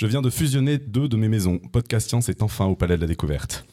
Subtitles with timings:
[0.00, 1.58] Je viens de fusionner deux de mes maisons.
[1.58, 3.66] Podcast Science est enfin au Palais de la Découverte.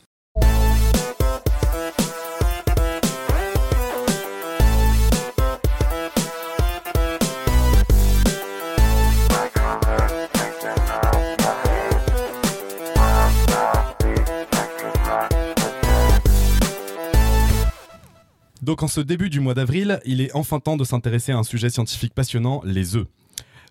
[18.61, 21.43] Donc en ce début du mois d'avril, il est enfin temps de s'intéresser à un
[21.43, 23.07] sujet scientifique passionnant, les œufs.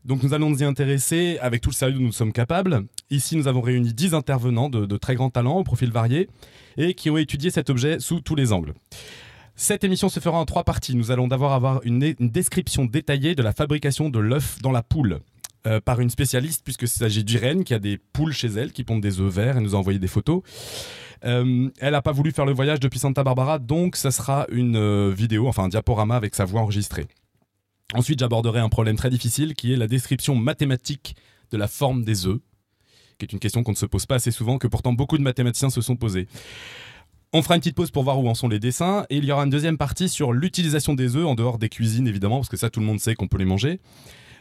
[0.06, 2.84] Donc nous allons nous y intéresser avec tout le sérieux dont nous sommes capables.
[3.10, 6.28] Ici, nous avons réuni 10 intervenants de, très grands talents, au profil varié,
[6.76, 8.72] et qui ont étudié cet objet sous tous les angles.
[9.56, 10.94] Cette émission se fera en trois parties.
[10.94, 15.18] Nous allons d'abord avoir une, description détaillée de la fabrication de l'œuf dans la poule.
[15.66, 19.00] Euh, par une spécialiste, puisque s'agit d'Irène, qui a des poules chez elle, qui pondent
[19.00, 20.42] des œufs verts, et nous a envoyé des photos.
[21.24, 24.76] Euh, elle n'a pas voulu faire le voyage depuis Santa Barbara, donc ça sera une
[24.76, 27.06] euh, vidéo, enfin un diaporama avec sa voix enregistrée.
[27.94, 31.14] Ensuite, j'aborderai un problème très difficile qui est la description mathématique
[31.52, 32.40] de la forme des œufs,
[33.18, 35.22] qui est une question qu'on ne se pose pas assez souvent, que pourtant beaucoup de
[35.22, 36.26] mathématiciens se sont posés.
[37.32, 39.30] On fera une petite pause pour voir où en sont les dessins, et il y
[39.30, 42.56] aura une deuxième partie sur l'utilisation des œufs en dehors des cuisines, évidemment, parce que
[42.56, 43.80] ça, tout le monde sait qu'on peut les manger.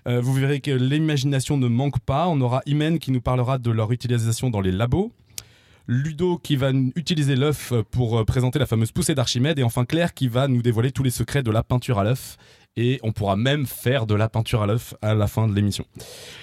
[0.07, 2.27] Euh, vous verrez que l'imagination ne manque pas.
[2.27, 5.11] On aura Imen qui nous parlera de leur utilisation dans les labos.
[5.87, 9.57] Ludo qui va utiliser l'œuf pour euh, présenter la fameuse poussée d'Archimède.
[9.57, 12.37] Et enfin Claire qui va nous dévoiler tous les secrets de la peinture à l'œuf
[12.77, 15.85] et on pourra même faire de la peinture à l'œuf à la fin de l'émission.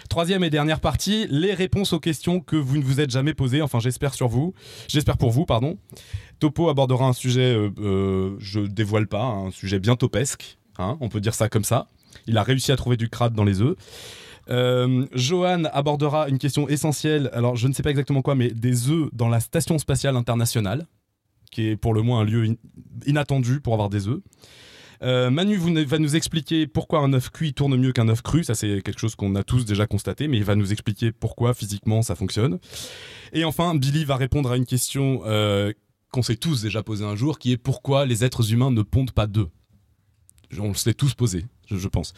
[0.09, 3.63] Troisième et dernière partie, les réponses aux questions que vous ne vous êtes jamais posées,
[3.63, 4.55] enfin j'espère sur vous,
[4.89, 5.79] j'espère pour vous, pardon.
[6.39, 11.09] Topo abordera un sujet, euh, euh, je dévoile pas, un sujet bien topesque, hein, on
[11.09, 11.89] peut dire ça comme ça.
[12.27, 13.77] Il a réussi à trouver du crade dans les œufs.
[14.51, 18.91] Euh, Johan abordera une question essentielle, alors je ne sais pas exactement quoi, mais des
[18.91, 20.87] œufs dans la Station spatiale internationale,
[21.51, 22.57] qui est pour le moins un lieu
[23.07, 24.21] inattendu pour avoir des œufs.
[25.03, 28.45] Euh, Manu va nous expliquer pourquoi un œuf cuit tourne mieux qu'un œuf cru.
[28.45, 31.55] Ça, c'est quelque chose qu'on a tous déjà constaté, mais il va nous expliquer pourquoi
[31.55, 32.59] physiquement ça fonctionne.
[33.33, 35.73] Et enfin, Billy va répondre à une question euh,
[36.13, 39.13] qu'on s'est tous déjà posée un jour, qui est pourquoi les êtres humains ne pondent
[39.13, 39.49] pas d'œufs.
[40.61, 42.13] On s'est tous posé, je, pense.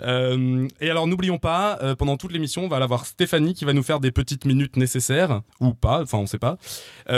[0.00, 3.82] Euh, et alors n'oublions pas, pendant toute l'émission, on va avoir Stéphanie qui va nous
[3.82, 6.56] faire des petites minutes nécessaires, ou pas, enfin on sait pas,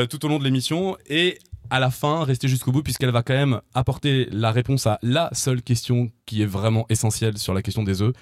[0.08, 0.96] tout au long de l'émission.
[1.08, 1.38] Et
[1.70, 5.30] à la fin, rester jusqu'au bout, puisqu'elle va quand même apporter la réponse à la
[5.32, 8.14] seule question qui est vraiment essentielle sur la question des œufs,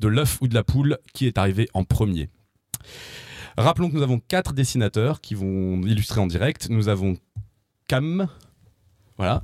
[0.00, 2.28] de l'œuf ou de la poule, qui est arrivé en premier.
[3.56, 6.68] Rappelons que nous avons quatre dessinateurs qui vont illustrer en direct.
[6.70, 7.16] Nous avons
[7.88, 8.28] Cam,
[9.18, 9.42] voilà.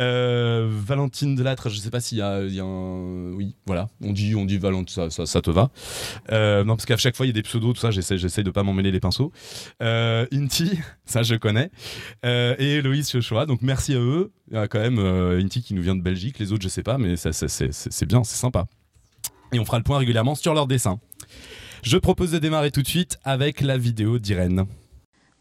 [0.00, 3.32] Euh, Valentine Delattre, je sais pas s'il y, a un.
[3.32, 3.90] Oui, voilà.
[4.02, 5.70] On dit, on dit Valentine, ça, ça, te va.
[6.32, 8.42] Euh, non, parce qu'à chaque fois, il y a des pseudos, tout ça, j'essaie, j'essaie
[8.42, 9.30] de pas m'emmêler les pinceaux.
[9.82, 11.70] Euh, Inti, ça, je connais.
[12.24, 14.32] et Héloïse Chochoa, donc merci à eux.
[14.50, 16.82] Il y a quand même Inti qui nous vient de Belgique, les autres, je sais
[16.82, 18.66] pas, mais c'est bien, c'est sympa.
[19.52, 20.98] Et on fera le point régulièrement sur leurs dessins.
[21.82, 24.64] Je propose de démarrer tout de suite avec la vidéo d'Irène.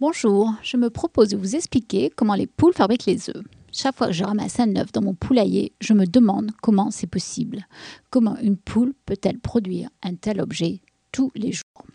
[0.01, 3.43] Bonjour, je me propose de vous expliquer comment les poules fabriquent les œufs.
[3.71, 7.07] Chaque fois que je ramasse un œuf dans mon poulailler, je me demande comment c'est
[7.07, 7.67] possible.
[8.09, 10.81] Comment une poule peut-elle produire un tel objet
[11.11, 11.85] tous les jours?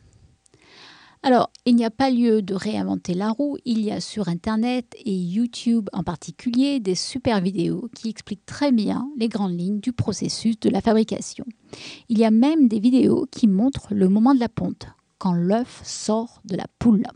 [1.26, 4.94] Alors, il n'y a pas lieu de réinventer la roue, il y a sur Internet
[5.06, 9.94] et YouTube en particulier des super vidéos qui expliquent très bien les grandes lignes du
[9.94, 11.46] processus de la fabrication.
[12.10, 15.80] Il y a même des vidéos qui montrent le moment de la ponte, quand l'œuf
[15.82, 17.06] sort de la poule.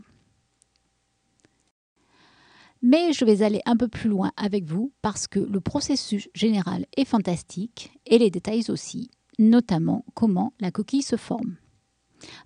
[2.81, 6.85] Mais je vais aller un peu plus loin avec vous parce que le processus général
[6.95, 11.57] est fantastique et les détails aussi, notamment comment la coquille se forme.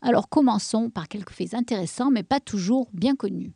[0.01, 3.53] Alors commençons par quelques faits intéressants mais pas toujours bien connus.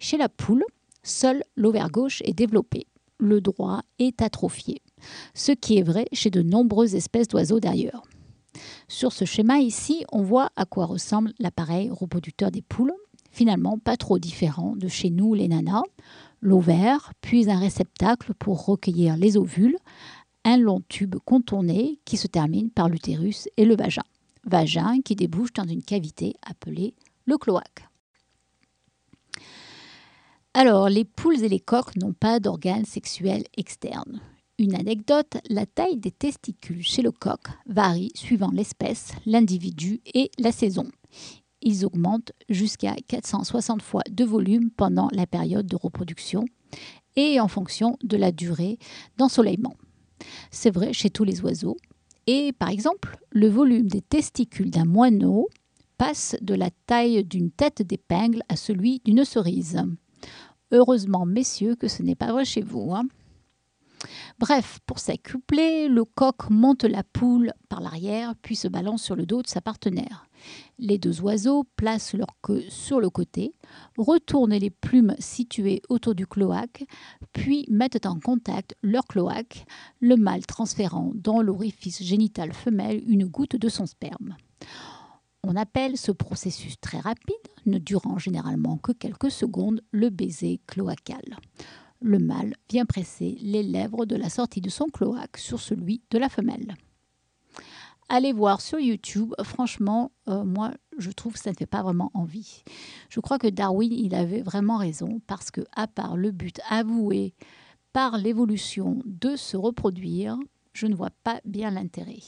[0.00, 0.64] Chez la poule,
[1.02, 2.86] seul l'ovaire gauche est développé,
[3.18, 4.82] le droit est atrophié,
[5.34, 8.02] ce qui est vrai chez de nombreuses espèces d'oiseaux d'ailleurs.
[8.88, 12.94] Sur ce schéma ici, on voit à quoi ressemble l'appareil reproducteur des poules
[13.30, 15.82] finalement pas trop différent de chez nous les nanas.
[16.42, 19.76] L'ovaire, puis un réceptacle pour recueillir les ovules,
[20.44, 24.04] un long tube contourné qui se termine par l'utérus et le vagin.
[24.44, 26.94] Vagin qui débouche dans une cavité appelée
[27.26, 27.86] le cloaque.
[30.54, 34.20] Alors, les poules et les coqs n'ont pas d'organes sexuels externes.
[34.58, 40.52] Une anecdote, la taille des testicules chez le coq varie suivant l'espèce, l'individu et la
[40.52, 40.90] saison
[41.62, 46.44] ils augmentent jusqu'à 460 fois de volume pendant la période de reproduction
[47.16, 48.78] et en fonction de la durée
[49.18, 49.74] d'ensoleillement.
[50.50, 51.76] C'est vrai chez tous les oiseaux.
[52.26, 55.48] Et par exemple, le volume des testicules d'un moineau
[55.98, 59.82] passe de la taille d'une tête d'épingle à celui d'une cerise.
[60.72, 62.94] Heureusement, messieurs, que ce n'est pas vrai chez vous.
[62.94, 63.04] Hein.
[64.38, 69.26] Bref, pour s'accoupler, le coq monte la poule par l'arrière, puis se balance sur le
[69.26, 70.26] dos de sa partenaire.
[70.78, 73.54] Les deux oiseaux placent leur queue sur le côté,
[73.98, 76.84] retournent les plumes situées autour du cloaque,
[77.32, 79.66] puis mettent en contact leur cloaque,
[80.00, 84.36] le mâle transférant dans l'orifice génital femelle une goutte de son sperme.
[85.42, 87.34] On appelle ce processus très rapide,
[87.66, 91.38] ne durant généralement que quelques secondes, le baiser cloacal.
[92.00, 96.18] Le mâle vient presser les lèvres de la sortie de son cloaque sur celui de
[96.18, 96.74] la femelle
[98.10, 99.32] allez voir sur YouTube.
[99.42, 102.62] Franchement, euh, moi, je trouve que ça ne fait pas vraiment envie.
[103.08, 107.34] Je crois que Darwin, il avait vraiment raison parce que, à part le but avoué
[107.92, 110.36] par l'évolution de se reproduire,
[110.72, 112.20] je ne vois pas bien l'intérêt.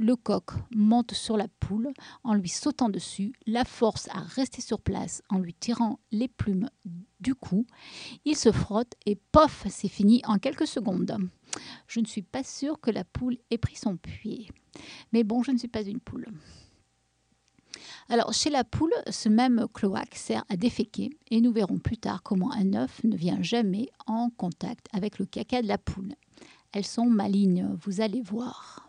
[0.00, 1.92] Le coq monte sur la poule
[2.22, 6.70] en lui sautant dessus, la force à rester sur place en lui tirant les plumes
[7.18, 7.66] du cou.
[8.24, 11.16] Il se frotte et pof, c'est fini en quelques secondes.
[11.88, 14.48] Je ne suis pas sûre que la poule ait pris son pied.
[15.12, 16.28] Mais bon, je ne suis pas une poule.
[18.08, 22.22] Alors, chez la poule, ce même cloaque sert à déféquer et nous verrons plus tard
[22.22, 26.14] comment un œuf ne vient jamais en contact avec le caca de la poule.
[26.70, 28.87] Elles sont malignes, vous allez voir.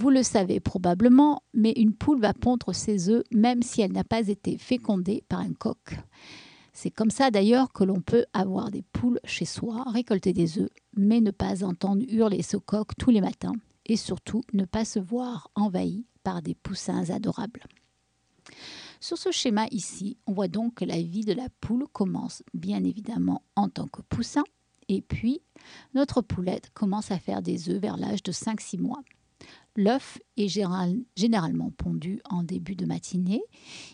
[0.00, 4.02] Vous le savez probablement, mais une poule va pondre ses œufs même si elle n'a
[4.02, 5.98] pas été fécondée par un coq.
[6.72, 10.70] C'est comme ça d'ailleurs que l'on peut avoir des poules chez soi, récolter des œufs,
[10.96, 13.52] mais ne pas entendre hurler ce coq tous les matins
[13.84, 17.66] et surtout ne pas se voir envahi par des poussins adorables.
[19.00, 22.82] Sur ce schéma ici, on voit donc que la vie de la poule commence bien
[22.84, 24.44] évidemment en tant que poussin,
[24.88, 25.42] et puis
[25.92, 29.02] notre poulette commence à faire des œufs vers l'âge de 5-6 mois.
[29.76, 33.42] L'œuf est généralement pondu en début de matinée.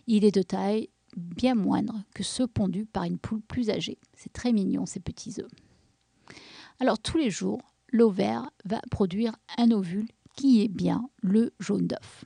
[0.06, 3.99] Il est de taille bien moindre que ceux pondus par une poule plus âgée.
[4.14, 5.50] C'est très mignon ces petits œufs.
[6.81, 12.25] Alors tous les jours, l'ovaire va produire un ovule qui est bien le jaune d'œuf.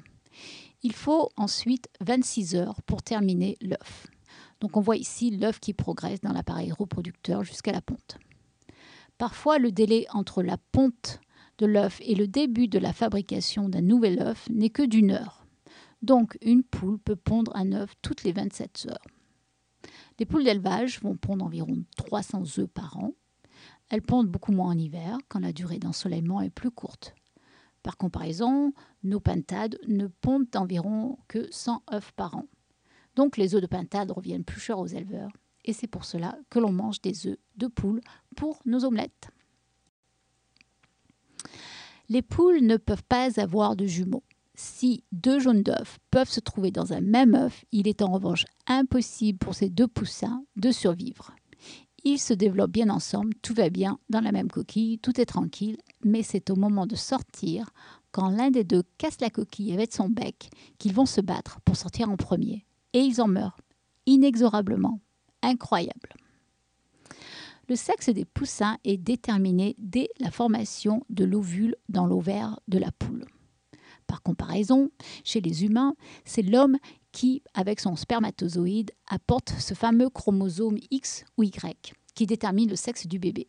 [0.82, 4.06] Il faut ensuite 26 heures pour terminer l'œuf.
[4.60, 8.18] Donc on voit ici l'œuf qui progresse dans l'appareil reproducteur jusqu'à la ponte.
[9.18, 11.20] Parfois, le délai entre la ponte
[11.60, 15.44] de l'œuf et le début de la fabrication d'un nouvel œuf n'est que d'une heure.
[16.00, 19.04] Donc une poule peut pondre un œuf toutes les 27 heures.
[20.18, 23.12] Les poules d'élevage vont pondre environ 300 œufs par an.
[23.90, 27.14] Elles pondent beaucoup moins en hiver quand la durée d'ensoleillement est plus courte.
[27.82, 28.72] Par comparaison,
[29.02, 32.46] nos pintades ne pondent environ que 100 œufs par an.
[33.16, 35.30] Donc les œufs de pintade reviennent plus chers aux éleveurs
[35.66, 38.00] et c'est pour cela que l'on mange des œufs de poule
[38.34, 39.30] pour nos omelettes.
[42.10, 44.24] Les poules ne peuvent pas avoir de jumeaux.
[44.56, 48.46] Si deux jaunes d'œufs peuvent se trouver dans un même œuf, il est en revanche
[48.66, 51.30] impossible pour ces deux poussins de survivre.
[52.02, 55.78] Ils se développent bien ensemble, tout va bien dans la même coquille, tout est tranquille,
[56.04, 57.70] mais c'est au moment de sortir,
[58.10, 61.76] quand l'un des deux casse la coquille avec son bec, qu'ils vont se battre pour
[61.76, 62.66] sortir en premier.
[62.92, 63.60] Et ils en meurent,
[64.06, 65.00] inexorablement.
[65.42, 66.16] Incroyable.
[67.70, 72.90] Le sexe des poussins est déterminé dès la formation de l'ovule dans l'ovaire de la
[72.90, 73.24] poule.
[74.08, 74.90] Par comparaison,
[75.22, 75.94] chez les humains,
[76.24, 76.78] c'est l'homme
[77.12, 83.06] qui, avec son spermatozoïde, apporte ce fameux chromosome X ou Y qui détermine le sexe
[83.06, 83.46] du bébé.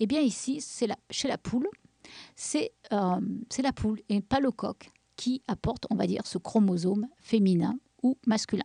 [0.00, 0.64] Eh bien ici,
[1.10, 6.04] chez la poule, euh, c'est la poule et pas le coq qui apporte, on va
[6.24, 8.64] ce chromosome féminin ou masculin.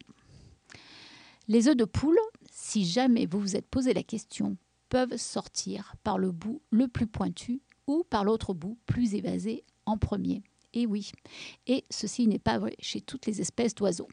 [1.50, 2.20] Les œufs de poule
[2.68, 4.58] si jamais vous vous êtes posé la question,
[4.90, 9.98] peuvent sortir par le bout le plus pointu ou par l'autre bout plus évasé en
[9.98, 10.44] premier.
[10.74, 11.14] Et oui,
[11.66, 14.10] et ceci n'est pas vrai chez toutes les espèces d'oiseaux.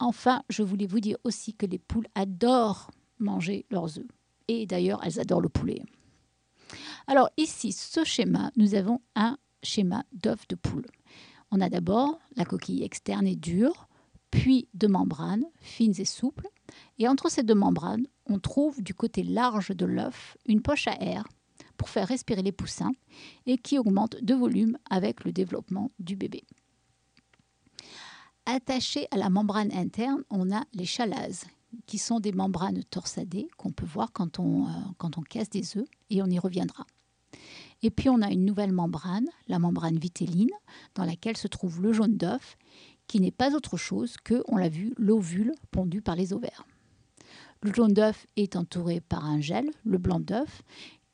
[0.00, 4.08] Enfin, je voulais vous dire aussi que les poules adorent manger leurs œufs.
[4.48, 5.80] Et d'ailleurs, elles adorent le poulet.
[7.06, 10.86] Alors ici, ce schéma, nous avons un schéma d'œuf de poule.
[11.52, 13.86] On a d'abord la coquille externe et dure,
[14.32, 16.48] puis deux membranes fines et souples.
[16.98, 21.00] Et entre ces deux membranes, on trouve du côté large de l'œuf une poche à
[21.00, 21.24] air
[21.76, 22.92] pour faire respirer les poussins
[23.46, 26.44] et qui augmente de volume avec le développement du bébé.
[28.46, 31.44] Attachées à la membrane interne, on a les chalases,
[31.86, 35.76] qui sont des membranes torsadées qu'on peut voir quand on, euh, quand on casse des
[35.76, 36.86] œufs, et on y reviendra.
[37.82, 40.50] Et puis on a une nouvelle membrane, la membrane vitelline,
[40.94, 42.56] dans laquelle se trouve le jaune d'œuf,
[43.06, 46.66] qui n'est pas autre chose que, on l'a vu, l'ovule pondu par les ovaires.
[47.62, 50.62] Le jaune d'œuf est entouré par un gel, le blanc d'œuf,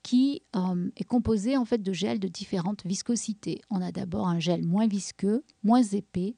[0.03, 3.61] qui euh, est composé en fait de gels de différentes viscosités.
[3.71, 6.37] On a d'abord un gel moins visqueux, moins épais,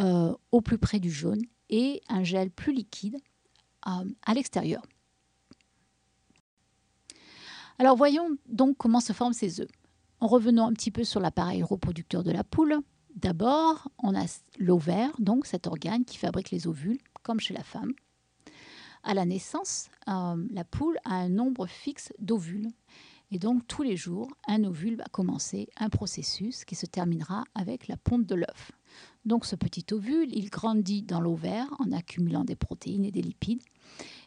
[0.00, 3.16] euh, au plus près du jaune, et un gel plus liquide
[3.86, 4.82] euh, à l'extérieur.
[7.78, 9.70] Alors voyons donc comment se forment ces œufs.
[10.20, 12.78] En revenant un petit peu sur l'appareil reproducteur de la poule,
[13.14, 14.26] d'abord on a
[14.58, 17.92] l'ovaire, donc cet organe qui fabrique les ovules, comme chez la femme.
[19.02, 22.68] À la naissance, euh, la poule a un nombre fixe d'ovules.
[23.32, 27.86] Et donc tous les jours, un ovule va commencer un processus qui se terminera avec
[27.86, 28.72] la ponte de l'œuf.
[29.24, 33.62] Donc ce petit ovule, il grandit dans l'ovaire en accumulant des protéines et des lipides.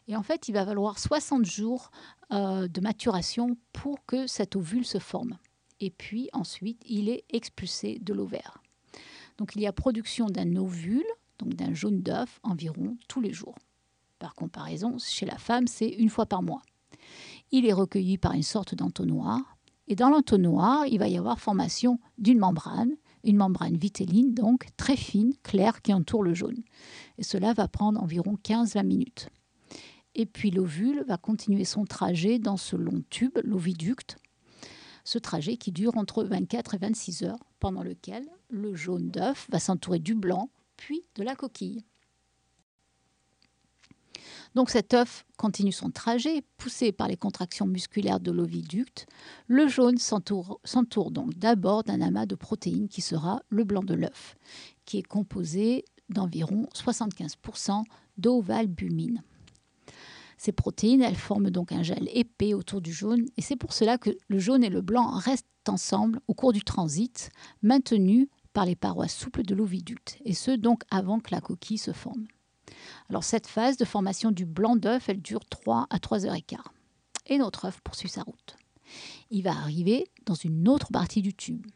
[0.08, 1.90] Et en fait, il va falloir 60 jours
[2.32, 5.38] euh, de maturation pour que cet ovule se forme.
[5.80, 8.63] Et puis ensuite, il est expulsé de l'ovaire.
[9.38, 11.04] Donc il y a production d'un ovule,
[11.38, 13.56] donc d'un jaune d'œuf, environ tous les jours.
[14.18, 16.62] Par comparaison, chez la femme, c'est une fois par mois.
[17.50, 19.40] Il est recueilli par une sorte d'entonnoir.
[19.86, 24.96] Et dans l'entonnoir, il va y avoir formation d'une membrane, une membrane vitelline, donc très
[24.96, 26.62] fine, claire, qui entoure le jaune.
[27.18, 29.28] Et cela va prendre environ 15-20 minutes.
[30.14, 34.16] Et puis l'ovule va continuer son trajet dans ce long tube, l'oviducte,
[35.04, 38.24] ce trajet qui dure entre 24 et 26 heures, pendant lequel
[38.54, 41.84] le jaune d'œuf va s'entourer du blanc, puis de la coquille.
[44.54, 49.06] Donc cet œuf continue son trajet, poussé par les contractions musculaires de l'oviducte.
[49.48, 54.36] Le jaune s'entoure donc d'abord d'un amas de protéines qui sera le blanc de l'œuf,
[54.84, 57.82] qui est composé d'environ 75%
[58.16, 59.22] d'ovalbumine.
[60.38, 63.98] Ces protéines, elles forment donc un gel épais autour du jaune, et c'est pour cela
[63.98, 67.30] que le jaune et le blanc restent ensemble au cours du transit,
[67.62, 71.92] maintenus par les parois souples de l'oviducte, et ce donc avant que la coquille se
[71.92, 72.26] forme.
[73.10, 76.42] Alors cette phase de formation du blanc d'œuf, elle dure 3 à 3 heures et
[76.42, 76.72] quart.
[77.26, 78.56] Et notre œuf poursuit sa route.
[79.30, 81.66] Il va arriver dans une autre partie du tube.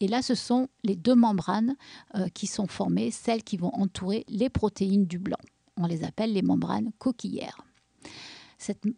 [0.00, 1.76] Et là, ce sont les deux membranes
[2.14, 5.38] euh, qui sont formées, celles qui vont entourer les protéines du blanc.
[5.76, 7.64] On les appelle les membranes coquillères.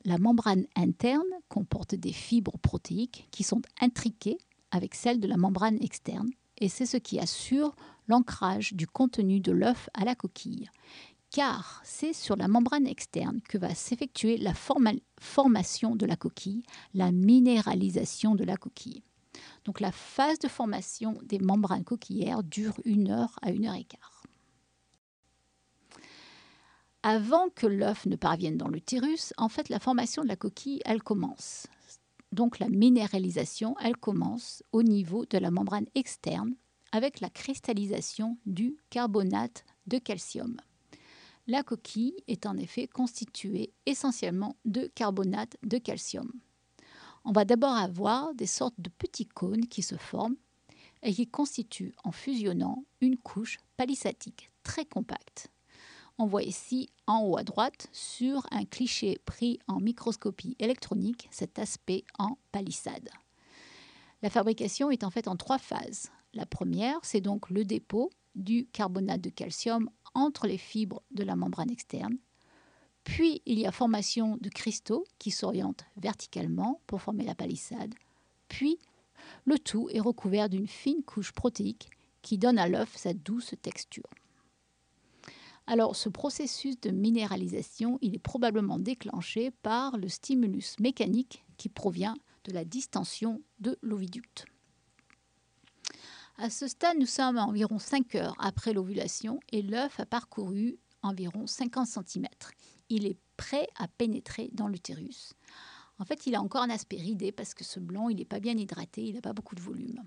[0.05, 4.39] la membrane interne comporte des fibres protéiques qui sont intriquées
[4.71, 6.29] avec celles de la membrane externe.
[6.65, 7.77] Et c'est ce qui assure
[8.09, 10.71] l'ancrage du contenu de l'œuf à la coquille
[11.31, 16.63] car c'est sur la membrane externe que va s'effectuer la formation de la coquille,
[16.95, 19.03] la minéralisation de la coquille.
[19.65, 23.85] Donc la phase de formation des membranes coquillères dure une heure à une heure et
[23.85, 24.23] quart.
[27.03, 31.03] Avant que l'œuf ne parvienne dans l'utérus, en fait, la formation de la coquille, elle
[31.03, 31.67] commence.
[32.35, 36.57] Donc la minéralisation, elle commence au niveau de la membrane externe
[36.91, 40.57] avec la cristallisation du carbonate de calcium.
[41.47, 46.29] La coquille est en effet constituée essentiellement de carbonate de calcium.
[47.25, 50.37] On va d'abord avoir des sortes de petits cônes qui se forment
[51.05, 55.53] et qui constituent en fusionnant une couche palissatique très compacte.
[56.17, 61.59] On voit ici en haut à droite sur un cliché pris en microscopie électronique cet
[61.59, 63.09] aspect en palissade.
[64.23, 66.11] La fabrication est en fait en trois phases.
[66.33, 71.35] La première, c'est donc le dépôt du carbonate de calcium entre les fibres de la
[71.35, 72.17] membrane externe.
[73.03, 77.95] Puis il y a formation de cristaux qui s'orientent verticalement pour former la palissade.
[78.49, 78.79] Puis
[79.45, 81.91] le tout est recouvert d'une fine couche protéique
[82.23, 84.09] qui donne à l'œuf sa douce texture.
[85.67, 92.17] Alors ce processus de minéralisation, il est probablement déclenché par le stimulus mécanique qui provient
[92.45, 94.45] de la distension de l'oviducte.
[96.37, 100.79] À ce stade, nous sommes à environ 5 heures après l'ovulation et l'œuf a parcouru
[101.03, 102.27] environ 50 cm.
[102.91, 105.33] Il est prêt à pénétrer dans l'utérus.
[105.99, 108.41] En fait, il a encore un aspect ridé parce que ce blanc, il n'est pas
[108.41, 110.03] bien hydraté, il n'a pas beaucoup de volume.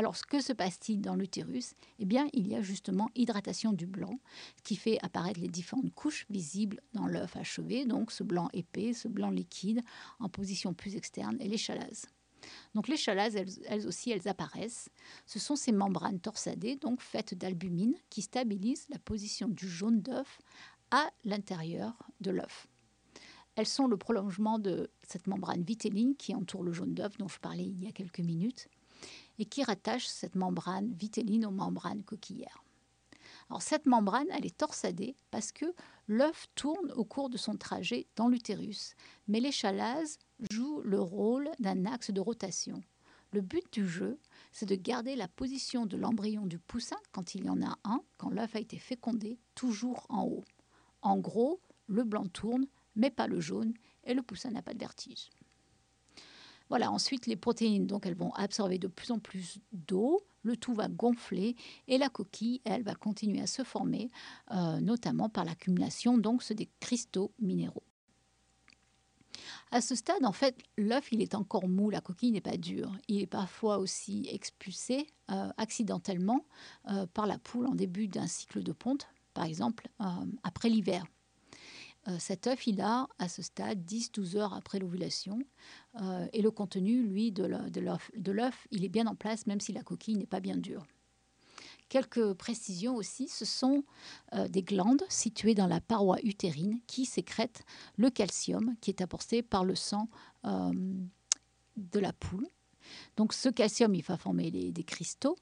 [0.00, 1.74] Alors, que se passe-t-il dans l'utérus?
[1.98, 4.18] Eh bien, il y a justement hydratation du blanc
[4.64, 9.08] qui fait apparaître les différentes couches visibles dans l'œuf achevé, donc ce blanc épais, ce
[9.08, 9.82] blanc liquide
[10.18, 12.06] en position plus externe et les chalases.
[12.74, 14.88] Donc les chalases, elles, aussi, elles apparaissent.
[15.26, 20.38] Ce sont ces membranes torsadées, donc faites d'albumine, qui stabilisent la position du jaune d'œuf
[20.90, 21.92] à l'intérieur
[22.22, 22.68] de l'œuf.
[23.54, 27.38] Elles sont le prolongement de cette membrane vitelline qui entoure le jaune d'œuf dont je
[27.38, 28.70] parlais il y a quelques minutes
[29.40, 32.62] et qui rattache cette membrane vitelline aux membranes coquillères.
[33.48, 35.74] Alors cette membrane, elle est torsadée parce que
[36.06, 38.94] l'œuf tourne au cours de son trajet dans l'utérus,
[39.26, 39.50] mais les
[40.52, 42.82] jouent le rôle d'un axe de rotation.
[43.32, 44.18] Le but du jeu,
[44.52, 48.02] c'est de garder la position de l'embryon du poussin, quand il y en a un,
[48.18, 50.44] quand l'œuf a été fécondé, toujours en haut.
[51.00, 53.72] En gros, le blanc tourne, mais pas le jaune,
[54.04, 55.30] et le poussin n'a pas de vertige.
[56.70, 60.72] Voilà, ensuite les protéines, donc elles vont absorber de plus en plus d'eau, le tout
[60.72, 61.56] va gonfler
[61.88, 64.08] et la coquille, elle, va continuer à se former,
[64.52, 67.82] euh, notamment par l'accumulation donc des cristaux minéraux.
[69.72, 72.92] À ce stade, en fait, l'œuf, il est encore mou, la coquille n'est pas dure.
[73.08, 76.44] Il est parfois aussi expulsé euh, accidentellement
[76.88, 79.88] euh, par la poule en début d'un cycle de ponte, par exemple,
[80.42, 81.04] après l'hiver.
[82.18, 85.38] Cet œuf, il a, à ce stade, 10-12 heures après l'ovulation.
[86.32, 87.44] et le contenu, lui, de
[88.30, 90.86] l'œuf, il est bien en place, même si la coquille n'est pas bien dure.
[91.90, 93.82] Quelques précisions aussi, ce sont
[94.32, 97.64] euh, des glandes situées dans la paroi utérine qui sécrètent
[97.96, 100.08] le calcium qui est apporté par le sang
[100.46, 100.72] euh,
[101.76, 102.46] de la poule.
[103.16, 105.36] Donc ce calcium, il va former des cristaux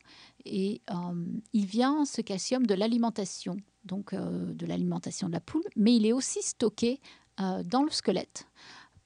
[0.47, 3.59] et euh, il vient, ce calcium, de l'alimentation,
[3.89, 7.01] donc de l'alimentation de la poule, mais il est aussi stocké
[7.39, 8.47] dans le squelette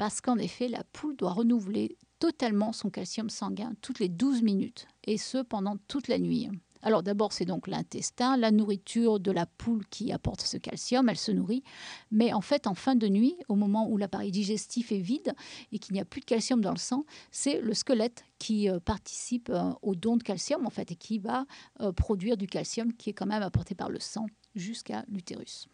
[0.03, 4.89] parce qu'en effet, la poule doit renouveler totalement son calcium sanguin toutes les 12 minutes
[5.05, 6.49] et ce pendant toute la nuit.
[6.83, 11.17] Alors d'abord, c'est donc l'intestin, la nourriture de la poule qui apporte ce calcium, elle
[11.17, 11.63] se nourrit.
[12.11, 15.33] Mais en fait, en fin de nuit, au moment où l'appareil digestif est vide
[15.71, 18.81] et qu'il n'y a plus de calcium dans le sang, c'est le squelette qui euh,
[18.81, 21.47] participe euh, au don de calcium en fait et qui va
[21.81, 25.69] euh, produire du calcium qui est quand même apporté par le sang jusqu'à l'utérus.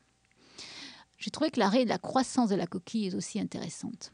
[1.16, 4.12] J'ai trouvé que l'arrêt de la croissance de la coquille est aussi intéressante.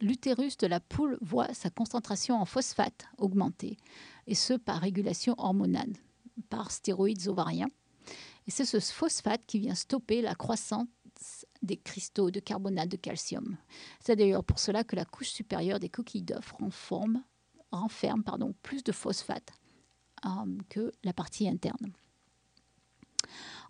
[0.00, 3.76] L'utérus de la poule voit sa concentration en phosphate augmenter,
[4.26, 5.92] et ce par régulation hormonale
[6.48, 7.70] par stéroïdes ovariens.
[8.46, 10.86] Et c'est ce phosphate qui vient stopper la croissance
[11.62, 13.56] des cristaux de carbonate de calcium.
[14.00, 16.52] C'est d'ailleurs pour cela que la couche supérieure des coquilles d'œufs
[17.70, 18.22] renferme,
[18.62, 19.52] plus de phosphate
[20.26, 21.92] euh, que la partie interne.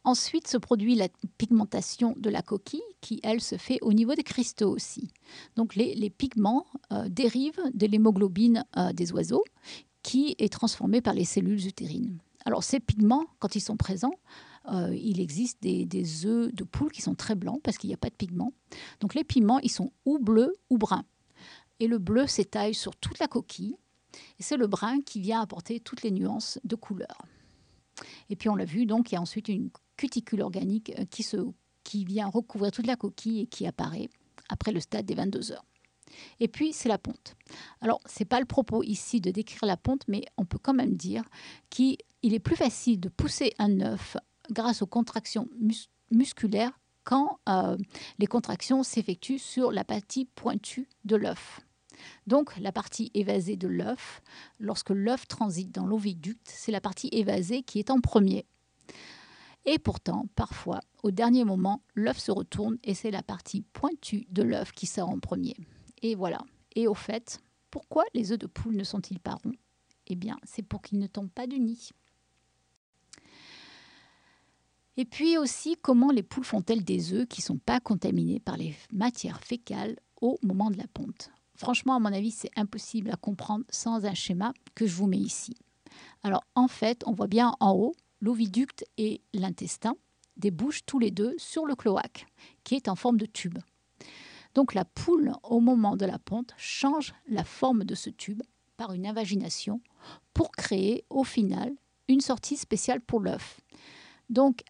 [0.04, 1.08] Ensuite se produit la
[1.38, 5.10] pigmentation de la coquille qui, elle, se fait au niveau des cristaux aussi.
[5.56, 9.44] Donc les, pigments euh, dérivent de l'hémoglobine euh, des oiseaux
[10.02, 12.18] qui est transformée par les cellules utérines.
[12.44, 14.18] Alors ces pigments, quand ils sont présents,
[14.70, 17.98] euh, il existe des, œufs de poule qui sont très blancs parce qu'il n'y a
[17.98, 18.52] pas de pigments.
[19.00, 21.06] Donc les pigments, ils sont ou bleus ou bruns.
[21.80, 23.76] Et le bleu s'étaille sur toute la coquille.
[24.38, 27.22] Et c'est le brun qui vient apporter toutes les nuances de couleur.
[28.28, 31.04] Et puis on l'a vu, donc il y a ensuite une cuticule organique euh,
[31.84, 34.08] qui, vient recouvrir toute la coquille et qui apparaît
[34.48, 35.64] après le stade des 22 heures.
[36.40, 37.34] Et puis, c'est la ponte.
[37.80, 40.74] Alors, ce n'est pas le propos ici de décrire la ponte, mais on peut quand
[40.74, 41.24] même dire
[41.70, 44.16] qu'il est plus facile de pousser un œuf
[44.50, 45.48] grâce aux contractions
[46.10, 47.76] musculaires quand euh,
[48.18, 51.60] les contractions s'effectuent sur la partie pointue de l'œuf.
[52.26, 54.22] Donc la partie évasée de l'œuf,
[54.58, 58.46] lorsque l'œuf transite dans l'oviducte, c'est la partie évasée qui est en premier.
[59.66, 64.42] Et pourtant, parfois, au dernier moment, l'œuf se retourne et c'est la partie pointue de
[64.42, 65.56] l'œuf qui sort en premier.
[66.02, 66.38] Et voilà.
[66.74, 69.54] Et au fait, pourquoi les œufs de poule ne sont-ils pas ronds?
[70.06, 71.90] Eh bien, c'est pour qu'ils ne tombent pas du nid.
[74.96, 78.56] Et puis aussi, comment les poules font-elles des œufs qui ne sont pas contaminés par
[78.56, 81.30] les matières fécales au moment de la ponte?
[81.56, 85.18] Franchement, à mon avis, c'est impossible à comprendre sans un schéma que je vous mets
[85.18, 85.54] ici.
[86.22, 87.94] Alors, en fait, on voit bien en haut
[88.24, 89.96] l'oviducte et l'intestin
[90.38, 92.26] débouchent tous les deux sur le cloaque,
[92.64, 93.58] qui est en forme de tube.
[94.54, 98.42] Donc la poule, au moment de la ponte, change la forme de ce tube
[98.78, 99.82] par une invagination
[100.32, 101.72] pour créer au final
[102.08, 103.60] une sortie spéciale pour l'œuf.
[104.30, 104.62] Donc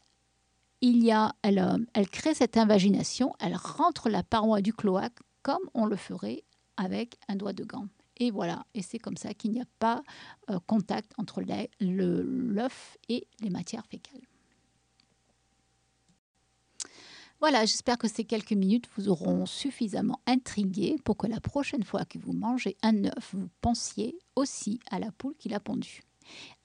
[0.81, 5.19] il y a, elle, euh, elle crée cette invagination, elle rentre la paroi du cloaque
[5.43, 6.43] comme on le ferait
[6.77, 7.87] avec un doigt de gant.
[8.19, 10.03] Et voilà, et c'est comme ça qu'il n'y a pas
[10.51, 11.43] euh, contact entre
[11.81, 14.23] l'œuf et les matières fécales.
[17.41, 22.05] Voilà, j'espère que ces quelques minutes vous auront suffisamment intrigué pour que la prochaine fois
[22.05, 26.01] que vous mangez un œuf, vous pensiez aussi à la poule qui l'a pondu.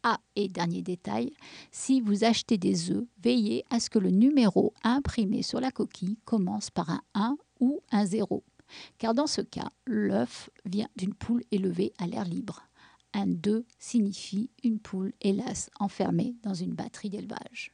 [0.03, 1.33] Ah, et dernier détail,
[1.71, 6.17] si vous achetez des œufs, veillez à ce que le numéro imprimé sur la coquille
[6.23, 8.43] commence par un 1 ou un 0.
[8.97, 12.63] Car dans ce cas, l'œuf vient d'une poule élevée à l'air libre.
[13.13, 17.73] Un 2 signifie une poule, hélas, enfermée dans une batterie d'élevage.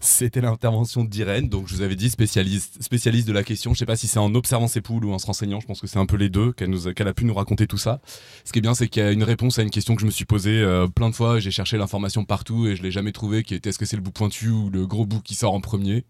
[0.00, 3.70] C'était l'intervention d'Irène, donc je vous avais dit spécialiste, spécialiste de la question.
[3.70, 5.60] Je ne sais pas si c'est en observant ses poules ou en se renseignant.
[5.60, 8.00] Je pense que c'est un peu les deux qu'elle a pu nous raconter tout ça.
[8.44, 10.06] Ce qui est bien, c'est qu'il y a une réponse à une question que je
[10.06, 11.38] me suis posée euh, plein de fois.
[11.38, 13.44] J'ai cherché l'information partout et je l'ai jamais trouvée.
[13.44, 15.60] Qui était est-ce que c'est le bout pointu ou le gros bout qui sort en
[15.60, 16.04] premier?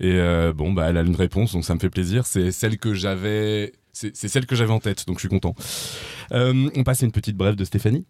[0.00, 2.26] Et euh, bon, bah elle a une réponse, donc ça me fait plaisir.
[2.26, 5.56] C'est celle que j'avais c'est celle que j'avais en tête, donc je suis content.
[6.30, 8.04] Euh, on passe à une petite brève de Stéphanie.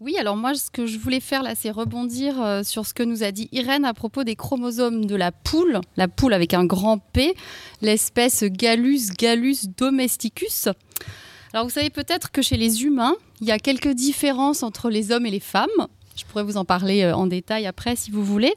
[0.00, 3.04] Oui, alors moi, ce que je voulais faire là, c'est rebondir euh, sur ce que
[3.04, 6.64] nous a dit Irène à propos des chromosomes de la poule, la poule avec un
[6.64, 7.34] grand P,
[7.80, 10.68] l'espèce Gallus gallus domesticus.
[11.52, 15.12] Alors vous savez peut-être que chez les humains, il y a quelques différences entre les
[15.12, 15.68] hommes et les femmes.
[16.20, 18.52] Je pourrais vous en parler euh, en détail après si vous voulez.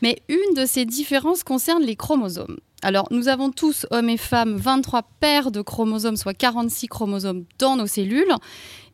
[0.00, 2.58] Mais une de ces différences concerne les chromosomes.
[2.82, 7.76] Alors, nous avons tous, hommes et femmes, 23 paires de chromosomes, soit 46 chromosomes dans
[7.76, 8.32] nos cellules.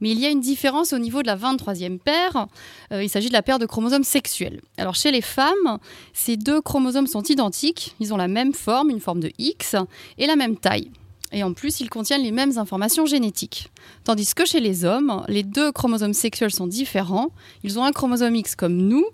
[0.00, 2.48] Mais il y a une différence au niveau de la 23e paire.
[2.92, 4.60] Euh, il s'agit de la paire de chromosomes sexuels.
[4.76, 5.78] Alors, chez les femmes,
[6.14, 7.94] ces deux chromosomes sont identiques.
[8.00, 9.76] Ils ont la même forme, une forme de X,
[10.18, 10.90] et la même taille.
[11.32, 13.70] Et en plus, ils contiennent les mêmes informations génétiques.
[14.04, 17.30] Tandis que chez les hommes, les deux chromosomes sexuels sont différents.
[17.64, 19.04] Ils ont un chromosome X comme nous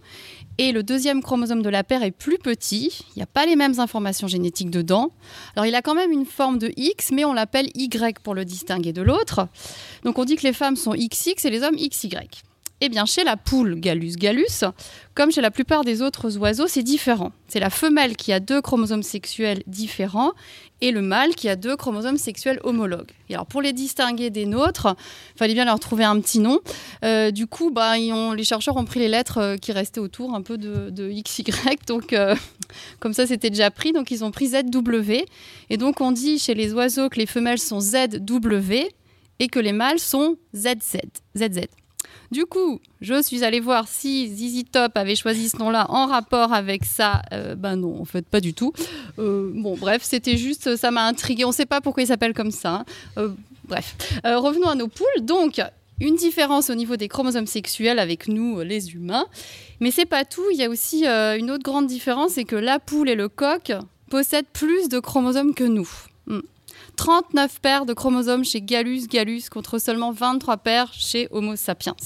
[0.59, 3.05] et le deuxième chromosome de la paire est plus petit.
[3.11, 5.11] Il n'y a pas les mêmes informations génétiques dedans.
[5.57, 8.44] Alors il a quand même une forme de X, mais on l'appelle Y pour le
[8.44, 9.48] distinguer de l'autre.
[10.05, 12.16] Donc on dit que les femmes sont XX et les hommes XY.
[12.85, 14.64] Eh bien, chez la poule Gallus gallus,
[15.14, 17.31] comme chez la plupart des autres oiseaux, c'est différent.
[17.46, 20.33] C'est la femelle qui a deux chromosomes sexuels différents
[20.83, 23.12] et le mâle qui a deux chromosomes sexuels homologues.
[23.31, 24.95] Et alors, pour les distinguer des nôtres,
[25.35, 26.59] il fallait bien leur trouver un petit nom.
[27.05, 30.42] Euh, du coup, bah, les chercheurs ont pris les lettres euh, qui restaient autour, un
[30.42, 31.45] peu de, XY.
[31.87, 32.35] Donc, euh,
[32.99, 33.92] comme ça, c'était déjà pris.
[33.92, 35.25] Donc, ils ont pris ZW.
[35.71, 38.88] Et donc, on dit chez les oiseaux que les femelles sont ZW
[39.38, 40.99] et que les mâles sont ZZ.
[41.37, 41.82] ZZ.
[42.33, 46.55] Du coup, je suis allée voir si ZZ Top avait choisi ce nom-là en rapport
[46.55, 47.21] avec ça.
[47.59, 48.73] Ben non, en fait, pas du tout.
[49.18, 51.45] Euh, bon, bref, c'était juste, ça m'a intrigué.
[51.45, 52.87] On ne sait pas pourquoi il s'appelle comme ça.
[53.18, 53.29] Euh,
[53.64, 55.07] bref, revenons à nos poules.
[55.21, 55.61] Donc,
[56.01, 59.27] une différence au niveau des chromosomes sexuels avec nous, les humains.
[59.81, 60.49] Mais c'est pas tout.
[60.53, 63.73] Il y a aussi une autre grande différence, c'est que la poule et le coq
[64.09, 65.90] possèdent plus de chromosomes que nous.
[67.02, 67.22] Hmm.
[67.32, 71.96] 39 paires de chromosomes chez Gallus gallus contre seulement 23 paires chez Homo sapiens.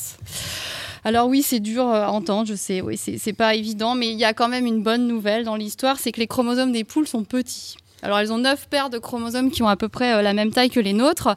[1.05, 4.25] Alors oui, c'est dur à entendre, je sais, oui, c'est pas évident, mais il y
[4.25, 7.25] a quand même une bonne nouvelle dans l'histoire, c'est que les chromosomes des poules sont
[7.25, 7.77] petits.
[8.03, 10.51] Alors elles ont 9 paires de chromosomes qui ont à peu près euh, la même
[10.51, 11.35] taille que les nôtres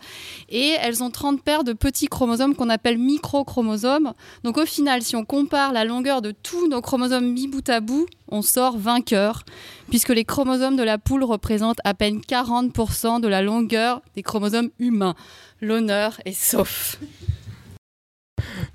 [0.49, 4.13] et elles ont 30 paires de petits chromosomes qu'on appelle microchromosomes.
[4.43, 7.79] Donc au final, si on compare la longueur de tous nos chromosomes mis bout à
[7.79, 9.43] bout, on sort vainqueur
[9.89, 14.69] puisque les chromosomes de la poule représentent à peine 40% de la longueur des chromosomes
[14.79, 15.15] humains.
[15.61, 16.99] L'honneur est sauf.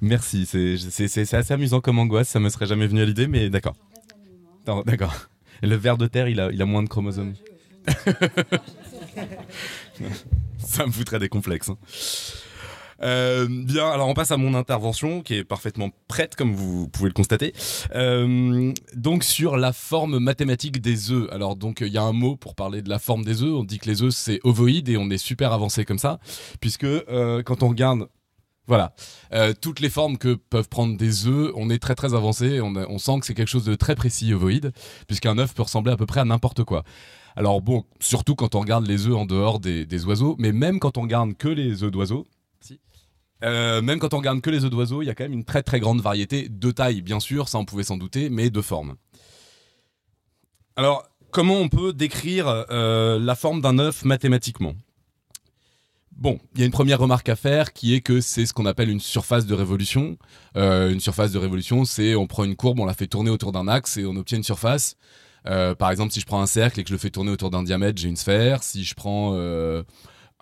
[0.00, 3.74] Merci, c'est assez amusant comme angoisse, ça me serait jamais venu à l'idée, mais d'accord.
[4.86, 5.14] D'accord.
[5.62, 7.34] Le ver de terre, il a, il a moins de chromosomes.
[10.58, 11.68] Ça me foutrait des complexes.
[11.68, 11.78] Hein.
[13.02, 17.08] Euh, bien, alors on passe à mon intervention qui est parfaitement prête comme vous pouvez
[17.08, 17.52] le constater.
[17.94, 21.28] Euh, donc sur la forme mathématique des œufs.
[21.32, 23.54] Alors donc il y a un mot pour parler de la forme des œufs.
[23.54, 26.18] On dit que les œufs c'est ovoïde et on est super avancé comme ça
[26.60, 28.08] puisque euh, quand on regarde
[28.66, 28.94] voilà.
[29.60, 32.62] toutes les formes que peuvent prendre des œufs, on est très très avancé.
[32.62, 34.72] On, on sent que c'est quelque chose de très précis ovoïde,
[35.06, 36.82] puisqu'un œuf peut ressembler à peu près à n'importe quoi.
[37.36, 40.98] Alors bon, surtout quand on regarde les œufs en dehors des, oiseaux, mais même quand
[40.98, 42.26] on regarde que les œufs d'oiseaux,
[43.42, 45.44] euh, même quand on regarde que les œufs d'oiseaux, il y a quand même une
[45.44, 48.60] très très grande variété de taille, bien sûr, ça on pouvait s'en douter, mais de
[48.60, 48.94] forme.
[50.76, 54.74] Alors, comment on peut décrire euh, la forme d'un œuf mathématiquement?
[56.16, 58.66] Bon, il y a une première remarque à faire qui est que c'est ce qu'on
[58.66, 60.16] appelle une surface de révolution.
[60.56, 63.50] Euh, une surface de révolution, c'est on prend une courbe, on la fait tourner autour
[63.50, 64.96] d'un axe et on obtient une surface.
[65.46, 67.50] Euh, par exemple, si je prends un cercle et que je le fais tourner autour
[67.50, 68.62] d'un diamètre, j'ai une sphère.
[68.62, 69.82] Si je prends euh,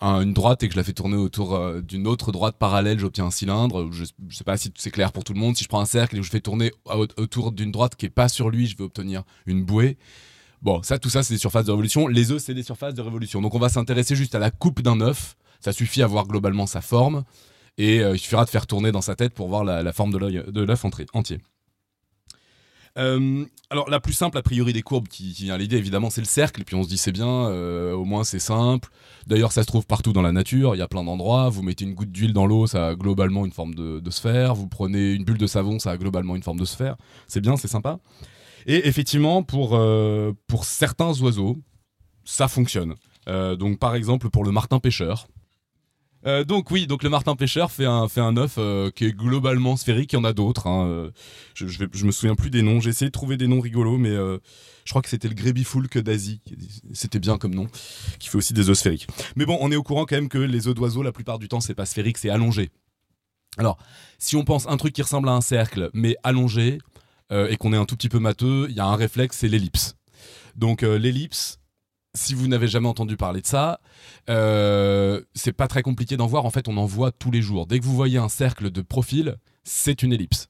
[0.01, 3.27] une droite et que je la fais tourner autour euh, d'une autre droite parallèle, j'obtiens
[3.27, 3.91] un cylindre.
[3.93, 5.57] Je, ne sais pas si c'est clair pour tout le monde.
[5.57, 6.73] Si je prends un cercle et que je fais tourner
[7.17, 9.99] autour d'une droite qui est pas sur lui, je vais obtenir une bouée.
[10.63, 12.07] Bon, ça, tout ça, c'est des surfaces de révolution.
[12.07, 13.43] Les œufs, c'est des surfaces de révolution.
[13.43, 15.37] Donc, on va s'intéresser juste à la coupe d'un œuf.
[15.59, 17.25] Ça suffit à voir globalement sa forme.
[17.79, 20.63] Et il suffira de faire tourner dans sa tête pour voir la, la forme de
[20.63, 21.41] l'œuf entier.
[22.99, 26.21] Euh, alors la plus simple a priori des courbes qui, vient à l'idée évidemment c'est
[26.21, 28.91] le cercle et puis on se dit c'est bien euh, au moins c'est simple.
[29.27, 31.87] D'ailleurs ça se trouve partout dans la nature il y a plein d'endroits vous mettez
[31.87, 35.25] une goutte d'huile dans l'eau ça a globalement une forme de, sphère vous prenez une
[35.25, 36.97] bulle de savon ça a globalement une forme de sphère
[37.29, 37.99] c'est bien c'est sympa.
[38.67, 41.57] Et effectivement pour, euh, pour certains oiseaux
[42.25, 42.95] ça fonctionne.
[43.27, 45.29] Donc par exemple pour le martin pêcheur
[46.27, 50.13] euh, donc oui, donc le martin pêcheur fait un œuf euh, qui est globalement sphérique.
[50.13, 50.67] Il y en a d'autres.
[50.67, 51.11] Hein, euh,
[51.55, 52.81] je, je, me souviens plus des noms.
[52.81, 56.41] J'ai essayé de trouver des noms rigolos, mais je crois que c'était le grébifoulque d'Asie.
[56.93, 57.67] C'était bien comme nom,
[58.19, 59.07] qui fait aussi des œufs sphériques.
[59.37, 61.49] Mais bon, on est au courant quand même que les œufs d'oiseaux, la plupart du
[61.49, 62.71] temps, c'est pas sphérique, c'est allongé.
[63.59, 63.77] Alors,
[64.19, 66.79] si on pense un truc qui ressemble à un cercle, mais allongé,
[67.31, 69.97] et qu'on est un tout petit peu matheux, il y a un réflexe, c'est l'ellipse.
[70.55, 71.62] Donc l'ellipse,
[72.15, 73.81] si vous n'avez jamais entendu parler de ça,
[74.29, 76.45] euh, c'est pas très compliqué d'en voir.
[76.45, 77.67] En fait, on en voit tous les jours.
[77.67, 80.49] Dès que vous voyez un cercle de profil, c'est une ellipse.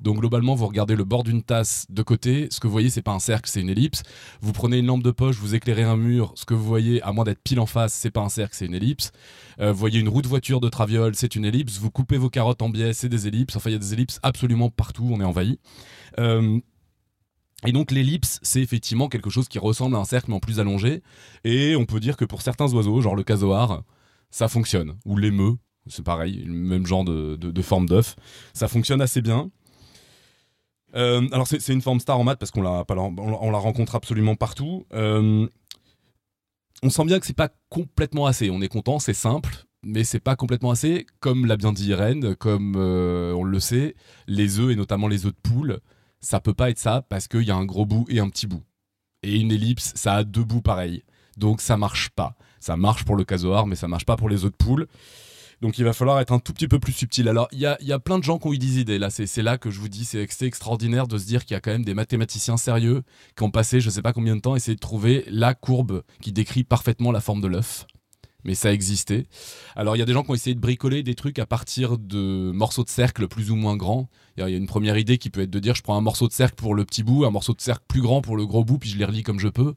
[0.00, 3.02] Donc globalement, vous regardez le bord d'une tasse de côté, ce que vous voyez, c'est
[3.02, 4.02] pas un cercle, c'est une ellipse.
[4.40, 7.12] Vous prenez une lampe de poche, vous éclairez un mur, ce que vous voyez, à
[7.12, 9.12] moins d'être pile en face, c'est pas un cercle, c'est une ellipse.
[9.60, 11.78] Euh, vous voyez une roue de voiture de traviole, c'est une ellipse.
[11.78, 13.56] Vous coupez vos carottes en biais, c'est des ellipses.
[13.56, 15.58] Enfin, il y a des ellipses absolument partout, on est envahi.
[16.18, 16.58] Euh,
[17.66, 20.60] Et donc l'ellipse, c'est effectivement quelque chose qui ressemble à un cercle mais en plus
[20.60, 21.02] allongé.
[21.44, 23.82] Et on peut dire que pour certains oiseaux, genre le casoar,
[24.30, 24.96] ça fonctionne.
[25.04, 28.16] Ou l'émeu, c'est pareil, le même genre de, forme d'œuf.
[28.52, 29.50] Ça fonctionne assez bien.
[30.94, 34.86] Euh, alors c'est une forme star en maths parce qu'on la rencontre absolument partout.
[34.92, 35.48] Euh,
[36.82, 38.50] on sent bien que c'est pas complètement assez.
[38.50, 41.06] On est content, c'est simple, mais c'est pas complètement assez.
[41.20, 43.94] Comme l'a bien dit Irène, comme euh, on le sait,
[44.26, 45.80] les œufs et notamment les œufs de poule,
[46.24, 48.46] ça peut pas être ça parce qu'il y a un gros bout et un petit
[48.46, 48.62] bout.
[49.22, 51.02] Et une ellipse, ça a deux bouts pareils.
[51.36, 52.36] Donc ça marche pas.
[52.60, 54.86] Ça marche pour le casoar, mais ça marche pas pour les œufs de poule.
[55.60, 57.28] Donc il va falloir être un tout petit peu plus subtil.
[57.28, 58.98] Alors il y a, y a plein de gens qui ont eu des idées.
[58.98, 61.60] Là, c'est là que je vous dis, c'est extraordinaire de se dire qu'il y a
[61.60, 63.02] quand même des mathématiciens sérieux
[63.36, 66.32] qui ont passé je sais pas combien de temps essayer de trouver la courbe qui
[66.32, 67.86] décrit parfaitement la forme de l'œuf.
[68.44, 69.26] Mais ça existait.
[69.74, 71.96] Alors il y a des gens qui ont essayé de bricoler des trucs à partir
[71.98, 74.08] de morceaux de cercle plus ou moins grands.
[74.36, 76.26] Il y a- une première idée qui peut être de dire je prends un morceau
[76.28, 78.64] de cercle pour le petit bout, un morceau de cercle plus grand pour le gros
[78.64, 79.74] bout, puis je les relie comme je peux.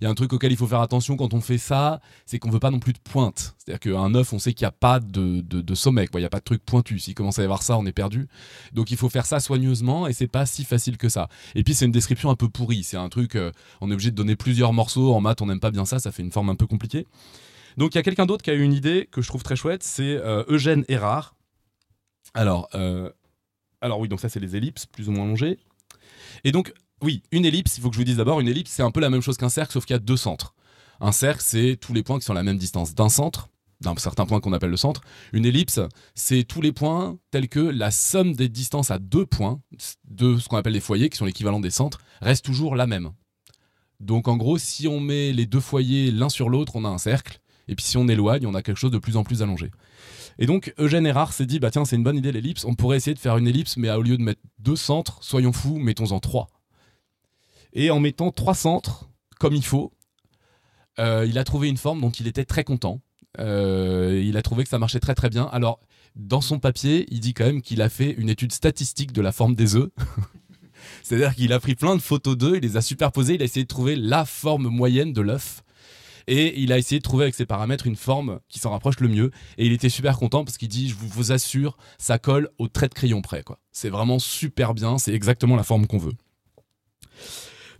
[0.00, 2.38] Il y a un truc auquel il faut faire attention quand on fait ça, c'est
[2.38, 3.54] qu'on veut pas non plus de pointe.
[3.58, 6.28] C'est-à-dire qu'un œuf, on sait qu'il n'y a pas de, de, sommet, il n'y a
[6.28, 6.98] pas de truc pointu.
[6.98, 8.26] S'il commence à y avoir ça, on est perdu.
[8.72, 11.28] Donc il faut faire ça soigneusement et c'est pas si facile que ça.
[11.54, 12.82] Et puis c'est une description un peu pourrie.
[12.82, 15.14] C'est un truc, euh, on est obligé de donner plusieurs morceaux.
[15.14, 17.06] En maths, on n'aime pas bien ça, ça fait une forme un peu compliquée.
[17.76, 19.56] Donc il y a quelqu'un d'autre qui a eu une idée que je trouve très
[19.56, 21.36] chouette, c'est euh, Eugène Erard.
[22.34, 23.10] Alors, euh,
[23.80, 25.58] alors oui, donc ça c'est les ellipses, plus ou moins longées.
[26.44, 28.82] Et donc, oui, une ellipse, il faut que je vous dise d'abord, une ellipse c'est
[28.82, 30.54] un peu la même chose qu'un cercle, sauf qu'il y a deux centres.
[31.00, 33.48] Un cercle, c'est tous les points qui sont à la même distance d'un centre,
[33.80, 35.00] d'un certain point qu'on appelle le centre.
[35.32, 35.80] Une ellipse,
[36.14, 39.60] c'est tous les points tels que la somme des distances à deux points,
[40.08, 43.10] de ce qu'on appelle les foyers, qui sont l'équivalent des centres, reste toujours la même.
[43.98, 46.98] Donc en gros, si on met les deux foyers l'un sur l'autre, on a un
[46.98, 47.40] cercle.
[47.68, 49.70] Et puis si on éloigne, on a quelque chose de plus en plus allongé.
[50.38, 52.96] Et donc Eugène Erard s'est dit, bah tiens, c'est une bonne idée l'ellipse, on pourrait
[52.96, 56.20] essayer de faire une ellipse, mais au lieu de mettre deux centres, soyons fous, mettons-en
[56.20, 56.48] trois.
[57.72, 59.92] Et en mettant trois centres, comme il faut,
[60.98, 63.00] euh, il a trouvé une forme dont il était très content.
[63.38, 65.44] Euh, il a trouvé que ça marchait très très bien.
[65.52, 65.80] Alors,
[66.16, 69.32] dans son papier, il dit quand même qu'il a fait une étude statistique de la
[69.32, 69.90] forme des œufs.
[71.02, 73.64] C'est-à-dire qu'il a pris plein de photos d'œufs, il les a superposées, il a essayé
[73.64, 75.62] de trouver la forme moyenne de l'œuf.
[76.26, 79.08] Et il a essayé de trouver avec ses paramètres une forme qui s'en rapproche le
[79.08, 79.30] mieux.
[79.58, 82.88] Et il était super content parce qu'il dit, je vous, assure, ça colle au trait
[82.88, 83.44] de crayon près.
[83.72, 86.14] C'est vraiment super bien, c'est exactement la forme qu'on veut.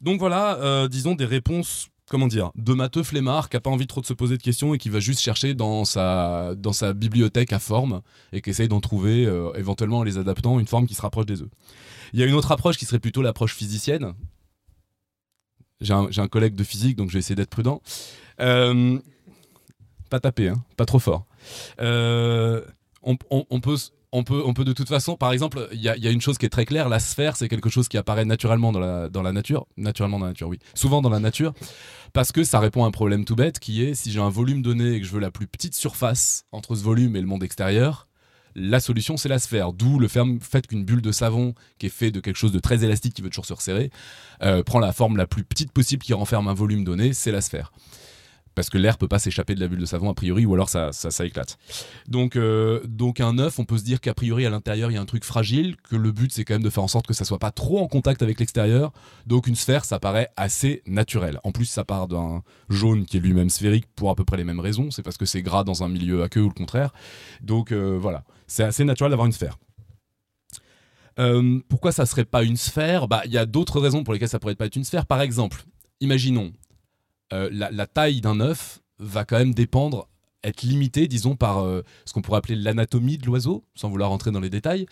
[0.01, 3.87] Donc voilà, euh, disons des réponses, comment dire, de matheux flemmard qui a pas envie
[3.87, 6.93] trop de se poser de questions et qui va juste chercher dans sa, dans sa
[6.93, 8.03] bibliothèque à forme
[8.33, 11.27] et qui essaye d'en trouver, euh, éventuellement en les adaptant, une forme qui se rapproche
[11.27, 11.51] des œufs.
[12.13, 14.15] Il y a une autre approche qui serait plutôt l'approche physicienne.
[15.81, 17.81] J'ai un, un collègue de physique, donc je vais essayer d'être prudent.
[18.41, 18.99] Euh,
[20.11, 21.27] pas taper, hein, pas trop fort.
[21.81, 22.61] Euh,
[23.03, 23.27] on, peut,
[24.13, 26.47] on, peut, on peut de toute façon, par exemple, il y a, une chose qui
[26.47, 29.67] est très claire, la sphère, c'est quelque chose qui apparaît naturellement dans la, nature.
[29.77, 30.59] Naturellement dans la nature, oui.
[30.75, 31.55] Souvent dans la nature,
[32.13, 34.63] parce que ça répond à un problème tout bête qui est, si j'ai un volume
[34.63, 37.43] donné et que je veux la plus petite surface entre ce volume et le monde
[37.43, 38.07] extérieur,
[38.55, 39.73] la solution c'est la sphère.
[39.73, 42.85] D'où le fait qu'une bulle de savon qui est fait de quelque chose de très
[42.85, 43.91] élastique qui veut toujours se resserrer,
[44.43, 47.41] euh, prend la forme la plus petite possible qui renferme un volume donné, c'est la
[47.41, 47.73] sphère.
[48.55, 50.69] Parce que l'air peut pas s'échapper de la bulle de savon a priori, ou alors
[50.69, 51.59] ça, ça, éclate.
[52.09, 54.97] Donc, euh, donc un œuf, on peut se dire qu'a priori à l'intérieur il y
[54.97, 57.15] a un truc fragile, que le but c'est quand même de faire en sorte que
[57.15, 58.93] ça soit pas trop en contact avec l'extérieur.
[59.27, 61.41] Donc une sphère, ça paraît assez naturel.
[61.45, 64.45] En plus, ça part d'un jaune qui est lui-même sphérique pour à peu près les
[64.45, 64.91] mêmes raisons.
[64.91, 66.93] C'est parce que c'est gras dans un milieu aqueux ou le contraire.
[67.41, 69.59] Donc euh, voilà, c'est assez naturel d'avoir une sphère.
[71.19, 73.09] Euh, pourquoi ça serait pas une sphère?
[73.09, 75.07] Bah, il y a d'autres raisons pour lesquelles ça pourrait pas être une sphère.
[75.07, 75.65] Par exemple,
[76.01, 76.53] imaginons
[77.33, 80.09] euh, la, taille d'un œuf va quand même dépendre,
[80.45, 84.31] être limitée, disons, par euh, ce qu'on pourrait appeler l'anatomie de l'oiseau, sans vouloir rentrer
[84.31, 84.87] dans les détails.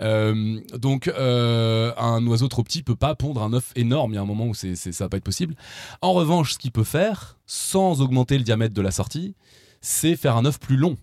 [0.00, 4.12] Euh, donc, un oiseau trop petit peut pas pondre un œuf énorme.
[4.12, 5.54] Il y a un moment où c'est, c'est- ça va pas être possible.
[6.02, 9.34] En revanche, ce qu'il peut faire, sans augmenter le diamètre de la sortie,
[9.80, 10.96] c'est faire un œuf plus long.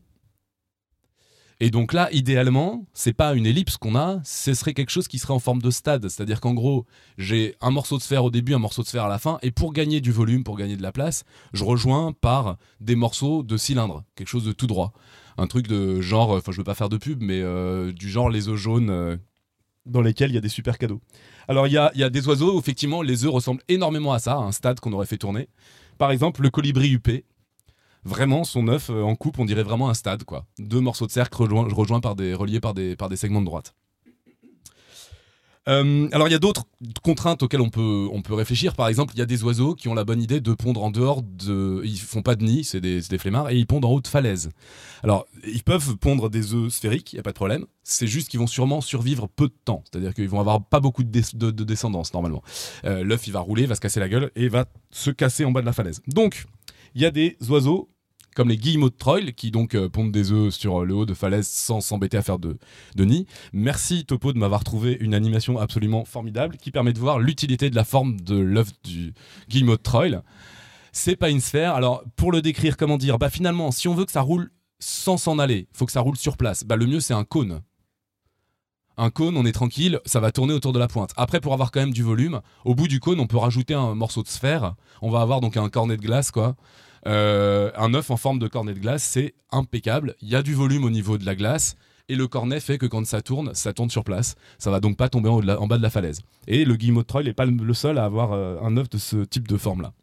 [1.59, 5.17] Et donc là, idéalement, c'est pas une ellipse qu'on a, ce serait quelque chose qui
[5.17, 6.07] serait en forme de stade.
[6.07, 6.85] C'est-à-dire qu'en gros,
[7.17, 9.49] j'ai un morceau de sphère au début, un morceau de sphère à la fin, et
[9.49, 13.57] pour gagner du volume, pour gagner de la place, je rejoins par des morceaux de
[13.57, 14.93] cylindre, quelque chose de tout droit.
[15.39, 18.29] Un truc de genre, enfin je veux pas faire de pub, mais euh, du genre
[18.29, 19.17] les œufs jaunes euh,
[19.87, 21.01] dans lesquels il y a des super cadeaux.
[21.47, 24.33] Alors il y a, y a des oiseaux, effectivement, les œufs ressemblent énormément à ça,
[24.33, 25.47] à un stade qu'on aurait fait tourner.
[25.97, 27.25] Par exemple, le colibri huppé.
[28.07, 30.45] Vraiment, son œuf euh, en coupe, on dirait vraiment un stade, quoi.
[30.59, 33.75] Deux morceaux de cercle rejoints par des, reliés par des, par des segments de droite.
[35.67, 36.63] Euh, alors il y a d'autres
[37.03, 38.75] contraintes auxquelles on peut, on peut réfléchir.
[38.75, 40.91] Par exemple, il y a des oiseaux qui ont la bonne idée de pondre en
[40.91, 41.81] dehors de...
[41.83, 44.07] Ils font pas de nid, c'est des, des, flemmards, et ils pondent en haut de
[44.07, 44.49] falaises.
[45.03, 47.65] Alors ils peuvent pondre des œufs sphériques, il n'y a pas de problème.
[47.83, 49.83] C'est juste qu'ils vont sûrement survivre peu de temps.
[49.91, 52.43] C'est-à-dire qu'ils vont avoir pas beaucoup de, de, descendance normalement.
[52.85, 55.51] Euh, l'œuf il va rouler, va se casser la gueule et va se casser en
[55.51, 56.01] bas de la falaise.
[56.07, 56.45] Donc
[56.95, 57.89] il y a des oiseaux
[58.37, 61.07] comme les guillemots de Troil, qui donc euh, pondent des œufs sur euh, le haut
[61.07, 62.55] de falaise sans s'embêter à faire de,
[62.95, 63.25] nid.
[63.51, 67.75] Merci Topo de m'avoir trouvé une animation absolument formidable qui permet de voir l'utilité de
[67.75, 69.15] la forme de l'œuf du
[69.49, 70.21] guillemot de Troil.
[70.91, 71.73] C'est pas une sphère.
[71.73, 73.17] Alors pour le décrire, comment dire?
[73.17, 76.15] Bah finalement, si on veut que ça roule sans s'en aller, faut que ça roule
[76.15, 76.63] sur place.
[76.63, 77.61] Bah le mieux c'est un cône.
[78.97, 81.11] Un cône, on est tranquille, ça va tourner autour de la pointe.
[81.17, 83.95] Après, pour avoir quand même du volume, au bout du cône, on peut rajouter un
[83.95, 84.75] morceau de sphère.
[85.03, 86.55] On va avoir donc un cornet de glace, quoi.
[87.07, 90.15] Euh, un œuf en forme de cornet de glace, c'est impeccable.
[90.21, 91.75] Il y a du volume au niveau de la glace.
[92.09, 94.35] Et le cornet fait que quand ça tourne, ça tourne sur place.
[94.59, 96.21] Ça va donc pas tomber en, bas de la falaise.
[96.47, 98.97] Et le guillemot de Troll n'est pas le seul à avoir euh, un œuf de
[98.97, 99.93] ce type de forme-là.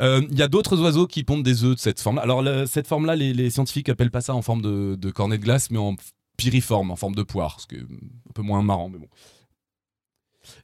[0.00, 2.22] Euh, il y a d'autres oiseaux qui pondent des œufs de cette forme-là.
[2.22, 5.78] Alors, cette forme-là, les, scientifiques appellent pas ça en forme de, cornet de glace, mais
[5.78, 5.96] en
[6.36, 9.08] piriforme, en forme de poire, ce qui est un peu moins marrant, mais bon.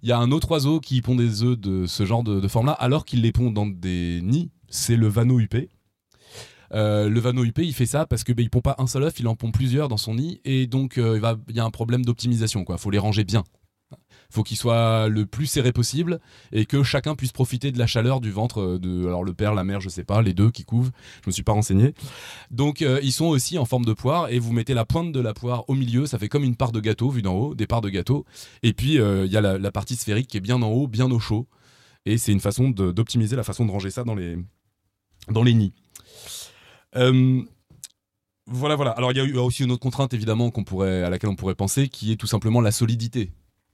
[0.03, 2.73] Il y a un autre oiseau qui pond des œufs de ce genre de, forme-là,
[2.73, 4.51] alors qu'il les pond dans des nids.
[4.69, 5.71] C'est le vanneau huppé.
[6.75, 9.05] Euh, le vanneau huppé, il fait ça parce que ben, il pond pas un seul
[9.05, 11.71] œuf, il en pond plusieurs dans son nid, et donc euh, il, y a un
[11.71, 12.65] problème d'optimisation.
[12.69, 13.45] Il faut les ranger bien
[14.31, 16.21] faut qu'il soit le plus serré possible
[16.53, 19.55] et que chacun puisse profiter de la chaleur du ventre euh, de alors le père,
[19.55, 20.91] la mère, je sais pas, les deux qui couvent.
[21.25, 21.95] Je me suis pas renseigné.
[22.51, 25.33] Donc ils sont aussi en forme de poire et vous mettez la pointe de la
[25.33, 27.81] poire au milieu, ça fait comme une part de gâteau vue d'en haut, des parts
[27.81, 28.27] de gâteau.
[28.63, 31.19] Et puis il y a la, partie sphérique qui est bien en haut, bien au
[31.19, 31.49] chaud.
[32.05, 34.37] Et c'est une façon d'optimiser la façon de ranger ça dans les
[35.33, 35.73] dans les nids.
[36.95, 38.91] voilà, voilà.
[38.93, 42.13] Alors il y a aussi une autre contrainte évidemment à laquelle on pourrait penser, qui
[42.13, 43.31] est tout simplement la solidité.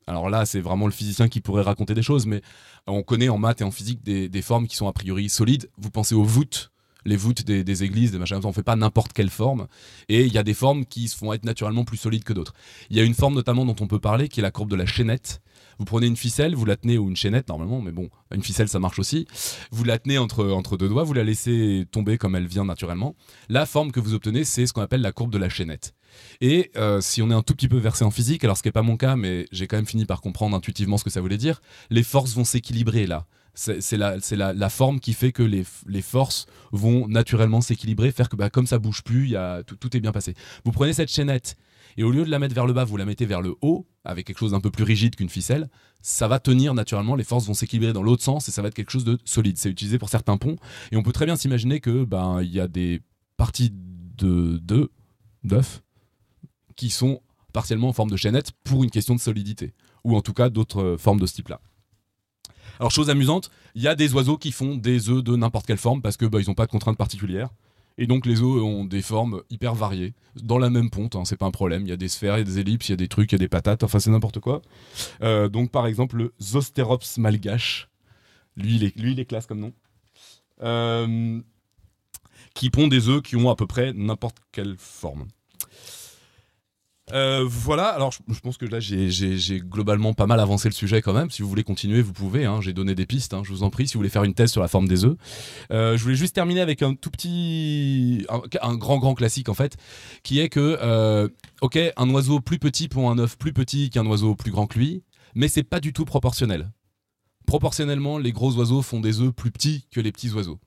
[0.07, 2.43] Alors là, c'est vraiment le physicien qui pourrait raconter des choses, mais
[2.87, 5.71] on connaît en maths et en physique des, formes qui sont a priori solides.
[5.79, 6.71] Vous pensez aux voûtes,
[7.07, 9.67] les voûtes des, églises, des machins, on ne fait pas n'importe quelle forme.
[10.09, 12.55] Et il y a des formes qui se font être naturellement plus solides que d'autres.
[12.91, 14.77] Il y a une forme notamment dont on peut parler, qui est la courbe de
[14.77, 15.41] la chaînette.
[15.79, 18.69] Vous prenez une ficelle, vous la tenez, ou une chaînette normalement, mais bon, une ficelle
[18.69, 19.27] ça marche aussi.
[19.71, 23.15] Vous la tenez entre, entre deux doigts, vous la laissez tomber comme elle vient naturellement.
[23.49, 25.95] La forme que vous obtenez, c'est ce qu'on appelle la courbe de la chaînette.
[26.41, 28.69] Et euh, si on est un tout petit peu versé en physique, alors ce qui
[28.69, 31.21] n'est pas mon cas, mais j'ai quand même fini par comprendre intuitivement ce que ça
[31.21, 31.61] voulait dire,
[31.91, 33.27] les forces vont s'équilibrer là.
[33.57, 34.19] C'est la,
[34.53, 38.67] la, forme qui fait que les, les forces vont naturellement s'équilibrer, faire que bah, comme
[38.67, 40.35] ça bouge plus, y a, tout, tout est bien passé.
[40.65, 41.57] Vous prenez cette chaînette
[41.97, 43.87] et au lieu de la mettre vers le bas, vous la mettez vers le haut,
[44.05, 45.69] avec quelque chose d'un peu plus rigide qu'une ficelle,
[46.03, 48.75] ça va tenir naturellement, les forces vont s'équilibrer dans l'autre sens et ça va être
[48.75, 49.57] quelque chose de solide.
[49.59, 50.57] C'est utilisé pour certains ponts
[50.93, 53.01] et on peut très bien s'imaginer que ben il y a des
[53.37, 54.61] parties de
[55.43, 55.83] d'œufs
[56.77, 57.21] qui sont
[57.53, 60.83] partiellement en forme de chaînette pour une question de solidité, ou en tout cas d'autres
[60.83, 61.61] euh, formes de ce type-là.
[62.81, 65.79] Alors chose amusante, il y a des oiseaux qui font des œufs de n'importe quelle
[65.79, 67.51] forme parce que bah, ils n'ont pas de contraintes particulières.
[67.97, 71.37] Et donc les œufs ont des formes hyper variées, dans la même ponte, hein, c'est
[71.37, 71.83] pas un problème.
[71.83, 73.31] Il y a des sphères, il y a des ellipses, il y a des trucs,
[73.31, 74.63] il y a des patates, enfin c'est n'importe quoi.
[75.23, 77.89] Euh, donc par exemple le Zosterops malgache,
[78.57, 79.73] lui il est, lui, il est classe comme nom,
[80.63, 81.41] euh,
[82.55, 85.27] qui pond des œufs qui ont à peu près n'importe quelle forme.
[87.13, 91.13] Euh, voilà, alors je, pense que là j'ai globalement pas mal avancé le sujet quand
[91.13, 91.31] même.
[91.31, 92.47] Si vous voulez continuer, vous pouvez.
[92.47, 92.61] Hein.
[92.63, 93.87] J'ai donné des pistes, hein, je vous en prie.
[93.87, 95.17] Si vous voulez faire une thèse sur la forme des œufs,
[95.71, 98.27] euh, je voulais juste terminer avec un tout petit,
[98.63, 99.77] un, grand grand classique en fait,
[100.23, 101.29] qui est que euh,
[101.61, 104.79] ok, un oiseau plus petit pour un œuf plus petit qu'un oiseau plus grand que
[104.79, 105.03] lui,
[105.35, 106.71] mais c'est pas du tout proportionnel.
[107.47, 110.59] Proportionnellement, les gros oiseaux font des œufs plus petits que les petits oiseaux.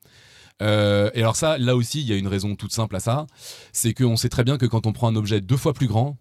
[0.61, 3.25] et alors ça, là aussi, il y a une raison toute simple à ça,
[3.73, 6.19] c'est qu'on sait très bien que quand on prend un objet deux fois plus grand,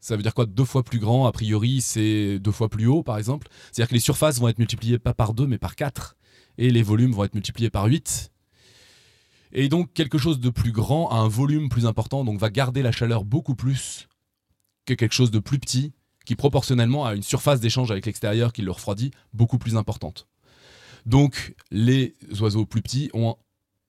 [0.00, 3.02] ça veut dire quoi Deux fois plus grand, a priori, c'est deux fois plus haut,
[3.02, 3.48] par exemple?
[3.70, 6.16] C'est-à-dire que les surfaces vont être multipliées pas par deux, mais par quatre.
[6.58, 8.32] Et les volumes vont être multipliés par 8.
[9.52, 12.82] Et donc, quelque chose de plus grand a un volume plus important, donc va garder
[12.82, 14.08] la chaleur beaucoup plus
[14.86, 15.92] que quelque chose de plus petit,
[16.24, 20.28] qui proportionnellement a une surface d'échange avec l'extérieur qui le refroidit beaucoup plus importante.
[21.06, 23.36] Donc, les oiseaux plus petits ont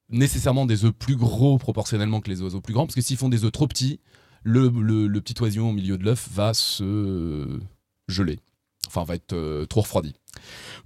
[0.10, 3.30] nécessairement des œufs plus gros proportionnellement que les oiseaux plus grands, parce que s'ils font
[3.30, 4.00] des œufs trop petits,
[4.43, 7.60] le, petit oisillon au milieu de l'œuf va se
[8.08, 8.39] geler.
[8.88, 10.15] Enfin, va être euh, trop refroidi.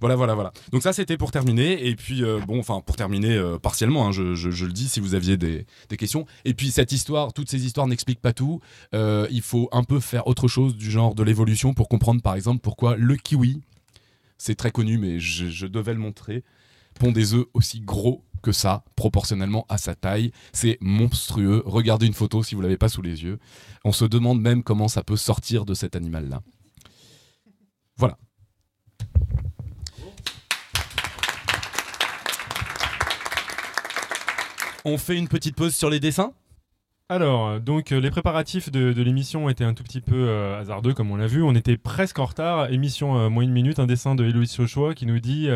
[0.00, 0.52] Voilà, voilà, voilà.
[0.70, 1.88] Donc ça, c'était pour terminer.
[1.88, 5.14] Et puis, euh, bon, enfin, pour terminer euh, partiellement, hein, je, le dis, si vous
[5.14, 5.66] aviez des,
[5.98, 6.24] questions.
[6.44, 8.60] Et puis, cette histoire, toutes ces histoires n'expliquent pas tout.
[8.92, 12.60] il faut un peu faire autre chose du genre de l'évolution pour comprendre, par exemple,
[12.60, 13.60] pourquoi le kiwi,
[14.38, 16.44] c'est très connu, mais je, je devais le montrer,
[17.00, 20.30] pond des œufs aussi gros que ça, proportionnellement à sa taille.
[20.52, 21.64] C'est monstrueux.
[21.66, 23.40] Regardez une photo si vous l'avez pas sous les yeux.
[23.84, 26.42] On se demande même comment ça peut sortir de cet animal-là.
[27.96, 28.16] Voilà.
[34.84, 36.32] On fait une petite pause sur les dessins?
[37.08, 40.28] Alors, donc les préparatifs de, l'émission étaient un tout petit peu
[40.58, 41.42] hasardeux, comme on l'a vu.
[41.42, 42.72] On était presque en retard.
[42.72, 45.48] Émission moins une minute, un dessin de Héloïse Sochois qui nous dit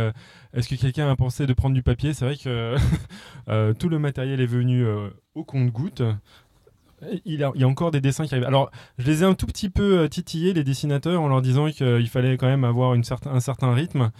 [0.54, 2.14] Est-ce que quelqu'un a pensé de prendre du papier?
[2.14, 2.76] C'est vrai que
[3.78, 4.86] tout le matériel est venu
[5.34, 6.02] au compte-goutte.
[7.24, 8.46] Il, y a encore des dessins qui arrivent.
[8.46, 12.08] Alors, je les ai un tout petit peu titillés, les dessinateurs, en leur disant qu'il
[12.08, 14.12] fallait quand même avoir un certain rythme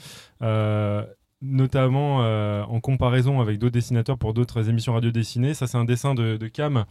[1.43, 5.55] notamment euh, en comparaison avec d'autres dessinateurs pour d'autres émissions radio dessinées.
[5.55, 6.84] Ça, c'est un dessin de, Cam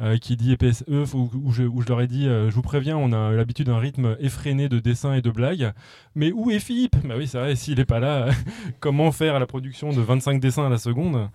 [0.00, 3.12] euh, qui dit EPSE, où, où, je, leur ai dit euh, Je vous préviens, on
[3.12, 5.72] a l'habitude d'un rythme effréné de dessins et de blagues.
[6.14, 6.96] Mais où est Philippe?
[7.06, 8.28] Bah oui, c'est vrai, s'il n'est pas là,
[8.80, 11.28] comment faire la production de 25 dessins à la seconde?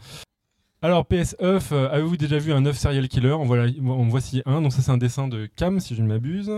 [0.83, 3.31] Alors, PS avez-vous déjà vu un œuf serial killer?
[3.31, 4.61] En, voilà, en voici un.
[4.61, 6.51] Donc, ça, c'est un dessin de Cam, si je ne m'abuse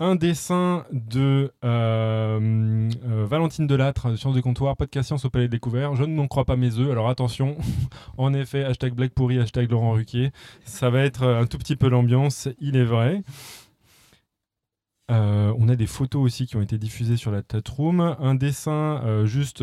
[0.00, 5.52] un dessin de euh, euh, Valentine Delattre, Sciences de comptoir, podcast science au palais de
[5.52, 5.94] découvert.
[5.94, 7.56] Je ne n'en crois pas mes œufs, alors attention.
[8.18, 10.32] en effet, hashtag Black Pourri, hashtag Laurent Ruquier.
[10.64, 13.22] Ça va être un tout petit peu l'ambiance, il est vrai.
[15.10, 17.42] Euh, on a des photos aussi qui ont été diffusées sur la
[17.76, 18.00] room.
[18.00, 19.62] Un dessin juste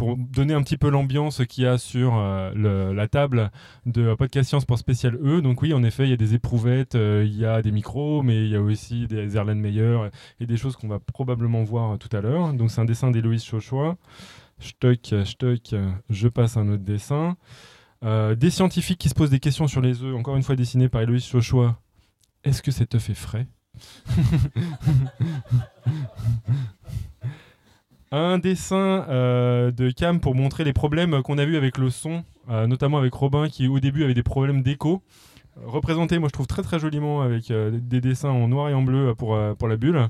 [0.00, 3.50] pour donner un petit peu l'ambiance qu'il y a sur euh, la table
[3.84, 5.42] de Podcast Science pour spécial E.
[5.42, 8.22] Donc oui, en effet, il y a des éprouvettes, euh, il y a des micros,
[8.22, 10.08] mais il y a aussi des Erlen Meyer
[10.40, 12.54] et des choses qu'on va probablement voir tout à l'heure.
[12.54, 13.98] Donc c'est un dessin d'Héloïse Chauchois.
[14.58, 15.74] Stock, stock,
[16.08, 17.36] je passe un autre dessin.
[18.02, 20.88] Euh, des scientifiques qui se posent des questions sur les œufs, encore une fois dessiné
[20.88, 21.78] par Héloïse Chauchois.
[22.42, 23.48] Est-ce que cet œuf est frais?
[28.12, 32.24] un dessin euh, de Cam pour montrer les problèmes qu'on a eu avec le son,
[32.48, 35.02] euh, notamment avec Robin qui au début avait des problèmes d'écho.
[35.64, 38.82] représenté, moi je trouve très très joliment avec euh, des dessins en noir et en
[38.82, 40.08] bleu pour, la bulle.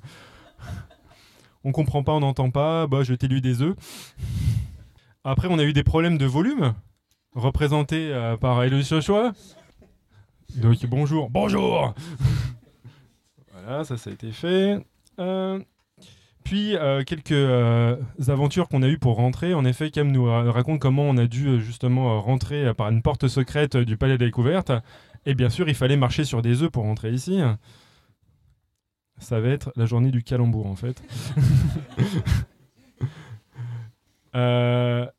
[1.65, 3.77] On comprend pas, on n'entend pas, bah je t'ai lu des œufs.
[5.25, 6.73] Après on a eu des problèmes de volume,
[7.35, 9.33] représentés par Eloïse Chochois.
[10.57, 11.93] Donc bonjour, bonjour
[13.53, 14.83] Voilà, ça ça a été fait.
[16.51, 17.95] Puis euh, quelques euh,
[18.27, 19.55] aventures qu'on a eues pour rentrer.
[19.55, 23.29] En effet, Cam nous raconte comment on a dû euh, justement rentrer par une porte
[23.29, 24.73] secrète du palais de la découverte.
[25.27, 27.39] Et bien sûr, il fallait marcher sur des œufs pour rentrer ici.
[29.19, 31.01] Ça va être la journée du calembour en fait.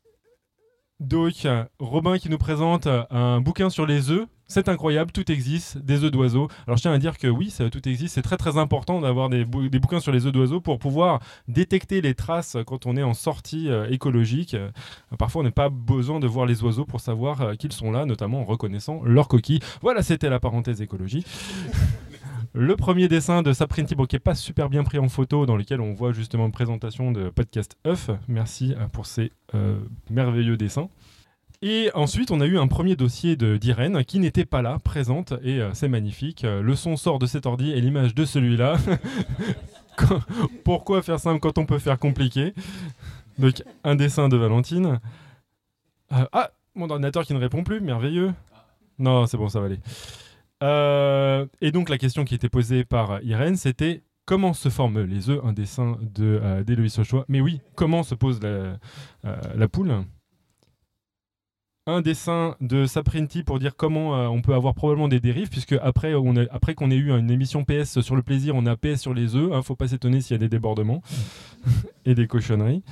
[0.99, 1.47] donc,
[1.79, 6.11] Robin qui nous présente un bouquin sur les œufs c'est incroyable, tout existe, des œufs
[6.11, 6.49] d'oiseaux.
[6.67, 9.29] Alors je tiens à dire que oui, ça, tout existe, c'est très très important d'avoir
[9.29, 13.13] des, bouquins sur les œufs d'oiseaux pour pouvoir détecter les traces quand on est en
[13.13, 14.55] sortie euh, écologique.
[14.55, 14.69] Euh,
[15.17, 18.05] parfois on n'a pas besoin de voir les oiseaux pour savoir euh, qu'ils sont là,
[18.05, 19.61] notamment en reconnaissant leurs coquilles.
[19.81, 21.23] Voilà, c'était la parenthèse écologie.
[22.53, 25.79] le premier dessin de Saprinti, qui n'est pas super bien pris en photo, dans lequel
[25.79, 28.09] on voit justement une présentation de podcast œuf.
[28.27, 29.31] Merci pour ces
[30.09, 30.89] merveilleux dessins.
[31.63, 35.61] Et ensuite, on a eu un premier dossier d'Irène qui n'était pas là, présente, et
[35.61, 36.43] euh, c'est magnifique.
[36.43, 38.77] Euh, le son sort de cet ordi et l'image de celui-là.
[40.63, 42.55] Pourquoi faire simple quand on peut faire compliqué?
[43.37, 44.99] Donc, un dessin de Valentine.
[46.13, 48.33] Euh, ah, mon ordinateur qui ne répond plus, merveilleux.
[48.97, 51.47] Non, c'est bon, ça va aller.
[51.61, 55.41] et donc, la question qui était posée par Irène, c'était comment se forment les œufs?
[55.43, 57.25] Un dessin d'Héloïse de, Sochois.
[57.27, 59.93] Mais oui, comment se pose la poule?
[61.87, 65.73] Un dessin de Saprinti pour dire comment euh, on peut avoir probablement des dérives, puisque
[65.81, 69.01] après, on après qu'on ait eu une émission PS sur le plaisir, on a PS
[69.01, 69.51] sur les œufs.
[69.51, 71.01] Hein, faut pas s'étonner s'il y a des débordements
[72.05, 72.83] et des cochonneries.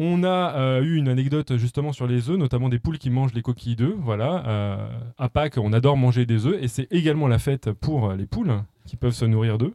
[0.00, 3.32] On a euh, eu une anecdote justement sur les œufs, notamment des poules qui mangent
[3.32, 3.96] les coquilles d'œufs.
[3.96, 8.12] Voilà, euh, à Pâques, on adore manger des œufs et c'est également la fête pour
[8.12, 9.72] les poules qui peuvent se nourrir d'œufs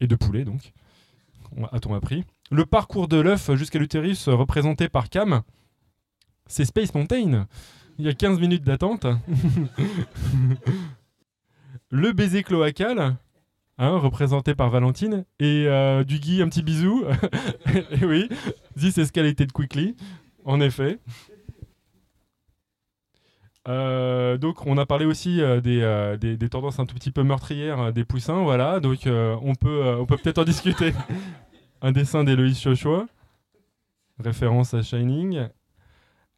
[0.00, 0.72] et de poulets donc.
[1.70, 5.42] A-t-on appris Le parcours de l'œuf jusqu'à l'utérus représenté par Cam
[6.46, 7.46] c'est Space Mountain.
[7.98, 9.06] Il y a 15 minutes d'attente.
[11.90, 13.16] le baiser cloacal,
[13.78, 15.24] hein, représenté par Valentine.
[15.38, 17.04] Et euh, du Guy, un petit bisou.
[17.90, 18.28] et oui,
[18.76, 19.96] this escalated quickly,
[20.44, 20.98] en effet.
[23.68, 27.92] Euh, donc on a parlé aussi euh, des, des, tendances un tout petit peu meurtrières
[27.92, 28.80] des poussins, voilà.
[28.80, 30.92] Donc on peut on peut peut-être en discuter.
[31.82, 33.06] un dessin d'Héloïse Chochois,
[34.18, 35.48] référence à Shining.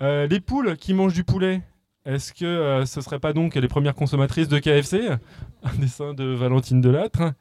[0.02, 1.62] Euh, les poules qui mangent du poulet,
[2.04, 5.08] est-ce que euh, ce ne serait pas donc les premières consommatrices de KFC
[5.62, 7.32] Un dessin de Valentine Delattre.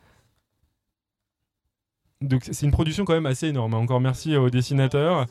[2.21, 3.73] Donc c'est une production quand même assez énorme.
[3.73, 3.79] Hein.
[3.79, 5.25] Encore merci aux dessinateurs.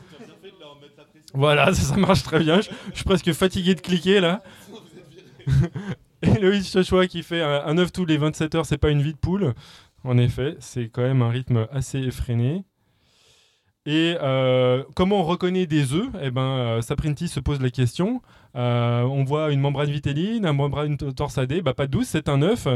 [1.34, 2.60] Voilà, ça, marche très bien.
[2.60, 4.42] Je, suis presque fatigué de cliquer là.
[6.22, 9.12] Et Loïs Chochois qui fait un, œuf tous les 27 heures, c'est pas une vie
[9.12, 9.54] de poule.
[10.04, 12.64] En effet, c'est quand même un rythme assez effréné.
[13.84, 16.08] Et euh, comment on reconnaît des œufs?
[16.22, 18.22] Eh ben, euh, Saprinti se pose la question.
[18.54, 21.62] Euh, on voit une membrane vitelline, une membrane torsadée.
[21.62, 22.68] Bah, pas douce, c'est un œuf.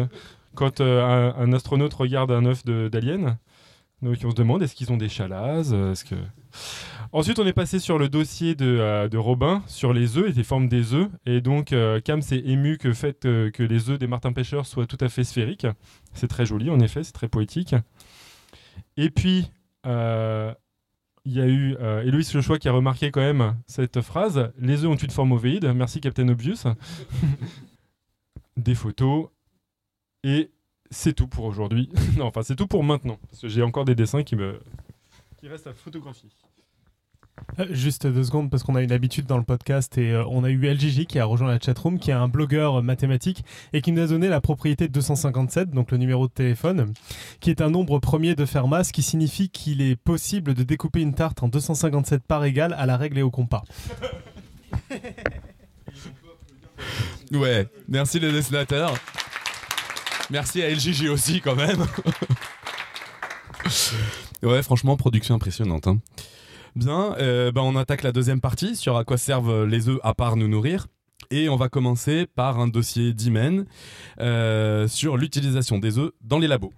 [0.54, 3.36] Quand un, un, astronaute regarde un œuf d'alien,
[4.00, 5.76] donc on se demande est-ce qu'ils ont des chalazes.
[7.12, 10.42] Ensuite, on est passé sur le dossier de, de Robin sur les œufs et les
[10.42, 11.08] formes des œufs.
[11.26, 14.98] Et donc, Cam s'est ému que fait que les œufs des martins pêcheurs soient tout
[15.00, 15.66] à fait sphériques.
[16.14, 17.74] C'est très joli, en effet, c'est très poétique.
[18.96, 19.50] Et puis,
[21.26, 24.90] il y a eu euh, Héloïse qui a remarqué quand même cette phrase Les œufs
[24.90, 25.64] ont une forme ovoïde.
[25.74, 26.68] Merci, Captain Obvious.
[28.56, 29.28] Des photos.
[30.22, 30.52] Et
[30.90, 31.90] c'est tout pour aujourd'hui.
[32.16, 33.18] non, enfin, c'est tout pour maintenant.
[33.28, 34.60] Parce que j'ai encore des dessins qui me
[35.36, 36.30] qui restent à photographier.
[37.58, 40.44] Euh, juste deux secondes parce qu'on a une habitude dans le podcast et euh, on
[40.44, 43.92] a eu LGJ qui a rejoint la chatroom, qui est un blogueur mathématique et qui
[43.92, 46.92] nous a donné la propriété de 257, donc le numéro de téléphone,
[47.40, 51.00] qui est un nombre premier de Fermat, ce qui signifie qu'il est possible de découper
[51.00, 53.64] une tarte en 257 parts égales à la règle et au compas.
[57.32, 58.94] ouais, merci les dessinateurs.
[60.30, 61.86] Merci à LGJ aussi quand même.
[64.42, 65.86] ouais, franchement, production impressionnante.
[65.86, 65.98] Hein.
[66.76, 70.12] Bien, euh, bah, on attaque la deuxième partie sur à quoi servent les œufs à
[70.12, 70.88] part nous nourrir.
[71.30, 73.64] Et on va commencer par un dossier d'Imen
[74.20, 76.74] euh, sur l'utilisation des œufs dans les labos.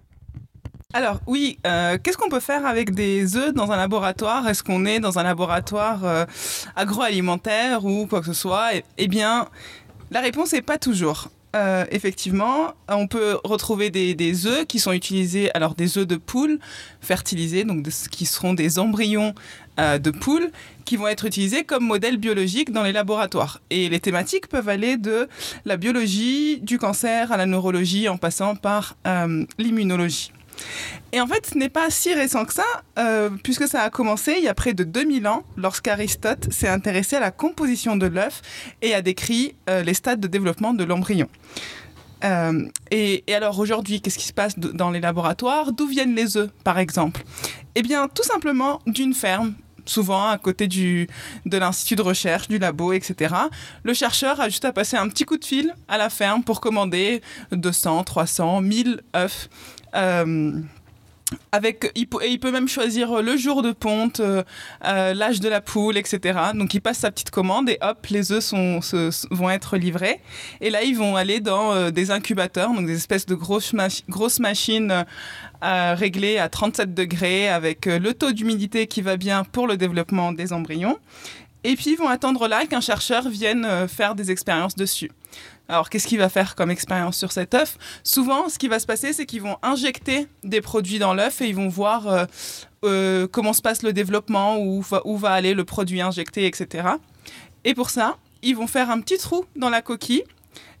[0.93, 4.47] Alors oui, euh, qu'est-ce qu'on peut faire avec des œufs dans un laboratoire?
[4.47, 6.25] Est-ce qu'on est dans un laboratoire
[6.77, 8.69] agroalimentaire ou quoi que ce soit?
[8.97, 9.49] Eh bien,
[10.11, 11.27] la réponse n'est pas toujours.
[11.91, 16.59] Effectivement, on peut retrouver des, œufs qui sont utilisés, alors des œufs de poule
[17.01, 19.33] fertilisés, donc qui seront des embryons
[19.79, 20.51] de poule,
[20.85, 23.61] qui vont être utilisés comme modèle biologique dans les laboratoires.
[23.69, 25.29] Et les thématiques peuvent aller de
[25.65, 30.31] la biologie, du cancer à la neurologie, en passant par euh, l'immunologie.
[31.11, 32.65] Et en fait, ce n'est pas si récent que ça,
[32.97, 37.15] euh, puisque ça a commencé il y a près de 2000 ans, lorsqu'Aristote s'est intéressé
[37.15, 38.41] à la composition de l'œuf
[38.81, 41.27] et a décrit euh, les stades de développement de l'embryon.
[42.23, 45.71] Euh, et, alors aujourd'hui, qu'est-ce qui se passe dans les laboratoires?
[45.71, 47.23] D'où viennent les œufs, par exemple?
[47.75, 49.53] Eh bien, tout simplement d'une ferme
[49.89, 51.07] souvent à côté du,
[51.45, 53.35] de l'institut de recherche, du labo, etc.
[53.83, 56.61] Le chercheur a juste à passer un petit coup de fil à la ferme pour
[56.61, 57.21] commander
[57.51, 59.49] 200, 300, 1000 œufs.
[59.95, 60.61] Euh,
[61.51, 64.43] avec, il, peut, il peut même choisir le jour de ponte, euh,
[64.85, 66.39] euh, l'âge de la poule, etc.
[66.53, 68.79] Donc il passe sa petite commande et hop, les œufs sont,
[69.31, 70.19] vont être livrés.
[70.61, 73.73] Et là, ils vont aller dans des incubateurs, donc des espèces de grosses,
[74.07, 75.05] grosses machines
[75.61, 80.53] réglées à 37 degrés avec le taux d'humidité qui va bien pour le développement des
[80.53, 80.97] embryons.
[81.63, 85.11] Et puis ils vont attendre là qu'un chercheur vienne faire des expériences dessus.
[85.69, 87.77] Alors, qu'est-ce qu'il va faire comme expérience sur cet œuf?
[88.03, 91.47] Souvent, ce qui va se passer, c'est qu'ils vont injecter des produits dans l'œuf et
[91.47, 92.25] ils vont voir euh,
[92.83, 96.87] euh, comment se passe le développement, où va, aller le produit injecté, etc.
[97.65, 100.23] Et pour ça, ils vont faire un petit trou dans la coquille,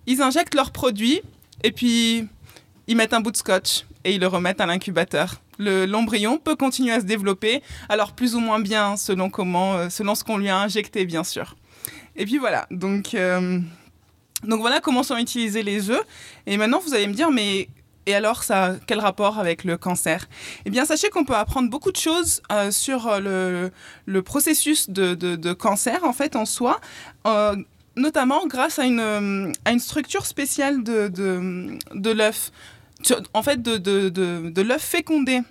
[0.07, 1.21] ils injectent leur produit
[1.63, 2.27] et puis
[2.87, 5.39] ils mettent un bout de scotch et ils le remettent à l'incubateur.
[5.59, 10.15] L'embryon peut continuer à se développer, alors plus ou moins bien selon comment, euh, selon
[10.15, 11.57] ce qu'on lui a injecté, bien sûr.
[12.15, 13.13] Et puis voilà, donc
[14.43, 16.05] donc voilà comment sont utilisés les œufs.
[16.45, 17.69] Et maintenant, vous allez me dire, mais
[18.09, 20.27] et alors, ça, quel rapport avec le cancer?
[20.65, 23.69] Eh bien, sachez qu'on peut apprendre beaucoup de choses euh, sur euh,
[24.07, 26.79] le, processus de, cancer, en fait, en soi,
[27.27, 27.55] euh,
[27.95, 32.51] notamment grâce à une, à une structure spéciale de, de, l'œuf,
[33.33, 35.41] en fait, de, de l'œuf fécondé.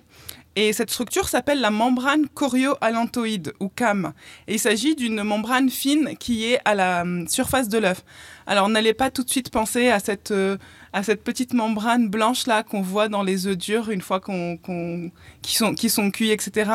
[0.61, 4.11] Et cette structure s'appelle la membrane chorioallantoïde ou CAM.
[4.45, 8.03] Et il s'agit d'une membrane fine qui est à la hum, surface de l'œuf.
[8.45, 10.57] Alors n'allez pas tout de suite penser à cette, euh,
[10.91, 14.59] à cette petite membrane blanche là qu'on voit dans les œufs durs une fois qu'on,
[15.41, 16.69] qui, sont, qui sont cuits, etc.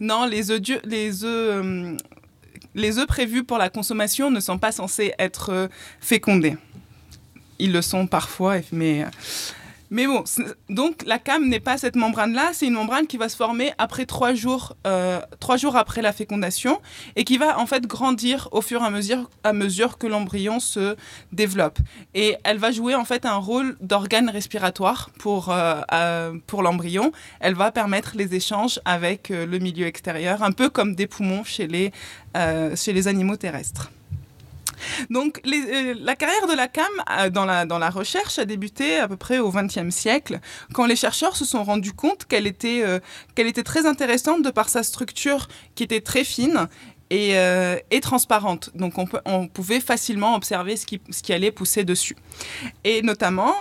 [0.00, 1.96] Non, hum,
[2.74, 5.68] les œufs prévus pour la consommation ne sont pas censés être euh,
[6.00, 6.56] fécondés.
[7.60, 9.04] Ils le sont parfois, mais
[9.90, 10.24] mais bon,
[10.68, 14.04] donc la cam n'est pas cette membrane-là, c'est une membrane qui va se former après
[14.04, 16.80] trois jours, euh, trois jours après la fécondation
[17.16, 20.60] et qui va en fait grandir au fur et à mesure, à mesure que l'embryon
[20.60, 20.96] se
[21.32, 21.78] développe.
[22.14, 27.12] Et elle va jouer en fait un rôle d'organe respiratoire pour, euh, euh, pour l'embryon.
[27.40, 31.66] Elle va permettre les échanges avec le milieu extérieur, un peu comme des poumons chez
[31.66, 31.92] les,
[32.76, 33.90] chez les animaux terrestres.
[35.10, 38.98] Donc euh, la carrière de la CAM euh, dans, la, dans la recherche a débuté
[38.98, 40.40] à peu près au XXe siècle,
[40.72, 43.00] quand les chercheurs se sont rendus compte qu'elle était, euh,
[43.36, 46.68] était très intéressante de par sa structure qui était très fine
[47.10, 47.36] et,
[47.90, 48.68] et transparente.
[48.74, 52.16] Donc on, peut, on, pouvait facilement observer ce qui, ce qui, allait pousser dessus.
[52.84, 53.54] Et notamment,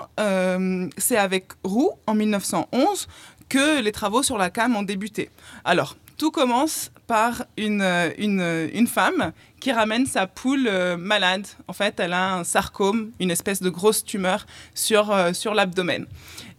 [0.97, 3.07] c'est avec Roux, en 1911,
[3.47, 5.29] que les travaux sur la cam ont débuté.
[5.63, 7.81] Alors, tout commence par une,
[8.17, 11.47] une, une femme qui ramène sa poule euh, malade.
[11.67, 14.45] En fait, elle a un sarcome, une espèce de grosse tumeur
[14.75, 16.05] sur, euh, sur l'abdomen.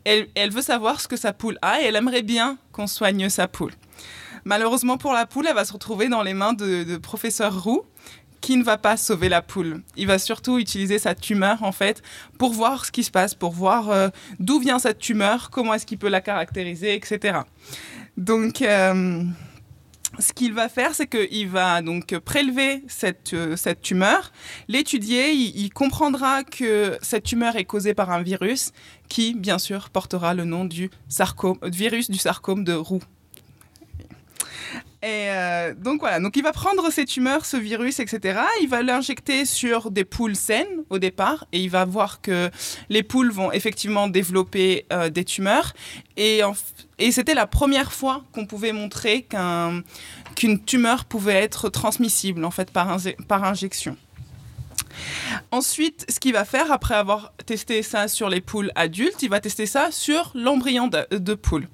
[0.05, 3.28] Elle, elle veut savoir ce que sa poule a et elle aimerait bien qu'on soigne
[3.28, 3.72] sa poule.
[4.44, 7.84] Malheureusement pour la poule, elle va se retrouver dans les mains de, professeur Roux,
[8.40, 9.82] qui ne va pas sauver la poule.
[9.96, 12.03] Il va surtout utiliser sa tumeur en fait
[12.38, 15.84] pour voir ce qui se passe, pour voir euh, d'où vient cette tumeur, comment est-ce
[15.84, 17.40] qu'il peut la caractériser, etc.
[18.16, 18.62] Donc
[20.18, 24.32] ce qu'il va faire, c'est qu'il va donc prélever cette, euh, cette tumeur,
[24.66, 28.72] l'étudier, il, comprendra que cette tumeur est causée par un virus
[29.09, 33.02] qui, bien sûr, portera le nom du sarcome, virus du sarcome de Roux.
[35.00, 38.40] Et euh, donc voilà, donc il va prendre ces tumeurs, ce virus, etc.
[38.62, 42.50] Il va l'injecter sur des poules saines au départ et il va voir que
[42.88, 45.72] les poules vont effectivement développer euh, des tumeurs.
[46.16, 46.42] Et,
[46.99, 49.82] et c'était la première fois qu'on pouvait montrer qu'un,
[50.34, 53.96] qu'une tumeur pouvait être transmissible en fait par, injection.
[55.53, 59.38] Ensuite, ce qu'il va faire après avoir testé ça sur les poules adultes, il va
[59.38, 61.68] tester ça sur l'embryon de, de, poule.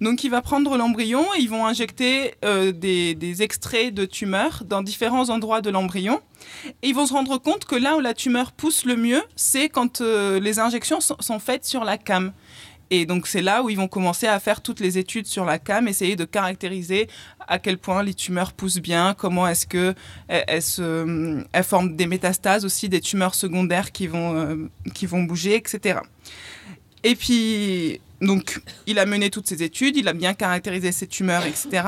[0.00, 4.82] Donc, il va prendre l'embryon et ils vont injecter euh, des, extraits de tumeurs dans
[4.82, 6.20] différents endroits de l'embryon.
[6.82, 9.68] Et ils vont se rendre compte que là où la tumeur pousse le mieux, c'est
[9.68, 12.32] quand euh, les injections sont faites sur la cam.
[12.90, 15.58] Et donc c'est là où ils vont commencer à faire toutes les études sur la
[15.58, 17.08] cam, essayer de caractériser
[17.46, 19.94] à quel point les tumeurs poussent bien, comment est-ce que
[20.28, 25.06] elles, elles, se, elles, forment des métastases aussi, des tumeurs secondaires qui vont, euh, qui
[25.06, 26.00] vont bouger, etc.
[27.02, 31.46] Et puis, donc, il a mené toutes ces études, il a bien caractérisé ces tumeurs,
[31.46, 31.82] etc.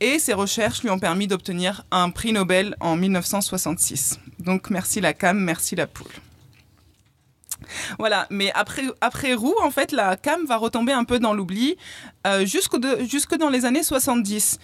[0.00, 4.20] Et ses recherches lui ont permis d'obtenir un prix Nobel en 1966.
[4.38, 6.12] Donc, merci la cam, merci la poule.
[7.98, 11.76] Voilà, mais après, après Roux, en fait, la cam va retomber un peu dans l'oubli
[12.26, 12.76] euh, jusque,
[13.08, 14.58] jusque dans les années 70.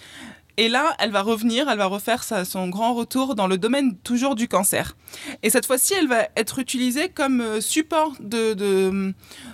[0.57, 4.35] Et là, elle va revenir, elle va refaire son grand retour dans le domaine toujours
[4.35, 4.95] du cancer.
[5.43, 9.13] Et cette fois-ci, elle va être utilisée comme support de,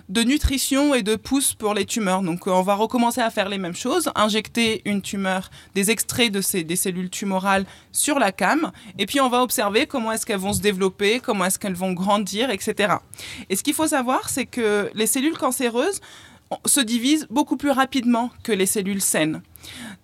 [0.09, 2.21] nutrition et de pousse pour les tumeurs.
[2.21, 6.41] Donc, on va recommencer à faire les mêmes choses, injecter une tumeur, des extraits de
[6.41, 10.37] ces, des cellules tumorales sur la cam, et puis on va observer comment est-ce qu'elles
[10.37, 12.95] vont se développer, comment est-ce qu'elles vont grandir, etc.
[13.49, 16.01] Et ce qu'il faut savoir, c'est que les cellules cancéreuses
[16.65, 19.41] se divisent beaucoup plus rapidement que les cellules saines.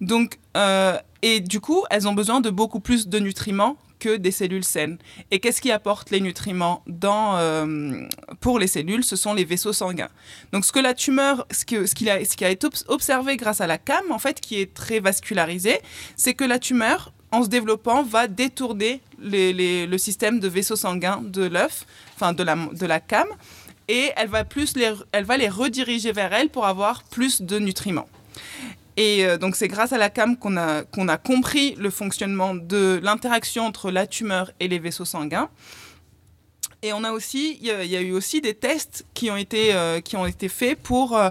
[0.01, 4.31] Donc, euh, et du coup, elles ont besoin de beaucoup plus de nutriments que des
[4.31, 4.97] cellules saines.
[5.31, 8.05] Et qu'est-ce qui apporte les nutriments dans, euh,
[8.41, 9.05] pour les cellules?
[9.05, 10.09] Ce sont les vaisseaux sanguins.
[10.51, 14.11] Donc, ce que la tumeur, ce, que, qui, a, été observé grâce à la CAM,
[14.11, 15.79] en fait, qui est très vascularisé,
[16.17, 21.43] c'est que la tumeur, en se développant, va détourner le système de vaisseaux sanguins de
[21.43, 21.85] l'œuf,
[22.15, 23.27] enfin de la, CAM,
[23.87, 24.73] et elle va, plus
[25.13, 28.09] elle va les rediriger vers elle pour avoir plus de nutriments.
[28.97, 32.99] Et euh, donc c'est grâce à la CAM qu'on a, a compris le fonctionnement de
[33.01, 35.49] l'interaction entre la tumeur et les vaisseaux sanguins.
[36.83, 39.73] Et on a aussi, il y, y, a eu aussi des tests qui ont été,
[39.73, 41.29] euh, qui ont été faits pour, euh,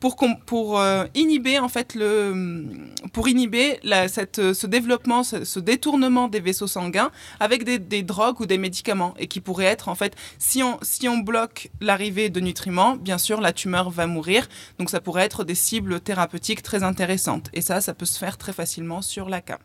[0.00, 2.64] pour, euh, inhiber en fait le
[3.12, 3.78] pour inhiber
[4.08, 9.14] cette, ce développement ce, détournement des vaisseaux sanguins avec des, des, drogues ou des médicaments
[9.18, 13.18] et qui pourrait être en fait si on si on bloque l'arrivée de nutriments bien
[13.18, 14.48] sûr la tumeur va mourir.
[14.78, 17.50] Donc ça pourrait être des cibles thérapeutiques très intéressantes.
[17.52, 19.58] Et ça ça peut se faire très facilement sur la cas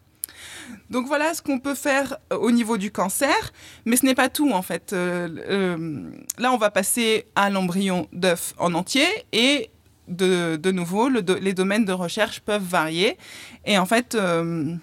[0.89, 3.53] donc voilà ce qu'on peut faire au niveau du cancer,
[3.85, 4.93] mais ce n'est pas tout en fait.
[4.93, 9.69] Euh, euh, là, on va passer à l'embryon d'œuf en entier et
[10.07, 13.17] de, nouveau, le, les domaines de recherche peuvent varier.
[13.65, 14.75] Et en fait, euh,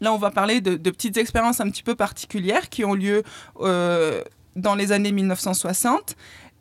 [0.00, 3.22] là, on va parler de, petites expériences un petit peu particulières qui ont lieu
[3.60, 4.22] euh,
[4.56, 6.16] dans les années 1960.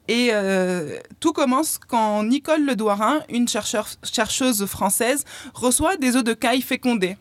[0.10, 6.62] Et euh, tout commence quand Nicole Ledouarin, une chercheuse française, reçoit des œufs de caille
[6.62, 7.18] fécondés.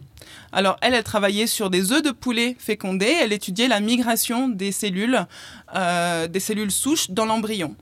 [0.52, 3.12] Alors, elle, elle travaillait sur des œufs de poulet fécondés.
[3.20, 5.26] Elle étudiait la migration des cellules,
[5.74, 7.74] des cellules souches dans l'embryon.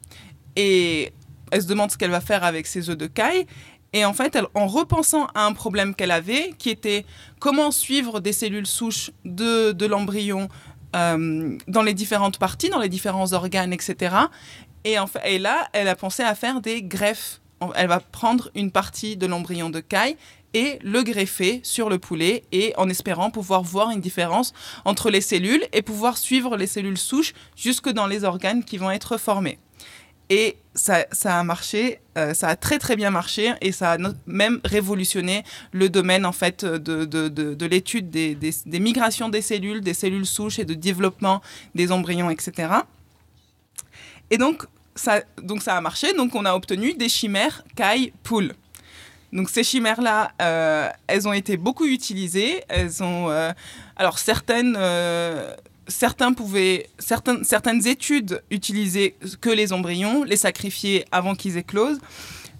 [0.56, 1.12] Et
[1.54, 3.46] elle se demande ce qu'elle va faire avec ses œufs de caille.
[3.92, 7.06] Et en fait, elle, en repensant à un problème qu'elle avait, qui était
[7.38, 10.48] comment suivre des cellules souches de, l'embryon
[10.96, 14.16] euh, dans les différentes parties, dans les différents organes, etc.
[14.82, 17.40] Et, en et là, elle a pensé à faire des greffes.
[17.76, 20.16] Elle va prendre une partie de l'embryon de caille
[20.54, 25.20] et le greffer sur le poulet et en espérant pouvoir voir une différence entre les
[25.20, 29.60] cellules et pouvoir suivre les cellules souches jusque dans les organes qui vont être formés.
[30.30, 34.60] Et ça, a marché, euh, ça a très très bien marché et ça a même
[34.64, 39.94] révolutionné le domaine en fait de, de, de, l'étude des, des, migrations des cellules, des
[39.94, 41.42] cellules souches et de développement
[41.74, 42.68] des embryons, etc.
[44.30, 48.54] Et donc ça, donc ça a marché, donc on a obtenu des chimères caille-poule.
[49.32, 52.62] Donc ces chimères-là, euh, elles ont été beaucoup utilisées.
[52.68, 53.52] Elles ont, euh,
[53.96, 54.76] alors certaines
[55.88, 62.00] certains pouvaient, certaines, certaines études utilisaient que les embryons, les sacrifier avant qu'ils éclosent,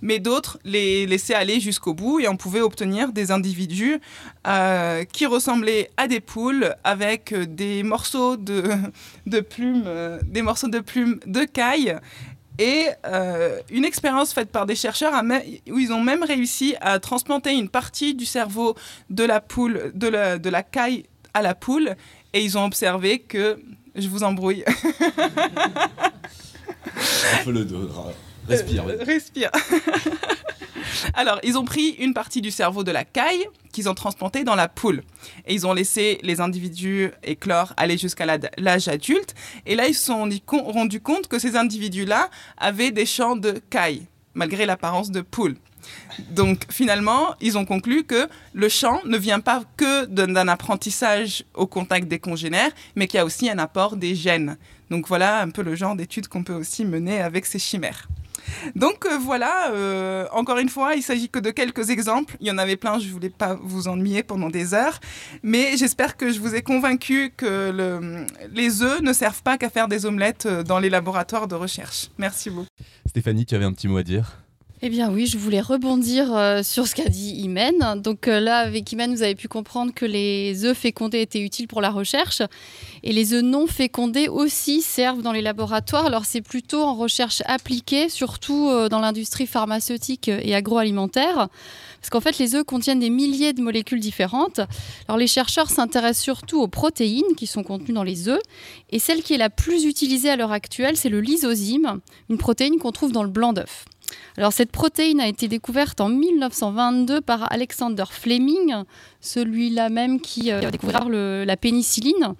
[0.03, 4.01] mais d'autres les laissaient aller jusqu'au bout et on pouvait obtenir des individus
[4.47, 8.61] euh, qui ressemblaient à des poules avec des morceaux de,
[9.41, 9.89] plumes,
[10.25, 11.97] des morceaux de plumes de caille.
[12.59, 15.15] Et euh, une expérience faite par des chercheurs
[15.69, 18.77] où ils ont même réussi à transplanter une partie du cerveau
[19.11, 21.97] de la poule, de la, de la caille à la poule
[22.35, 23.61] et ils ont observé que
[23.95, 24.65] je vous embrouille.
[24.67, 24.73] Un
[27.45, 27.89] peu le dos.
[28.49, 28.85] Respire.
[28.87, 29.51] Euh, respire.
[31.15, 34.55] Alors, ils ont pris une partie du cerveau de la caille qu'ils ont transplanté dans
[34.55, 35.03] la poule.
[35.47, 38.27] Et ils ont laissé les individus éclore aller jusqu'à
[38.59, 39.35] l'âge adulte.
[39.65, 42.29] Et là, ils se sont rendus compte que ces individus-là
[42.59, 45.57] avaient des champs de caille, malgré l'apparence de poule.
[46.31, 51.67] Donc finalement, ils ont conclu que le chant ne vient pas que d'un apprentissage au
[51.67, 54.57] contact des congénères, mais qu'il y a aussi un apport des gènes.
[54.91, 58.09] Donc voilà un peu le genre d'études qu'on peut aussi mener avec ces chimères.
[58.75, 62.37] Donc euh, voilà, euh, encore une fois, il s'agit que de quelques exemples.
[62.41, 65.01] Il y en avait plein, je ne voulais pas vous ennuyer pendant des heures.
[65.43, 69.89] Mais j'espère que je vous ai convaincu que les œufs ne servent pas qu'à faire
[69.89, 72.11] des omelettes euh, dans les laboratoires de recherche.
[72.19, 72.69] Merci beaucoup.
[73.07, 74.44] Stéphanie, tu avais un petit mot à dire?
[74.87, 78.03] Eh bien oui, je voulais rebondir euh, sur ce qu'a dit Imen.
[78.03, 81.69] Donc euh, là, avec Imen, vous avez pu comprendre que les œufs fécondés étaient utiles
[81.69, 82.43] pour la recherche
[83.03, 86.05] et les œufs non fécondés aussi servent dans les laboratoires.
[86.05, 91.49] Alors c'est plutôt en recherche appliquée, surtout euh, dans l'industrie pharmaceutique et agroalimentaire.
[91.99, 94.61] Parce qu'en fait, les œufs contiennent des milliers de molécules différentes.
[95.09, 98.43] Alors les chercheurs s'intéressent surtout aux protéines qui sont contenues dans les œufs.
[98.91, 102.77] Et celle qui est la plus utilisée à l'heure actuelle, c'est le lysosyme, une protéine
[102.77, 103.87] qu'on trouve dans le blanc d'œuf.
[104.37, 108.75] Alors cette protéine a été découverte en 1922 par Alexander Fleming,
[109.21, 112.35] celui-là même qui euh, a découvert la pénicilline.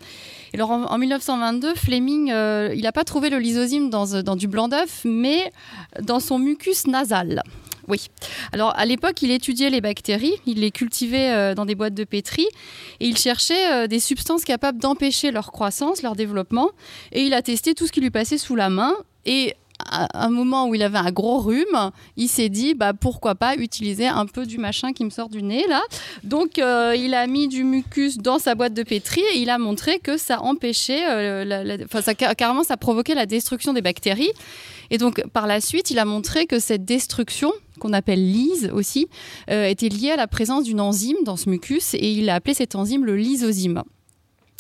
[0.53, 4.49] Et alors en, 1922, Fleming, euh, il n'a pas trouvé le lysosyme dans, dans du
[4.49, 5.53] blanc d'œuf, mais
[6.03, 7.43] dans son mucus nasal.
[7.87, 8.09] Oui.
[8.53, 12.05] Alors à l'époque, il étudiait les bactéries, il les cultivait euh, dans des boîtes de
[12.05, 12.47] pétri
[12.99, 16.71] et il cherchait des substances capables d'empêcher leur croissance, leur développement.
[17.13, 18.95] Et il a testé tout ce qui lui passait sous la main.
[19.27, 23.35] Et à un moment où il avait un gros rhume, il s'est dit bah pourquoi
[23.35, 25.83] pas utiliser un peu du machin qui me sort du nez là.
[26.23, 29.59] Donc euh, il a mis du mucus dans sa boîte de pétri et il a
[29.59, 34.33] montré que ça empêchait, euh, enfin ça carrément ça provoquait la destruction des bactéries.
[34.91, 39.09] Et donc par la suite, il a montré que cette destruction qu'on appelle lyse aussi,
[39.51, 42.55] euh, était liée à la présence d'une enzyme dans ce mucus et il a appelé
[42.55, 43.83] cette enzyme le lysozyme.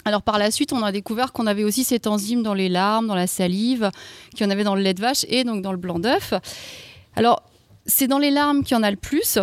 [0.04, 3.06] Alors par la suite, on a découvert qu'on avait aussi cette enzyme dans les larmes,
[3.06, 3.90] dans la salive,
[4.34, 6.34] qu'il y en avait dans le lait de vache et donc dans le blanc d'œuf.
[7.16, 7.42] Alors
[7.86, 9.38] c'est dans les larmes qu'il y en a le plus.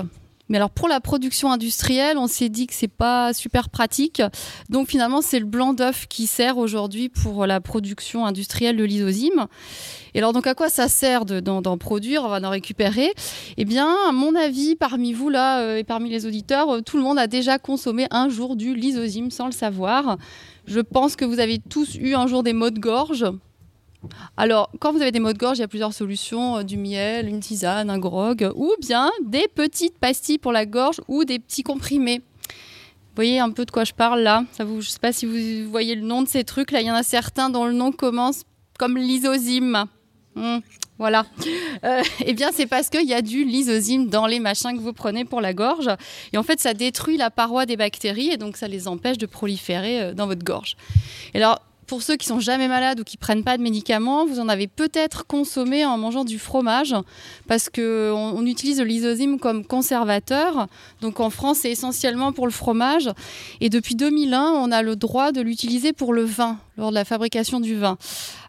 [0.49, 4.22] Mais alors pour la production industrielle, on s'est dit que c'est pas super pratique.
[4.70, 9.47] Donc finalement, c'est le blanc d'œuf qui sert aujourd'hui pour la production industrielle de l'isozyme.
[10.14, 13.14] Et alors donc à quoi ça sert d'en produire, on va en récupérer?
[13.55, 16.97] Eh bien, à mon avis, parmi vous là euh, et parmi les auditeurs, euh, tout
[16.97, 20.18] le monde a déjà consommé un jour du lysozyme sans le savoir.
[20.72, 23.26] Je pense que vous avez tous eu un jour des maux de gorge.
[24.38, 26.78] Alors, quand vous avez des maux de gorge, il y a plusieurs solutions euh, du
[26.78, 31.39] miel, une tisane, un grog, ou bien des petites pastilles pour la gorge ou des
[31.39, 32.19] petits comprimés.
[32.19, 34.45] Vous voyez un peu de quoi je parle là?
[34.53, 36.72] Ça vous, Je ne sais pas si vous voyez le nom de ces trucs.
[36.72, 38.43] Là, il y en a certains dont le nom commence
[38.80, 39.88] comme lysozyme.
[40.36, 40.59] Hmm,
[41.02, 41.26] voilà.
[41.84, 44.93] Euh, eh bien, c'est parce qu'il y a du lysozyme dans les machins que vous
[44.93, 45.89] prenez pour la gorge.
[46.32, 49.26] Et en fait, ça détruit la paroi des bactéries et donc ça les empêche de
[49.26, 50.76] proliférer euh, dans votre gorge.
[51.34, 54.39] Et alors, pour ceux qui sont jamais malades ou qui prennent pas de médicaments, vous
[54.39, 56.95] en avez peut-être consommé en mangeant du fromage
[57.47, 60.68] parce que on, utilise le lysozyme comme conservateur.
[61.02, 63.10] Donc en France, c'est essentiellement pour le fromage
[63.60, 67.06] et depuis 2001, on a le droit de l'utiliser pour le vin lors de la
[67.06, 67.97] fabrication du vin.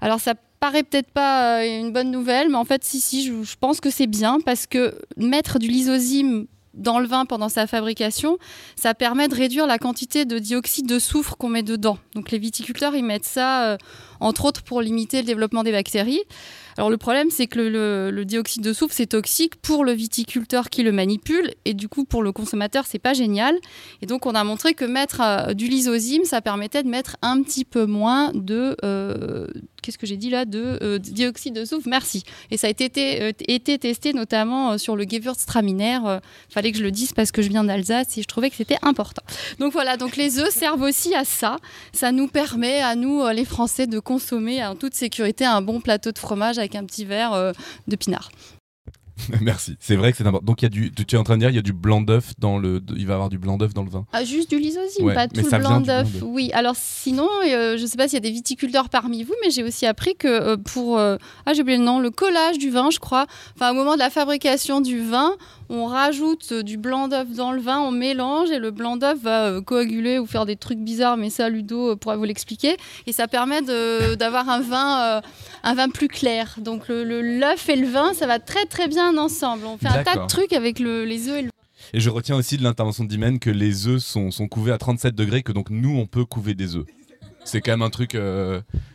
[0.03, 3.57] Alors ça paraît peut-être pas euh, une bonne nouvelle, mais en fait, si, si, je,
[3.59, 8.39] pense que c'est bien parce que mettre du lysozyme dans le vin pendant sa fabrication,
[8.77, 11.99] ça permet de réduire la quantité de dioxyde de soufre qu'on met dedans.
[12.15, 13.77] Donc les viticulteurs, ils mettent ça euh,
[14.21, 16.23] entre autres pour limiter le développement des bactéries.
[16.79, 20.83] Alors le problème, c'est que le, dioxyde de soufre, c'est toxique pour le viticulteur qui
[20.83, 23.57] le manipule, et du coup pour le consommateur, c'est pas génial.
[24.01, 27.43] Et donc on a montré que mettre euh, du lysozyme, ça permettait de mettre un
[27.43, 29.47] petit peu moins de euh,
[29.83, 31.89] qu'est-ce que j'ai dit là de euh, dioxyde de soufre.
[31.89, 32.25] Merci.
[32.51, 35.99] Et ça a été, été testé notamment sur le Gewürztraminer.
[36.49, 38.79] fallait que je le dise parce que je viens d'Alsace et je trouvais que c'était
[38.83, 39.23] important.
[39.59, 41.57] Donc voilà, donc les œufs servent aussi à ça.
[41.93, 46.13] Ça nous permet à nous les Français de consommer en toute sécurité un bon plateau
[46.13, 47.53] de fromage avec un petit verre euh,
[47.89, 48.31] de pinard.
[49.41, 49.77] Merci.
[49.79, 50.47] C'est vrai que c'est important.
[50.47, 51.75] Donc il y a du, tu es en train de dire il y a du
[51.75, 54.07] blanc d'œuf dans le, il va y avoir du blanc d'œuf dans le vin.
[54.13, 56.09] Ah, juste du lysozyme, pas tout le blanc d'œuf.
[56.23, 56.51] Oui.
[56.55, 59.51] Alors sinon, euh, je ne sais pas s'il y a des viticulteurs parmi vous, mais
[59.51, 61.19] j'ai aussi appris que euh, pour ah
[61.53, 63.27] j'ai oublié le nom, le collage du vin, je crois.
[63.55, 65.37] Enfin au moment de la fabrication du vin,
[65.73, 69.47] on rajoute du blanc d'œuf dans le vin, on mélange et le blanc d'œuf va
[69.47, 72.77] euh, coaguler ou faire des trucs bizarres, mais ça, Ludo euh, pourra vous l'expliquer.
[73.07, 73.63] Et ça permet
[74.17, 75.21] d'avoir un vin, euh,
[75.63, 76.57] un vin plus clair.
[76.59, 79.65] Donc l'œuf et le vin, ça va très très bien ensemble.
[79.65, 81.53] On fait un tas de trucs avec les œufs et le vin.
[81.95, 85.15] Et je retiens aussi de l'intervention d'Imen que les œufs sont, sont couvés à 37
[85.15, 86.87] degrés, que donc nous, on peut couver des œufs.
[87.45, 88.17] C'est quand même un truc.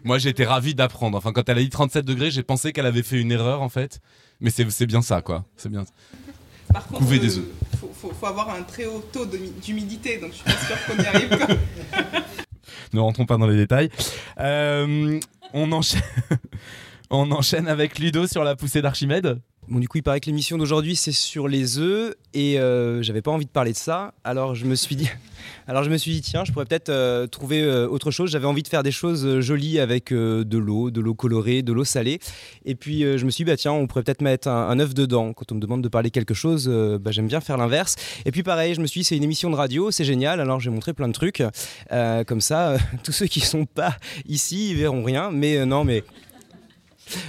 [0.03, 1.17] Moi, j'ai été ravi d'apprendre.
[1.17, 3.69] Enfin, quand elle a dit 37 degrés, j'ai pensé qu'elle avait fait une erreur en
[3.69, 3.99] fait.
[4.41, 5.43] Mais c'est bien ça, quoi.
[5.57, 5.83] C'est bien.
[6.73, 7.45] Par contre, couver des œufs.
[7.73, 11.05] Il faut, avoir un très haut taux d'humidité, donc je suis pas sûr qu'on y
[11.05, 11.57] arrive.
[12.93, 13.89] ne rentrons pas dans les détails.
[14.39, 15.19] Euh,
[15.53, 16.01] on, enchaîne...
[17.09, 19.39] on enchaîne avec Ludo sur la poussée d'Archimède.
[19.69, 23.21] Bon, du coup, il paraît que l'émission d'aujourd'hui, c'est sur les œufs et euh, j'avais
[23.21, 24.13] pas envie de parler de ça.
[24.23, 25.09] Alors, je me suis dit,
[25.67, 28.31] alors je me suis dit tiens, je pourrais peut-être euh, trouver euh, autre chose.
[28.31, 31.83] J'avais envie de faire des choses jolies avec de l'eau, de l'eau colorée, de l'eau
[31.83, 32.19] salée.
[32.63, 35.33] Et puis, je me suis dit, bah, tiens, on pourrait peut-être mettre un, œuf dedans.
[35.33, 36.69] Quand on me demande de parler quelque chose,
[37.01, 37.97] bah, j'aime bien faire l'inverse.
[38.25, 40.39] Et puis, pareil, je me suis dit, c'est une émission de radio, c'est génial.
[40.39, 41.43] Alors, j'ai montré plein de trucs.
[42.25, 43.97] comme ça, tous ceux qui sont pas
[44.29, 45.29] ici, ils verront rien.
[45.29, 46.05] Mais non, mais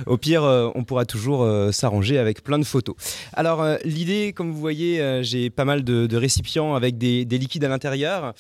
[0.06, 2.96] au pire, euh, on pourra toujours euh, s'arranger avec plein de photos.
[3.32, 7.68] Alors, euh, l'idée, comme vous voyez, j'ai pas mal de, récipients avec des, liquides à
[7.68, 8.34] l'intérieur.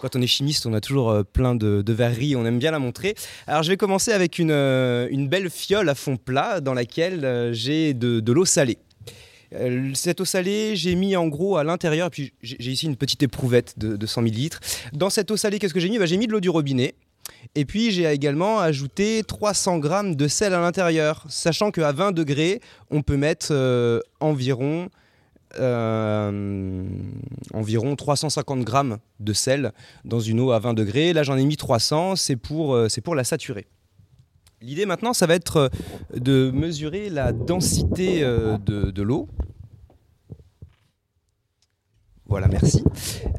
[0.00, 3.14] quand on est chimiste, on a toujours plein de, verreries, on aime bien la montrer.
[3.46, 8.32] Alors, je vais commencer avec une, belle fiole à fond plat dans laquelle j'ai de,
[8.32, 8.78] l'eau salée.
[9.94, 13.78] Cette eau salée, j'ai mis en gros à l'intérieur, puis j'ai ici une petite éprouvette
[13.78, 14.58] de, 100 ml.
[14.92, 15.98] Dans cette eau salée, qu'est-ce que j'ai mis?
[15.98, 16.94] Bah, J'ai mis de l'eau du robinet.
[17.54, 22.60] Et puis j'ai également ajouté 300 g de sel à l'intérieur, sachant qu'à 20 degrés,
[22.90, 24.88] on peut mettre euh, environ,
[25.58, 26.84] euh,
[27.52, 29.72] environ 350 g de sel
[30.04, 31.12] dans une eau à 20 degrés.
[31.12, 33.66] Là j'en ai mis 300, c'est pour, euh, pour la saturer.
[34.60, 35.70] L'idée maintenant, ça va être
[36.14, 39.28] de mesurer la densité de, de l'eau.
[42.26, 42.82] Voilà, merci.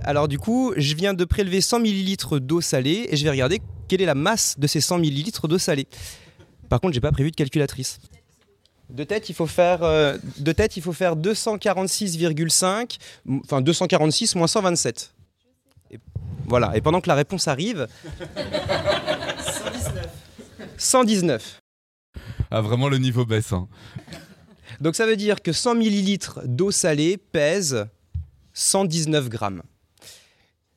[0.04, 3.62] Alors du coup, je viens de prélever 100 ml d'eau salée et je vais regarder
[3.88, 5.88] quelle est la masse de ces 100 ml d'eau salée.
[6.70, 8.00] Par contre, j'ai pas prévu de calculatrice.
[8.90, 12.98] De tête, il faut faire, euh, de tête, il faut faire 246,5,
[13.44, 15.14] enfin 246 moins 127.
[15.90, 16.00] Et,
[16.46, 17.88] voilà, et pendant que la réponse arrive...
[18.36, 20.08] 119.
[20.78, 21.60] 119.
[22.52, 23.54] Ah, vraiment, le niveau baisse.
[23.54, 23.68] Hein.
[24.80, 27.88] Donc ça veut dire que 100 ml d'eau salée pèse
[28.56, 29.62] 119 grammes.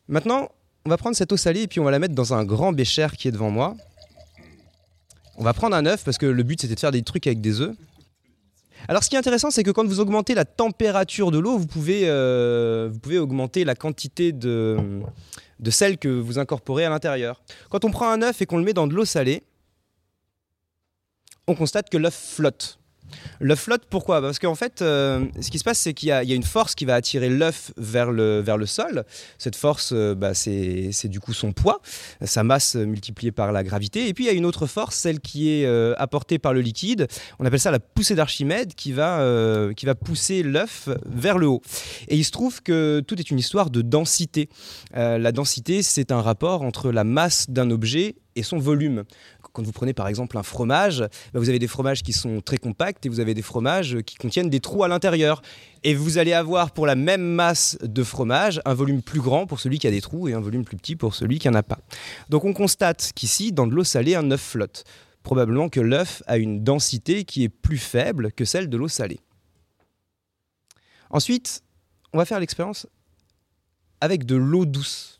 [0.09, 0.51] Maintenant,
[0.85, 2.72] on va prendre cette eau salée et puis on va la mettre dans un grand
[2.72, 3.74] bécher qui est devant moi.
[5.37, 7.41] On va prendre un œuf parce que le but c'était de faire des trucs avec
[7.41, 7.76] des œufs.
[8.89, 11.66] Alors ce qui est intéressant c'est que quand vous augmentez la température de l'eau, vous,
[11.66, 14.79] pouvez, euh, vous pouvez augmenter la quantité de,
[15.61, 17.43] de sel que vous incorporez à l'intérieur.
[17.70, 19.43] Quand on prend un œuf et qu'on le met dans de l'eau salée,
[21.47, 22.78] on constate que l'œuf flotte.
[23.40, 24.20] L'œuf flotte, pourquoi?
[24.20, 26.84] Parce qu'en fait, euh, ce qui se passe, c'est qu'il y, a une force qui
[26.84, 29.04] va attirer l'œuf vers le, vers le sol.
[29.38, 31.80] Cette force, euh, bah, c'est du coup son poids,
[32.22, 34.09] sa masse multipliée par la gravité.
[34.09, 36.61] Et puis, il y a une autre force, celle qui est euh, apportée par le
[36.61, 37.06] liquide.
[37.38, 39.18] On appelle ça la poussée d'Archimède, qui, va
[39.76, 41.62] qui va pousser l'œuf vers le haut.
[42.09, 44.48] Et il se trouve que tout est une histoire de densité.
[44.94, 49.04] la densité, c'est un rapport entre la masse d'un objet et son volume.
[49.59, 52.59] Quand vous prenez par exemple un fromage, bah, vous avez des fromages qui sont très
[52.59, 55.42] compacts et vous avez des fromages qui contiennent des trous à l'intérieur.
[55.82, 59.59] Et vous allez avoir pour la même masse de fromage un volume plus grand pour
[59.59, 61.64] celui qui a des trous et un volume plus petit pour celui qui n'en a
[61.64, 61.80] pas.
[62.28, 64.84] Donc on constate qu'ici, dans de l'eau salée, un œuf flotte.
[65.24, 69.18] Probablement que l'œuf a une densité qui est plus faible que celle de l'eau salée.
[71.11, 71.64] Ensuite,
[72.12, 72.86] on va faire l'expérience
[74.00, 75.18] avec de l'eau douce.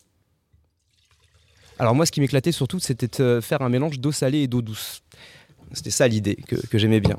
[1.79, 4.63] Alors moi, ce qui m'éclatait surtout, c'était de faire un mélange d'eau salée et d'eau
[4.63, 5.03] douce.
[5.73, 7.19] C'était ça l'idée que, j'aimais bien.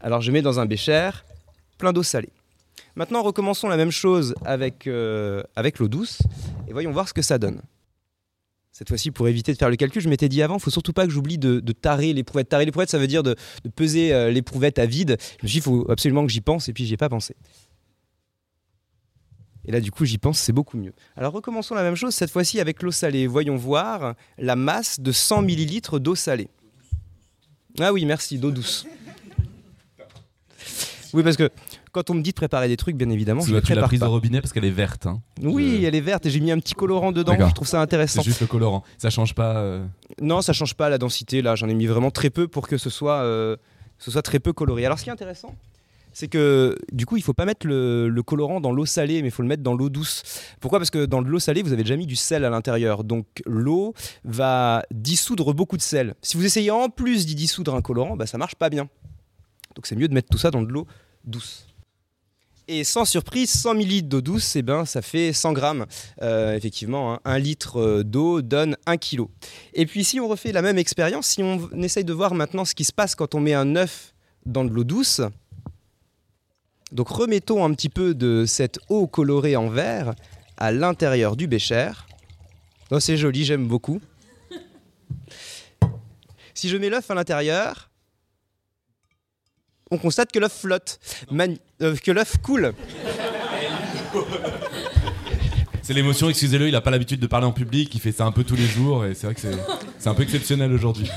[0.00, 1.10] Alors je mets dans un bécher
[1.78, 2.32] plein d'eau salée.
[2.94, 6.18] Maintenant, recommençons la même chose avec, euh, avec l'eau douce
[6.68, 7.62] et voyons voir ce que ça donne.
[8.72, 11.06] Cette fois-ci, pour éviter de faire le calcul, je m'étais dit avant, faut surtout pas
[11.06, 12.48] que j'oublie de, de tarer l'éprouvette.
[12.48, 15.16] Tarer l'éprouvette, ça veut dire de, de peser euh, l'éprouvette à vide.
[15.40, 17.10] Je me suis dit, il faut absolument que j'y pense, et puis j'y ai pas
[17.10, 17.36] pensé.
[19.64, 20.92] Et là, du coup, j'y pense, c'est beaucoup mieux.
[21.16, 23.26] Alors, recommençons la même chose, cette fois-ci avec l'eau salée.
[23.26, 26.48] Voyons voir la masse de 100 ml d'eau salée.
[27.80, 28.86] Ah oui, merci, d'eau douce.
[31.14, 31.50] Oui, parce que
[31.92, 34.08] quand on me dit de préparer des trucs, bien évidemment, je ne prépare prise pas.
[34.08, 35.06] au robinet parce qu'elle est verte.
[35.06, 35.20] hein.
[35.42, 37.36] Oui, Je- elle est verte et j'ai mis un petit colorant dedans.
[37.38, 38.22] Je trouve ça intéressant.
[38.22, 38.82] C'est juste le colorant.
[38.96, 39.56] Ça change pas.
[39.58, 39.84] euh,
[40.20, 41.42] Non, ça change pas la densité.
[41.42, 43.56] Là, j'en ai mis vraiment très peu pour que ce soit, euh,
[43.98, 44.86] ce soit très peu coloré.
[44.86, 45.54] Alors, ce qui est intéressant,
[46.12, 49.30] c'est que du coup, il faut pas mettre le, colorant dans l'eau salée, mais il
[49.30, 50.22] faut le mettre dans l'eau douce.
[50.60, 50.78] Pourquoi?
[50.78, 53.04] Parce que dans l'eau salée, vous avez déjà mis du sel à l'intérieur.
[53.04, 53.94] Donc, l'eau
[54.24, 56.14] va dissoudre beaucoup de sel.
[56.22, 58.88] Si vous essayez en plus d'y dissoudre un colorant, bah, ça marche pas bien.
[59.74, 60.86] Donc, c'est mieux de mettre tout ça dans de l'eau
[61.24, 61.66] douce.
[62.68, 65.86] Et sans surprise, 100 ml d'eau douce, eh ben, ça fait 100 grammes.
[66.22, 69.22] Euh, effectivement, hein, un litre euh, d'eau donne 1 kg.
[69.74, 72.74] Et puis si on refait la même expérience, si on essaye de voir maintenant ce
[72.74, 74.14] qui se passe quand on met un œuf
[74.46, 75.20] dans de l'eau douce,
[76.92, 80.14] donc remettons un petit peu de cette eau colorée en vert
[80.56, 81.90] à l'intérieur du bécher.
[82.90, 84.00] Oh, c'est joli, j'aime beaucoup.
[86.54, 87.90] Si je mets l'œuf à l'intérieur,
[89.90, 92.72] on constate que l'œuf flotte, Mani- euh, que l'œuf coule.
[95.82, 98.30] C'est l'émotion, excusez-le, il a pas l'habitude de parler en public, il fait ça un
[98.32, 99.40] peu tous les jours et c'est vrai que
[99.98, 101.10] c'est un peu exceptionnel aujourd'hui.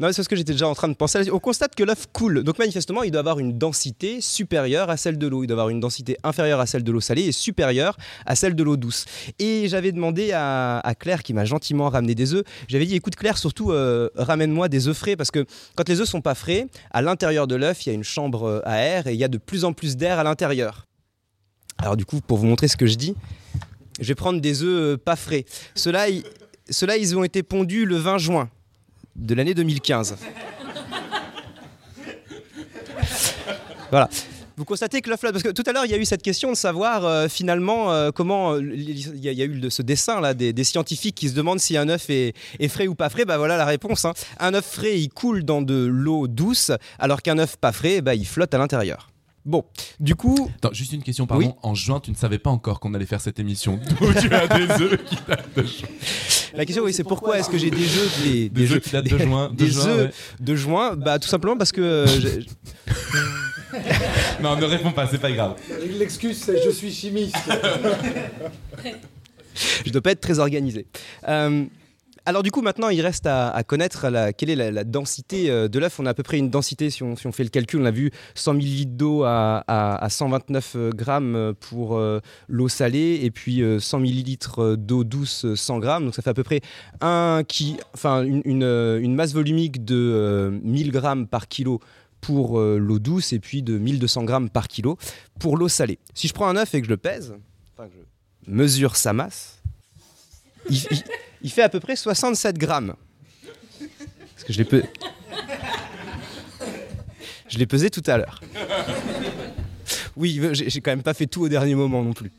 [0.00, 1.30] Non, c'est parce que j'étais déjà en train de penser.
[1.30, 2.42] On constate que l'œuf coule.
[2.42, 5.44] Donc manifestement, il doit avoir une densité supérieure à celle de l'eau.
[5.44, 8.56] Il doit avoir une densité inférieure à celle de l'eau salée et supérieure à celle
[8.56, 9.04] de l'eau douce.
[9.38, 13.38] Et j'avais demandé à, Claire, qui m'a gentiment ramené des œufs, j'avais dit, écoute Claire,
[13.38, 15.44] surtout euh, ramène-moi des œufs frais, parce que
[15.76, 18.44] quand les œufs sont pas frais, à l'intérieur de l'œuf, il y a une chambre
[18.48, 20.86] euh, à air et il y a de plus en plus d'air à l'intérieur.
[21.78, 23.14] Alors du coup, pour vous montrer ce que je dis,
[24.00, 25.44] je vais prendre des œufs euh, pas frais.
[25.74, 26.24] Ceux-là, ils-
[26.98, 28.50] ils ont été pondus le 20 juin
[29.16, 30.16] de l'année 2015.
[33.90, 34.08] voilà.
[34.56, 36.22] Vous constatez que l'œuf flotte, parce que tout à l'heure il y a eu cette
[36.22, 39.48] question de savoir euh, finalement euh, comment euh, il y, a- il y a eu
[39.54, 42.68] le- ce dessin là des, des scientifiques qui se demandent si un œuf est, est
[42.68, 43.24] frais ou pas frais.
[43.24, 44.04] Bah voilà la réponse.
[44.04, 44.12] hein.
[44.38, 48.14] Un œuf frais il coule dans de l'eau douce, alors qu'un œuf pas frais bah,
[48.14, 49.10] il flotte à l'intérieur.
[49.44, 49.62] Bon,
[50.00, 51.44] du coup, Attends, juste une question, pardon.
[51.48, 51.52] Oui.
[51.62, 53.78] En juin, tu ne savais pas encore qu'on allait faire cette émission.
[54.00, 55.88] D'où tu as des œufs qui datent de juin.
[56.56, 59.04] La question oui, c'est pourquoi est-ce que j'ai des jeux des, Des œufs qui datent
[59.08, 59.50] de juin.
[59.50, 60.10] de des ouais.
[60.40, 62.46] de juin Bah tout simplement parce que euh, j'ai-
[64.42, 65.54] Non, ne réponds pas, c'est pas grave.
[65.98, 67.34] L'excuse, c'est je suis chimiste.
[69.84, 70.86] je dois pas être très organisé.
[71.28, 71.64] Euh,
[72.26, 74.06] alors du coup, maintenant, il reste à, connaître
[74.36, 76.00] quelle est la, densité euh, de l'œuf.
[76.00, 78.10] On a à peu près une densité, si on, fait le calcul, on a vu
[78.34, 83.62] 100 ml d'eau à, à- à 129 euh, grammes pour euh, l'eau salée et puis
[83.62, 86.04] euh, 100 ml d'eau douce, euh, 100 grammes.
[86.06, 86.60] Donc ça fait à peu près
[87.02, 91.80] un qui, enfin, une, masse volumique de euh, 1000 grammes par kilo
[92.22, 94.96] pour l'eau douce et puis de 1200 grammes par kilo
[95.38, 95.98] pour l'eau salée.
[96.14, 97.34] Si je prends un œuf et que je le pèse,
[97.76, 97.96] enfin que
[98.46, 99.60] je mesure sa masse,
[100.70, 101.04] il, il-
[101.44, 102.94] il fait à peu près 67 grammes.
[104.34, 104.82] Parce que je l'ai pe-
[107.48, 108.40] Je l'ai pesé tout à l'heure.
[110.16, 112.32] Oui, j'ai quand même pas fait tout au dernier moment non plus.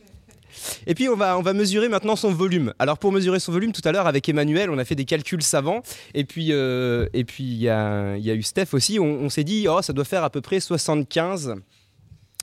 [0.87, 2.73] Et puis on va, on va mesurer maintenant son volume.
[2.79, 5.43] Alors pour mesurer son volume, tout à l'heure avec Emmanuel, on a fait des calculs
[5.43, 5.83] savants.
[6.15, 8.99] Et puis euh, et puis il y a, y a eu Steph aussi.
[8.99, 11.55] On, s'est dit, oh, ça doit faire à peu près 75,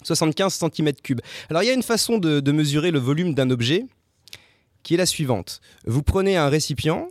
[0.05, 1.19] 75 cm3.
[1.51, 3.87] Alors il y a une façon de mesurer le volume d'un objet
[4.83, 5.61] qui est la suivante.
[5.87, 7.09] Vous prenez un récipient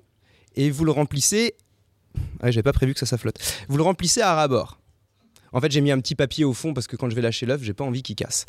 [0.56, 1.56] et vous le remplissez.
[2.42, 3.40] Ah, j'avais pas prévu que ça, ça flotte.
[3.70, 4.80] Vous le remplissez à ras-bord.
[5.54, 7.46] En fait, j'ai mis un petit papier au fond parce que quand je vais lâcher
[7.46, 8.46] l'œuf, j'ai pas envie qu'il casse.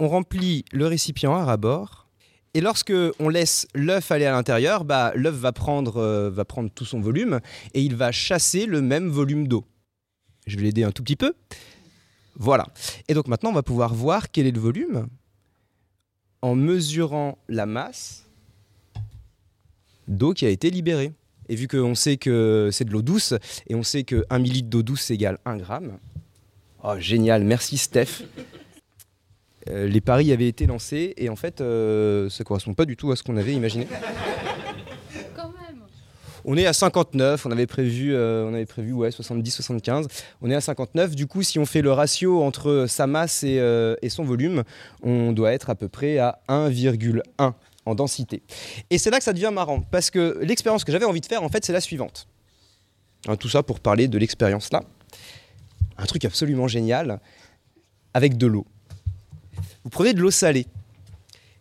[0.00, 2.08] On remplit le récipient à ras-bord.
[2.54, 5.52] Et lorsque on laisse l'œuf aller à l'intérieur, bah, l'œuf va
[5.96, 7.40] euh, va prendre tout son volume
[7.74, 9.64] et il va chasser le même volume d'eau.
[10.46, 11.34] Je vais l'aider un tout petit peu.
[12.36, 12.66] Voilà.
[13.08, 15.08] Et donc maintenant, on va pouvoir voir quel est le volume
[16.40, 18.27] en mesurant la masse
[20.08, 21.12] d'eau qui a été libérée.
[21.48, 23.34] Et vu qu'on sait que c'est de l'eau douce,
[23.68, 25.98] et on sait que 1 millilitre d'eau douce égale 1 gramme.
[26.84, 28.22] Oh, génial, merci Steph.
[29.68, 33.10] Euh, les paris avaient été lancés, et en fait, euh, ça correspond pas du tout
[33.10, 33.86] à ce qu'on avait imaginé.
[35.34, 35.80] Quand même.
[36.44, 40.06] On est à 59, on avait prévu, euh, on avait prévu ouais, 70-75.
[40.40, 43.56] On est à 59, du coup, si on fait le ratio entre sa masse et,
[44.02, 44.64] et son volume,
[45.02, 47.52] on doit être à peu près à 1,1
[47.88, 48.42] en densité.
[48.90, 51.42] Et c'est là que ça devient marrant, parce que l'expérience que j'avais envie de faire,
[51.42, 52.28] en fait, c'est la suivante.
[53.26, 54.82] Hein, tout ça pour parler de l'expérience là.
[55.96, 57.20] Un truc absolument génial,
[58.14, 58.66] avec de l'eau.
[59.82, 60.66] Vous prenez de l'eau salée,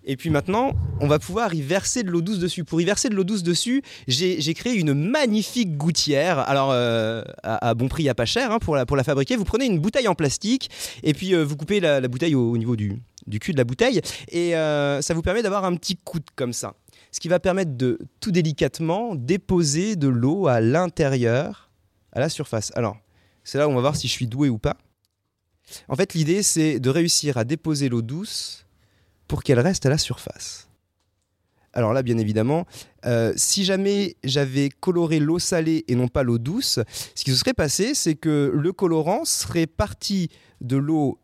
[0.05, 2.63] Et puis maintenant, on va pouvoir y verser de l'eau douce dessus.
[2.63, 6.39] Pour y verser de l'eau douce dessus, j'ai créé une magnifique gouttière.
[6.39, 9.35] Alors, euh, à, bon prix, à pas cher hein, pour, la, pour la fabriquer.
[9.35, 10.69] Vous prenez une bouteille en plastique
[11.03, 14.01] et puis euh, vous coupez la, bouteille au niveau du, du cul de la bouteille.
[14.29, 16.73] Et euh, ça vous permet d'avoir un petit coude comme ça.
[17.11, 21.69] Ce qui va permettre de tout délicatement déposer de l'eau à l'intérieur,
[22.11, 22.71] à la surface.
[22.75, 22.97] Alors,
[23.43, 24.77] c'est là où on va voir si je suis doué ou pas.
[25.87, 28.65] En fait, l'idée, c'est de réussir à déposer l'eau douce
[29.27, 30.67] pour qu'elle reste à la surface.
[31.73, 32.65] Alors là, bien évidemment,
[33.05, 36.79] euh, si jamais j'avais coloré l'eau salée et non pas l'eau douce,
[37.13, 40.29] ce qui se serait passé, c'est que le colorant serait parti
[40.61, 41.19] de l'eau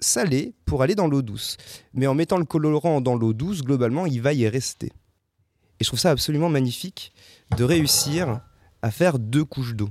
[0.00, 1.56] salée pour aller dans l'eau douce.
[1.94, 4.86] Mais en mettant le colorant dans l'eau douce, globalement, il va y rester.
[5.78, 7.12] Et je trouve ça absolument magnifique
[7.56, 8.40] de réussir
[8.82, 9.88] à faire deux couches d'eau.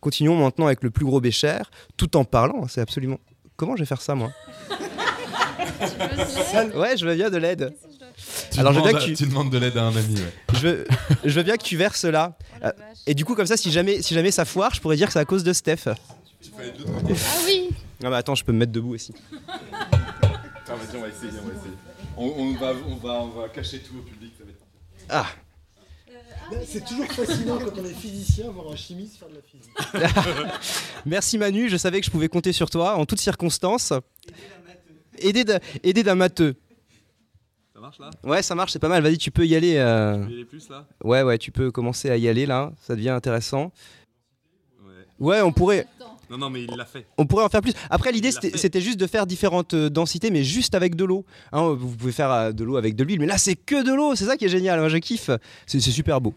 [0.00, 1.58] Continuons maintenant avec le plus gros bécher,
[1.96, 2.66] tout en parlant.
[2.68, 3.18] C'est absolument.
[3.56, 4.32] Comment je vais faire ça, moi
[6.74, 7.74] Ouais, je veux bien de l'aide.
[8.52, 10.14] Tu Alors, je veux demandes, bien que tu- tu demandes de l'aide à un ami.
[10.16, 10.32] ouais.
[10.54, 10.84] Je veux,
[11.24, 12.36] je veux bien que tu verses là.
[12.62, 12.70] Euh,
[13.06, 15.12] Et du coup, comme ça, si jamais, si jamais ça foire, je pourrais dire que
[15.12, 15.84] c'est à cause de Steph.
[16.58, 16.62] Ah
[17.10, 17.70] Ah oui
[18.00, 19.14] bah attends, je peux me mettre debout aussi.
[19.32, 21.74] Ah, vas-y, on va essayer, on va essayer.
[22.16, 24.62] On, on va, on, va, on va cacher tout au public, ça va être
[25.08, 25.26] Ah,
[26.50, 30.82] Bah, C'est toujours fascinant quand on est physicien, voir un chimiste faire de la physique.
[31.06, 33.92] merci Manu, je savais que je pouvais compter sur toi en toutes circonstances.
[35.18, 36.56] Aider d'un aider d'un matheux.
[37.74, 38.10] Ça marche là?
[38.24, 39.02] Ouais, ça marche, c'est pas mal.
[39.02, 39.76] Vas-y, tu peux y aller.
[39.76, 40.86] euh, Il est plus là?
[41.04, 42.72] Ouais, ouais, tu peux commencer à y aller là.
[42.82, 43.72] Ça devient intéressant.
[44.84, 44.92] Ouais.
[45.20, 45.86] Ouais, on pourrait,
[46.32, 47.04] Non, non, mais il l'a fait.
[47.18, 47.74] on pourrait en faire plus.
[47.90, 51.26] Après, l'idée, c'était juste de faire différentes euh, densités, mais juste avec de l'eau.
[51.52, 53.92] Hein, vous pouvez faire euh, de l'eau avec de l'huile, mais là, c'est que de
[53.92, 54.14] l'eau.
[54.14, 54.80] C'est ça qui est génial.
[54.80, 55.30] Moi, je kiffe.
[55.66, 56.32] C'est super beau.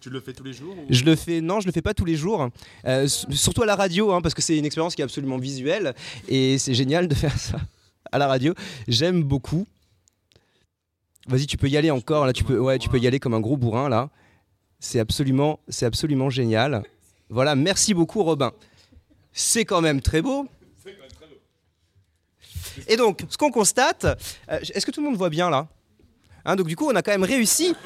[0.00, 0.86] Tu le fais tous les jours ou...
[0.88, 2.48] Je le fais, non, je le fais pas tous les jours.
[2.86, 5.38] Euh, s- surtout à la radio, hein, parce que c'est une expérience qui est absolument
[5.38, 5.92] visuelle
[6.28, 7.58] et c'est génial de faire ça
[8.12, 8.54] à la radio.
[8.86, 9.66] J'aime beaucoup.
[11.26, 12.26] Vas-y, tu peux y aller encore.
[12.26, 14.08] Là, tu peux, ouais, tu peux y aller comme un gros bourrin là.
[14.78, 16.84] C'est absolument, c'est absolument génial.
[17.28, 18.52] Voilà, merci beaucoup, Robin.
[19.40, 20.48] C'est quand même très beau.
[22.88, 24.04] Et donc, ce qu'on constate,
[24.50, 25.68] euh, est-ce que tout le monde voit bien là?
[26.44, 27.72] Hein, Donc du coup, on a quand même réussi.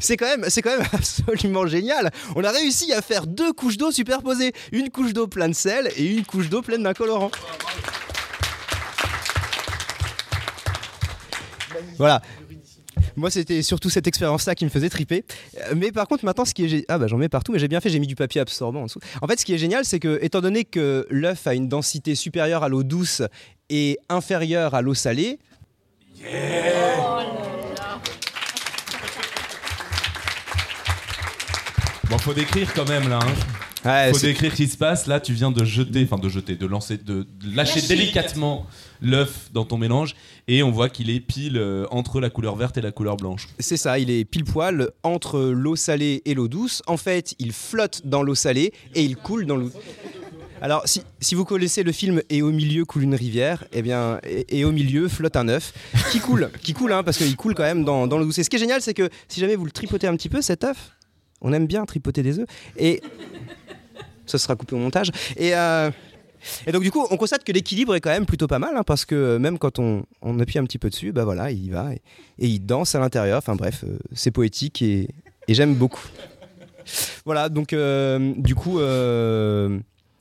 [0.00, 2.10] C'est quand même, c'est quand même absolument génial.
[2.34, 5.90] On a réussi à faire deux couches d'eau superposées, une couche d'eau pleine de sel
[5.96, 7.30] et une couche d'eau pleine d'un colorant.
[11.98, 12.22] Voilà.
[13.16, 15.24] Moi, c'était surtout cette expérience-là qui me faisait triper.
[15.58, 17.68] Euh, Mais par contre, maintenant, ce qui est ah bah j'en mets partout, mais j'ai
[17.68, 19.00] bien fait, j'ai mis du papier absorbant en dessous.
[19.22, 22.14] En fait, ce qui est génial, c'est que étant donné que l'œuf a une densité
[22.14, 23.22] supérieure à l'eau douce
[23.70, 25.38] et inférieure à l'eau salée,
[32.10, 33.18] Bon, faut décrire quand même là.
[33.22, 33.63] Hein.
[33.84, 35.06] Ouais, Faut décrire ce qui se passe.
[35.06, 38.66] Là, tu viens de jeter, enfin de jeter, de lancer, de de lâcher délicatement
[39.00, 40.14] l'œuf dans ton mélange
[40.48, 43.48] et on voit qu'il est pile euh, entre la couleur verte et la couleur blanche.
[43.58, 46.82] C'est ça, il est pile poil entre l'eau salée et l'eau douce.
[46.86, 49.70] En fait, il flotte dans l'eau salée et il coule dans l'eau.
[50.62, 54.18] Alors, si, si vous connaissez le film Et au milieu coule une rivière, eh bien,
[54.26, 55.74] et, et au milieu flotte un œuf
[56.10, 58.38] qui coule, qui coule, hein, parce qu'il coule quand même dans, dans l'eau douce.
[58.38, 60.40] Et ce qui est génial, c'est que si jamais vous le tripotez un petit peu,
[60.40, 60.92] cet œuf,
[61.42, 62.46] on aime bien tripoter des œufs,
[62.78, 63.02] et
[64.26, 65.10] ça sera coupé au montage.
[65.36, 65.90] Et, euh,
[66.66, 68.82] et donc, du coup, on constate que l'équilibre est quand même plutôt pas mal, hein,
[68.84, 71.70] parce que même quand on, on appuie un petit peu dessus, bah voilà, il y
[71.70, 72.00] va et,
[72.38, 73.38] il danse à l'intérieur.
[73.38, 75.08] Enfin bref, euh, c'est poétique et,
[75.48, 76.06] et j'aime beaucoup.
[77.24, 79.78] Voilà, donc euh, du coup, euh,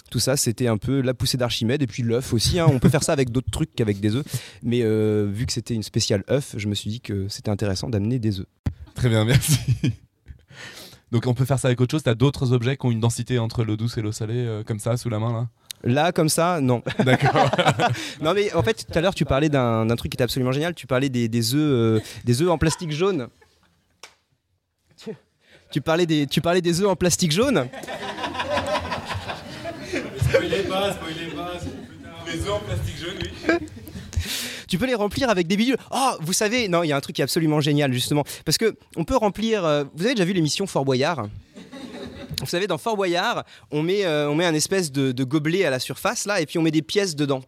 [0.10, 2.58] tout ça, c'était un peu la poussée d'Archimède et puis l'œuf aussi.
[2.58, 2.68] hein.
[2.70, 4.24] On peut faire ça avec d'autres trucs qu'avec des œufs,
[4.62, 7.90] mais euh, vu que c'était une spéciale œuf, je me suis dit que c'était intéressant
[7.90, 8.48] d'amener des œufs.
[8.96, 9.60] Très bien, merci.
[11.14, 12.02] Donc on peut faire ça avec autre chose.
[12.04, 14.80] T'as d'autres objets qui ont une densité entre l'eau douce et l'eau salée euh, comme
[14.80, 15.48] ça sous la main là?
[15.86, 16.82] Là, comme ça, non.
[17.06, 17.50] D'accord.
[18.22, 20.74] non, mais en fait, tout à l'heure, tu parlais d'un truc qui était absolument génial.
[20.74, 23.28] Tu parlais des, des œufs, euh, des œufs en plastique jaune.
[25.72, 27.68] Tu- parlais des, tu parlais des œufs en plastique jaune?
[30.42, 33.68] Les œufs en plastique jaune, oui.
[34.74, 35.78] Tu peux les remplir avec des bidules.
[35.92, 38.58] Oh, vous savez, non, il y a un truc qui est absolument génial justement, parce
[38.58, 39.64] que on peut remplir.
[39.64, 41.28] euh, vous avez déjà vu l'émission Fort Boyard?
[42.40, 45.64] Vous savez, dans Fort Boyard, on met, euh, on met un espèce de, de gobelet
[45.64, 47.44] à la surface là, et puis on met des pièces dedans.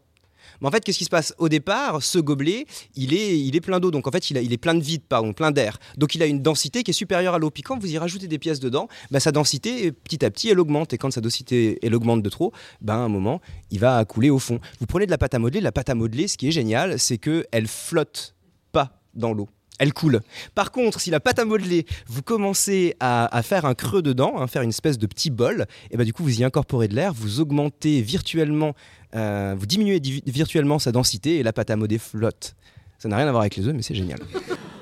[0.62, 1.34] Mais en fait, qu'est-ce qui se passe?
[1.38, 2.66] Au départ, ce gobelet,
[2.96, 5.34] il est, il est plein d'eau, donc en fait, il, est plein de vide, pardon,
[5.34, 5.78] plein d'air.
[5.98, 7.50] Donc il a une densité qui est supérieure à l'eau.
[7.50, 10.60] Puis quand vous y rajoutez des pièces dedans, bah, sa densité, petit à petit, elle
[10.60, 10.94] augmente.
[10.94, 13.42] Et quand sa densité, elle augmente de trop, bah, à un moment,
[13.72, 14.60] il va couler au fond.
[14.80, 17.00] Vous prenez de la pâte à modeler, la pâte à modeler, ce qui est génial,
[17.00, 18.36] c'est qu'elle flotte
[18.72, 19.50] pas dans l'eau.
[19.78, 20.22] elle coule.
[20.54, 24.48] Par contre, si la pâte à modeler, vous commencez à, faire un creux dedans, hein,
[24.48, 27.14] faire une espèce de petit bol, et bah du coup vous y incorporez de l'air,
[27.14, 28.74] vous augmentez virtuellement,
[29.16, 32.56] euh, vous diminuez di- virtuellement sa densité et la pâte à modeler flotte.
[33.00, 34.20] Ça n'a rien à voir avec les œufs, mais c'est génial.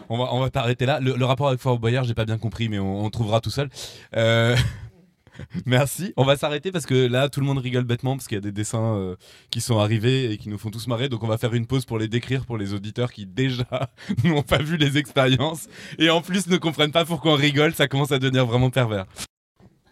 [0.10, 1.00] On va, on va t'arrêter là.
[1.00, 3.50] Le, le rapport avec Fort Boyard, j'ai pas bien compris, mais on, on trouvera tout
[3.50, 3.70] seul.
[4.16, 4.56] Euh,
[5.66, 6.14] Merci.
[6.16, 8.42] On va s'arrêter parce que là, tout le monde rigole bêtement parce qu'il y a
[8.42, 9.16] des dessins euh,
[9.50, 11.10] qui sont arrivés et qui nous font tous marrer.
[11.10, 13.90] Donc, on va faire une pause pour les décrire pour les auditeurs qui déjà
[14.24, 17.74] n'ont pas vu les expériences et en plus ne comprennent pas pourquoi on rigole.
[17.74, 19.06] Ça commence à devenir vraiment pervers.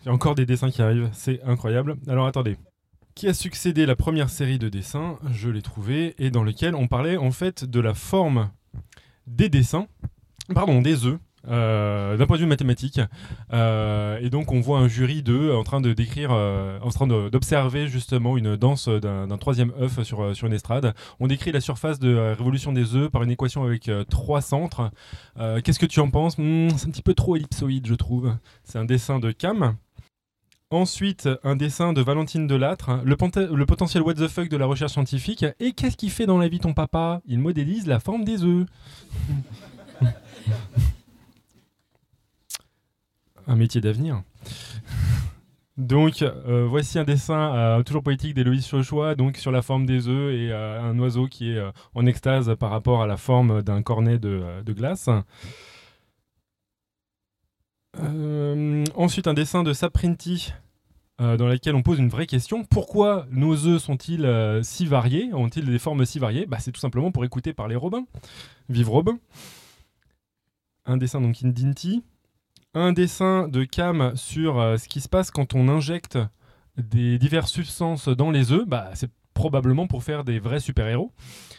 [0.03, 1.95] Il y a encore des dessins qui arrivent, c'est incroyable.
[2.07, 2.57] Alors attendez.
[3.15, 6.87] Qui a succédé la première série de dessins Je l'ai trouvé, et dans lequel on
[6.87, 8.49] parlait en fait de la forme
[9.27, 9.87] des dessins,
[10.53, 12.99] pardon, des œufs, euh, d'un point de vue mathématique.
[13.51, 18.87] Euh, et donc on voit un jury d'œufs euh, en train d'observer justement une danse
[18.87, 20.93] d'un troisième œuf sur, une estrade.
[21.19, 24.91] On décrit la surface de euh, révolution des œufs par une équation avec trois centres.
[25.63, 26.37] Qu'est-ce que tu en penses?
[26.37, 28.35] Hmm, C'est un petit peu trop ellipsoïde, je trouve.
[28.63, 29.75] C'est un dessin de Cam.
[30.71, 34.65] Ensuite, un dessin de Valentine Delattre, le, penta- le potentiel what the fuck de la
[34.65, 35.45] recherche scientifique.
[35.59, 37.21] Et qu'est-ce qu'il fait dans la vie ton papa?
[37.25, 38.65] Il modélise la forme des œufs.
[43.47, 44.23] un métier d'avenir.
[45.77, 50.07] Donc, euh, voici un dessin euh, toujours poétique d'Héloïse Chochois, donc sur la forme des
[50.07, 51.61] œufs et euh, un oiseau qui est
[51.95, 55.09] en extase par rapport à la forme d'un cornet de glace.
[57.99, 60.53] Euh, ensuite, un dessin de Saprinti
[61.19, 62.63] euh, dans lequel on pose une vraie question.
[62.63, 65.33] Pourquoi nos œufs sont-ils euh, si variés?
[65.33, 66.45] Ont-ils des formes si variées?
[66.45, 68.05] Bah, C'est tout simplement pour écouter parler Robin.
[68.69, 69.19] Vive Robin.
[70.85, 72.03] Un dessin donc Indinti.
[72.73, 76.17] Un dessin de Cam sur ce qui se passe quand on injecte
[76.77, 78.65] des diverses substances dans les œufs.
[78.65, 78.91] Bah,
[79.41, 81.11] probablement pour faire des vrais super-héros.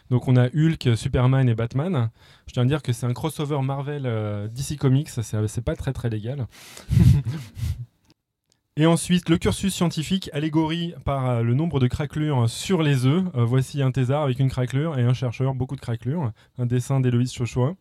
[0.09, 2.11] Donc on a Hulk, Superman et Batman.
[2.47, 5.93] Je tiens à dire que c'est un crossover Marvel euh, DC Comics, c'est pas très
[5.93, 6.47] très légal.
[8.77, 13.25] Et ensuite, le cursus scientifique, allégorie par euh, le nombre de craquelures sur les œufs.
[13.35, 16.31] Euh, voici un thésard avec une craquelure et un chercheur, beaucoup de craquelures.
[16.59, 17.75] Un dessin d'Héloïse Chochois.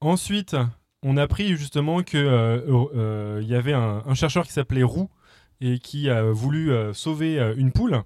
[0.00, 0.56] Ensuite,
[1.02, 5.10] on a appris justement qu'il y avait un chercheur qui s'appelait Roux
[5.60, 8.02] et qui a voulu euh, sauver euh, une poule.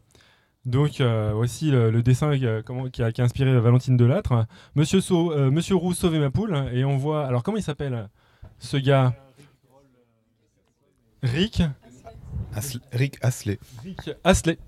[0.67, 3.97] Donc euh, voici le, le dessin qui a, comment- qui a- qui a inspiré Valentine
[3.97, 4.47] Delattre.
[4.75, 8.09] Monsieur, Sau- euh, Monsieur Roux sauvez ma poule et on voit alors comment il s'appelle
[8.59, 9.15] ce gars?
[11.23, 11.63] Rick
[12.93, 13.59] Rick Astley.
[13.85, 14.59] Rick Astley.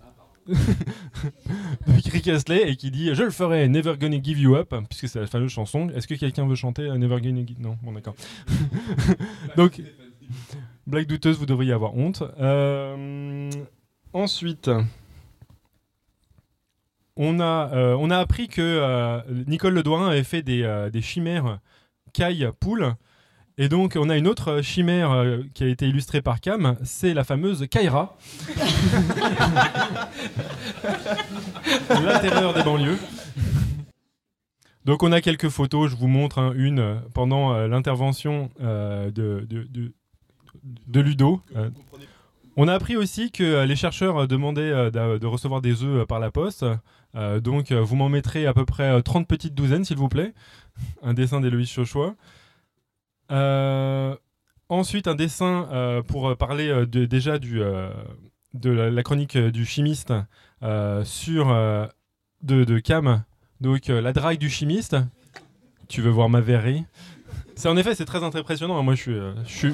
[0.48, 5.08] Donc Rick Astley et qui dit je le ferai Never Gonna Give You Up puisque
[5.08, 5.88] c'est la fameuse chanson.
[5.94, 8.14] Est-ce que quelqu'un veut chanter Never Gonna Give Non, bon d'accord.
[9.56, 9.80] Donc
[10.86, 12.22] blague douteuse, vous devriez avoir honte.
[12.40, 13.50] Euh,
[14.12, 14.70] ensuite,
[17.16, 21.58] on a euh, on a appris que euh, Nicole Ledoirin avait fait des, des chimères
[22.12, 22.94] caille poule.
[23.58, 27.22] Et donc, on a une autre chimère qui a été illustrée par Cam, c'est la
[27.22, 28.16] fameuse Kaira.
[31.90, 32.98] la terreur des banlieues.
[34.84, 39.46] Donc, on a quelques photos, je vous montre hein, une pendant euh, l'intervention euh, de,
[39.48, 39.92] de, de-
[40.64, 41.40] de Ludo.
[41.56, 41.70] Euh,
[42.56, 46.06] on a appris aussi que euh, les chercheurs euh, demandaient d'a- de recevoir des œufs
[46.06, 46.64] par la poste.
[47.42, 50.32] Donc, vous m'en mettrez à peu près euh, 30 petites douzaines, s'il vous plaît.
[51.02, 52.14] Un dessin d'Héloïse Chochois.
[53.30, 54.14] Euh,
[54.68, 57.90] ensuite, un dessin pour parler déjà de
[58.64, 60.12] la, chronique du chimiste
[61.04, 61.46] sur
[62.42, 63.24] de, de Cam.
[63.60, 64.96] Donc, la drague du chimiste.
[65.88, 66.84] Tu veux voir ma verrerie
[67.54, 68.78] C'est en effet, c'est très impressionnant.
[68.78, 68.82] hein.
[68.82, 69.72] Moi, je suis,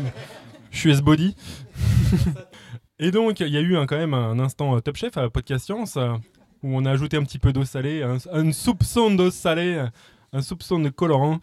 [0.70, 1.34] je suis S-body.
[2.98, 5.30] Et donc, il y a eu un- quand même un instant euh, Top Chef à
[5.30, 6.14] Podcast Science euh,
[6.62, 9.84] où on a ajouté un petit peu d'eau salée, un, soupçon d'eau salée,
[10.32, 11.38] un soupçon de colorant.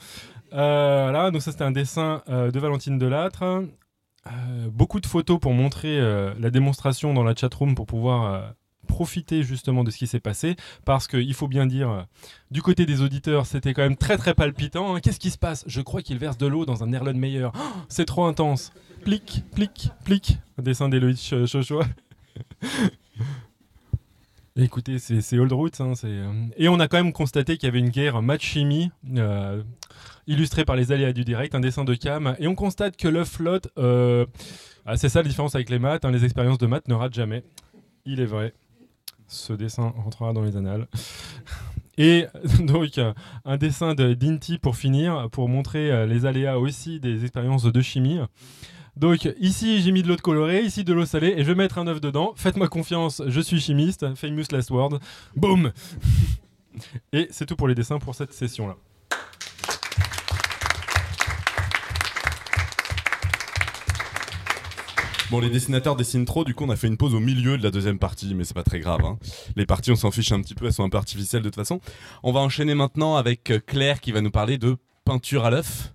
[0.53, 3.63] Euh, voilà, donc ça c'était un dessin euh, de Valentine Delattre.
[4.71, 5.99] Beaucoup de photos pour montrer
[6.39, 8.55] la démonstration dans la chatroom pour pouvoir
[8.87, 10.55] profiter justement de ce qui s'est passé.
[10.83, 12.07] Parce qu'il faut bien dire,
[12.49, 14.95] du côté des auditeurs, c'était quand même très très palpitant.
[14.95, 14.99] hein.
[14.99, 15.63] Qu'est-ce qui se passe?
[15.67, 17.49] Je crois qu'il verse de l'eau dans un Erlenmeyer.
[17.53, 17.57] Oh,
[17.87, 18.73] c'est trop intense.
[19.05, 20.39] Plic, plic, plic.
[20.57, 21.85] Un dessin d'Héloïse Ch- Chochois.
[24.57, 25.79] Écoutez, c'est Old Roots.
[25.81, 28.89] hein, euh, Et on a quand même constaté qu'il y avait une guerre match-chimie.
[29.15, 29.61] euh,
[30.27, 33.29] illustré par les aléas du direct, un dessin de cam, et on constate que l'œuf
[33.29, 33.67] flotte.
[33.77, 34.25] euh,
[34.87, 37.13] ah, c'est ça la différence avec les maths, hein, les expériences de maths ne ratent
[37.13, 37.43] jamais.
[38.05, 38.53] Il est vrai.
[39.27, 40.87] Ce dessin rentrera dans les annales.
[41.99, 42.25] Et
[42.61, 42.99] donc,
[43.45, 48.19] un dessin de d'Inti pour finir, pour montrer les aléas aussi des expériences de chimie.
[48.97, 51.55] Donc ici j'ai mis de l'eau de colorée, ici de l'eau salée, et je vais
[51.55, 52.33] mettre un œuf dedans.
[52.35, 54.99] Faites-moi confiance, je suis chimiste, famous last word.
[55.35, 55.71] Boom
[57.13, 58.75] Et c'est tout pour les dessins pour cette session-là.
[65.31, 67.63] Bon, les dessinateurs dessinent trop, du coup, on a fait une pause au milieu de
[67.63, 69.03] la deuxième partie, mais c'est pas très grave.
[69.03, 69.17] Hein.
[69.55, 71.55] Les parties, on s'en fiche un petit peu, elles sont un peu artificielles de toute
[71.55, 71.81] façon.
[72.21, 75.94] On va enchaîner maintenant avec euh, Claire qui va nous parler de peinture à l'œuf.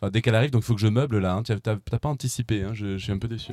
[0.00, 1.34] Enfin, dès qu'elle arrive, donc il faut que je meuble là.
[1.34, 1.42] hein.
[1.42, 3.52] T'as pas anticipé, hein, je, je suis un peu déçu.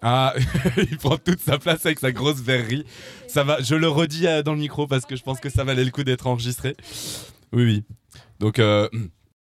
[0.00, 0.34] Ah,
[0.76, 2.84] il prend toute sa place avec sa grosse verrerie.
[3.28, 5.64] Ça va, je le redis euh, dans le micro parce que je pense que ça
[5.64, 6.76] valait le coup d'être enregistré.
[7.52, 7.84] Oui, oui.
[8.40, 8.88] Donc, euh,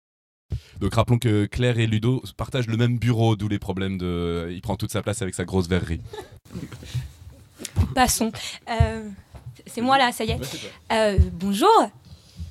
[0.79, 4.49] donc rappelons que Claire et Ludo partagent le même bureau, d'où les problèmes de.
[4.51, 6.01] Il prend toute sa place avec sa grosse verrerie.
[7.95, 8.31] Passons.
[8.69, 9.07] Euh,
[9.67, 10.39] c'est moi là, ça y est.
[10.91, 11.69] Euh, bonjour.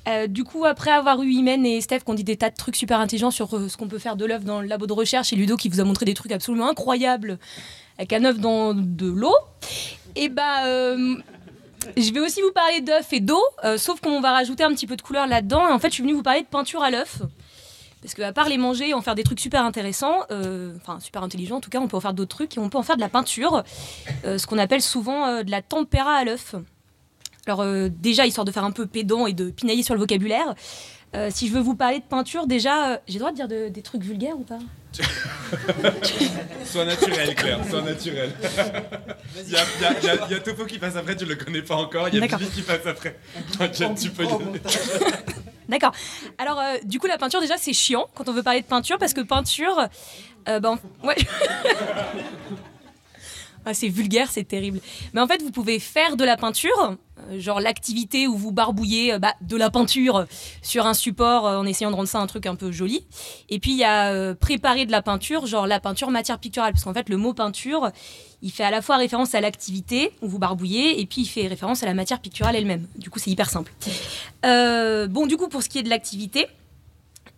[0.07, 2.55] Euh, du coup, après avoir eu Imen et Steph qui ont dit des tas de
[2.55, 4.93] trucs super intelligents sur euh, ce qu'on peut faire de l'œuf dans le labo de
[4.93, 7.37] recherche et Ludo qui vous a montré des trucs absolument incroyables
[7.97, 9.35] avec un œuf dans de l'eau,
[10.15, 10.65] et bah.
[10.65, 11.15] euh,
[11.97, 13.43] je vais aussi vous parler d'œuf et d'eau,
[13.77, 15.69] sauf qu'on va rajouter un petit peu de couleur là-dedans.
[15.69, 17.21] En fait, je suis venue vous parler de peinture à l'œuf.
[18.01, 20.21] Parce qu'à part les manger et en faire des trucs super intéressants,
[20.77, 22.77] enfin super intelligents en tout cas, on peut en faire d'autres trucs et on peut
[22.77, 23.63] en faire de la peinture,
[24.23, 26.55] ce qu'on appelle souvent de la tempéra à l'œuf.
[27.49, 30.53] Alors euh, déjà, histoire de faire un peu pédant et de pinailler sur le vocabulaire,
[31.15, 33.47] euh, si je veux vous parler de peinture, déjà, euh, j'ai le droit de dire
[33.47, 34.59] de- des trucs vulgaires ou pas?
[36.63, 38.31] Sois naturel, Claire, sois naturel.
[39.47, 41.33] Il y a, y a- y a- y a Topo qui passe après, tu le
[41.35, 42.07] connais pas encore.
[42.09, 42.37] Il y a D'accord.
[42.37, 43.17] Bibi qui passe après.
[43.57, 44.61] T'inquiète, tu peux y aller.
[45.69, 45.91] D'accord.
[46.37, 48.99] Alors, euh, du coup, la peinture, déjà, c'est chiant quand on veut parler de peinture,
[48.99, 49.87] parce que peinture,
[50.47, 51.15] euh, ben, ouais.
[53.65, 54.79] Ah, c'est vulgaire, c'est terrible.
[55.13, 56.95] Mais en fait, vous pouvez faire de la peinture,
[57.29, 60.25] euh, genre l'activité où vous barbouillez euh, bah, de la peinture
[60.61, 63.05] sur un support euh, en essayant de rendre ça un truc un peu joli.
[63.49, 66.83] Et puis, il y a préparer de la peinture, genre la peinture matière picturale, parce
[66.83, 67.91] qu'en fait, le mot peinture,
[68.41, 71.47] il fait à la fois référence à l'activité où vous barbouillez, et puis il fait
[71.47, 72.87] référence à la matière picturale elle-même.
[72.95, 73.73] Du coup, c'est hyper simple.
[74.43, 76.47] Bon, du coup, pour ce qui est de l'activité,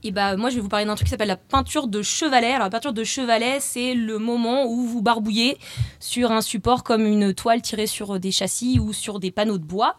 [0.04, 2.54] et bah, moi, je vais vous parler d'un truc qui s'appelle la peinture de chevalet.
[2.54, 5.58] Alors, la peinture de chevalet, c'est le moment où vous barbouillez
[6.00, 9.64] sur un support comme une toile tirée sur des châssis ou sur des panneaux de
[9.64, 9.96] bois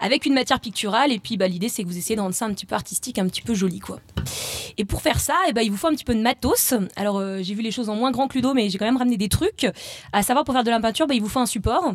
[0.00, 1.12] avec une matière picturale.
[1.12, 3.18] Et puis, bah, l'idée, c'est que vous essayez de rendre ça un petit peu artistique,
[3.18, 4.00] un petit peu joli, quoi.
[4.78, 6.74] Et pour faire ça, et bah, il vous faut un petit peu de matos.
[6.96, 8.96] Alors, euh, j'ai vu les choses en moins grand que Ludo, mais j'ai quand même
[8.96, 9.66] ramené des trucs.
[10.12, 11.92] À savoir, pour faire de la peinture, bah, il vous faut un support.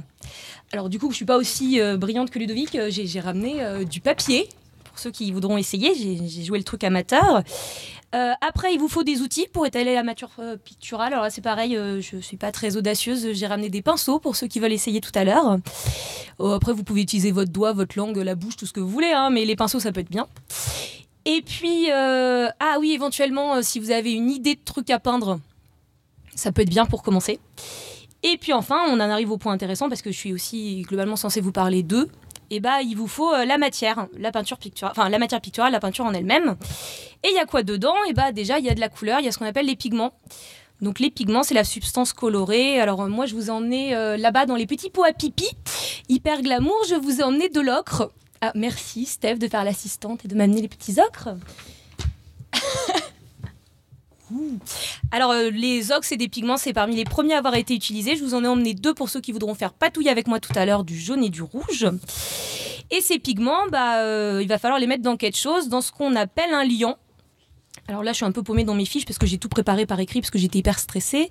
[0.74, 2.76] Alors, du coup, je suis pas aussi euh, brillante que Ludovic.
[2.76, 4.48] euh, J'ai ramené du papier.
[4.98, 7.44] Pour ceux qui voudront essayer, j'ai joué le truc amateur.
[8.16, 11.14] Euh, après, il vous faut des outils pour étaler la matière euh, picturale.
[11.14, 13.32] Alors là, c'est pareil, euh, je suis pas très audacieuse.
[13.34, 15.60] J'ai ramené des pinceaux pour ceux qui veulent essayer tout à l'heure.
[16.40, 19.12] Après, vous pouvez utiliser votre doigt, votre langue, la bouche, tout ce que vous voulez,
[19.12, 20.26] hein, mais les pinceaux, ça peut être bien.
[21.26, 25.40] Et puis, ah oui, éventuellement, si vous avez une idée de truc à peindre,
[26.34, 27.40] ça peut être bien pour commencer.
[28.24, 31.16] Et puis enfin, on en arrive au point intéressant parce que je suis aussi globalement
[31.16, 32.10] censée vous parler d'eux.
[32.50, 35.72] Et bah, il vous faut euh, la matière, la peinture picturale, enfin la matière picturale,
[35.72, 36.56] la peinture en elle-même.
[37.24, 37.96] Et il y a quoi dedans?
[38.10, 39.66] Et bah déjà, il y a de la couleur, il y a ce qu'on appelle
[39.66, 40.14] les pigments.
[40.82, 42.80] Donc les pigments, c'est la substance colorée.
[42.80, 45.50] Alors euh, moi, je vous ai emmené euh, là-bas dans les petits pots à pipi,
[46.08, 46.78] hyper glamour.
[46.90, 48.12] Je vous ai emmené de l'ocre.
[48.42, 51.30] Ah, merci Steph de faire l'assistante et de m'amener les petits ocres.
[54.32, 54.60] Ouh.
[55.12, 58.16] Alors euh, les ocres et des pigments, c'est parmi les premiers à avoir été utilisés.
[58.16, 60.54] Je vous en ai emmené deux pour ceux qui voudront faire patouille avec moi tout
[60.56, 61.88] à l'heure, du jaune et du rouge.
[62.90, 65.92] Et ces pigments, bah, euh, il va falloir les mettre dans quelque chose, dans ce
[65.92, 66.98] qu'on appelle un liant.
[67.90, 69.86] Alors là, je suis un peu paumée dans mes fiches parce que j'ai tout préparé
[69.86, 71.30] par écrit parce que j'étais hyper stressée.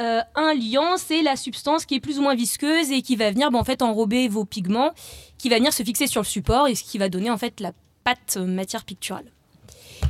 [0.00, 3.30] Euh, un liant, c'est la substance qui est plus ou moins visqueuse et qui va
[3.30, 4.92] venir bah, en fait enrober vos pigments,
[5.38, 7.60] qui va venir se fixer sur le support et ce qui va donner en fait
[7.60, 9.26] la pâte matière picturale.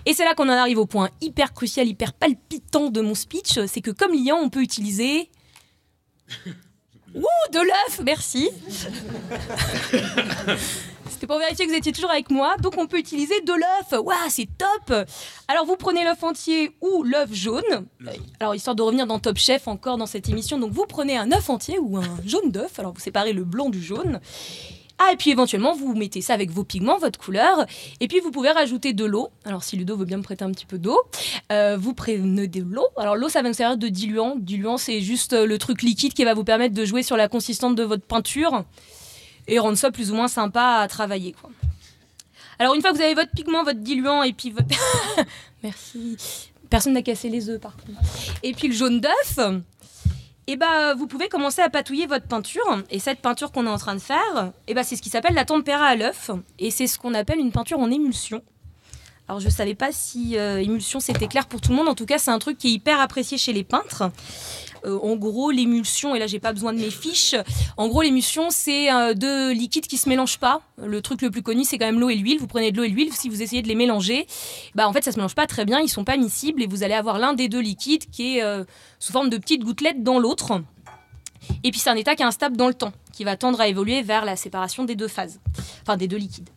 [0.06, 3.60] Et c'est là qu'on en arrive au point hyper crucial, hyper palpitant de mon speech,
[3.66, 5.30] c'est que comme liant, on peut utiliser
[7.14, 8.48] Ouh, de l'œuf, merci.
[11.10, 12.56] C'était pour vérifier que vous étiez toujours avec moi.
[12.56, 13.92] Donc on peut utiliser de l'œuf.
[13.92, 15.06] Waouh, c'est top.
[15.46, 17.86] Alors vous prenez l'œuf entier ou l'œuf jaune.
[18.40, 21.30] Alors histoire de revenir dans Top Chef encore dans cette émission, donc vous prenez un
[21.32, 22.78] œuf entier ou un jaune d'œuf.
[22.78, 24.18] Alors vous séparez le blanc du jaune.
[25.04, 27.66] Ah, et puis éventuellement, vous mettez ça avec vos pigments, votre couleur.
[28.00, 29.30] Et puis, vous pouvez rajouter de l'eau.
[29.44, 31.00] Alors, si Ludo veut bien me prêter un petit peu d'eau,
[31.50, 32.86] euh, vous prenez de l'eau.
[32.96, 34.36] Alors, l'eau, ça va nous servir de diluant.
[34.36, 37.28] Diluant, c'est juste euh, le truc liquide qui va vous permettre de jouer sur la
[37.28, 38.64] consistance de votre peinture
[39.48, 41.34] et rendre ça plus ou moins sympa à travailler.
[42.58, 44.68] Alors, une fois que vous avez votre pigment, votre diluant et puis votre.
[45.64, 46.16] Merci.
[46.70, 48.00] Personne n'a cassé les œufs, par contre.
[48.42, 49.38] Et puis le jaune d'œuf.
[50.48, 52.82] Et bah, vous pouvez commencer à patouiller votre peinture.
[52.90, 55.34] Et cette peinture qu'on est en train de faire, et bah, c'est ce qui s'appelle
[55.34, 56.30] la tempéra à l'œuf.
[56.58, 58.42] Et c'est ce qu'on appelle une peinture en émulsion.
[59.28, 61.88] Alors, je savais pas si euh, émulsion c'était clair pour tout le monde.
[61.88, 64.10] En tout cas, c'est un truc qui est hyper apprécié chez les peintres.
[64.84, 67.36] Euh, en gros, l'émulsion, et là j'ai pas besoin de mes fiches,
[67.76, 70.62] en gros l'émulsion c'est euh, deux liquides qui se mélangent pas.
[70.76, 72.38] Le truc le plus connu c'est quand même l'eau et l'huile.
[72.40, 74.26] Vous prenez de l'eau et l'huile, si vous essayez de les mélanger,
[74.74, 76.82] bah en fait ça se mélange pas très bien, ils sont pas miscibles et vous
[76.82, 78.64] allez avoir l'un des deux liquides qui est euh,
[78.98, 80.60] sous forme de petites gouttelettes dans l'autre.
[81.64, 83.68] Et puis c'est un état qui est instable dans le temps, qui va tendre à
[83.68, 85.40] évoluer vers la séparation des deux phases,
[85.82, 86.50] enfin des deux liquides.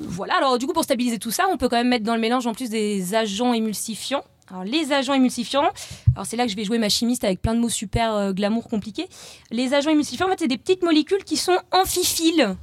[0.00, 2.20] Voilà, alors du coup pour stabiliser tout ça, on peut quand même mettre dans le
[2.20, 4.22] mélange en plus des agents émulsifiants.
[4.50, 5.70] Alors les agents émulsifiants,
[6.14, 8.32] alors c'est là que je vais jouer ma chimiste avec plein de mots super euh,
[8.32, 9.08] glamour compliqués.
[9.50, 12.56] Les agents émulsifiants, en fait, c'est des petites molécules qui sont amphiphiles.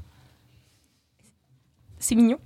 [2.00, 2.38] C'est mignon.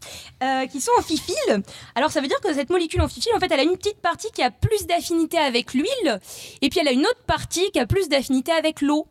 [0.43, 1.63] Euh, qui sont amphiphiles.
[1.95, 4.29] Alors ça veut dire que cette molécule amphiphile, en fait, elle a une petite partie
[4.31, 6.19] qui a plus d'affinité avec l'huile,
[6.61, 9.07] et puis elle a une autre partie qui a plus d'affinité avec l'eau.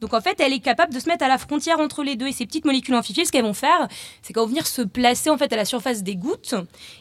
[0.00, 2.26] Donc en fait, elle est capable de se mettre à la frontière entre les deux.
[2.26, 3.88] Et ces petites molécules amphiphiles, ce qu'elles vont faire,
[4.22, 6.54] c'est qu'elles vont venir se placer en fait à la surface des gouttes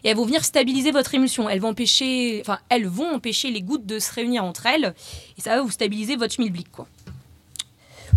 [0.04, 1.50] et elles vont venir stabiliser votre émulsion.
[1.50, 4.94] Elles vont empêcher, enfin, elles vont empêcher les gouttes de se réunir entre elles
[5.38, 6.88] et ça va vous stabiliser votre schmilblick, quoi.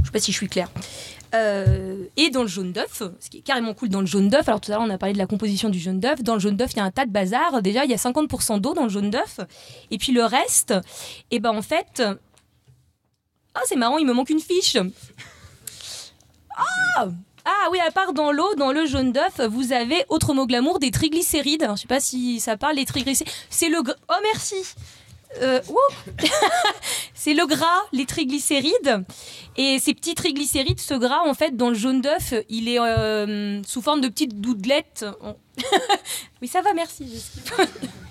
[0.01, 0.71] Je sais pas si je suis claire.
[1.35, 4.49] Euh, et dans le jaune d'œuf, ce qui est carrément cool dans le jaune d'œuf,
[4.49, 6.41] alors tout à l'heure on a parlé de la composition du jaune d'œuf, dans le
[6.41, 8.73] jaune d'œuf il y a un tas de bazar, déjà il y a 50% d'eau
[8.73, 9.41] dans le jaune d'œuf,
[9.91, 12.03] et puis le reste, et eh ben en fait,
[13.55, 14.77] ah, c'est marrant, il me manque une fiche.
[16.57, 17.09] Ah
[17.51, 20.79] ah oui, à part dans l'eau, dans le jaune d'œuf, vous avez, autre mot glamour,
[20.79, 21.67] des triglycérides.
[21.71, 23.33] Je sais pas si ça parle, les triglycérides.
[23.49, 23.79] C'est le...
[23.79, 24.57] Oh, merci
[25.43, 25.61] euh,
[27.15, 29.05] c'est le gras, les triglycérides.
[29.57, 33.63] Et ces petits triglycérides, ce gras, en fait, dans le jaune d'œuf, il est euh,
[33.65, 35.07] sous forme de petites doudelettes.
[36.43, 37.25] oui, ça va, merci.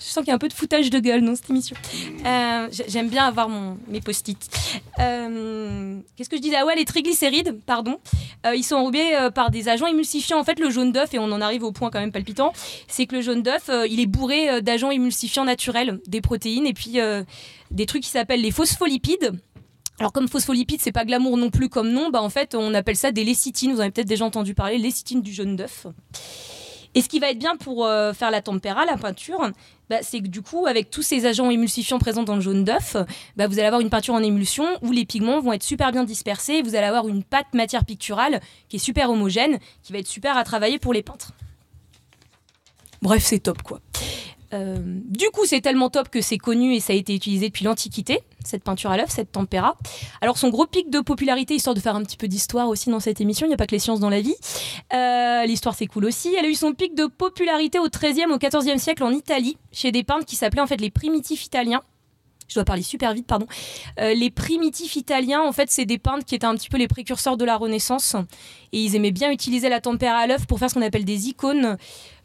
[0.00, 1.76] Je sens qu'il y a un peu de foutage de gueule dans cette émission.
[2.24, 4.38] Euh, j'aime bien avoir mon, mes post-it.
[4.98, 7.98] Euh, qu'est-ce que je disais Ah ouais, les triglycérides, pardon.
[8.46, 10.40] Euh, ils sont enrobés par des agents émulsifiants.
[10.40, 12.54] En fait, le jaune d'œuf, et on en arrive au point quand même palpitant,
[12.88, 16.98] c'est que le jaune d'œuf, il est bourré d'agents émulsifiants naturels, des protéines et puis
[17.70, 19.32] des trucs qui s'appellent les phospholipides.
[19.98, 22.96] Alors comme phospholipides, c'est pas glamour non plus comme nom, bah en fait on appelle
[22.96, 23.72] ça des lécithines.
[23.72, 25.86] Vous en avez peut-être déjà entendu parler, lécithines du jaune d'œuf.
[26.94, 29.48] Et ce qui va être bien pour faire la tempéra, la peinture,
[29.88, 32.96] bah, c'est que du coup, avec tous ces agents émulsifiants présents dans le jaune d'œuf,
[33.36, 36.04] bah, vous allez avoir une peinture en émulsion où les pigments vont être super bien
[36.04, 40.06] dispersés vous allez avoir une pâte matière picturale qui est super homogène, qui va être
[40.06, 41.32] super à travailler pour les peintres.
[43.02, 43.80] Bref, c'est top quoi.
[44.52, 47.64] Euh, du coup, c'est tellement top que c'est connu et ça a été utilisé depuis
[47.64, 48.20] l'Antiquité,
[48.50, 49.76] cette peinture à l'œuf, cette tempéra.
[50.20, 53.00] Alors, son gros pic de popularité, histoire de faire un petit peu d'histoire aussi dans
[53.00, 54.34] cette émission, il n'y a pas que les sciences dans la vie.
[54.92, 56.34] Euh, l'histoire, c'est cool aussi.
[56.38, 59.92] Elle a eu son pic de popularité au XIIIe, au XIVe siècle en Italie, chez
[59.92, 61.82] des peintres qui s'appelaient en fait les primitifs italiens
[62.50, 63.46] je dois parler super vite, pardon.
[64.00, 66.88] Euh, les primitifs italiens, en fait, c'est des peintres qui étaient un petit peu les
[66.88, 68.16] précurseurs de la Renaissance.
[68.72, 71.28] Et ils aimaient bien utiliser la tempéra à l'œuf pour faire ce qu'on appelle des
[71.28, 71.76] icônes.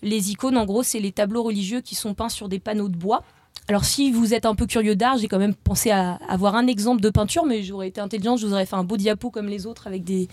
[0.01, 2.97] Les icônes, en gros, c'est les tableaux religieux qui sont peints sur des panneaux de
[2.97, 3.23] bois.
[3.67, 6.67] Alors si vous êtes un peu curieux d'art, j'ai quand même pensé à avoir un
[6.67, 9.47] exemple de peinture, mais j'aurais été intelligente, je vous aurais fait un beau diapo comme
[9.47, 10.27] les autres avec des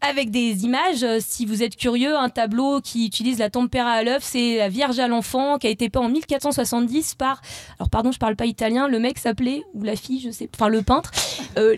[0.01, 1.03] avec des images.
[1.03, 4.69] Euh, si vous êtes curieux, un tableau qui utilise la tempéra à l'œuf, c'est la
[4.69, 7.41] Vierge à l'enfant, qui a été peint en 1470 par.
[7.79, 8.89] Alors, pardon, je parle pas italien.
[8.89, 10.49] Le mec s'appelait, ou la fille, je sais.
[10.55, 11.11] Enfin, le peintre.
[11.59, 11.77] Euh,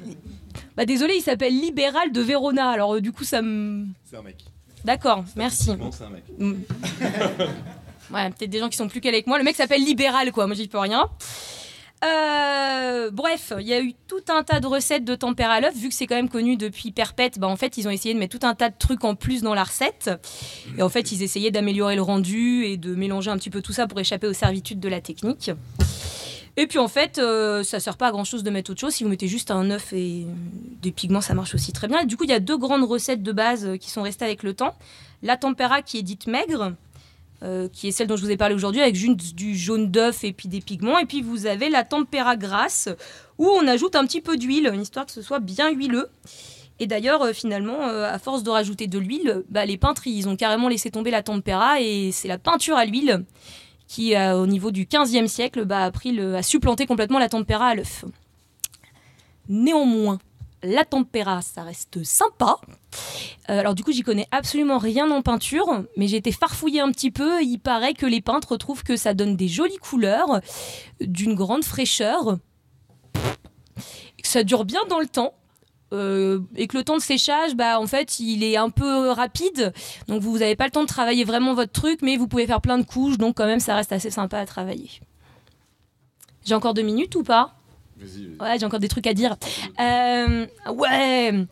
[0.77, 2.69] bah, désolé, il s'appelle Libéral de Verona.
[2.71, 3.87] Alors, euh, du coup, ça me.
[4.05, 4.37] C'est un mec.
[4.85, 5.71] D'accord, merci.
[5.91, 6.25] C'est un mec.
[8.13, 9.39] Ouais, peut-être des gens qui sont plus calés que moi.
[9.39, 10.47] Le mec s'appelle Libéral, quoi.
[10.47, 11.09] Moi, j'y peux rien.
[12.05, 15.75] Euh, bref, il y a eu tout un tas de recettes de tempéra à l'œuf.
[15.75, 18.19] Vu que c'est quand même connu depuis perpète, bah, en fait, ils ont essayé de
[18.19, 20.11] mettre tout un tas de trucs en plus dans la recette.
[20.77, 23.73] Et en fait, ils essayaient d'améliorer le rendu et de mélanger un petit peu tout
[23.73, 25.51] ça pour échapper aux servitudes de la technique.
[26.57, 28.93] Et puis en fait, euh, ça sert pas à grand chose de mettre autre chose.
[28.93, 30.27] Si vous mettez juste un œuf et
[30.83, 32.05] des pigments, ça marche aussi très bien.
[32.05, 34.55] du coup, il y a deux grandes recettes de base qui sont restées avec le
[34.55, 34.75] temps.
[35.23, 36.73] La tempéra qui est dite maigre,
[37.43, 40.25] euh, qui est celle dont je vous ai parlé aujourd'hui, avec juste du jaune d'œuf
[40.25, 40.99] et puis des pigments.
[40.99, 42.89] Et puis vous avez la tempéra grasse,
[43.39, 46.09] où on ajoute un petit peu d'huile, histoire que ce soit bien huileux.
[46.81, 50.29] Et d'ailleurs, euh, finalement, euh, à force de rajouter de l'huile, bah, les peintres, ils
[50.29, 53.25] ont carrément laissé tomber la tempéra, et c'est la peinture à l'huile
[53.87, 58.05] qui, au niveau du 15e siècle, bah, le, a supplanté complètement la tempéra à l'œuf.
[59.49, 60.19] Néanmoins,
[60.63, 62.57] la tempéra, ça reste sympa.
[63.49, 66.91] Euh, alors du coup, j'y connais absolument rien en peinture, mais j'ai été farfouillée un
[66.91, 67.43] petit peu.
[67.43, 70.41] Il paraît que les peintres trouvent que ça donne des jolies couleurs,
[71.01, 72.39] d'une grande fraîcheur,
[73.15, 75.35] que ça dure bien dans le temps.
[75.95, 79.73] Euh, et que le temps de séchage, bah en fait, il est un peu rapide,
[80.07, 82.61] donc vous n'avez pas le temps de travailler vraiment votre truc, mais vous pouvez faire
[82.61, 84.91] plein de couches, donc quand même, ça reste assez sympa à travailler.
[86.45, 87.58] J'ai encore deux minutes ou pas?
[88.41, 89.37] Ouais, j'ai encore des trucs à dire.
[89.81, 91.47] Euh, ouais.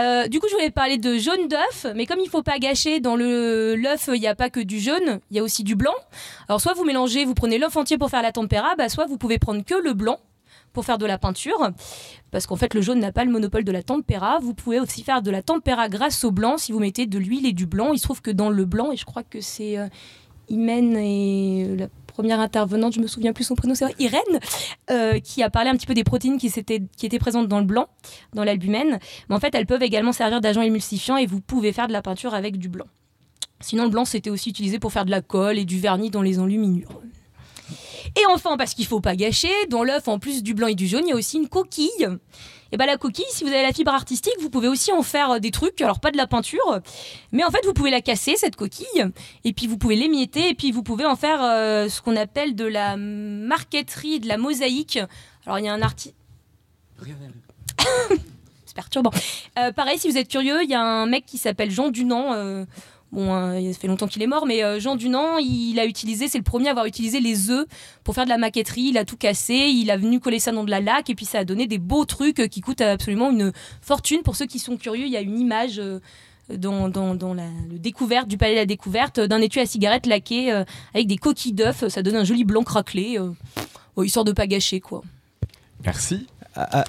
[0.00, 3.00] Euh, du coup, je voulais parler de jaune d'œuf, mais comme il faut pas gâcher,
[3.00, 5.76] dans le l'œuf, il n'y a pas que du jaune, il y a aussi du
[5.76, 5.94] blanc.
[6.48, 9.18] Alors, soit vous mélangez, vous prenez l'œuf entier pour faire la tempéra, bah, soit vous
[9.18, 10.18] pouvez prendre que le blanc
[10.72, 11.70] pour faire de la peinture,
[12.30, 14.38] parce qu'en fait, le jaune n'a pas le monopole de la tempéra.
[14.40, 17.44] Vous pouvez aussi faire de la tempéra grâce au blanc si vous mettez de l'huile
[17.44, 17.92] et du blanc.
[17.92, 19.88] Il se trouve que dans le blanc, et je crois que c'est euh,
[20.48, 24.20] et euh, la première intervenante, je me souviens plus son prénom, c'est Irène,
[24.90, 27.88] euh, qui a parlé un petit peu des protéines qui, étaient présentes dans le blanc,
[28.34, 28.98] dans l'albumène.
[29.28, 32.02] Mais en fait, elles peuvent également servir d'agent émulsifiant et vous pouvez faire de la
[32.02, 32.86] peinture avec du blanc.
[33.60, 36.22] Sinon, le blanc, c'était aussi utilisé pour faire de la colle et du vernis dans
[36.22, 37.00] les enluminures.
[38.16, 40.86] Et enfin, parce qu'il faut pas gâcher, dans l'œuf, en plus du blanc et du
[40.86, 42.08] jaune, il y a aussi une coquille.
[42.72, 45.32] Et bah la coquille, si vous avez la fibre artistique, vous pouvez aussi en faire
[45.32, 46.80] euh, des trucs, alors pas de la peinture,
[47.30, 49.04] mais en fait vous pouvez la casser cette coquille,
[49.44, 52.56] et puis vous pouvez l'émietter, et puis vous pouvez en faire euh, ce qu'on appelle
[52.56, 54.98] de la marqueterie, de la mosaïque.
[55.44, 56.14] Alors il y a un artiste.
[58.64, 59.10] C'est perturbant.
[59.58, 62.64] Euh, pareil, si vous êtes curieux, il y a un mec qui s'appelle Jean Dunant.
[63.12, 66.28] Bon, euh, il fait longtemps qu'il est mort, mais euh, Jean Dunant, il a utilisé,
[66.28, 67.66] c'est le premier à avoir utilisé les œufs
[68.04, 68.88] pour faire de la maquetterie.
[68.90, 71.26] Il a tout cassé, il a venu coller ça dans de la laque, et puis
[71.26, 74.22] ça a donné des beaux trucs euh, qui coûtent absolument une fortune.
[74.22, 75.78] Pour ceux qui sont curieux, il y a une image.
[75.78, 76.00] euh,
[76.50, 80.06] dans, dans, dans la le découverte du palais de la découverte d'un étui à cigarette
[80.06, 83.30] laqué euh, avec des coquilles d'œufs ça donne un joli blanc craquelé euh,
[83.94, 85.02] oh, histoire de pas gâcher quoi
[85.84, 86.26] Merci.
[86.54, 86.84] Ah, ah.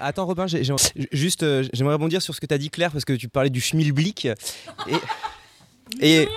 [0.00, 0.46] Attends Robin,
[1.12, 3.50] juste euh, j'aimerais rebondir sur ce que tu as dit Claire parce que tu parlais
[3.50, 4.34] du schmilblick et,
[6.00, 6.28] et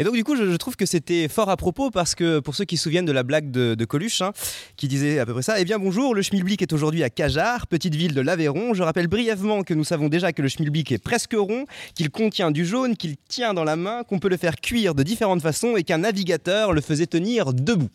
[0.00, 2.64] et donc du coup je, trouve que c'était fort à propos parce que pour ceux
[2.64, 4.32] qui se souviennent de la blague de, de Coluche hein,
[4.76, 7.66] qui disait à peu près ça, eh bien bonjour, le schmilblick est aujourd'hui à Cajar,
[7.66, 8.72] petite ville de l'Aveyron.
[8.72, 12.50] Je rappelle brièvement que nous savons déjà que le schmilblick est presque rond, qu'il contient
[12.50, 15.76] du jaune, qu'il tient dans la main, qu'on peut le faire cuire de différentes façons
[15.76, 17.90] et qu'un navigateur le faisait tenir debout.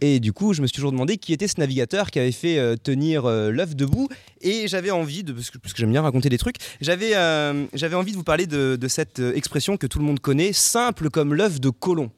[0.00, 2.58] Et du coup, je me suis toujours demandé qui était ce navigateur qui avait fait
[2.58, 4.08] euh, tenir euh, l'œuf debout.
[4.40, 7.66] Et j'avais envie, de, parce que, parce que j'aime bien raconter des trucs, j'avais euh,
[7.74, 11.10] j'avais envie de vous parler de, de cette expression que tout le monde connaît, simple
[11.10, 12.10] comme l'œuf de Colomb.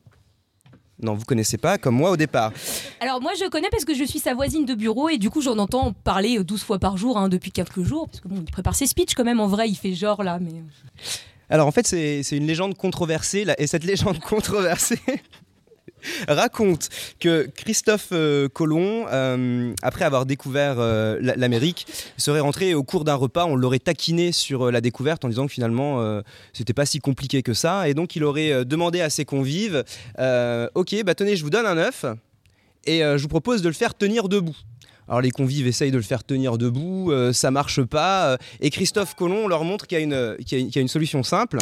[1.02, 2.52] Non, vous connaissez pas, comme moi au départ.
[3.00, 5.40] Alors moi je connais parce que je suis sa voisine de bureau et du coup
[5.40, 8.36] j'en entends parler euh, 12 fois par jour hein, depuis quelques jours parce que bon
[8.46, 10.62] il prépare ses speeches quand même en vrai il fait genre là mais
[11.48, 15.00] Alors en fait, c'est c'est une légende controversée, là, et cette légende controversée
[16.28, 21.86] raconte que Christophe euh, Colomb, euh, après avoir découvert euh, la- l'Amérique,
[22.16, 25.52] serait rentré au cours d'un repas, on l'aurait taquiné sur la découverte en disant que
[25.52, 26.20] finalement
[26.52, 29.84] c'était pas si compliqué que ça, et donc il aurait demandé à ses convives,
[30.74, 32.04] ok, bah tenez, je vous donne un œuf,
[32.84, 34.56] et je vous propose de le faire tenir debout.
[35.08, 39.48] Alors les convives essayent de le faire tenir debout, ça marche pas, et Christophe Colomb
[39.48, 41.58] leur montre qu'il y a une solution simple.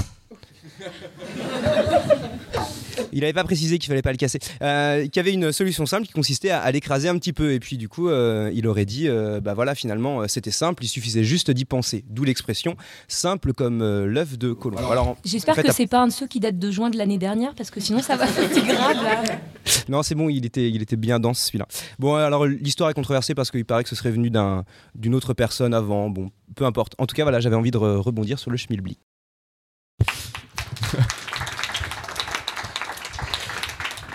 [3.12, 4.39] Il n'avait pas précisé qu'il fallait pas le casser.
[4.62, 7.52] Euh, qu'il y avait une solution simple qui consistait à, à l'écraser un petit peu.
[7.52, 10.85] Et puis du coup, euh, il aurait dit, euh, bah voilà, finalement, c'était simple.
[10.85, 12.05] Il suffisait juste d'y penser.
[12.09, 12.76] D'où l'expression
[13.09, 14.78] simple comme euh, l'œuf de Colomb.
[14.90, 16.97] Alors, j'espère en fait, que c'est pas un de ceux qui date de juin de
[16.98, 19.22] l'année dernière parce que sinon ça va être grave là.
[19.89, 21.66] Non, c'est bon, il était, il était bien dense celui-là.
[21.98, 24.64] Bon, alors l'histoire est controversée parce qu'il paraît que ce serait venu d'un-
[24.94, 26.09] d'une autre personne avant.
[26.09, 26.94] Bon, peu importe.
[26.98, 28.98] En tout cas, voilà, j'avais envie de re- rebondir sur le schmilblick.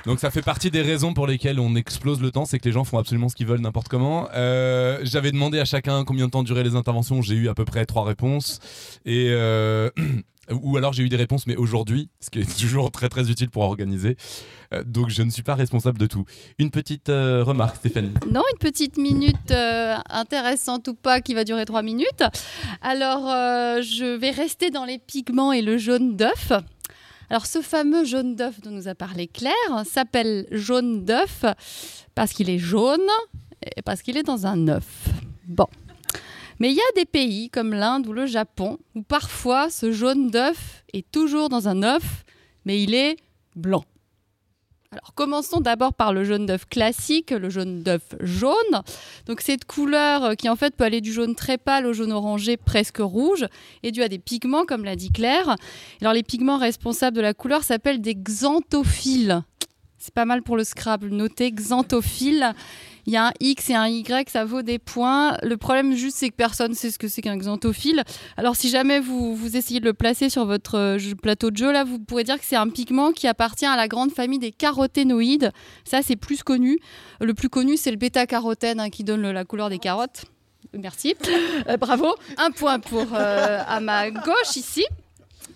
[0.05, 2.73] Donc ça fait partie des raisons pour lesquelles on explose le temps, c'est que les
[2.73, 4.27] gens font absolument ce qu'ils veulent n'importe comment.
[4.35, 7.63] Euh, J'avais demandé à chacun combien de temps duraient les interventions, j'ai eu à peu
[7.63, 8.59] près trois réponses.
[9.05, 9.89] Et euh,
[10.51, 13.49] ou alors j'ai eu des réponses, mais aujourd'hui, ce qui est toujours très très utile
[13.49, 14.17] pour organiser.
[14.73, 16.25] Euh, donc je ne suis pas responsable de tout.
[16.59, 18.11] Une petite remarque, Stéphanie.
[18.30, 19.53] Non, une petite minute
[20.09, 22.23] intéressante ou pas qui va durer trois minutes.
[22.81, 23.27] Alors,
[23.81, 26.51] je vais rester dans les pigments et le jaune d'œuf.
[27.30, 29.54] Alors, ce fameux jaune d'œuf dont nous a parlé Claire
[29.86, 31.45] s'appelle jaune d'œuf
[32.16, 33.08] parce qu'il est jaune
[33.76, 35.10] et parce qu'il est dans un œuf.
[35.48, 35.68] Bon.
[36.60, 40.30] Mais il y a des pays comme l'Inde ou le Japon où parfois ce jaune
[40.30, 42.24] d'œuf est toujours dans un œuf,
[42.66, 43.18] mais il est
[43.56, 43.84] blanc.
[44.94, 48.53] Alors commençons d'abord par le jaune d'œuf classique, le jaune d'œuf jaune.
[49.26, 52.11] Donc cette couleur euh, qui en fait peut aller du jaune très pâle au jaune
[52.11, 53.48] orangé presque rouge
[53.82, 55.56] est due à des pigments comme l'a dit Claire.
[55.99, 59.41] Alors les pigments responsables de la couleur s'appellent des xanthophiles.
[59.98, 61.10] C'est pas mal pour le Scrabble.
[61.10, 62.53] Notez xanthophiles.
[63.05, 65.35] Il y a un X et un Y, ça vaut des points.
[65.43, 68.03] Le problème juste, c'est que personne ne sait ce que c'est qu'un xanthophile.
[68.38, 71.57] Alors si jamais vous, vous essayez de le placer sur votre euh, jeu- plateau de
[71.57, 74.39] jeu, là, vous pourrez dire que c'est un pigment qui appartient à la grande famille
[74.39, 75.51] des caroténoïdes.
[75.84, 76.80] Ça, c'est plus connu.
[77.19, 80.25] Le plus connu, c'est le bêta-carotène hein, qui donne le- la couleur des carottes.
[80.73, 81.15] Merci.
[81.69, 82.07] Euh, bravo.
[82.38, 84.84] Un point pour euh, à ma gauche ici.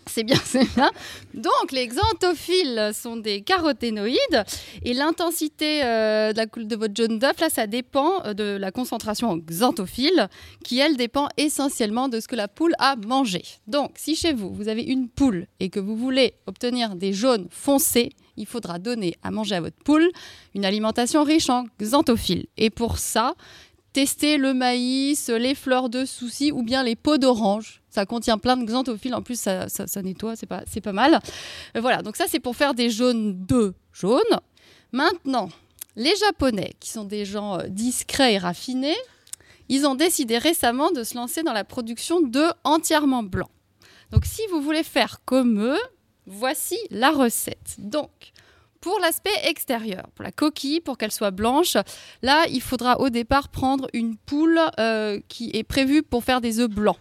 [0.09, 0.91] C'est bien, c'est bien.
[1.33, 4.43] Donc, les xanthophiles sont des caroténoïdes
[4.83, 8.57] et l'intensité euh, de, la cou- de votre jaune d'œuf, là, ça dépend euh, de
[8.57, 10.27] la concentration en xanthophiles
[10.63, 13.43] qui, elle, dépend essentiellement de ce que la poule a mangé.
[13.67, 17.47] Donc, si chez vous, vous avez une poule et que vous voulez obtenir des jaunes
[17.51, 20.07] foncés, il faudra donner à manger à votre poule
[20.53, 22.45] une alimentation riche en xanthophiles.
[22.57, 23.33] Et pour ça,
[23.97, 27.81] tester le maïs, les fleurs de souci ou bien les peaux d'orange.
[27.89, 29.15] Ça contient plein de xanthophiles.
[29.15, 31.19] En plus, ça, ça- nettoie, c'est pas, pas mal.
[31.75, 34.21] Euh, voilà, donc ça, c'est pour faire des jaunes de jaunes.
[34.91, 35.49] Maintenant,
[35.95, 38.95] les Japonais, qui sont des gens euh, discrets et raffinés,
[39.67, 43.49] ils ont décidé récemment de se lancer dans la production d'œufs entièrement blancs.
[44.11, 45.81] Donc, si vous voulez faire comme eux,
[46.27, 47.77] voici la recette.
[47.79, 48.11] Donc,
[48.81, 51.77] pour l'aspect extérieur, pour la coquille, pour qu'elle soit blanche,
[52.21, 56.59] là, il faudra au départ prendre une poule euh, qui est prévue pour faire des
[56.59, 56.97] œufs blancs.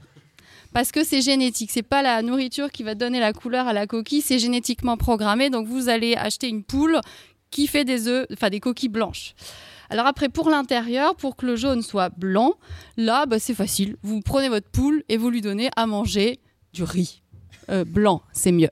[0.73, 3.86] Parce que c'est génétique, c'est pas la nourriture qui va donner la couleur à la
[3.86, 5.48] coquille, c'est génétiquement programmé.
[5.48, 7.01] Donc vous allez acheter une poule
[7.51, 9.35] qui fait des œufs, enfin des coquilles blanches.
[9.89, 12.55] Alors après, pour l'intérieur, pour que le jaune soit blanc,
[12.97, 13.97] là, bah, c'est facile.
[14.03, 16.40] Vous prenez votre poule et vous lui donnez à manger
[16.73, 17.23] du riz.
[17.71, 18.69] Euh, blanc, c'est mieux.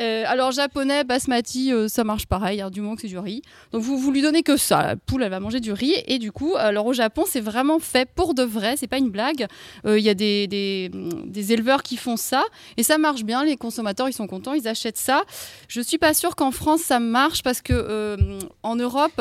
[0.00, 3.42] Euh, alors japonais, basmati, euh, ça marche pareil, hein, du moment que c'est du riz.
[3.72, 4.82] Donc vous, vous lui donnez que ça.
[4.82, 5.94] La poule, elle va manger du riz.
[6.06, 9.10] Et du coup, alors au Japon, c'est vraiment fait pour de vrai, c'est pas une
[9.10, 9.46] blague.
[9.84, 12.42] Il y a des, des, des éleveurs qui font ça.
[12.76, 15.24] Et ça marche bien, les consommateurs, ils sont contents, ils achètent ça.
[15.68, 19.20] Je suis pas sûre qu'en France, ça marche parce que en Europe,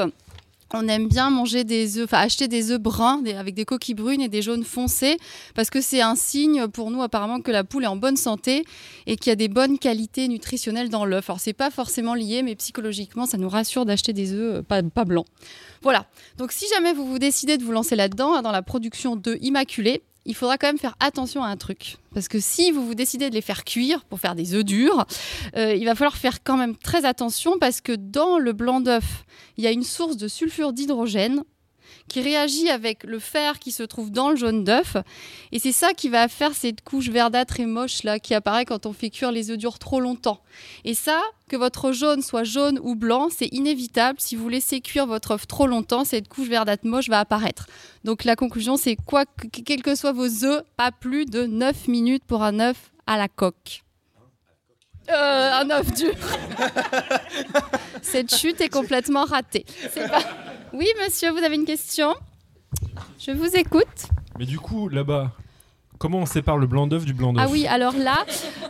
[0.73, 4.21] on aime bien manger des œufs, enfin acheter des œufs bruns avec des coquilles brunes
[4.21, 5.17] et des jaunes foncés
[5.55, 8.63] parce que c'est un signe pour nous apparemment que la poule est en bonne santé
[9.07, 11.29] et qu'il y a des bonnes qualités nutritionnelles dans l'œuf.
[11.29, 14.83] Alors c'est pas forcément lié, mais psychologiquement ça nous rassure d'acheter des œufs euh, pas,
[14.83, 15.25] pas blancs.
[15.81, 16.05] Voilà.
[16.37, 20.03] Donc si jamais vous vous décidez de vous lancer là-dedans, dans la production d'œufs immaculés,
[20.29, 21.97] il faudra quand même faire attention à un truc.
[22.13, 25.07] Parce que si vous vous décidez de les faire cuire pour faire des œufs durs,
[25.57, 29.25] euh, il va falloir faire quand même très attention parce que dans le blanc d'œuf,
[29.57, 31.43] il y a une source de sulfure d'hydrogène
[32.09, 34.97] qui réagit avec le fer qui se trouve dans le jaune d'œuf.
[35.53, 38.85] Et c'est ça qui va faire cette couche verdâtre et moche là qui apparaît quand
[38.85, 40.41] on fait cuire les œufs durs trop longtemps.
[40.83, 44.19] Et ça, que votre jaune soit jaune ou blanc, c'est inévitable.
[44.19, 47.67] Si vous laissez cuire votre œuf trop longtemps, cette couche verdâtre moche va apparaître.
[48.03, 51.87] Donc la conclusion, c'est quoi, que- quels que soient vos œufs, pas plus de 9
[51.87, 53.83] minutes pour un œuf à la coque.
[55.09, 56.13] Euh, un œuf dur.
[58.01, 59.65] Cette chute est complètement ratée.
[59.91, 60.23] C'est pas-
[60.73, 62.13] Oui, monsieur, vous avez une question?
[63.19, 64.07] Je vous écoute.
[64.37, 65.31] Mais du coup, là-bas,
[65.97, 67.45] comment on sépare le blanc d'œuf du blanc d'œuf?
[67.47, 68.25] Ah oui, alors là,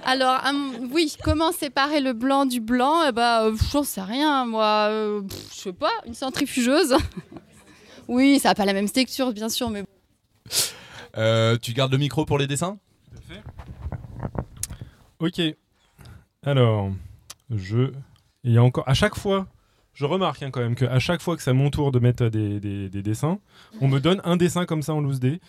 [0.05, 3.03] alors hum, oui, comment séparer le blanc du blanc?
[3.07, 4.87] Eh ben, euh, j'en sais rien, moi.
[4.89, 6.95] euh, pff, je sais pas, une centrifugeuse.
[8.07, 9.83] oui, ça n'a pas la même texture, bien sûr, mais
[11.17, 12.77] Euh, tu gardes le micro pour les dessins?
[15.19, 15.41] Ok.
[16.45, 16.91] Alors,
[17.53, 17.91] je.
[18.45, 18.87] Il y a encore.
[18.87, 19.47] À chaque fois,
[19.99, 22.61] je remarque hein, quand même qu'à chaque fois que c'est mon tour de mettre des,
[22.61, 23.37] des- des dessins,
[23.81, 25.41] on me donne un dessin comme ça en loose dé.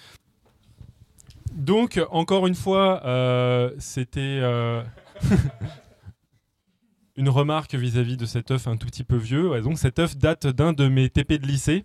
[1.52, 4.82] Donc, encore une fois, euh, c'était euh,
[7.16, 9.60] une remarque vis-à-vis de cet œuf un tout petit peu vieux.
[9.60, 11.84] Donc, cet œuf date d'un de mes TP de lycée,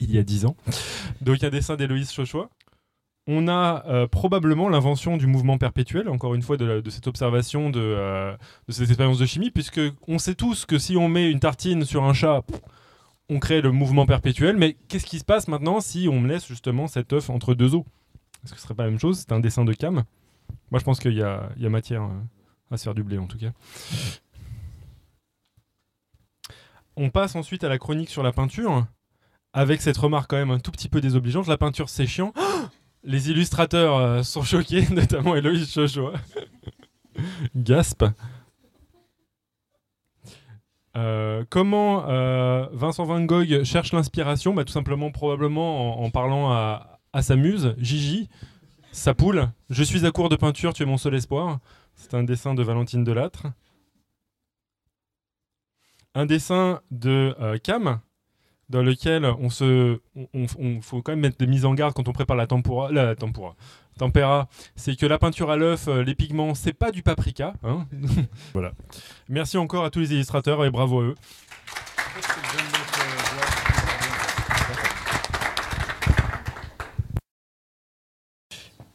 [0.00, 0.56] il y a 10 ans.
[1.20, 2.48] Donc, un dessin d'Héloïse Chochois.
[3.26, 7.80] On a euh, probablement l'invention du mouvement perpétuel, encore une fois, de, cette observation, de,
[7.80, 8.36] euh,
[8.68, 11.84] de cette expérience de chimie, puisque on sait tous que si on met une tartine
[11.84, 12.42] sur un chat,
[13.30, 14.58] on crée le mouvement perpétuel.
[14.58, 17.84] Mais qu'est-ce qui se passe maintenant si on laisse justement cet œuf entre deux os
[18.44, 19.20] Est-ce que ce serait pas la même chose?
[19.20, 20.04] C'est un dessin de Cam?
[20.70, 22.20] Moi, je pense qu'il y y a matière euh,
[22.70, 23.52] à se faire du blé, en tout cas.
[26.96, 28.86] On passe ensuite à la chronique sur la peinture,
[29.54, 31.46] avec cette remarque quand même un tout petit peu désobligeante.
[31.46, 32.32] La peinture, c'est chiant.
[33.04, 36.14] Les illustrateurs euh, sont choqués, notamment Héloïse Chochoa.
[37.54, 38.04] Gasp.
[40.96, 44.54] Euh, comment euh, Vincent Van Gogh cherche l'inspiration?
[44.54, 48.30] Bah, Tout simplement, probablement en, parlant à, sa muse, Gigi,
[48.90, 49.50] sa poule.
[49.68, 51.58] Je suis à court de peinture, tu es mon seul espoir.
[51.94, 53.48] C'est un dessin de Valentine Delattre.
[56.14, 58.00] Un dessin de Cam,
[58.74, 60.00] dans lequel on se,
[60.34, 63.14] on, faut quand même mettre des mises en garde quand on prépare la tempura, la
[63.14, 63.54] tempura.
[64.74, 67.54] C'est que la peinture à l'œuf, euh, les pigments, c'est pas du paprika.
[67.62, 67.86] hein.
[68.52, 68.72] voilà.
[69.28, 71.14] Merci encore à tous les illustrateurs et bravo à eux.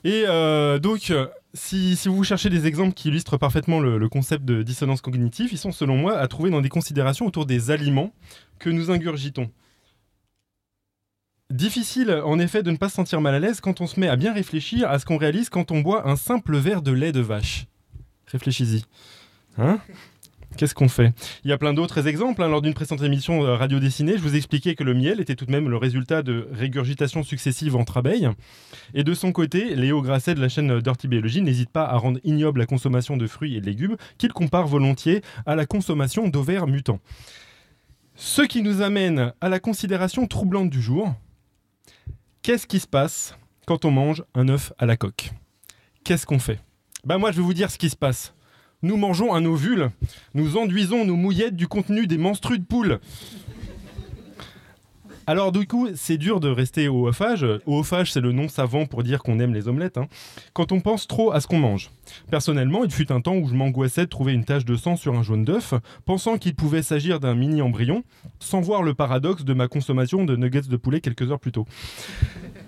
[0.04, 1.14] Et euh, donc,
[1.54, 5.72] si, vous cherchez des exemples qui illustrent parfaitement le concept de dissonance cognitive, ils sont
[5.72, 8.12] selon moi à trouver dans des considérations autour des aliments
[8.60, 9.50] que nous ingurgitons.
[11.52, 14.08] Difficile en effet de ne pas se sentir mal à l'aise quand on se met
[14.08, 17.12] à bien réfléchir à ce qu'on réalise quand on boit un simple verre de lait
[17.12, 17.66] de vache.
[18.28, 18.84] Réfléchis-y.
[19.58, 19.80] Hein?
[20.58, 21.12] Qu'est-ce qu'on fait?
[21.44, 22.44] Il y a plein d'autres exemples.
[22.44, 22.48] hein.
[22.50, 25.46] Lors d'une précédente émission euh, radio dessinée, je vous expliquais que le miel était tout
[25.46, 28.30] de même le résultat de régurgitations successives entre abeilles.
[28.94, 32.20] Et de son côté, Léo Grasset de la chaîne Dirty Biology n'hésite pas à rendre
[32.24, 36.68] ignoble la consommation de fruits et de légumes, qu'il compare volontiers à la consommation d'ovaires
[36.68, 37.00] mutants.
[38.16, 41.16] Ce qui nous amène à la considération troublante du jour.
[42.42, 43.36] Qu'est-ce qui se passe
[43.68, 45.32] quand on mange un œuf à la coque?
[46.06, 46.60] Qu'est-ce qu'on fait?
[47.04, 48.34] Ben moi, je vais vous dire ce qui se passe.
[48.82, 49.92] Nous mangeons un ovule.
[50.34, 53.02] Nous enduisons nos mouillettes du contenu des menstrues de poule.
[55.30, 57.46] Alors du coup, c'est dur de rester au ophage.
[57.68, 60.00] Au ophage, c'est le nom savant pour dire qu'on aime les omelettes.
[60.00, 60.08] hein.
[60.54, 61.92] Quand on pense trop à ce qu'on mange.
[62.32, 65.14] Personnellement, il fut un temps où je m'angoissais de trouver une tache de sang sur
[65.14, 65.76] un jaune d'œuf,
[66.06, 68.04] pensant qu'il pouvait s'agir d'un mini embryon,
[68.40, 71.68] sans voir le paradoxe de ma consommation de nuggets de poulet quelques heures plus tôt.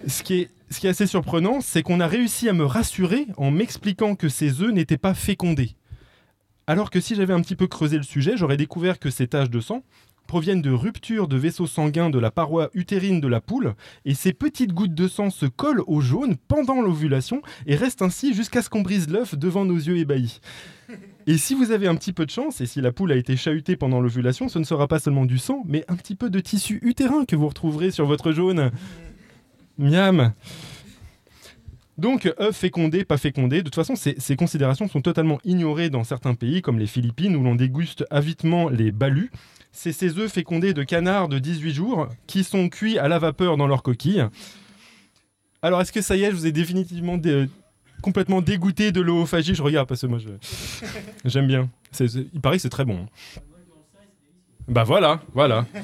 [0.05, 3.25] Ce qui est, ce qui est assez surprenant, c'est qu'on a réussi à me rassurer
[3.37, 5.71] en m'expliquant que ces œufs n'étaient pas fécondés.
[6.67, 9.49] Alors que si j'avais un petit peu creusé le sujet, j'aurais découvert que ces taches
[9.49, 9.83] de sang
[10.31, 13.73] proviennent de ruptures de vaisseaux sanguins de la paroi utérine de la poule,
[14.05, 18.33] et ces petites gouttes de sang se collent au jaune pendant l'ovulation et restent ainsi
[18.33, 20.39] jusqu'à ce qu'on brise l'œuf devant nos yeux ébahis.
[21.27, 23.35] Et si vous avez un petit peu de chance, et si la poule a été
[23.35, 26.39] chahutée pendant l'ovulation, ce ne sera pas seulement du sang, mais un petit peu de
[26.39, 28.71] tissu utérin que vous retrouverez sur votre jaune.
[29.77, 30.31] Miam
[31.97, 36.33] donc, œufs fécondés, pas fécondés, de toute façon, ces, considérations sont totalement ignorées dans certains
[36.33, 39.31] pays, comme les Philippines, où l'on déguste avidement les balus.
[39.71, 43.55] C'est ces œufs fécondés de canards de 18 jours qui sont cuits à la vapeur
[43.57, 44.25] dans leur coquille.
[45.61, 47.47] Alors, est-ce que ça y est, je vous ai définitivement dé-
[48.01, 49.53] complètement dégoûté de l'oophagie?
[49.53, 50.19] Je regarde parce que moi,
[51.25, 51.69] j'aime bien.
[51.99, 53.05] Il paraît que c'est très bon.
[54.67, 55.65] Bah voilà, voilà.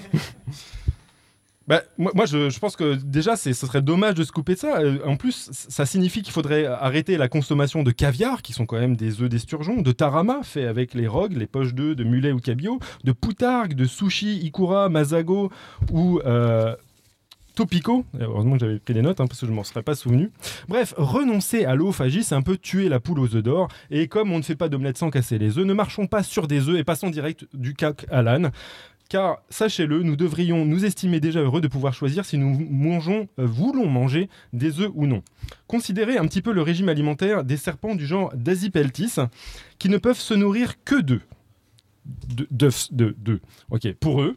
[1.68, 4.80] Bah, moi, moi, je, pense que déjà, ce serait dommage de se couper de ça.
[4.80, 8.80] Euh, en plus, ça signifie qu'il faudrait arrêter la consommation de caviar, qui sont quand
[8.80, 12.32] même des œufs d'esturgeon, de tarama, fait avec les rogues, les poches d'œufs de mulet
[12.32, 15.52] ou cabillaud, de poutargue, de sushi, ikura, masago
[15.92, 16.74] ou euh,
[17.54, 18.06] topico.
[18.18, 20.32] Heureusement que j'avais pris des notes, hein, parce que je m'en serais pas souvenu.
[20.70, 23.68] Bref, renoncer à l'oophagie, c'est un peu tuer la poule aux œufs d'or.
[23.92, 26.48] Et comme on ne fait pas d'omelette sans casser les œufs, ne marchons pas sur
[26.48, 28.52] des œufs et passons direct du cac à l'âne.
[29.10, 33.46] Car, sachez-le, nous devrions nous estimer déjà heureux de pouvoir choisir si nous mangeons, euh,
[33.46, 35.24] voulons manger des œufs ou non.
[35.68, 39.16] Considérez un petit peu le régime alimentaire des serpents du genre Dasipeltis,
[39.80, 41.26] qui ne peuvent se nourrir que d'œufs.
[42.06, 43.40] D'œufs, d'œufs.
[43.70, 44.36] Ok, pour eux,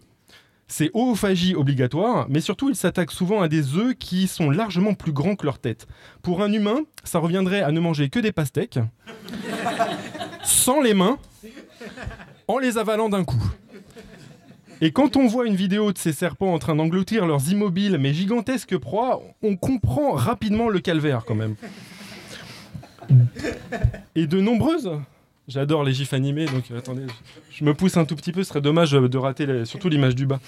[0.68, 5.12] c'est oophagie obligatoire, mais surtout ils s'attaquent souvent à des œufs qui sont largement plus
[5.12, 5.88] grands que leur tête.
[6.22, 8.78] Pour un humain, ça reviendrait à ne manger que des pastèques,
[10.44, 11.18] sans les mains,
[12.46, 13.42] en les avalant d'un coup.
[14.82, 18.14] Et quand on voit une vidéo de ces serpents en train d'engloutir leurs immobiles mais
[18.14, 21.54] gigantesques proies, on comprend rapidement le calvaire quand même.
[24.14, 24.90] Et de nombreuses.
[25.48, 27.06] J'adore les gifs animés, donc attendez,
[27.60, 30.14] je me pousse un tout petit peu, ce serait dommage euh, de rater surtout l'image
[30.14, 30.40] du bas.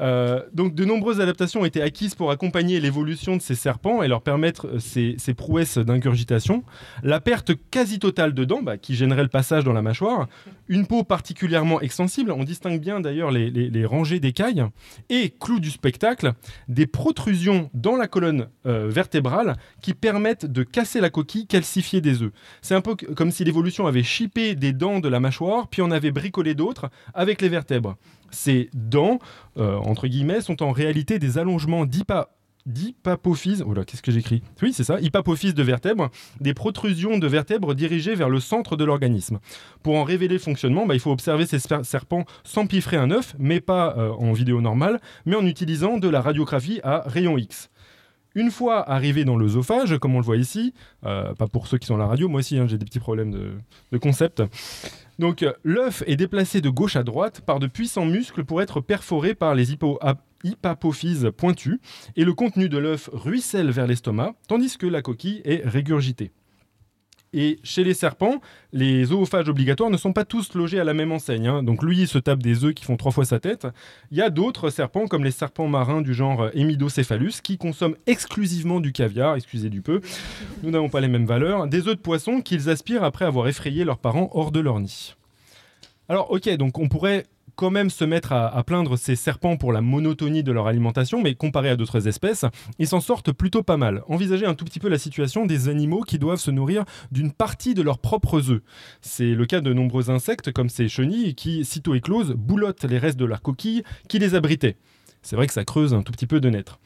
[0.00, 4.08] Euh, donc de nombreuses adaptations ont été acquises pour accompagner l'évolution de ces serpents et
[4.08, 6.64] leur permettre euh, ces, ces prouesses d'ingurgitation.
[7.02, 10.28] La perte quasi totale de dents, bah, qui gênerait le passage dans la mâchoire,
[10.68, 14.64] une peau particulièrement extensible, on distingue bien d'ailleurs les, les- les rangées d'écailles,
[15.10, 16.32] et, clou du spectacle,
[16.68, 22.22] des protrusions dans la colonne euh, vertébrale qui permettent de casser la coquille calcifiée des
[22.22, 22.32] œufs.
[22.62, 25.90] C'est un peu comme si l'évolution avait chippé des dents de la mâchoire, puis en
[25.90, 27.96] avait bricolé d'autres avec les vertèbres.
[28.30, 29.18] Ces dents,
[29.58, 32.30] euh, entre guillemets, sont en réalité des allongements d'hypa
[32.66, 33.62] d'hypapophyse.
[33.66, 34.42] Oh là, qu'est-ce que j'écris?
[34.62, 36.10] Oui, c'est ça, hypapophyse de vertèbres,
[36.40, 39.38] des protrusions de vertèbres dirigées vers le centre de l'organisme.
[39.82, 43.60] Pour en révéler le fonctionnement, bah, il faut observer ces serpents s'empiffrer un œuf, mais
[43.60, 47.68] pas euh, en vidéo normale, mais en utilisant de la radiographie à rayon X.
[48.34, 50.74] Une fois arrivé dans l'œsophage, comme on le voit ici,
[51.04, 52.98] euh, pas pour ceux qui sont à la radio, moi aussi hein, j'ai des petits
[52.98, 54.42] problèmes de, concept.
[55.20, 58.80] Donc euh, l'œuf est déplacé de gauche à droite par de puissants muscles pour être
[58.80, 61.80] perforé par les ap- hypapophyses pointues,
[62.16, 66.32] et le contenu de l'œuf ruisselle vers l'estomac, tandis que la coquille est régurgitée.
[67.36, 68.40] Et chez les serpents,
[68.72, 71.48] les oophages obligatoires ne sont pas tous logés à la même enseigne.
[71.48, 71.62] hein.
[71.64, 73.66] Donc lui, il se tape des œufs qui font trois fois sa tête.
[74.12, 77.96] Il y a d'autres serpents, comme les serpents marins du genre euh, Hemidocephalus, qui consomment
[78.06, 80.00] exclusivement du caviar, excusez du peu.
[80.62, 81.66] Nous n'avons pas les mêmes valeurs.
[81.66, 85.16] Des œufs de poisson qu'ils aspirent après avoir effrayé leurs parents hors de leur nid.
[86.08, 87.24] Alors ok, donc on pourrait
[87.56, 91.34] quand même se mettre à, plaindre ces serpents pour la monotonie de leur alimentation, mais
[91.34, 92.44] comparé à d'autres espèces,
[92.78, 94.02] ils s'en sortent plutôt pas mal.
[94.08, 97.74] Envisagez un tout petit peu la situation des animaux qui doivent se nourrir d'une partie
[97.74, 98.62] de leurs propres œufs.
[99.00, 103.18] C'est le cas de nombreux insectes comme ces chenilles qui, sitôt écloses, boulottent les restes
[103.18, 104.76] de leur coquille qui les abritaient.
[105.22, 106.78] C'est vrai que ça creuse un tout petit peu de naître.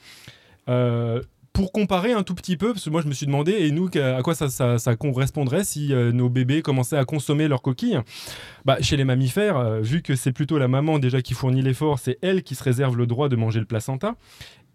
[0.68, 1.22] Euh,
[1.58, 3.90] pour comparer un tout petit peu, parce que moi je me suis demandé, et nous,
[3.96, 7.98] à quoi ça, ça- correspondrait si euh, nos bébés commençaient à consommer leurs coquilles?
[8.64, 11.98] Bah, Chez les mammifères, euh, vu que c'est plutôt la maman déjà qui fournit l'effort,
[11.98, 14.14] c'est elle qui se réserve le droit de manger le placenta.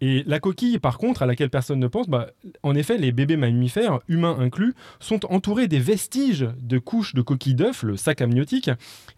[0.06, 2.26] Et la coquille, par contre, à laquelle personne ne pense, bah,
[2.62, 7.54] en effet, les bébés mammifères, humains inclus, sont entourés des vestiges de couches de coquilles
[7.54, 8.68] d'œufs, le sac amniotique,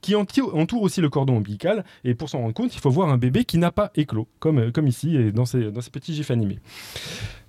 [0.01, 1.85] qui entoure aussi le cordon ombilical.
[2.05, 4.59] Et pour s'en rendre compte, il faut voir un bébé qui n'a pas éclos, comme,
[4.61, 6.61] euh, ici et dans ces, petits gifs animés.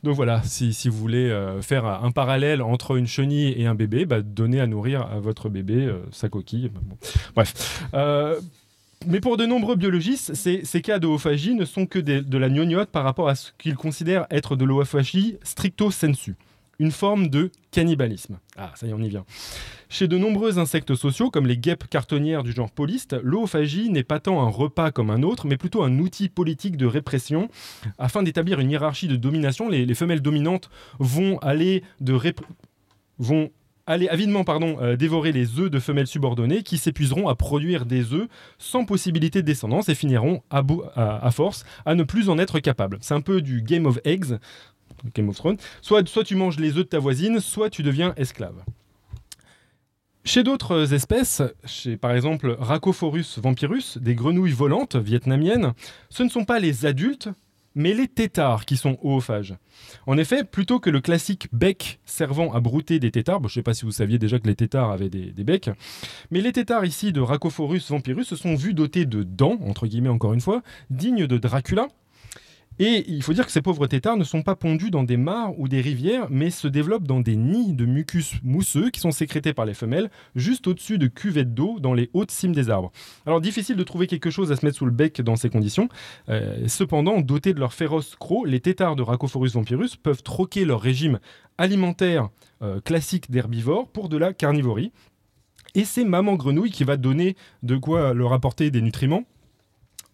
[0.02, 4.08] Donc voilà, si, vous voulez euh, faire un parallèle entre une chenille et un bébé,
[4.08, 6.72] bah, donnez à nourrir à votre bébé euh, sa coquille.
[7.36, 7.84] Bref.
[9.06, 12.90] Mais pour de nombreux biologistes, ces, ces cas d'oophagie ne sont que de la gnognotte
[12.90, 16.36] par rapport à ce qu'ils considèrent être de l'oophagie stricto sensu,
[16.80, 18.40] une forme de cannibalisme.
[18.58, 19.26] Ah, ça y est, on y vient.
[19.90, 24.20] Chez de nombreux insectes sociaux, comme les guêpes cartonnières du genre poliste, l'oophagie n'est pas
[24.20, 27.50] tant un repas comme un autre, mais plutôt un outil politique de répression.
[27.98, 30.70] Afin d'établir une hiérarchie de domination, les, les femelles dominantes
[31.00, 32.20] vont aller de
[33.20, 33.50] vont
[33.88, 38.14] aller avidement pardon, euh, dévorer les œufs de femelles subordonnées qui s'épuiseront à produire des
[38.14, 38.28] œufs
[38.60, 42.98] sans possibilité de descendance et finiront à, force à ne plus en être capables.
[43.02, 44.38] C'est un peu du Game of Eggs,
[45.16, 45.58] Game of Thrones.
[45.82, 48.64] Soit, soit tu manges les œufs de ta voisine, soit tu deviens esclave.
[50.26, 55.74] Chez d'autres espèces, chez par exemple Rhacophorus vampirus, des grenouilles volantes vietnamiennes,
[56.10, 57.30] ce ne sont pas les adultes,
[57.78, 59.56] mais les têtards qui sont oophages.
[60.08, 63.62] En effet, plutôt que le classique bec servant à brouter des têtards, je ne sais
[63.62, 65.70] pas si vous saviez déjà que les têtards avaient des, becs,
[66.32, 70.10] mais les têtards ici de Rhacophorus vampirus se sont vus dotés de dents, entre guillemets
[70.10, 71.88] encore une fois, dignes de Dracula.
[72.80, 75.58] Et il faut dire que ces pauvres têtards ne sont pas pondus dans des mares
[75.60, 79.54] ou des rivières, mais se développent dans des nids de mucus mousseux qui sont sécrétés
[79.54, 82.92] par les femelles juste au-dessus de cuvettes d'eau dans les hautes cimes des arbres.
[83.26, 85.90] Alors difficile de trouver quelque chose à se mettre sous le bec dans ces conditions.
[86.30, 90.82] Euh, cependant, dotés de leur féroce croc, les têtards de Rhacophorus vampirus peuvent troquer leur
[90.82, 91.20] régime
[91.58, 92.30] alimentaire
[92.62, 94.92] euh, classique d'herbivore pour de la carnivorie.
[95.74, 99.24] Et c'est maman grenouille qui va donner de quoi leur apporter des nutriments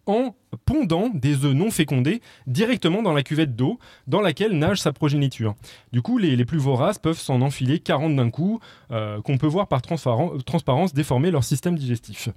[0.06, 4.92] en pondant des œufs non fécondés directement dans la cuvette d'eau dans laquelle nage sa
[4.92, 5.54] progéniture.
[5.92, 8.60] Du coup, les, plus voraces peuvent s'en enfiler 40 d'un coup,
[8.90, 12.28] euh, qu'on peut voir par transparence déformer leur système digestif.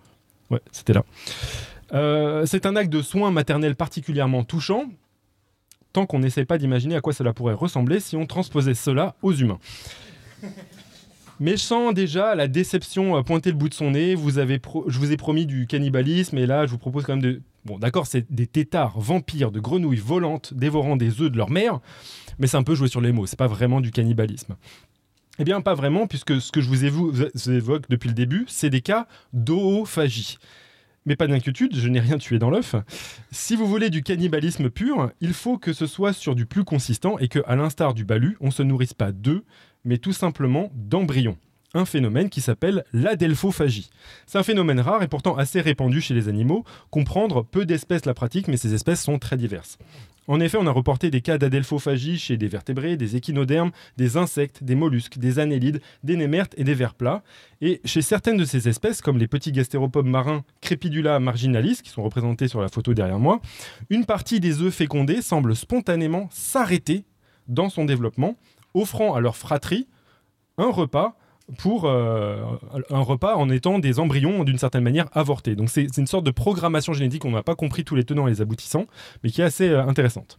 [0.50, 1.04] Ouais, c'était là.
[1.94, 4.86] Euh, c'est un acte de soin maternel particulièrement touchant,
[5.94, 9.34] tant qu'on n'essaie pas d'imaginer à quoi cela pourrait ressembler si on transposait cela aux
[9.34, 9.60] humains.
[11.40, 14.16] Mais je sens déjà la déception pointer le bout de son nez.
[14.16, 17.22] Vous avez je vous ai promis du cannibalisme et là, je vous propose quand même
[17.22, 17.42] de.
[17.68, 21.82] Bon, d'accord, c'est des têtards vampires de grenouilles volantes dévorant des œufs de leur mère,
[22.40, 23.26] mais c'est un peu joué sur les mots.
[23.26, 24.56] C'est pas vraiment du cannibalisme.
[25.38, 28.46] Eh bien, pas vraiment, puisque ce que je vous évo- vous évoque depuis le début,
[28.48, 30.38] c'est des cas d'oophagie.
[31.06, 32.76] Mais pas d'inquiétude, je n'ai rien tué dans l'œuf.
[33.32, 37.20] Si vous voulez du cannibalisme pur, il faut que ce soit sur du plus consistant
[37.20, 39.44] et que, à l'instar du balu, on se nourrisse pas d'œufs,
[39.84, 41.38] mais tout simplement d'embryons.
[41.78, 43.92] Un phénomène qui s'appelle l'adelphophagie.
[44.26, 46.64] C'est un phénomène rare et pourtant assez répandu chez les animaux.
[46.90, 49.78] Comprendre, peu d'espèces la pratiquent, mais ces espèces sont très diverses.
[50.28, 54.64] En effet, on a reporté des cas d'adelphophagie chez des vertébrés, des échinodermes, des insectes,
[54.64, 57.22] des mollusques, des annélides, des némertes et des vers plats.
[57.62, 62.02] Et chez certaines de ces espèces, comme les petits gastéropodes marins Crepidula marginalis, qui sont
[62.02, 63.40] représentés sur la photo derrière moi,
[63.92, 67.06] une partie des œufs fécondés semble spontanément s'arrêter
[67.48, 68.36] dans son développement,
[68.74, 69.88] offrant à leur fratrie
[70.58, 71.16] un repas
[71.58, 72.44] pour euh,
[72.90, 75.56] un repas en étant des embryons d'une certaine manière avortés.
[75.56, 78.32] Donc c'est une sorte de programmation génétique, on n'a pas compris tous les tenants et
[78.32, 78.86] les aboutissants,
[79.24, 80.38] mais qui est assez euh, intéressante.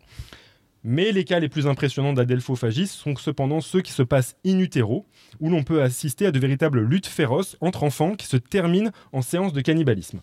[0.85, 5.07] Mais les cas les plus impressionnants d'adelphophagie sont cependant ceux qui se passent in utero,
[5.41, 9.23] où l'on peut assister à de véritables luttes féroces entre enfants qui se terminent en
[9.23, 10.21] séance de cannibalisme.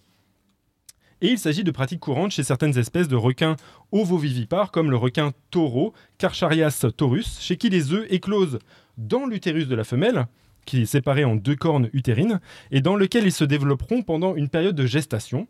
[1.22, 3.56] Et il s'agit de pratiques courantes chez certaines espèces de requins
[3.92, 8.60] ovovivipares, comme le requin taureau, Carcharias taurus, chez qui les œufs éclosent
[8.98, 10.28] dans l'utérus de la femelle,
[10.66, 12.40] qui est séparé en deux cornes utérines,
[12.72, 15.48] et dans lequel ils se développeront pendant une période de gestation.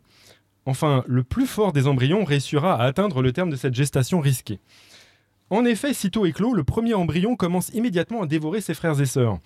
[0.66, 4.58] Enfin, le plus fort des embryons réussira à atteindre le terme de cette gestation risquée.
[5.48, 9.38] En effet, sitôt éclos, le premier embryon commence immédiatement à dévorer ses frères et sœurs.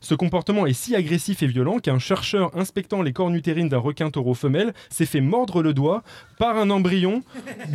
[0.00, 4.10] Ce comportement est si agressif et violent qu'un chercheur inspectant les cornes utérines d'un requin
[4.10, 6.02] taureau femelle s'est fait mordre le doigt
[6.38, 7.22] par un embryon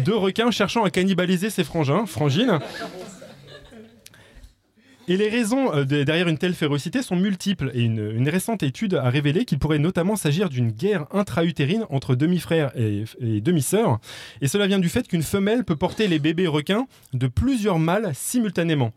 [0.05, 2.59] de requin cherchant à cannibaliser ses frangins, frangines.
[5.11, 8.93] Et les raisons euh, de- derrière une telle férocité sont multiples et une, récente étude
[8.93, 13.99] a révélé qu'il pourrait notamment s'agir d'une guerre intra-utérine entre demi-frères et, et demi-sœurs.
[14.39, 18.11] Et cela vient du fait qu'une femelle peut porter les bébés requins de plusieurs mâles
[18.13, 18.93] simultanément.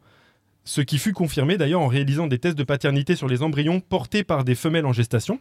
[0.62, 4.22] Ce qui fut confirmé d'ailleurs en réalisant des tests de paternité sur les embryons portés
[4.22, 5.40] par des femelles en gestation.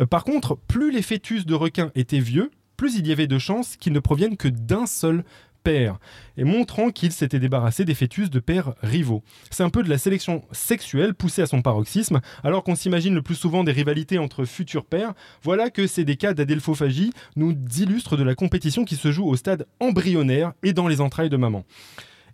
[0.00, 3.38] Euh, par contre, plus les fœtus de requins étaient vieux, plus il y avait de
[3.38, 5.24] chances qu'ils ne proviennent que d'un seul
[5.66, 9.22] et montrant qu'ils s'étaient débarrassés des fœtus de pères rivaux.
[9.50, 13.22] C'est un peu de la sélection sexuelle poussée à son paroxysme, alors qu'on s'imagine le
[13.22, 15.14] plus souvent des rivalités entre futurs pères.
[15.42, 19.36] Voilà que ces des cas d'adelphophagie nous illustrent de la compétition qui se joue au
[19.36, 21.64] stade embryonnaire et dans les entrailles de maman.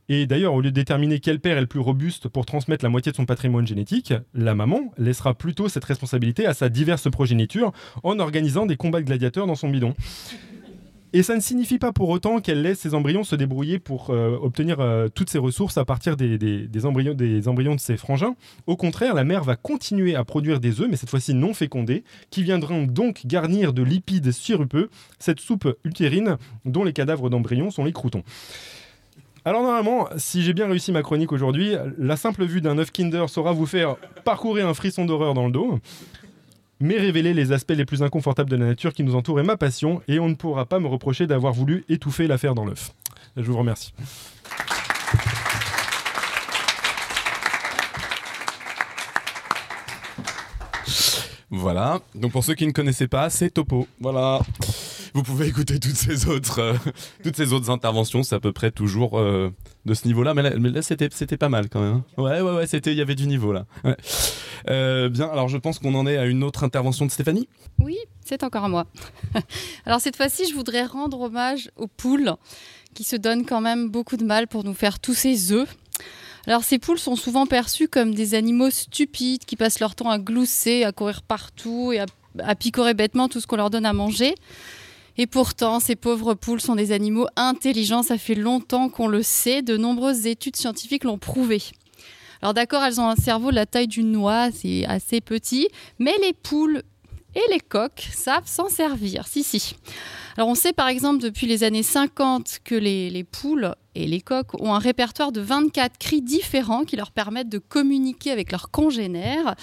[0.09, 2.91] Et d'ailleurs, au lieu de déterminer quel père est le plus robuste pour transmettre la
[2.91, 7.73] moitié de son patrimoine génétique, la maman laissera plutôt cette responsabilité à sa diverse progéniture
[8.03, 9.95] en organisant des combats de gladiateurs dans son bidon.
[11.15, 14.39] Et ça ne signifie pas pour autant qu'elle laisse ses embryons se débrouiller pour euh,
[14.41, 18.35] obtenir euh, toutes ses ressources à partir des, embryons, des embryons de ses frangins.
[18.67, 22.03] Au contraire, la mère va continuer à produire des œufs, mais cette fois-ci non fécondés,
[22.31, 27.85] qui viendront donc garnir de lipides sirupeux cette soupe utérine dont les cadavres d'embryons sont
[27.85, 28.23] les croutons.
[29.45, 33.29] Alors normalement, si j'ai bien réussi ma chronique aujourd'hui, la simple vue d'un œuf Kinder
[33.29, 35.81] saura vous faire parcourir un frisson d'horreur dans le dos,
[36.83, 39.57] mais révéler les aspects les plus inconfortables de la nature qui nous entoure est ma
[39.57, 42.91] passion, et on ne pourra pas me reprocher d'avoir voulu étouffer l'affaire dans l'œuf.
[43.37, 43.95] Je vous remercie.
[51.51, 52.01] Voilà.
[52.17, 53.87] Donc pour ceux qui ne connaissaient pas, c'est Topo.
[54.01, 54.41] Voilà.
[55.15, 56.75] Vous pouvez écouter toutes ces autres, euh,
[57.23, 58.23] toutes ces autres interventions.
[58.23, 59.51] C'est à peu près toujours euh,
[59.85, 60.33] de ce niveau-là.
[60.35, 61.97] Mais là, c'était, c'était pas mal quand même.
[61.97, 62.05] hein.
[62.23, 62.67] Ouais, ouais, ouais.
[62.67, 63.67] C'était, il y avait du niveau là.
[64.69, 65.29] Euh, bien.
[65.29, 67.49] Alors je pense qu'on en est à une autre intervention de Stéphanie.
[67.81, 68.87] Oui, c'est encore à moi.
[69.87, 72.33] Alors cette fois-ci, je voudrais rendre hommage aux poules
[72.95, 75.69] qui se donnent quand même beaucoup de mal pour nous faire tous ces œufs.
[76.47, 80.19] Alors ces poules sont souvent perçues comme des animaux stupides qui passent leur temps à
[80.19, 82.01] glousser, à courir partout et
[82.39, 84.35] à picorer bêtement tout ce qu'on leur donne à manger.
[85.19, 89.63] Et pourtant, ces pauvres poules sont des animaux intelligents, ça fait longtemps qu'on le sait,
[89.63, 91.63] de nombreuses études scientifiques l'ont prouvé.
[92.41, 95.69] Alors d'accord, elles ont un cerveau de la taille d'une noix, c'est assez petit,
[95.99, 96.83] mais les poules
[97.35, 99.27] et les coqs savent s'en servir.
[99.27, 99.77] Si, si.
[100.37, 104.21] Alors on sait par exemple depuis les années 50 que les, les poules et les
[104.21, 108.71] coqs ont un répertoire de 24 cris différents qui leur permettent de communiquer avec leurs
[108.71, 109.55] congénères.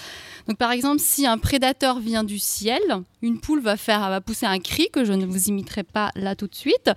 [0.47, 2.81] Donc par exemple, si un prédateur vient du ciel,
[3.21, 6.47] une poule va faire pousser un cri que je ne vous imiterai pas là tout
[6.47, 6.91] de suite.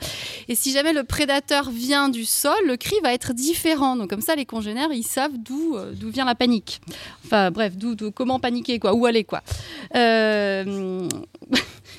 [0.48, 3.96] Et si jamais le prédateur vient du sol, le cri va être différent.
[3.96, 6.80] Donc comme ça, les congénères, ils savent d'où euh, vient la panique.
[7.24, 7.72] Enfin bref,
[8.14, 9.42] comment paniquer quoi, où aller quoi.
[9.96, 11.08] Euh,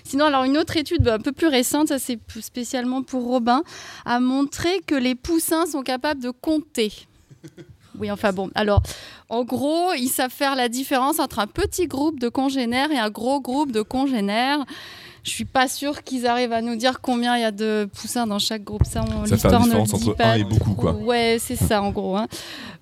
[0.03, 3.63] Sinon, alors une autre étude bah, un peu plus récente, ça c'est spécialement pour Robin,
[4.05, 6.93] a montré que les poussins sont capables de compter.
[7.99, 8.49] Oui, enfin bon.
[8.55, 8.81] Alors,
[9.29, 13.11] en gros, ils savent faire la différence entre un petit groupe de congénères et un
[13.11, 14.65] gros groupe de congénères.
[15.23, 18.27] Je suis pas sûre qu'ils arrivent à nous dire combien il y a de poussins
[18.27, 18.83] dans chaque groupe.
[18.85, 20.91] Ça, on, Ça fait la différence entre pas un et beaucoup, quoi.
[20.93, 22.17] Ouais, c'est ça en gros.
[22.17, 22.27] hein.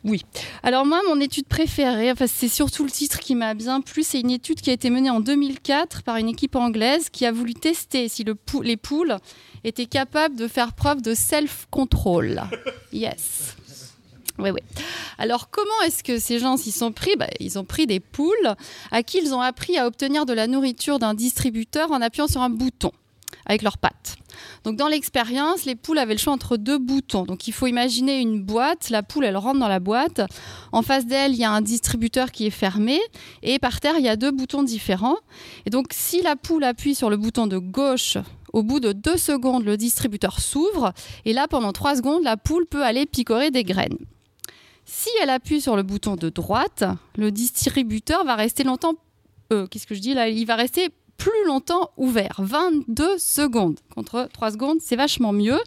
[0.04, 0.24] Oui.
[0.64, 4.02] Alors moi, mon étude préférée, enfin, c'est surtout le titre qui m'a bien plu.
[4.02, 7.32] C'est une étude qui a été menée en 2004 par une équipe anglaise qui a
[7.32, 9.18] voulu tester si le pou- les poules
[9.64, 12.42] étaient capables de faire preuve de self-control.
[12.92, 13.56] Yes.
[14.42, 14.62] Oui, oui.
[15.18, 17.16] Alors, comment est-ce que ces gens s'y sont pris?
[17.18, 18.56] Bah, Ils ont pris des poules
[18.92, 22.42] à qui ils ont appris à obtenir de la nourriture d'un distributeur en appuyant sur
[22.42, 22.92] un bouton
[23.46, 24.18] avec leurs pattes.
[24.64, 27.24] Donc dans l'expérience, les poules avaient le choix entre deux boutons.
[27.24, 30.22] Donc il faut imaginer une boîte, la poule elle rentre dans la boîte,
[30.72, 33.00] en face d'elle il y a un distributeur qui est fermé
[33.44, 35.18] et par terre il y a deux boutons différents.
[35.66, 38.18] Et donc si la poule appuie sur le bouton de gauche,
[38.54, 40.94] au bout de deux secondes le distributeur s'ouvre
[41.26, 43.98] et là pendant trois secondes la poule peut aller picorer des graines.
[44.94, 46.84] Si elle appuie sur le bouton de droite,
[47.16, 48.96] le distributeur va rester longtemps.
[49.54, 53.80] euh, Qu'est-ce que je dis là Il va rester plus longtemps ouvert, 22 secondes.
[53.96, 55.60] Contre 3 secondes, c'est vachement mieux.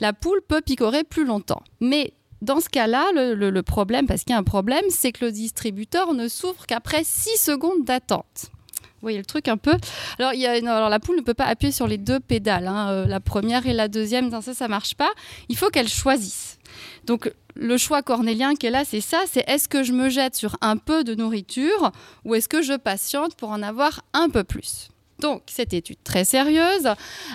[0.00, 1.62] La poule peut picorer plus longtemps.
[1.80, 5.30] Mais dans ce cas-là, le, problème, parce qu'il y a un problème, c'est que le
[5.30, 8.46] distributeur ne s'ouvre qu'après 6 secondes d'attente.
[8.82, 9.76] Vous voyez le truc un peu?
[10.18, 13.20] Alors, non, la poule ne peut pas appuyer sur les deux pédales, hein, euh, la
[13.20, 15.10] première et la deuxième, dans ça, ça marche pas.
[15.48, 16.58] Il faut qu'elle choisisse.
[17.04, 20.34] Donc le choix cornélien qui est là, c'est ça, c'est est-ce que je me jette
[20.34, 21.92] sur un peu de nourriture
[22.24, 24.88] ou est-ce que je patiente pour en avoir un peu plus?
[25.18, 26.88] Donc, cette étude très sérieuse,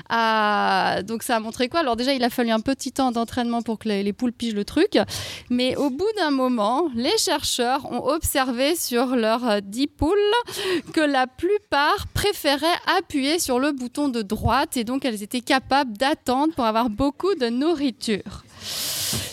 [0.09, 1.79] a- donc ça a montré quoi?
[1.79, 4.55] Alors déjà, il a fallu un petit temps d'entraînement pour que les, les poules pigent
[4.55, 4.97] le truc,
[5.49, 10.17] mais au bout d'un moment, les chercheurs ont observé sur leurs euh, 10 poules
[10.93, 12.65] que la plupart préféraient
[12.97, 17.35] appuyer sur le bouton de droite et donc elles étaient capables d'attendre pour avoir beaucoup
[17.35, 18.43] de nourriture.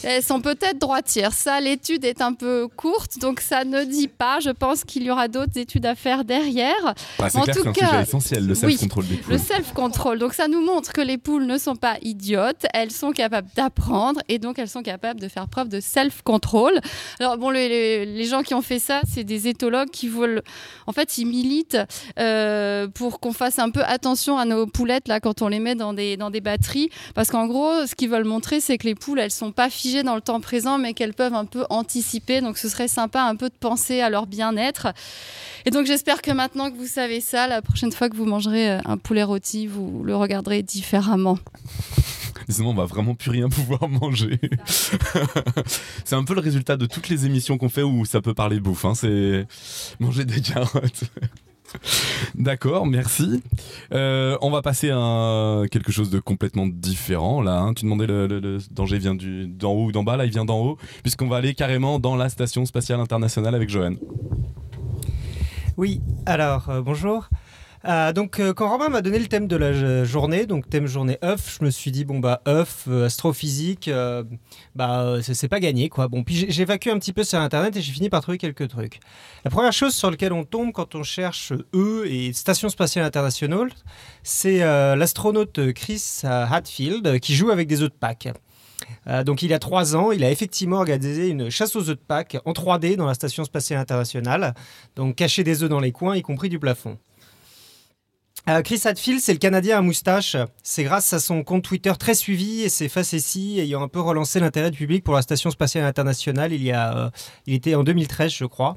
[0.03, 1.33] Elles sont peut-être droitières.
[1.33, 4.41] Ça, l'étude est un peu courte, donc ça ne dit pas.
[4.41, 6.95] Je pense qu'il y aura d'autres études à faire derrière.
[7.19, 9.33] Bah, En clair tout un cas, sujet essentiel, le oui, self-control des poules.
[9.33, 10.19] Le self-control.
[10.19, 14.21] Donc ça nous montre que les poules ne sont pas idiotes, elles sont capables d'apprendre
[14.29, 16.81] et donc elles sont capables de faire preuve de self-control.
[17.21, 20.43] Alors bon, les, les- les gens qui ont fait ça, c'est des éthologues qui veulent,
[20.87, 21.79] en fait, ils militent
[22.19, 25.75] euh, pour qu'on fasse un peu attention à nos poulettes là quand on les met
[25.75, 28.95] dans des dans des batteries, parce qu'en gros, ce qu'ils veulent montrer, c'est que les
[28.95, 32.41] poules, elles sont pas figées dans le temps présent, mais qu'elles peuvent un peu anticiper.
[32.41, 34.89] Donc ce serait sympa un peu de penser à leur bien-être.
[35.67, 38.71] Et donc j'espère que maintenant que vous savez ça, la prochaine fois que vous mangerez
[38.71, 41.39] euh, un poulet rôti, vous le regarderez différemment.
[42.49, 44.39] Sinon, on va vraiment plus rien pouvoir manger.
[46.05, 48.61] c'est un peu le résultat de toutes les émissions qu'on fait où ça peut parler
[48.61, 48.85] bouffe.
[48.85, 48.95] hein.
[48.95, 49.47] C'est
[49.99, 51.05] manger des carottes.
[52.35, 53.43] D'accord, merci.
[53.93, 57.59] Euh, on va passer à quelque chose de complètement différent là.
[57.61, 57.75] hein.
[57.75, 60.17] Tu demandais le, danger vient du- d'en haut ou d'en bas.
[60.17, 63.69] Là, il vient d'en haut, puisqu'on va aller carrément dans la station spatiale internationale avec
[63.69, 63.95] Johan.
[65.77, 67.29] Oui, alors euh, bonjour.
[67.87, 71.19] Euh, donc euh, quand Romain m'a donné le thème de la journée, donc thème journée
[71.23, 73.91] œuf, je me suis dit bon bah œuf, euh, astrophysique,
[74.75, 76.09] bah c'est pas gagné quoi.
[76.09, 78.69] Bon puis j'ai évacué un petit peu sur internet et j'ai fini par trouver quelques
[78.69, 79.01] trucs.
[79.45, 83.69] La première chose sur laquelle on tombe quand on cherche E et station spatiale internationale,
[84.23, 84.61] c'est
[84.97, 88.29] l'astronaute Chris Hadfield qui joue avec des œufs de Pâques.
[89.25, 92.03] Donc il y a trois ans, il a effectivement organisé une chasse aux œufs de
[92.07, 94.55] Pâques en 3D dans la station spatiale internationale,
[94.97, 96.99] donc cacher des œufs dans les coins, y compris du plafond.
[98.49, 100.37] Euh, Chris Hadfield, c'est le Canadien à moustache.
[100.63, 104.39] C'est grâce à son compte Twitter très suivi et ses facéties ayant un peu relancé
[104.39, 106.53] l'intérêt du public pour la station spatiale internationale.
[106.53, 107.11] Il y a, euh,
[107.47, 108.77] il était en 2013, je crois.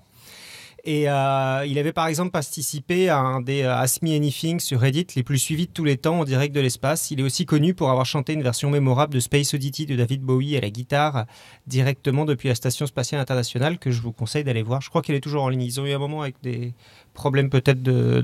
[0.86, 5.08] Et euh, il avait par exemple participé à un des Ask Me Anything sur Reddit
[5.18, 7.12] les plus suivis de tous les temps en direct de l'espace.
[7.12, 10.22] Il est aussi connu pour avoir chanté une version mémorable de Space Oddity de David
[10.22, 11.26] Bowie à la guitare
[11.66, 14.80] directement depuis la station spatiale internationale que je vous conseille d'aller voir.
[14.80, 15.64] Je crois qu'elle est toujours en ligne.
[15.64, 16.74] Ils ont eu un moment avec des
[17.14, 18.22] problèmes peut-être de-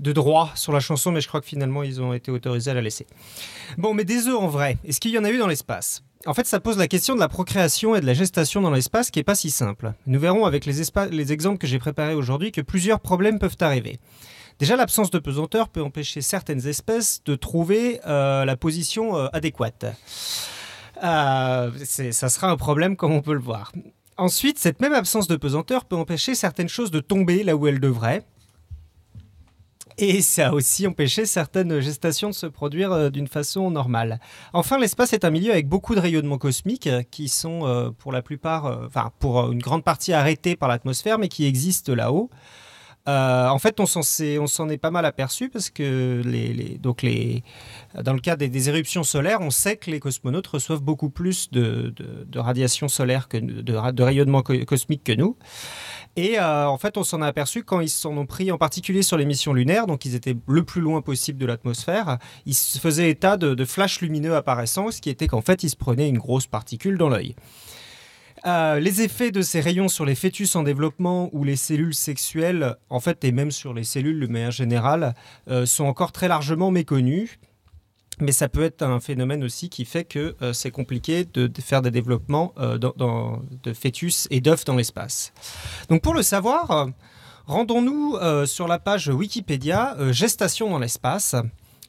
[0.00, 2.74] de droit sur la chanson, mais je crois que finalement ils ont été autorisés à
[2.74, 3.06] la laisser.
[3.78, 6.02] Bon, mais des œufs en vrai, est-ce qu'il y en a eu dans l'espace?
[6.26, 9.10] En fait, ça pose la question de la procréation et de la gestation dans l'espace
[9.10, 9.92] qui est pas si simple.
[10.06, 14.00] Nous verrons avec les, les exemples que j'ai préparés aujourd'hui que plusieurs problèmes peuvent arriver.
[14.58, 19.86] Déjà, l'absence de pesanteur peut empêcher certaines espèces de trouver euh, la position euh, adéquate.
[21.02, 23.72] Euh, ça sera un problème comme on peut le voir.
[24.18, 27.80] Ensuite, cette même absence de pesanteur peut empêcher certaines choses de tomber là où elles
[27.80, 28.22] devraient.
[30.02, 34.18] Et ça a aussi empêché certaines gestations de se produire euh, d'une façon normale.
[34.54, 38.10] Enfin, l'espace est un milieu avec beaucoup de rayonnements cosmiques euh, qui sont euh, pour
[38.10, 42.30] la plupart, enfin pour une grande partie arrêtés par l'atmosphère, mais qui existent là-haut.
[43.06, 47.42] En fait, on s'en s'en est pas mal aperçu parce que les, donc les,
[48.00, 51.92] dans le cas des, éruptions solaires, on sait que les cosmonautes reçoivent beaucoup plus de,
[51.96, 55.36] de- de radiation solaire que de, de rayonnement co- cosmique que nous.
[56.16, 59.02] Et euh, en fait, on s'en a aperçu quand ils s'en ont pris, en particulier
[59.02, 62.18] sur les missions lunaires, donc ils étaient le plus loin possible de l'atmosphère.
[62.46, 65.76] Ils faisaient état de, de flashs lumineux apparaissant, ce qui était qu'en fait, ils se
[65.76, 67.36] prenaient une grosse particule dans l'œil.
[68.46, 72.76] Euh, les effets de ces rayons sur les fœtus en développement ou les cellules sexuelles,
[72.88, 75.14] en fait, et même sur les cellules de manière générale,
[75.48, 77.38] euh, sont encore très largement méconnus.
[78.20, 81.82] Mais ça peut être un phénomène aussi qui fait que euh, c'est compliqué de, faire
[81.82, 85.32] des développements euh, de fœtus et d'œufs dans l'espace.
[85.88, 86.86] Donc pour le savoir, euh,
[87.46, 91.34] rendons-nous sur la page Wikipédia Gestation dans l'espace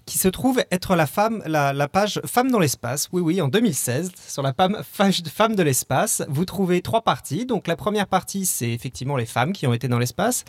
[0.05, 3.07] qui se trouve être la, femme, la, page Femmes dans l'espace.
[3.11, 7.45] Oui, oui, en 2016, sur la page page Femmes de l'espace, vous trouvez trois parties.
[7.45, 10.43] Donc la première partie, c'est effectivement les femmes qui ont été dans l'espace.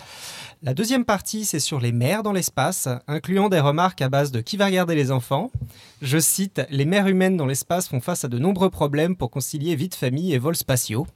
[0.62, 4.40] La deuxième partie, c'est sur les mères dans l'espace, incluant des remarques à base de
[4.40, 5.50] qui va regarder les enfants.
[6.00, 9.76] Je cite Les mères humaines dans l'espace font face à de nombreux problèmes pour concilier
[9.76, 11.06] vie de famille et vols spatiaux.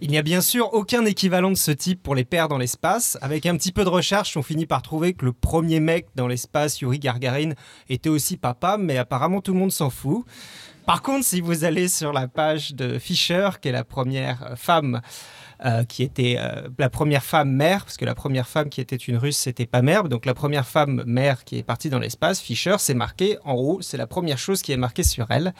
[0.00, 3.16] Il n'y a bien sûr aucun équivalent de ce type pour les pères dans l'espace.
[3.22, 6.26] Avec un petit peu de recherche, on finit par trouver que le premier mec dans
[6.26, 7.52] l'espace, Yuri Gagarin,
[7.88, 10.24] était aussi papa, mais apparemment tout le monde s'en fout.
[10.86, 14.56] Par contre, si vous allez sur la page de Fisher, qui est la première euh,
[14.56, 15.00] femme
[15.64, 18.96] euh, qui était euh, la première femme mère, parce que la première femme qui était
[18.96, 22.40] une russe, c'était pas mère, donc la première femme mère qui est partie dans l'espace,
[22.40, 25.54] Fisher, c'est marqué en haut, c'est la première chose qui est marquée sur elle.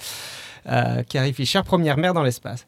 [0.67, 2.67] Euh, Carrie Fisher, première mère dans l'espace.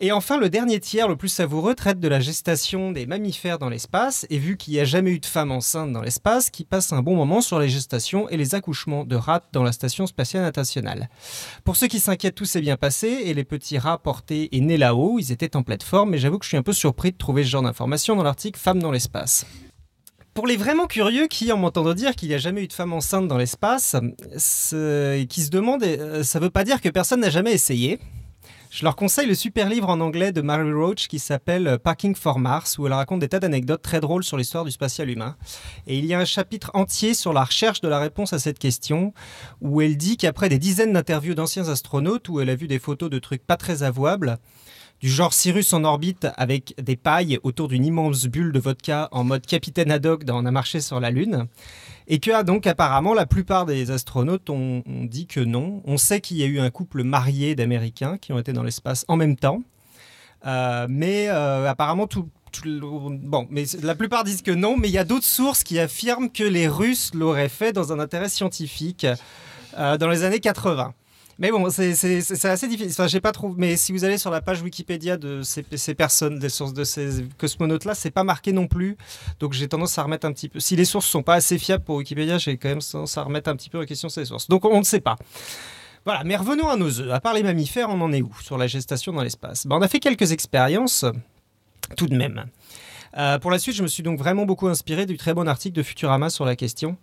[0.00, 3.68] Et enfin, le dernier tiers, le plus savoureux, traite de la gestation des mammifères dans
[3.68, 4.26] l'espace.
[4.30, 7.02] Et vu qu'il n'y a jamais eu de femme enceinte dans l'espace, qui passe un
[7.02, 11.08] bon moment sur les gestations et les accouchements de rats dans la station spatiale internationale.
[11.64, 14.76] Pour ceux qui s'inquiètent, tout s'est bien passé et les petits rats portés et nés
[14.76, 16.10] là-haut, ils étaient en pleine forme.
[16.10, 18.58] Mais j'avoue que je suis un peu surpris de trouver ce genre d'informations dans l'article
[18.58, 19.46] Femmes dans l'espace.
[20.34, 22.94] Pour les vraiment curieux qui, en m'entendant dire qu'il n'y a jamais eu de femme
[22.94, 23.96] enceinte dans l'espace,
[24.32, 28.00] qui se demandent, euh, ça ne veut pas dire que personne n'a jamais essayé.
[28.70, 32.14] Je leur conseille le super livre en anglais de Mary Roach qui s'appelle euh, Packing
[32.14, 35.36] for Mars, où elle raconte des tas d'anecdotes très drôles sur l'histoire du spatial humain.
[35.86, 38.58] Et il y a un chapitre entier sur la recherche de la réponse à cette
[38.58, 39.12] question,
[39.60, 43.10] où elle dit qu'après des dizaines d'interviews d'anciens astronautes, où elle a vu des photos
[43.10, 44.38] de trucs pas très avouables,
[45.02, 49.24] du genre Cyrus en orbite avec des pailles autour d'une immense bulle de vodka en
[49.24, 51.48] mode capitaine Haddock dans On a marché sur la Lune.
[52.06, 55.82] Et que ah, donc apparemment la plupart des astronautes ont, dit que non.
[55.86, 59.04] On sait qu'il y a eu un couple marié d'Américains qui ont été dans l'espace
[59.08, 59.62] en même temps.
[60.46, 62.28] Euh, mais euh, apparemment tout,
[62.64, 66.30] bon, mais la plupart disent que non, mais il y a d'autres sources qui affirment
[66.30, 69.06] que les Russes l'auraient fait dans un intérêt scientifique
[69.78, 70.94] euh, dans les années 80.
[71.42, 71.90] Mais bon, c'est
[72.44, 72.92] assez difficile.
[72.92, 73.56] Enfin, j'ai pas trouvé.
[73.58, 76.84] Mais si vous allez sur la page Wikipédia de ces, ces personnes, des sources de
[76.84, 78.96] ces cosmonautes-là, c'est pas marqué non plus.
[79.40, 80.60] Donc j'ai tendance à remettre un petit peu.
[80.60, 83.50] Si les sources sont pas assez fiables pour Wikipédia, j'ai quand même tendance à remettre
[83.50, 84.48] un petit peu en question ces sources.
[84.48, 85.16] Donc on ne sait pas.
[86.04, 87.10] Voilà, mais revenons à nos œufs.
[87.10, 89.66] À part les mammifères, on en est où sur la gestation dans l'espace?
[89.66, 91.04] Ben, On a fait quelques expériences,
[91.96, 92.44] tout de même.
[93.18, 95.74] Euh, pour la suite, je me suis donc vraiment beaucoup inspiré du très bon article
[95.76, 96.96] de Futurama sur la question.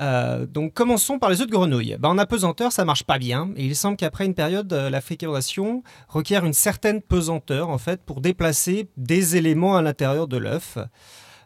[0.00, 1.96] Euh, donc commençons par les œufs de grenouille.
[1.98, 3.50] Ben, en apesanteur, ça marche pas bien.
[3.56, 8.02] Et il semble qu'après une période, euh, la fécondation requiert une certaine pesanteur en fait
[8.02, 10.78] pour déplacer des éléments à l'intérieur de l'œuf.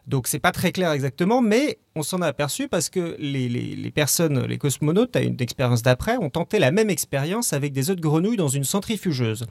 [0.07, 4.45] Donc c'est pas très clair exactement, mais on s'en a aperçu parce que les personnes,
[4.45, 8.01] les cosmonautes, à une expérience d'après, ont tenté la même expérience avec des œufs de
[8.01, 9.47] grenouille dans une centrifugeuse.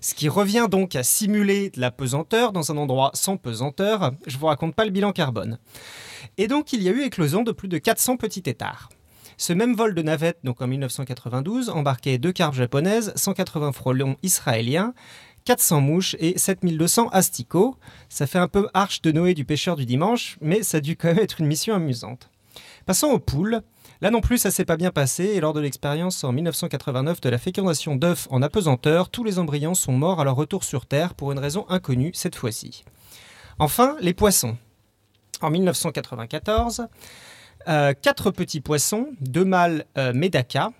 [0.00, 4.12] Ce qui revient donc à simuler de la pesanteur dans un endroit sans pesanteur.
[4.26, 5.58] Je vous raconte pas le bilan carbone.
[6.36, 8.88] Et donc il y a eu éclosion de plus de 400 petits têtards.
[9.36, 14.94] Ce même vol de navette, donc en 1992, embarquait deux carpes japonaises, 180 frelons israéliens,
[15.44, 17.76] 400 mouches et 7200 asticots.
[18.08, 20.96] Ça fait un peu arche de Noé du pêcheur du dimanche, mais ça a dû
[20.96, 22.30] quand même être une mission amusante.
[22.84, 23.62] Passons aux poules.
[24.00, 27.28] Là non plus, ça s'est pas bien passé, et lors de l'expérience en 1989 de
[27.28, 31.14] la fécondation d'œufs en apesanteur, tous les embryons sont morts à leur retour sur Terre
[31.14, 32.84] pour une raison inconnue cette fois-ci.
[33.58, 34.56] Enfin, les poissons.
[35.40, 36.88] En 1994,
[37.68, 40.72] euh, quatre petits poissons, deux mâles euh, Medaka,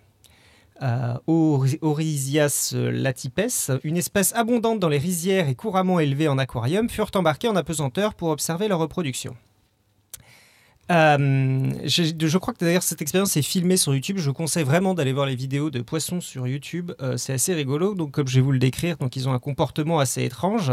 [0.83, 3.41] euh, Orisias latipes,
[3.85, 8.15] une espèce abondante dans les rizières et couramment élevée en aquarium, furent embarqués en apesanteur
[8.15, 9.37] pour observer leur reproduction.
[10.91, 14.19] Euh, je crois que d'ailleurs cette expérience est filmée sur YouTube.
[14.19, 16.93] Je conseille vraiment d'aller voir les vidéos de poissons sur YouTube.
[17.01, 17.95] Euh, c'est assez rigolo.
[17.95, 20.73] Donc, comme je vais vous le décrire, donc ils ont un comportement assez étrange.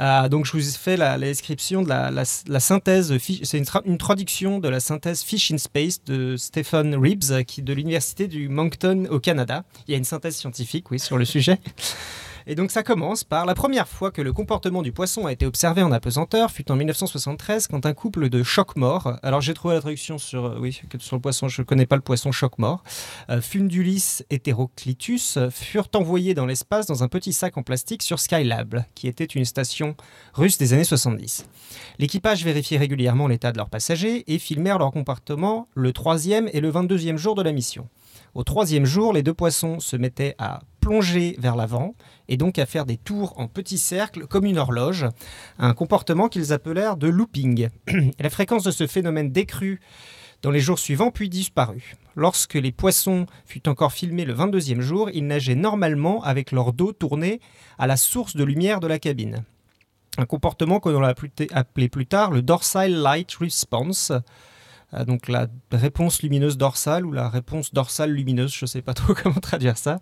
[0.00, 3.16] Euh, donc, je vous ai fait la, la description de la, synthèse.
[3.42, 8.28] C'est une traduction de la synthèse Fish in Space de Stephen Reeves, qui de l'université
[8.28, 9.64] du Moncton au Canada.
[9.86, 11.58] Il y a une synthèse scientifique, oui, sur le sujet.
[12.48, 15.46] Et donc ça commence par la première fois que le comportement du poisson a été
[15.46, 19.80] observé en apesanteur fut en 1973 quand un couple de chocs-morts, alors j'ai trouvé la
[19.80, 22.84] traduction sur, euh, oui, sur le poisson, je ne connais pas le poisson choc-mort,
[23.30, 28.84] euh, Fundulis heteroclitus, furent envoyés dans l'espace dans un petit sac en plastique sur Skylab,
[28.94, 29.96] qui était une station
[30.32, 31.48] russe des années 70.
[31.98, 36.70] L'équipage vérifiait régulièrement l'état de leurs passagers et filmèrent leur comportement le troisième et le
[36.70, 37.88] 22e jour de la mission.
[38.34, 41.96] Au troisième jour, les deux poissons se mettaient à plonger vers l'avant
[42.28, 45.04] et donc à faire des tours en petits cercles comme une horloge,
[45.58, 47.70] un comportement qu'ils appelèrent de looping.
[48.20, 49.80] La fréquence de ce phénomène décrut
[50.42, 51.96] dans les jours suivants puis disparut.
[52.14, 56.92] Lorsque les poissons furent encore filmés le 22e jour, ils nageaient normalement avec leur dos
[56.92, 57.40] tourné
[57.78, 59.42] à la source de lumière de la cabine.
[60.18, 61.14] Un comportement que l'on a
[61.52, 64.12] appelé plus tard le dorsal light response,
[65.06, 69.14] donc la réponse lumineuse dorsale ou la réponse dorsale lumineuse, je ne sais pas trop
[69.22, 69.98] comment traduire ça.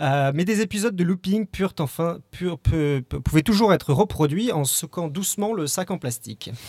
[0.00, 4.52] Euh, mais des épisodes de looping purent enfin, purent- peu- peu- pouvaient toujours être reproduits
[4.52, 6.50] en secouant doucement le sac en plastique.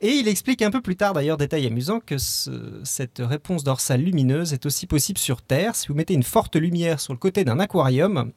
[0.00, 4.00] Et il explique un peu plus tard, d'ailleurs, détail amusant, que ce- cette réponse dorsale
[4.02, 5.74] lumineuse est aussi possible sur Terre.
[5.76, 8.32] Si vous mettez une forte lumière sur le côté d'un aquarium,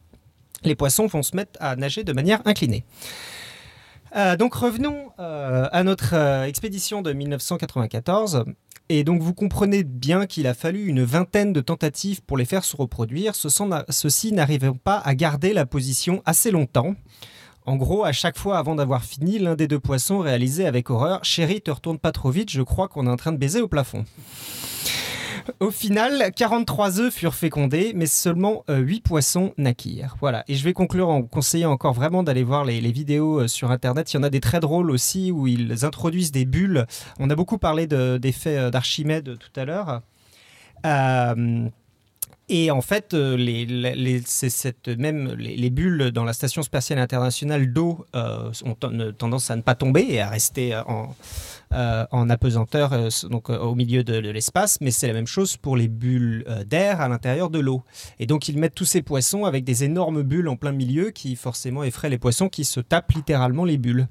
[0.64, 2.84] les poissons vont se mettre à nager de manière inclinée.
[4.16, 8.46] Euh, donc revenons euh, à notre euh, expédition de 1994.
[8.90, 12.64] Et donc vous comprenez bien qu'il a fallu une vingtaine de tentatives pour les faire
[12.64, 16.96] se reproduire, ceux-ci n'arrivant pas à garder la position assez longtemps.
[17.66, 21.26] En gros, à chaque fois avant d'avoir fini, l'un des deux poissons réalisait avec horreur
[21.26, 23.68] Chérie, te retourne pas trop vite, je crois qu'on est en train de baiser au
[23.68, 24.06] plafond.
[25.60, 30.15] Au final, 43 œufs furent fécondés, mais seulement 8 poissons naquirent.
[30.19, 30.44] Voilà.
[30.48, 33.72] Et je vais conclure en vous conseillant encore vraiment d'aller voir les, vidéos euh, sur
[33.72, 34.11] Internet.
[34.14, 36.86] Il y en a des très drôles aussi où ils introduisent des bulles.
[37.19, 40.02] On a beaucoup parlé de- d'effets euh, d'Archimède tout à l'heure.
[40.86, 41.68] Euh,
[42.49, 47.74] et en fait, euh, les, cette même, les, les bulles dans la Station spatiale internationale
[47.74, 51.07] d'eau euh, ont ten- tendance à ne pas tomber et à rester euh, en, euh,
[51.72, 55.77] en apesanteur euh, donc, euh, au milieu de, l'espace, mais c'est la même chose pour
[55.77, 57.84] les bulles euh, d'air à l'intérieur de l'eau.
[58.19, 61.35] Et donc ils mettent tous ces poissons avec des énormes bulles en plein milieu qui
[61.35, 64.07] forcément effraient les poissons qui se tapent littéralement les bulles.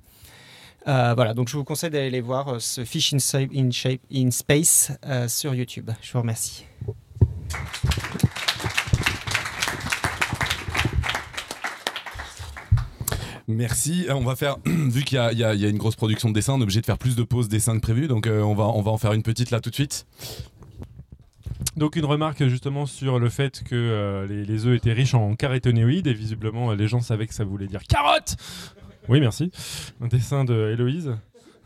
[0.89, 4.31] Euh, voilà, donc je vous conseille d'aller les voir, euh, ce Fish in, Shape in
[4.31, 5.91] Space euh, sur YouTube.
[6.01, 6.65] Je vous remercie.
[13.49, 14.07] Merci.
[14.09, 16.55] Euh, On va faire, vu qu'il y, a- y y une grosse production de dessins,
[16.55, 18.65] on est obligé de faire plus de pauses dessins que prévu, donc euh, on, va,
[18.65, 20.07] on va en faire une petite là tout de suite.
[21.77, 25.35] Donc une remarque justement sur le fait que euh, les, les œufs étaient riches en
[25.37, 28.37] caroténoïdes et visiblement les gens savaient que ça voulait dire carotte.
[29.09, 29.51] Oui, merci.
[30.01, 31.13] Un dessin de Héloïse.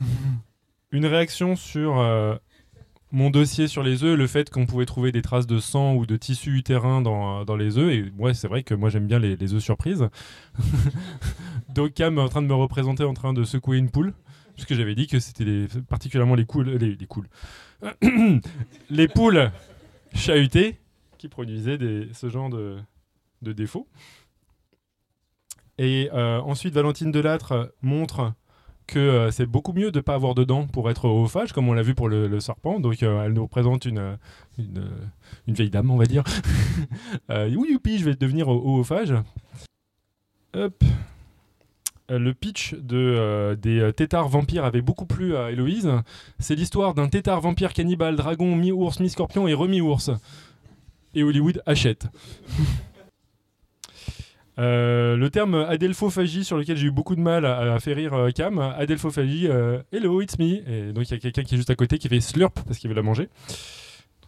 [0.93, 2.35] Une réaction sur euh,
[3.13, 6.07] mon dossier sur les œufs, le fait qu'on pouvait trouver des traces de sang ou
[6.07, 7.93] de tissu utérin dans, dans les œufs.
[7.93, 10.09] Et ouais, c'est vrai que moi j'aime bien les, les œufs surprises.
[11.75, 14.15] Donc Cam est en train de me représenter en train de secouer une poule.
[14.57, 16.97] Parce que j'avais dit que c'était particulièrement les coules, les,
[18.91, 19.51] les poules
[20.15, 20.79] chahutées
[21.17, 21.79] qui produisaient
[22.13, 22.77] ce genre de,
[23.43, 23.89] de défauts.
[25.79, 28.35] Et euh, ensuite, Valentine Delattre montre
[28.91, 31.69] que euh, c'est beaucoup mieux de ne pas avoir de dents pour être oophage, comme
[31.69, 32.81] on l'a vu pour le, serpent.
[32.81, 34.17] Donc, euh, elle nous représente une, euh,
[35.47, 36.25] une, vieille dame, on va dire.
[37.29, 39.15] oui, youpi, je vais devenir oophage.
[40.55, 40.85] Hop.
[42.09, 45.89] Le pitch de, des têtards vampires avait beaucoup plu à Héloïse.
[46.41, 50.11] C'est l'histoire d'un tétard vampire cannibale, dragon, mi-ours, mi-scorpion et remi-ours.
[51.15, 52.09] Et Hollywood achète.
[54.61, 58.31] Euh, le terme adelphophagie sur lequel j'ai eu beaucoup de mal à, faire rire euh,
[58.31, 61.71] Cam, adelphophagie, euh, hello it's me, et donc il y a quelqu'un qui est juste
[61.71, 63.31] à côté qui fait slurp parce qu'il veut la manger.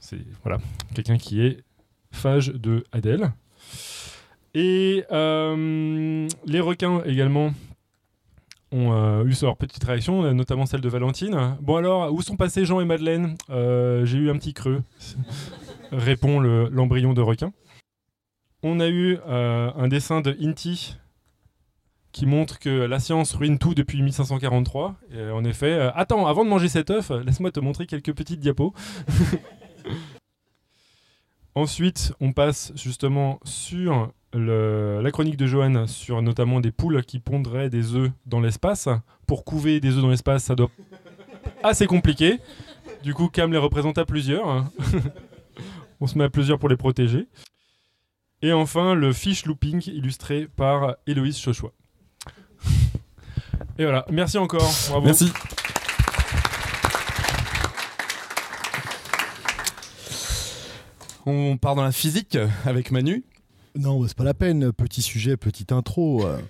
[0.00, 0.58] C'est voilà,
[0.94, 1.58] quelqu'un qui est
[2.12, 3.32] phage de Adèle.
[4.54, 7.52] Et euh, les requins également
[8.70, 11.56] ont eu leur petite réaction, notamment celle de Valentine.
[11.60, 13.36] Bon alors, où sont passés Jean et Madeleine?
[13.50, 14.82] J'ai eu un petit creux,
[15.90, 17.52] répond le- l'embryon de requin.
[18.64, 20.96] On a eu euh, un dessin de Inti
[22.12, 24.94] qui montre que la science ruine tout depuis 1543.
[25.10, 28.12] Et, euh, en effet, euh, attends, avant de manger cet œuf, laisse-moi te montrer quelques
[28.12, 28.72] petites diapos.
[31.56, 37.68] Ensuite, on passe justement sur la chronique de Johan sur notamment des poules qui pondraient
[37.68, 38.88] des œufs dans l'espace.
[39.26, 40.70] Pour couver des œufs dans l'espace, ça doit
[41.62, 42.38] assez compliqué.
[43.02, 44.64] Du coup, Cam les représente à plusieurs.
[46.00, 47.26] on se met à plusieurs pour les protéger.
[48.42, 51.72] Et enfin, le fish looping illustré par Héloïse Chochois.
[53.78, 54.68] Et voilà, merci encore.
[54.88, 55.04] Bravo.
[55.06, 55.32] Merci.
[61.24, 63.24] On part dans la physique avec Manu.
[63.76, 64.72] Non, bah, c'est pas la peine.
[64.72, 66.26] Petit sujet, petite intro.
[66.26, 66.38] euh.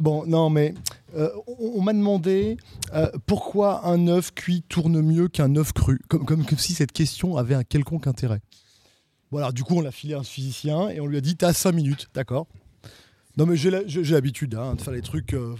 [0.00, 0.74] Bon, non, mais
[1.16, 2.56] euh, on, on m'a demandé
[2.94, 6.92] euh, pourquoi un œuf cuit tourne mieux qu'un œuf cru, comme, comme, comme si cette
[6.92, 8.40] question avait un quelconque intérêt.
[9.30, 11.36] Bon, alors du coup, on l'a filé à un physicien et on lui a dit
[11.36, 12.46] T'as 5 minutes, d'accord
[13.36, 15.54] Non, mais j'ai l'habitude hein, de faire les trucs euh,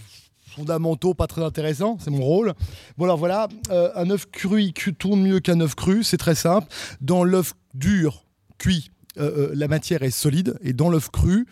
[0.48, 2.54] fondamentaux, pas très intéressants, c'est mon rôle.
[2.96, 6.34] Bon, alors voilà, euh, un œuf cru il tourne mieux qu'un œuf cru, c'est très
[6.34, 6.66] simple.
[7.00, 8.24] Dans l'œuf dur,
[8.58, 11.46] cuit, euh, la matière est solide et dans l'œuf cru,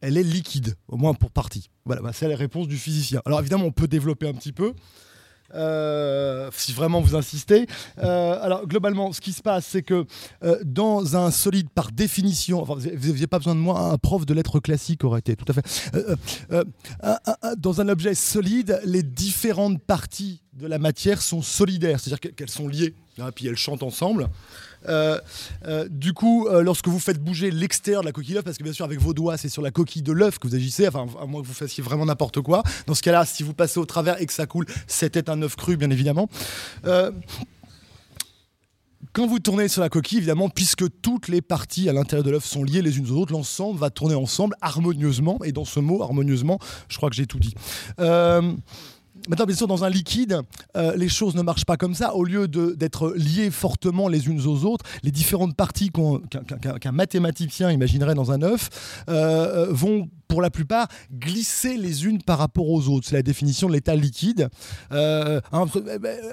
[0.00, 1.70] elle est liquide, au moins pour partie.
[1.86, 3.22] Voilà, bah, c'est la réponse du physicien.
[3.24, 4.74] Alors évidemment, on peut développer un petit peu.
[5.54, 7.66] Euh, si vraiment vous insistez.
[8.02, 10.06] Euh, alors globalement, ce qui se passe, c'est que
[10.42, 14.34] euh, dans un solide, par définition, vous n'aviez pas besoin de moi, un prof de
[14.34, 15.64] lettres classiques aurait été tout à fait.
[17.58, 22.50] Dans un objet solide, les différentes parties de la matière sont solidaires, c'est-à-dire que- qu'elles
[22.50, 24.28] sont liées, hein, puis elles chantent ensemble.
[24.88, 25.20] Euh,
[25.66, 28.62] euh, du coup, euh, lorsque vous faites bouger l'extérieur de la coquille d'œuf, parce que
[28.62, 31.06] bien sûr avec vos doigts c'est sur la coquille de l'œuf que vous agissez, enfin
[31.20, 32.62] à moins que vous fassiez vraiment n'importe quoi.
[32.86, 35.56] Dans ce cas-là, si vous passez au travers et que ça coule, c'était un œuf
[35.56, 36.28] cru bien évidemment.
[39.12, 42.44] Quand vous tournez sur la coquille, évidemment, puisque toutes les parties à l'intérieur de l'œuf
[42.44, 45.38] sont liées les unes aux autres, l'ensemble va tourner ensemble harmonieusement.
[45.44, 46.58] Et dans ce mot, harmonieusement,
[46.88, 47.54] je crois que j'ai tout dit.
[49.28, 50.40] Maintenant, bien sûr, dans un liquide,
[50.76, 52.14] euh, les choses ne marchent pas comme ça.
[52.14, 58.14] Au lieu d'être liées fortement les unes aux autres, les différentes parties qu'un mathématicien imaginerait
[58.14, 58.68] dans un œuf
[59.08, 63.06] euh, euh, vont, pour la plupart, glisser les unes par rapport aux autres.
[63.06, 64.48] C'est la définition de l'état liquide.
[64.90, 65.66] Euh, hein,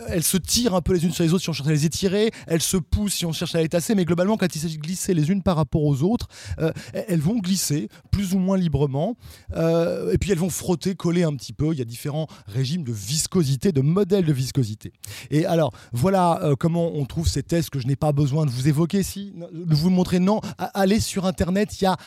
[0.09, 1.85] elles se tirent un peu les unes sur les autres si on cherche à les
[1.85, 4.77] étirer, elles se poussent si on cherche à les tasser, mais globalement, quand il s'agit
[4.77, 8.57] de glisser les unes par rapport aux autres, euh, elles vont glisser plus ou moins
[8.57, 9.17] librement,
[9.55, 11.71] euh, et puis elles vont frotter, coller un petit peu.
[11.71, 14.93] Il y a différents régimes de viscosité, de modèles de viscosité.
[15.29, 18.49] Et alors, voilà euh, comment on trouve ces tests que je n'ai pas besoin de
[18.49, 20.17] vous évoquer, si, de vous montrer.
[20.17, 21.97] Non, allez sur Internet, il y a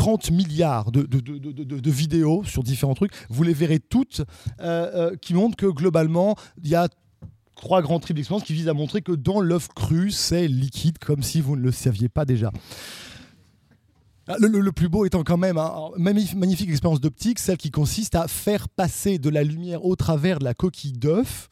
[0.00, 3.12] 30 milliards de, vidéos sur différents trucs.
[3.28, 4.22] Vous les verrez toutes
[4.60, 6.88] euh, euh, qui montrent que globalement, il y a
[7.54, 11.22] trois grands types d'expériences qui visent à montrer que dans l'œuf cru, c'est liquide, comme
[11.22, 12.50] si vous ne le saviez pas déjà.
[14.26, 18.26] Ah, Le, plus beau étant quand même hein, magnifique expérience d'optique, celle qui consiste à
[18.26, 21.50] faire passer de la lumière au travers de la coquille d'œuf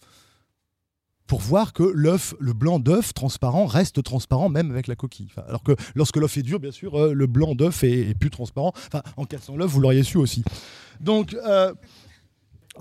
[1.29, 5.29] pour voir que l'œuf, le blanc d'œuf transparent reste transparent même avec la coquille.
[5.47, 8.31] Alors que lorsque l'œuf est dur, bien sûr, euh, le blanc d'œuf est, est plus
[8.31, 8.73] transparent.
[8.89, 10.43] Enfin, en cassant l'œuf, vous l'auriez su aussi.
[11.01, 11.73] Donc, euh,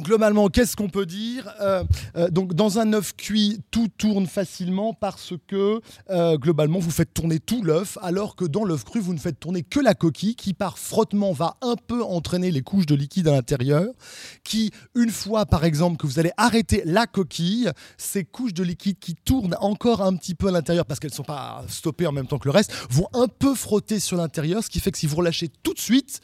[0.01, 1.83] globalement, qu'est-ce qu'on peut dire Euh,
[2.15, 7.13] euh, Donc, dans un œuf cuit, tout tourne facilement parce que euh, globalement, vous faites
[7.13, 10.35] tourner tout l'œuf, alors que dans l'œuf cru, vous ne faites tourner que la coquille,
[10.35, 13.87] qui par frottement va un peu entraîner les couches de liquide à l'intérieur,
[14.43, 18.99] qui, une fois par exemple que vous allez arrêter la coquille, ces couches de liquide
[18.99, 22.11] qui tournent encore un petit peu à l'intérieur, parce qu'elles ne sont pas stoppées en
[22.11, 24.97] même temps que le reste, vont un peu frotter sur l'intérieur, ce qui fait que
[24.97, 26.21] si vous relâchez tout de suite,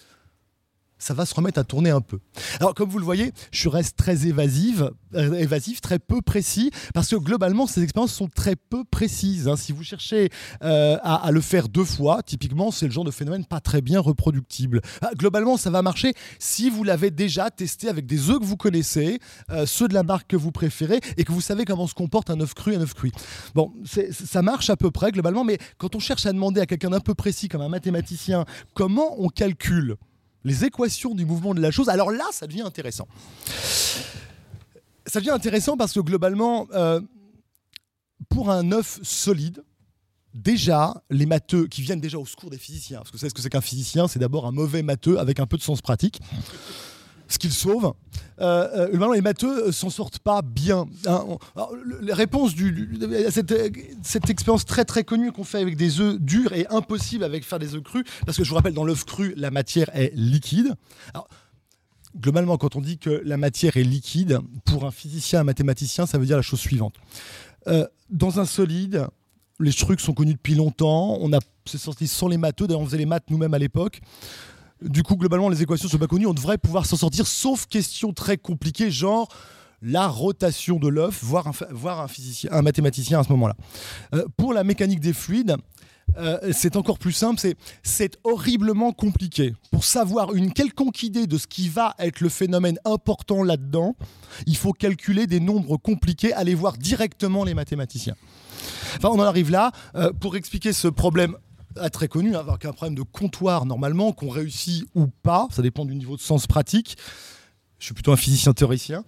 [1.04, 2.20] ça va se remettre à tourner un peu.
[2.60, 7.10] Alors, comme vous le voyez, je reste très évasive, euh, évasif, très peu précis, parce
[7.10, 9.50] que globalement, ces expériences sont très peu précises.
[9.50, 9.58] hein.
[9.58, 10.30] Si vous cherchez
[10.64, 14.00] euh, à, le faire deux fois, typiquement, c'est le genre de phénomène pas très bien
[14.00, 14.82] reproductible.
[15.02, 18.58] Ah, globalement, ça va marcher si vous l'avez déjà testé avec des œufs que vous
[18.58, 19.20] connaissez,
[19.50, 22.30] euh, ceux de la marque que vous préférez, et que vous savez comment se comporte
[22.30, 23.12] un œuf cru un œuf cuit.
[23.56, 23.74] Bon,
[24.10, 27.02] ça marche à peu près, globalement, mais quand on cherche à demander à quelqu'un d'un
[27.02, 29.98] peu précis, comme un mathématicien, comment on calcule
[30.44, 33.08] les équations du mouvement de la chose, alors là, ça devient intéressant.
[35.06, 37.00] Ça devient intéressant parce que globalement, euh,
[38.30, 39.64] pour un œuf solide,
[40.34, 43.36] déjà, les matheux qui viennent déjà au secours des physiciens, parce que vous savez ce
[43.36, 46.20] que c'est qu'un physicien, c'est d'abord un mauvais matheux avec un peu de sens pratique,
[47.34, 47.94] ce qu'il sauve.
[48.40, 50.86] Euh, euh, les matheux euh, s'en sortent pas bien.
[51.08, 51.26] hein.
[52.56, 53.70] Du, du- à cette, euh,
[54.02, 57.60] cette expérience très très connue qu'on fait avec des œufs durs et impossible avec faire
[57.60, 60.76] des œufs crus, parce que je vous rappelle, dans l'œuf cru, la matière est liquide.
[62.20, 66.18] Globalement, quand on dit que la matière est liquide, pour un physicien, un mathématicien, ça
[66.18, 66.96] veut dire la chose suivante.
[68.10, 69.08] Dans un solide,
[69.60, 71.18] les trucs sont connus depuis longtemps.
[71.22, 72.68] On a, sorti sans les matheux.
[72.68, 74.02] D'ailleurs, on faisait les maths nous-mêmes à l'époque.
[74.84, 76.28] Du coup, globalement, les équations sont pas connues.
[76.28, 79.30] On devrait pouvoir s'en sortir, sauf questions très compliquées, genre
[79.82, 81.54] la rotation de l'œuf, voir un,
[82.52, 83.56] un, mathématicien à ce moment-là.
[84.14, 85.58] Euh, pour la mécanique des fluides,
[86.18, 89.54] euh, c'est encore plus simple, c'est, c'est horriblement compliqué.
[89.72, 93.96] Pour savoir une quelconque idée de ce qui va être le phénomène important là-dedans,
[94.46, 98.16] il faut calculer des nombres compliqués, aller voir directement les mathématiciens.
[98.98, 99.72] Enfin, on en arrive là.
[99.96, 101.36] Euh, pour expliquer ce problème
[101.78, 105.62] ah, très connu, hein, avec un problème de comptoir normalement, qu'on réussit ou pas, ça
[105.62, 106.98] dépend du niveau de sens pratique.
[107.80, 109.04] Je suis plutôt un physicien théoricien.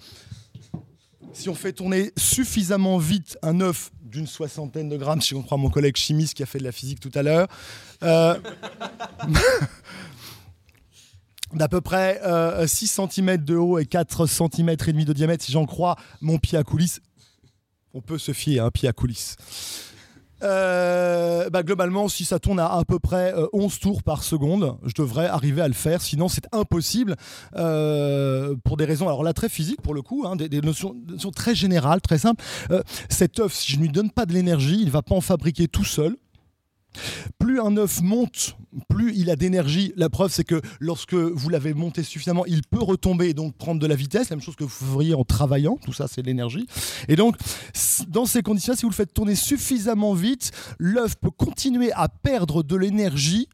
[1.34, 5.58] Si on fait tourner suffisamment vite un œuf d'une soixantaine de grammes, si on prend
[5.58, 7.48] mon collègue chimiste qui a fait de la physique tout à l'heure,
[8.04, 8.40] euh,
[11.54, 15.44] d'à peu près euh, 6 cm de haut et 4 cm et demi de diamètre,
[15.44, 17.02] si j'en crois mon pied à coulisses,
[17.94, 19.36] on peut se fier à un pied à coulisses.
[20.44, 24.78] Euh, bah, globalement, si ça tourne à à peu près euh, 11 tours par seconde,
[24.86, 26.02] je devrais arriver à le faire.
[26.02, 27.16] Sinon, c'est impossible
[27.56, 30.96] euh, pour des raisons, alors là, très physiques pour le coup, hein, des, notions,
[31.34, 32.44] très générales, très simples.
[32.72, 35.16] Euh, cet œuf, si je ne lui donne pas de l'énergie, il ne va pas
[35.16, 36.16] en fabriquer tout seul.
[37.40, 38.58] Plus un œuf monte,
[38.90, 39.94] plus il a d'énergie.
[39.96, 43.80] La preuve, c'est que lorsque vous l'avez monté suffisamment, il peut retomber et donc prendre
[43.80, 44.30] de la vitesse.
[44.30, 45.78] La même chose que vous feriez en travaillant.
[45.84, 46.68] Tout ça, c'est l'énergie.
[47.08, 47.36] Et donc,
[48.08, 52.64] dans ces conditions, si vous le faites tourner suffisamment vite, l'œuf peut continuer à perdre
[52.64, 53.48] de l'énergie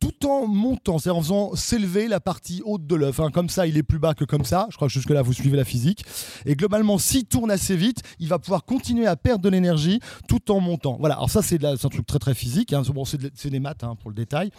[0.00, 3.20] tout en montant, c'est-à-dire en faisant s'élever la partie haute de l'œuf.
[3.20, 3.30] hein.
[3.30, 4.66] Comme ça, il est plus bas que comme ça.
[4.70, 6.04] Je crois que jusque-là, vous suivez la physique.
[6.46, 10.50] Et globalement, s'il tourne assez vite, il va pouvoir continuer à perdre de l'énergie tout
[10.50, 10.96] en montant.
[10.98, 12.72] Voilà, alors ça, c'est un truc très très physique.
[12.72, 12.82] hein.
[12.94, 14.50] Bon, c'est de- des maths hein, pour le détail.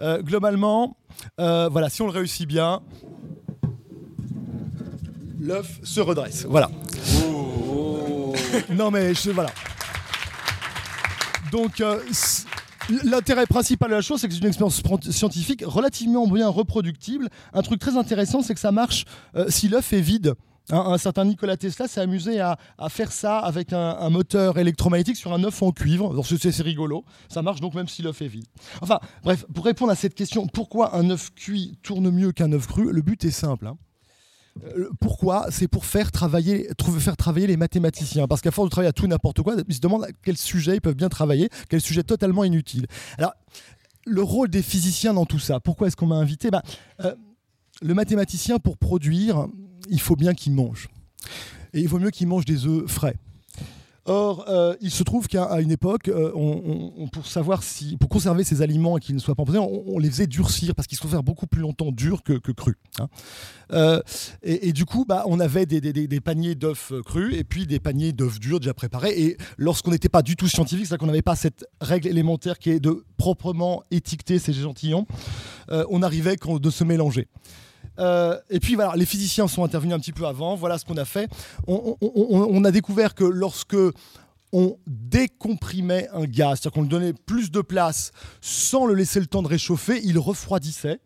[0.00, 0.96] Euh, globalement,
[1.40, 2.80] euh, voilà, si on le réussit bien,
[5.40, 6.46] l'œuf se redresse.
[6.48, 6.70] Voilà.
[8.70, 9.50] non, mais je, voilà.
[11.50, 12.00] Donc, euh,
[13.04, 17.28] l'intérêt principal de la chose, c'est que c'est une expérience scientifique relativement bien reproductible.
[17.52, 19.04] Un truc très intéressant, c'est que ça marche
[19.36, 20.34] euh, si l'œuf est vide.
[20.70, 22.56] Un, certain Nikola Tesla s'est amusé à,
[22.88, 26.18] faire ça avec un, moteur électromagnétique sur un œuf en cuivre.
[26.24, 27.04] C'est rigolo.
[27.28, 28.46] Ça marche donc même si l'œuf est vide.
[28.80, 32.66] Enfin, bref, pour répondre à cette question, pourquoi un œuf cuit tourne mieux qu'un œuf
[32.66, 33.66] cru Le but est simple.
[33.66, 33.76] hein.
[34.62, 36.68] Euh, pourquoi C'est pour faire travailler,
[36.98, 38.28] faire travailler les mathématiciens.
[38.28, 40.76] Parce qu'à force de travailler à tout n'importe quoi, ils se demandent à quel sujet
[40.76, 42.86] ils peuvent bien travailler, quel sujet totalement inutile.
[43.18, 43.32] Alors,
[44.06, 46.62] le rôle des physiciens dans tout ça, pourquoi est-ce qu'on m'a invité Ben,
[47.00, 47.14] euh,
[47.82, 49.48] Le mathématicien, pour produire,
[49.88, 50.88] il faut bien qu'il mange.
[51.72, 53.16] Et il vaut mieux qu'il mange des œufs frais.
[54.06, 56.30] Or, euh, il se trouve qu'à une époque, euh,
[57.10, 59.98] pour savoir si, pour conserver ces aliments et qu'ils ne soient pas empoisonnés, on, on
[59.98, 62.74] les faisait durcir parce qu'ils se faire beaucoup plus longtemps durs que, crus.
[63.00, 63.08] hein.
[63.72, 64.00] Euh,
[64.42, 68.12] et, du coup, bah, on avait des, des- paniers d'œufs crus et puis des paniers
[68.12, 69.18] d'œufs durs déjà préparés.
[69.18, 72.70] Et lorsqu'on n'était pas du tout scientifique, c'est-à-dire qu'on n'avait pas cette règle élémentaire qui
[72.70, 75.06] est de proprement étiqueter ces échantillons,
[75.70, 77.26] on arrivait de se mélanger.
[77.98, 80.54] Euh, et puis voilà, les physiciens sont intervenus un petit peu avant.
[80.56, 81.28] Voilà ce qu'on a fait.
[81.66, 83.76] On, on- a découvert que lorsque
[84.52, 89.26] on décomprimait un gaz, c'est-à-dire qu'on lui donnait plus de place sans le laisser le
[89.26, 91.00] temps de réchauffer, il refroidissait.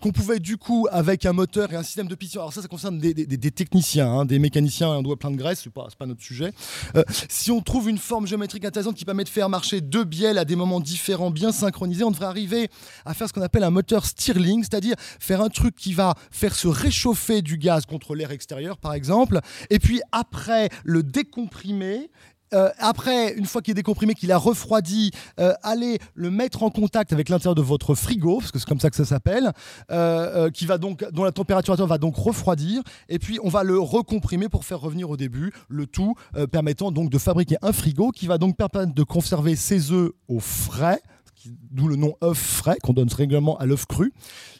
[0.00, 2.68] Qu'on pouvait du coup, avec un moteur et un système de piston, alors ça, ça
[2.68, 6.22] concerne des, techniciens, hein, des mécaniciens, un doigt plein de graisse, c'est pas, pas notre
[6.22, 6.52] sujet.
[6.96, 10.38] Euh, si on trouve une forme géométrique intéressante qui permet de faire marcher deux bielles
[10.38, 12.68] à des moments différents, bien synchronisés, on devrait arriver
[13.04, 16.54] à faire ce qu'on appelle un moteur Stirling, c'est-à-dire faire un truc qui va faire
[16.54, 19.40] se réchauffer du gaz contre l'air extérieur, par exemple,
[19.70, 22.10] et puis après le décomprimer.
[22.54, 25.10] Euh, après, une fois qu'il est décomprimé, qu'il a refroidi,
[25.40, 28.80] euh, allez le mettre en contact avec l'intérieur de votre frigo, parce que c'est comme
[28.80, 29.52] ça que ça s'appelle,
[29.90, 33.78] euh, qui va donc, dont la température va donc refroidir, et puis on va le
[33.78, 36.14] recomprimer pour faire revenir au début, le tout
[36.50, 40.40] permettant donc de fabriquer un frigo qui va donc permettre de conserver ses œufs au
[40.40, 41.00] frais,
[41.46, 44.12] d'où le nom œuf frais qu'on donne régulièrement à l'œuf cru,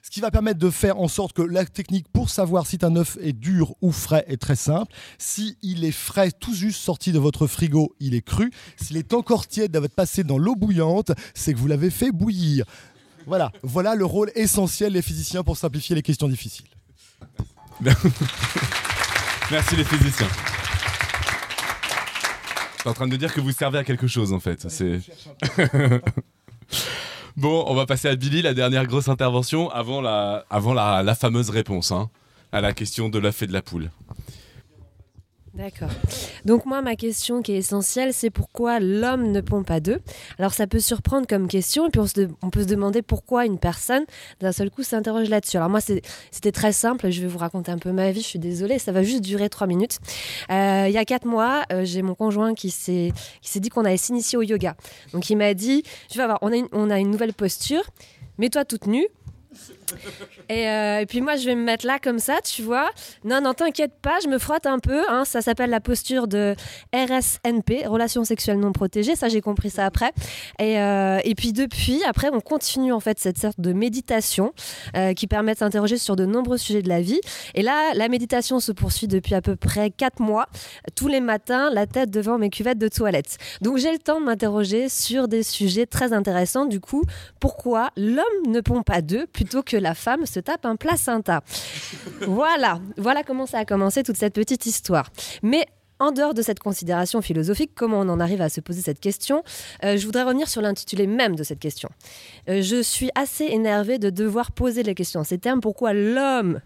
[0.03, 2.97] ce qui va permettre de faire en sorte que la technique pour savoir si un
[2.97, 4.93] œuf est dur ou frais est très simple.
[5.19, 8.51] Si il est frais, tout juste sorti de votre frigo, il est cru.
[8.77, 12.65] S'il est encore tiède, d'être passé dans l'eau bouillante, c'est que vous l'avez fait bouillir.
[13.27, 16.67] Voilà, voilà le rôle essentiel des physiciens pour simplifier les questions difficiles.
[19.51, 20.27] Merci les physiciens.
[22.77, 24.69] Je suis en train de dire que vous servez à quelque chose en fait.
[24.69, 25.01] C'est.
[27.37, 31.51] Bon, on va passer à Billy, la dernière grosse intervention avant la, avant la, fameuse
[31.51, 32.11] réponse hein,
[32.53, 33.91] à la question de l'œuf et de la poule.
[35.59, 35.91] D'accord.
[36.45, 40.01] Donc moi, ma question qui est essentielle, c'est pourquoi l'homme ne pond pas d'œufs.
[40.39, 42.01] Alors ça peut surprendre comme question, et puis
[42.43, 44.05] on, peut se demander pourquoi une personne,
[44.39, 45.57] d'un seul coup, s'interroge là-dessus.
[45.57, 48.39] Alors moi, c'était très simple, je vais vous raconter un peu ma vie, je suis
[48.39, 49.99] désolée, ça va juste durer trois minutes.
[50.53, 53.13] Euh, il y a quatre mois, euh, j'ai mon conjoint qui s'est
[53.57, 54.77] dit qu'on allait s'initier au yoga.
[55.13, 57.83] Donc il m'a dit, tu vas voir, on a une, on a une nouvelle posture,
[58.39, 59.09] mets-toi toute nue,
[60.49, 62.91] et, euh, et puis moi, je vais me mettre là comme ça, tu vois.
[63.25, 65.03] Non, non, t'inquiète pas, je me frotte un peu.
[65.09, 65.25] hein.
[65.25, 66.55] Ça s'appelle la posture de
[66.95, 69.17] RSNP, relation sexuelle non protégée.
[69.17, 70.13] Ça, j'ai compris ça après.
[70.59, 74.53] Et, euh, et puis depuis, après, on continue en fait cette sorte de méditation
[74.97, 77.21] euh, qui permet de s'interroger sur de nombreux sujets de la vie.
[77.55, 80.47] Et là, la méditation se poursuit depuis à peu près 4 mois,
[80.95, 83.37] tous les matins, la tête devant mes cuvettes de toilette.
[83.61, 86.67] Donc j'ai le temps de m'interroger sur des sujets très intéressants.
[86.67, 87.03] Du coup,
[87.41, 91.43] pourquoi l'homme ne pond pas d'œufs plutôt que la femme se tape un placenta
[92.27, 95.11] Voilà, voilà comment ça a commencé toute cette petite histoire.
[95.43, 95.67] Mais
[96.01, 99.43] en dehors de cette considération philosophique, comment on en arrive à se poser cette question
[99.85, 101.89] Euh, Je voudrais revenir sur l'intitulé même de cette question.
[102.49, 105.25] Euh, je suis assez énervée de devoir poser les questions.
[105.25, 106.61] Ces termes, pourquoi l'homme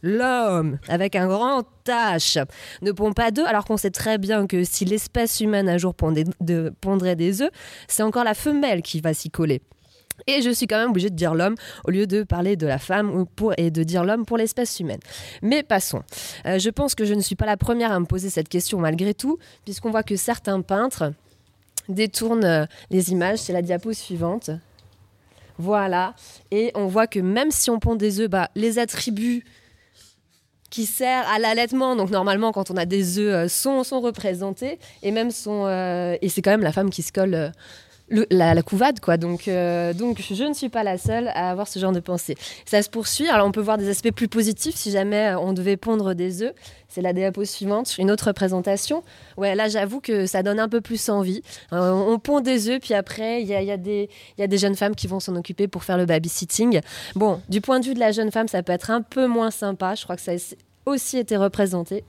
[0.00, 2.44] L'homme, avec un grand H,
[2.82, 5.92] ne pond pas d'œufs, alors qu'on sait très bien que si l'espèce humaine un jour
[5.92, 7.50] pondait, de- pondrait des œufs,
[7.88, 9.60] c'est encore la femelle qui va s'y coller.
[10.26, 11.54] Et je suis quand même obligée de dire l'homme
[11.84, 14.80] au lieu de parler de la femme ou pour, et de dire l'homme pour l'espèce
[14.80, 15.00] humaine.
[15.42, 16.02] Mais passons.
[16.46, 18.78] Euh, je pense que je ne suis pas la première à me poser cette question
[18.78, 21.12] malgré tout, puisqu'on voit que certains peintres
[21.88, 23.38] détournent euh, les images.
[23.38, 24.50] C'est la diapo suivante.
[25.58, 26.14] Voilà.
[26.50, 29.44] Et on voit que même si on pond des œufs, bah, les attributs
[30.70, 34.78] qui servent à l'allaitement, donc normalement quand on a des œufs, euh, sont, sont représentés.
[35.02, 35.66] Et même sont,
[36.20, 37.52] et c'est quand même la femme qui se colle
[38.10, 39.16] la, couvade, quoi.
[39.16, 42.36] Donc, euh, donc je ne suis pas la seule à avoir ce genre de pensée.
[42.64, 43.28] Ça se poursuit.
[43.28, 46.42] Alors on peut voir des aspects plus positifs si jamais euh, on devait pondre des
[46.42, 46.52] œufs.
[46.88, 49.02] C'est la diapo suivante, une autre représentation.
[49.36, 51.42] Ouais, là j'avoue que ça donne un peu plus envie.
[51.72, 54.58] Euh, on pond des œufs, puis après il y a, y a y a des
[54.58, 56.80] jeunes femmes qui vont s'en occuper pour faire le babysitting.
[57.14, 59.50] Bon, du point de vue de la jeune femme, ça peut être un peu moins
[59.50, 59.94] sympa.
[59.94, 60.54] Je crois que ça a
[60.86, 62.04] aussi été représenté.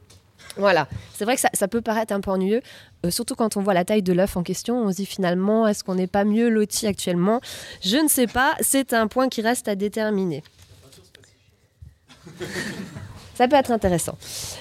[0.57, 2.61] Voilà, c'est vrai que ça, peut paraître un peu ennuyeux,
[3.05, 4.81] euh, surtout quand on voit la taille de l'œuf en question.
[4.81, 7.39] On se dit finalement, est-ce qu'on n'est pas mieux loti actuellement?
[7.81, 10.43] Je ne sais pas, c'est un point qui reste à déterminer.
[13.39, 14.17] Ça peut être intéressant.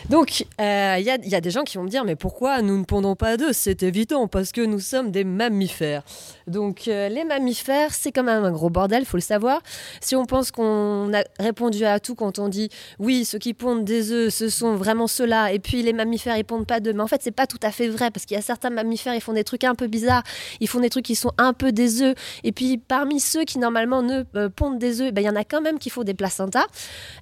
[0.09, 2.78] Donc, euh, il il y a des gens qui vont me dire, mais pourquoi nous
[2.78, 6.05] ne pondons pas d'œufs C'est évident, parce que nous sommes des mammifères.
[6.46, 9.62] Donc, euh, les mammifères, c'est quand même un gros bordel, faut le savoir.
[10.00, 12.68] Si on pense qu'on a répondu à tout quand on dit,
[13.00, 16.44] oui, ceux qui pondent des œufs, ce sont vraiment ceux-là, et puis les mammifères, ils
[16.44, 16.94] pondent pas d'œufs.
[16.94, 19.16] Mais en fait, c'est pas tout à fait vrai, parce qu'il y a certains mammifères,
[19.16, 20.22] ils font des trucs un peu bizarres,
[20.60, 22.14] ils font des trucs qui sont un peu des œufs.
[22.44, 25.36] Et puis, parmi ceux qui normalement ne euh, pondent des œufs, ben, il y en
[25.36, 26.66] a quand même qui font des placentas.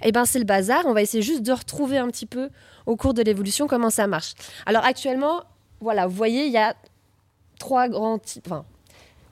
[0.05, 0.83] Et ben, c'est le bazar.
[0.85, 2.51] On va essayer juste retrouver un petit peu
[2.87, 4.35] au cours de l'évolution comment ça marche.
[4.67, 5.43] Alors, actuellement,
[5.81, 6.75] voilà, vous voyez, il y a
[7.59, 8.47] trois grands types.
[8.47, 8.65] Enfin,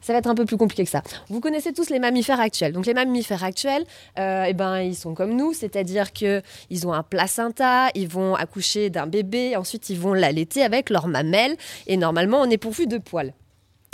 [0.05, 1.03] ça va être un peu plus compliqué que ça.
[1.31, 2.75] Vous connaissez tous les mammifères actuels.
[2.75, 3.85] Donc les mammifères actuels,
[4.19, 6.43] euh, eh ben, ils sont comme nous, c'est-à-dire qu'ils
[6.87, 11.57] ont un placenta, ils vont accoucher d'un bébé, ensuite ils vont l'allaiter avec leurs mamelles,
[11.87, 13.33] et normalement on est pourvu de poils.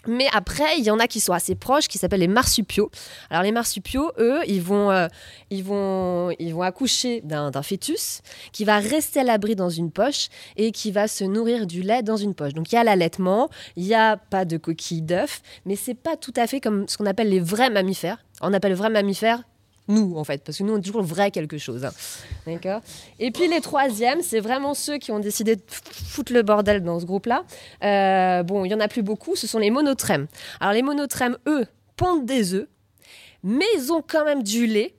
[0.06, 2.90] Mais après, il y en a qui sont assez proches, qui s'appellent les marsupiaux.
[3.28, 5.08] Alors les marsupiaux, eux, ils vont, euh,
[5.50, 8.22] ils vont, ils vont accoucher d'un fœtus
[8.52, 12.02] qui va rester à l'abri dans une poche et qui va se nourrir du lait
[12.02, 12.54] dans une poche.
[12.54, 16.16] Donc il y a l'allaitement, il n'y a pas de coquille d'œuf, mais c'est pas
[16.16, 18.24] tout à fait comme ce qu'on appelle les vrais mammifères.
[18.40, 19.42] On appelle vrais mammifères
[19.88, 21.84] nous, en fait, parce que nous, on est toujours vrai quelque chose.
[21.84, 21.92] hein.
[22.46, 22.80] D'accord
[23.18, 27.00] Et puis les troisièmes, c'est vraiment ceux qui ont décidé de foutre le bordel dans
[27.00, 27.44] ce groupe-là.
[27.82, 30.26] Euh, bon, il y en a plus beaucoup, ce sont les monotrèmes.
[30.60, 31.66] Alors les monotrèmes, eux,
[31.96, 32.68] pondent des œufs,
[33.42, 34.94] mais ils ont quand même du lait.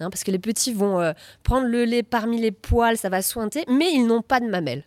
[0.00, 1.12] hein, parce que les petits vont euh,
[1.42, 4.84] prendre le lait parmi les poils, ça va sointer, mais ils n'ont pas de mamelles.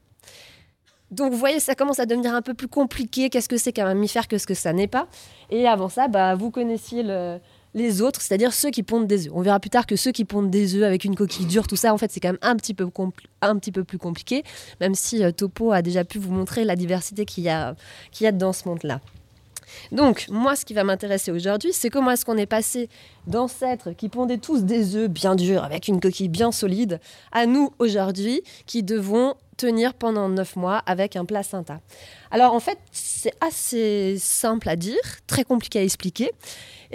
[1.11, 3.29] Donc vous voyez, ça commence à devenir un peu plus compliqué.
[3.29, 5.07] Qu'est-ce que c'est qu'un mammifère, qu'est-ce que ça n'est pas?
[5.51, 7.37] Et avant ça, bah, vous connaissiez le-
[7.75, 9.33] les autres, c'est-à-dire ceux qui pondent des œufs.
[9.35, 11.75] On verra plus tard que ceux qui pondent des œufs avec une coquille dure, tout
[11.75, 12.89] ça, en fait, c'est quand même un petit peu,
[13.41, 14.43] un petit peu plus compliqué,
[14.79, 17.75] même si euh, Topo a déjà pu vous montrer la diversité qu'il y a,
[18.11, 19.01] qu'il y a dans ce monde-là.
[19.91, 22.87] Donc, moi, ce qui va m'intéresser aujourd'hui, c'est comment est-ce qu'on est passé
[23.27, 26.99] d'ancêtres qui pondaient tous des œufs bien durs, avec une coquille bien solide,
[27.33, 31.79] à nous, aujourd'hui, qui devons tenir pendant 9 mois avec un placenta.
[32.31, 36.31] Alors, en fait, c'est assez simple à dire, très compliqué à expliquer.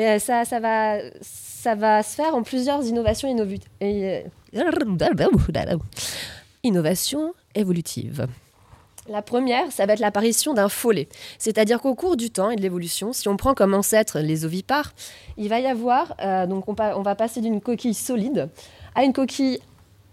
[0.00, 4.22] Et euh, ça, va, se faire en plusieurs innovations innovu- et,
[4.54, 4.62] euh,
[6.62, 8.26] innovations évolutives.
[9.10, 11.06] La première, ça va être l'apparition d'un follet.
[11.36, 14.94] C'est-à-dire qu'au cours du temps et de l'évolution, si on prend comme ancêtre les ovipares,
[15.36, 18.48] il va y avoir, euh, donc on va passer d'une coquille solide
[18.94, 19.60] à une coquille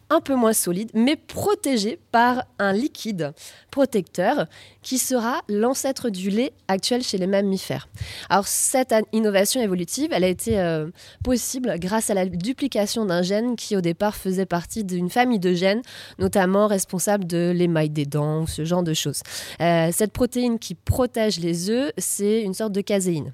[0.10, 3.34] un peu moins solide, mais protégée par un liquide
[3.72, 4.48] protecteur
[4.82, 7.88] qui sera l'ancêtre du lait actuel chez les mammifères.
[8.30, 10.88] Alors cette innovation évolutive, elle a été euh,
[11.24, 15.54] possible grâce à la duplication d'un gène qui au départ faisait partie d'une famille de
[15.54, 15.82] gènes,
[16.20, 19.22] notamment responsable de l'émail des dents ou ce genre de choses.
[19.62, 23.34] Euh, cette protéine qui protège les œufs, c'est une sorte de caséine.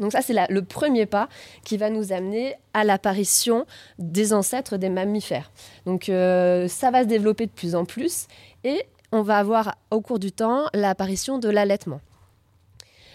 [0.00, 1.28] Donc ça, c'est le premier pas
[1.64, 3.66] qui va nous amener à l'apparition
[3.98, 5.52] des ancêtres des mammifères.
[5.86, 8.26] Donc euh, ça va se développer de plus en plus
[8.64, 8.82] et
[9.12, 12.00] on va avoir au cours du temps l'apparition de l'allaitement.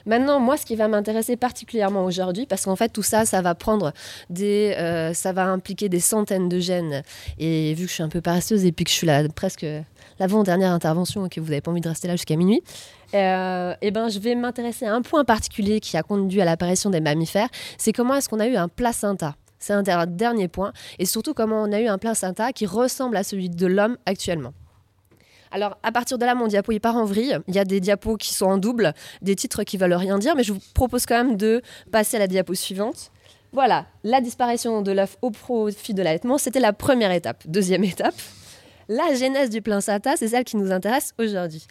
[0.06, 3.56] Maintenant, moi, ce qui va m'intéresser particulièrement aujourd'hui, parce qu'en fait, tout ça, ça va
[3.56, 3.92] prendre
[4.30, 7.02] des, euh, ça va impliquer des centaines de gènes.
[7.40, 9.66] Et vu que je suis un peu paresseuse et puis que je suis là presque
[10.20, 12.62] l'avant-dernière intervention et que vous n'avez pas envie de rester là jusqu'à minuit,
[13.14, 16.90] euh, eh ben, je vais m'intéresser à un point particulier qui a conduit à l'apparition
[16.90, 17.50] des mammifères.
[17.78, 19.36] C'est comment est-ce qu'on a eu un placenta.
[19.60, 20.74] C'est un der- dernier point.
[21.00, 24.54] Et surtout, comment on a eu un placenta qui ressemble à celui de l'homme actuellement.
[25.52, 27.38] Alors, à partir de là, mon diapo, il part en vrille.
[27.48, 30.36] Il y a des diapos qui sont en double, des titres qui veulent rien dire,
[30.36, 31.62] mais je vous propose quand même de
[31.92, 33.12] passer à la diapo suivante.
[33.54, 37.44] Voilà, la disparition de l'œuf au profit de l'allaitement, c'était la première étape.
[37.48, 38.16] Deuxième étape,
[38.88, 41.66] la genèse du placenta, c'est celle qui nous intéresse aujourd'hui.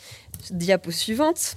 [0.51, 1.57] Diapo suivante.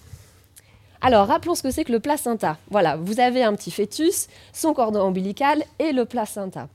[1.01, 2.57] Alors, rappelons ce que c'est que le placenta.
[2.69, 6.69] Voilà, vous avez un petit fœtus, son cordon ombilical et le placenta.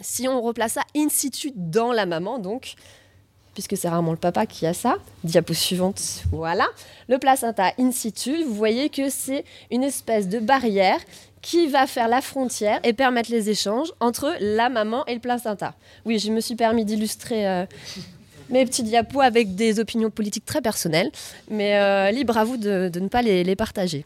[0.00, 2.74] Si on replace ça in situ dans la maman, donc,
[3.58, 4.98] puisque c'est rarement le papa qui a ça.
[5.24, 6.68] Diapo suivante, voilà.
[7.08, 11.00] Le placenta in situ, vous voyez que c'est une espèce de barrière
[11.42, 15.74] qui va faire la frontière et permettre les échanges entre la maman et le placenta.
[16.04, 17.66] Oui, je me suis permis d'illustrer euh,
[18.48, 21.10] mes petits diapos avec des opinions politiques très personnelles,
[21.50, 24.04] mais euh, libre à vous de, ne pas les partager.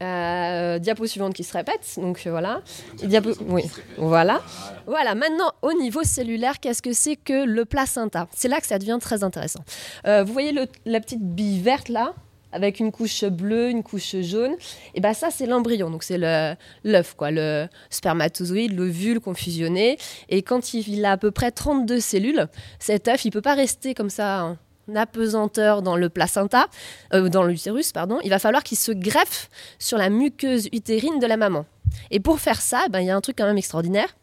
[0.00, 2.62] Euh, diapo suivante qui se répète, donc euh, voilà.
[3.02, 3.64] Diapo, oui,
[3.96, 4.40] voilà.
[4.86, 8.28] Voilà, maintenant au niveau cellulaire, qu'est-ce que c'est que le placenta?
[8.32, 9.58] C'est là que ça devient très intéressant.
[10.06, 12.14] Euh, vous voyez le- la petite bille verte là
[12.52, 14.54] avec une couche bleue, une couche jaune,
[14.94, 19.98] et ben ça c'est l'embryon, donc c'est l'œuf quoi, le spermatozoïde, l'ovule confusionné,
[20.30, 22.46] et quand il a à peu près 32 cellules,
[22.78, 24.56] cet œuf il peut pas rester comme ça en
[24.96, 26.68] apesanteur dans le placenta,
[27.12, 31.26] euh, dans l'utérus pardon, il va falloir qu'il se greffe sur la muqueuse utérine de
[31.26, 31.66] la maman.
[32.10, 34.16] Et pour faire ça, ben, il y a un truc quand même extraordinaire,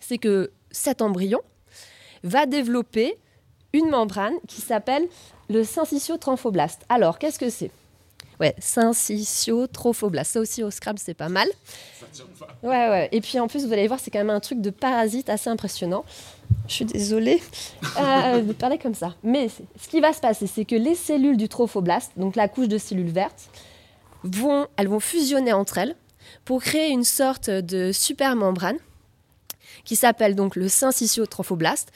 [0.00, 1.40] c'est que cet embryon
[2.22, 3.16] va développer
[3.72, 5.06] une membrane qui s'appelle
[5.48, 6.82] le syncytiotrophoblaste.
[6.88, 7.70] Alors, qu'est-ce que c'est?
[8.40, 10.32] Ouais, syncytiotrophoblaste.
[10.32, 11.48] Ça aussi, au Scrabble, c'est pas mal.
[12.62, 13.08] Ouais, ouais.
[13.12, 15.50] Et puis, en plus, vous allez voir, c'est quand même un truc de parasite assez
[15.50, 16.04] impressionnant.
[16.68, 17.40] Je suis désolée
[17.98, 19.14] euh, de parler comme ça.
[19.22, 22.68] Mais ce qui va se passer, c'est que les cellules du trophoblaste, donc la couche
[22.68, 23.50] de cellules vertes,
[24.24, 25.96] vont, elles vont fusionner entre elles
[26.44, 28.78] pour créer une sorte de super membrane
[29.84, 31.90] qui s'appelle donc le syncytiotrophoblaste.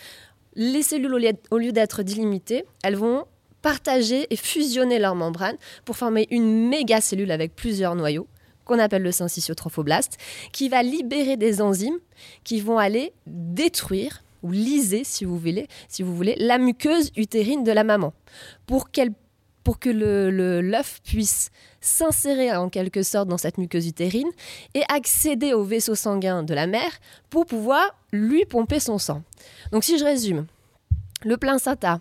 [0.54, 3.26] Les cellules, au lieu d'être délimitées, elles vont
[3.66, 8.28] partager et fusionner leurs membranes pour former une méga cellule avec plusieurs noyaux
[8.64, 10.18] qu'on appelle le syncytiotrophoblast,
[10.52, 11.98] qui va libérer des enzymes
[12.44, 17.64] qui vont aller détruire ou liser, si vous voulez, si vous voulez la muqueuse utérine
[17.64, 18.12] de la maman,
[18.68, 18.88] pour,
[19.64, 24.30] pour que le, le- l'œuf puisse s'insérer en quelque sorte dans cette muqueuse utérine
[24.74, 26.92] et accéder au vaisseau sanguin de la mère
[27.30, 29.24] pour pouvoir lui pomper son sang.
[29.72, 30.46] Donc si je résume,
[31.24, 31.98] le placenta,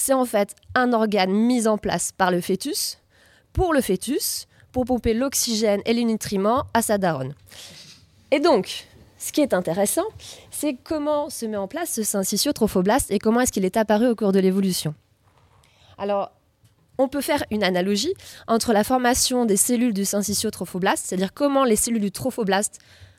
[0.00, 2.98] c'est en fait un organe mis en place par le fœtus,
[3.52, 7.34] pour le fœtus, pour pomper l'oxygène et les nutriments à sa daronne.
[8.30, 8.86] Et donc,
[9.18, 10.04] ce qui est intéressant,
[10.50, 14.14] c'est comment se met en place ce syncytiotrophoblast et comment est-ce qu'il est apparu au
[14.14, 14.94] cours de l'évolution.
[15.98, 16.30] Alors,
[16.96, 18.14] on peut faire une analogie
[18.46, 22.78] entre la formation des cellules du syncytiotrophoblast, c'est-à-dire comment les cellules du trophoblast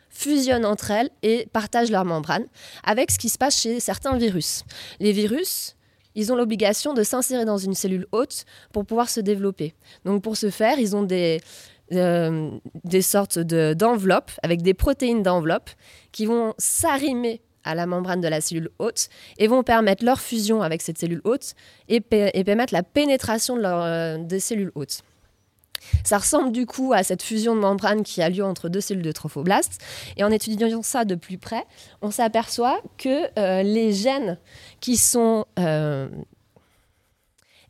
[0.10, 2.46] fusionnent entre elles et partagent leurs membranes,
[2.84, 4.64] avec ce qui se passe chez certains virus.
[5.00, 5.76] Les virus,
[6.16, 9.74] ils ont l'obligation de s'insérer dans une cellule hôte pour pouvoir se développer.
[10.06, 11.42] Donc pour ce faire, ils ont des,
[11.94, 12.52] euh,
[12.84, 15.70] des sortes de- d'enveloppes avec des protéines d'enveloppe
[16.12, 19.08] qui vont s'arrimer à la membrane de la cellule hôte
[19.38, 21.54] et vont permettre leur fusion avec cette cellule hôte
[21.90, 25.02] et, pe- et permettre la pénétration de euh, des cellules hôtes.
[26.04, 29.04] Ça ressemble du coup à cette fusion de membrane qui a lieu entre deux cellules
[29.04, 29.82] de trophoblastes.
[30.18, 31.66] Et en étudiant ça de plus près,
[32.02, 34.38] on s'aperçoit que euh, les gènes
[34.80, 36.08] qui sont euh,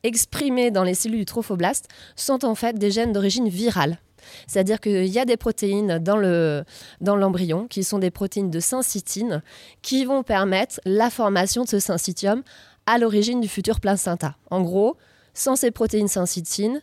[0.04, 4.00] exprimés dans les cellules du trophoblaste sont en fait des gènes d'origine virale.
[4.48, 6.64] C'est-à-dire qu'il y a des protéines dans
[7.02, 9.42] dans l'embryon qui sont des protéines de syncytine
[9.82, 12.44] qui vont permettre la formation de ce syncytium
[12.86, 14.36] à l'origine du futur placenta.
[14.50, 14.98] En gros,
[15.34, 16.82] sans ces protéines syncytine,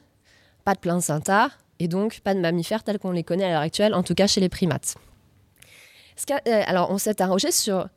[0.68, 1.48] pas de placenta
[1.78, 4.26] et donc pas de mammifères tels qu'on les connaît à l'heure actuelle, en tout cas
[4.26, 4.96] chez les primates.
[6.30, 7.88] Euh, alors, on s'est interrogé sur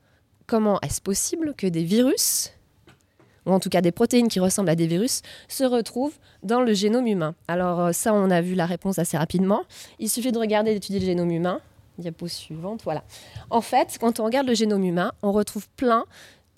[0.47, 2.53] comment est-ce possible que des virus,
[3.45, 6.73] ou en tout cas des protéines qui ressemblent à des virus, se retrouvent dans le
[6.73, 7.35] génome humain.
[7.49, 9.63] Alors euh, ça, on a vu la réponse assez rapidement.
[9.99, 11.59] Il suffit de regarder, d'étudier le génome humain.
[11.97, 13.03] Diapo suivante, voilà.
[13.49, 16.05] En fait, quand on regarde le génome humain, on retrouve plein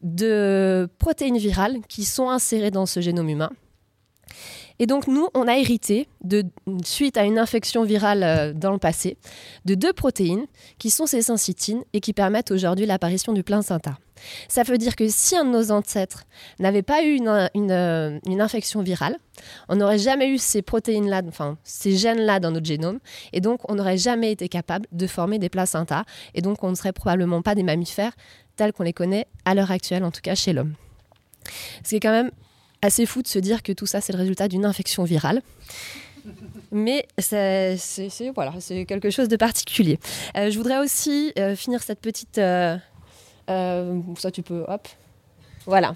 [0.03, 3.50] de protéines virales qui sont insérées dans ce génome humain.
[4.80, 6.43] Et donc nous, on a hérité, de,
[6.84, 9.18] suite à une infection virale euh, dans le passé,
[9.66, 10.45] de deux protéines
[10.77, 13.98] qui sont ces syncytines et qui permettent aujourd'hui l'apparition du placenta.
[14.48, 16.24] Ça veut dire que si un de nos ancêtres
[16.60, 19.18] n'avait pas eu une, une, euh, une infection virale,
[19.68, 23.00] on n'aurait jamais eu ces protéines-là, enfin ces gènes-là dans notre génome,
[23.34, 26.03] et donc on n'aurait jamais été capable de former des placentas,
[26.34, 28.14] et donc on ne serait probablement pas des mammifères
[28.56, 30.76] tels qu'on les connaît à l'heure actuelle, en tout cas chez l'homme.
[31.84, 32.32] Ce qui est quand même
[32.84, 35.42] assez fou de se dire que tout ça, c'est le résultat d'une infection virale.
[36.72, 37.78] Mais c'est
[38.88, 40.00] quelque chose de particulier.
[40.36, 42.38] Euh, je voudrais aussi euh, finir cette petite...
[42.38, 42.78] euh,
[43.48, 44.66] ça, tu peux...
[44.68, 44.88] Hop.
[45.66, 45.95] Voilà.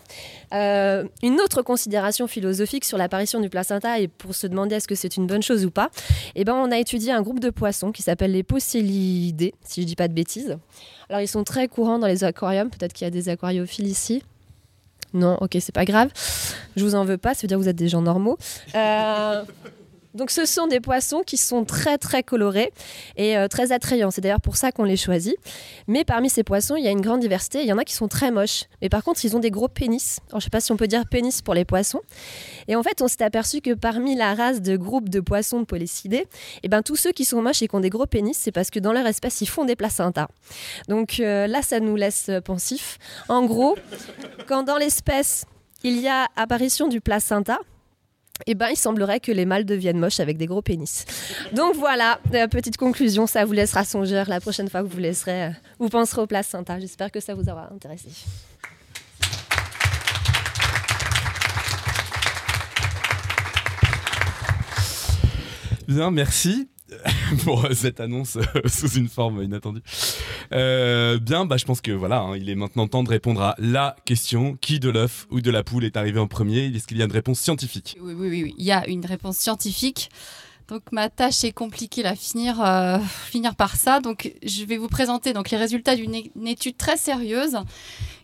[1.24, 5.18] Une autre considération philosophique sur l'apparition du placenta et pour se demander est-ce que c'est
[5.18, 5.90] une bonne chose ou pas,
[6.36, 9.86] eh ben, on a étudié un groupe de poissons qui s'appelle les Poecilidés, si je
[9.86, 10.58] dis pas de bêtises.
[11.10, 14.24] Alors ils sont très courants dans les aquariums, peut-être qu'il y a des aquariophiles ici.
[15.14, 16.10] Non, ok, c'est pas grave.
[16.76, 18.38] Je vous en veux pas, ça veut dire que vous êtes des gens normaux.
[18.76, 19.44] Euh,
[20.18, 22.74] donc ce sont des poissons qui sont très très colorés
[23.16, 24.12] et euh, très attrayants.
[24.12, 25.36] C'est d'ailleurs pour ça qu'on les choisit.
[25.88, 27.62] Mais parmi ces poissons, il y a une grande diversité.
[27.62, 28.66] Il y en a qui sont très moches.
[28.82, 30.20] Mais par contre, ils ont des gros pénis.
[30.30, 32.02] Alors, je sais pas si on peut dire pénis pour les poissons.
[32.68, 36.26] Et en fait, on s'est aperçu que parmi la race de groupes de poissons de
[36.64, 38.70] eh ben, tous ceux qui sont moches et qui ont des gros pénis, c'est parce
[38.70, 40.28] que dans leur espèce, ils font des placentas.
[40.88, 42.98] Donc euh, là, ça nous laisse euh, pensifs.
[43.30, 43.76] En gros,
[44.48, 45.46] quand dans l'espèce,
[45.84, 47.60] il y a apparition du placenta,
[48.46, 51.06] eh ben, il semblerait que les mâles deviennent moches avec des gros pénis.
[51.54, 55.46] Donc voilà, euh, petite conclusion, ça vous laissera songeur la prochaine fois que vous laisserez,
[55.46, 55.50] euh,
[55.80, 56.80] vous penserez au placenta.
[56.80, 58.10] J'espère que ça vous aura intéressé.
[65.88, 66.68] Bien, merci
[67.44, 69.82] pour cette annonce euh, sous une forme inattendue.
[70.54, 73.56] Euh, bien, bah, je pense que voilà, hein, il est maintenant temps de répondre à
[73.58, 76.66] la question qui de l'œuf ou de la poule est arrivé en premier?
[76.68, 77.98] Est-ce qu'il y a une réponse scientifique?
[78.02, 78.56] Oui, oui, oui.
[78.58, 80.10] Il y a une réponse scientifique.
[80.68, 83.00] Donc ma tâche est compliquée à finir, euh,
[83.30, 84.02] finir par ça.
[84.02, 87.58] Donc je vais vous présenter donc les résultats d'une étude très sérieuse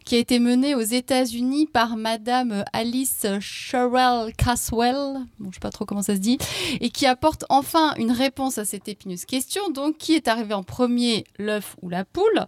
[0.05, 5.69] qui a été menée aux États-Unis par Madame Alice Sherrill Caswell, bon, je sais pas
[5.69, 6.37] trop comment ça se dit,
[6.81, 9.69] et qui apporte enfin une réponse à cette épineuse question.
[9.69, 12.45] Donc qui est arrivé en premier, l'œuf ou la poule?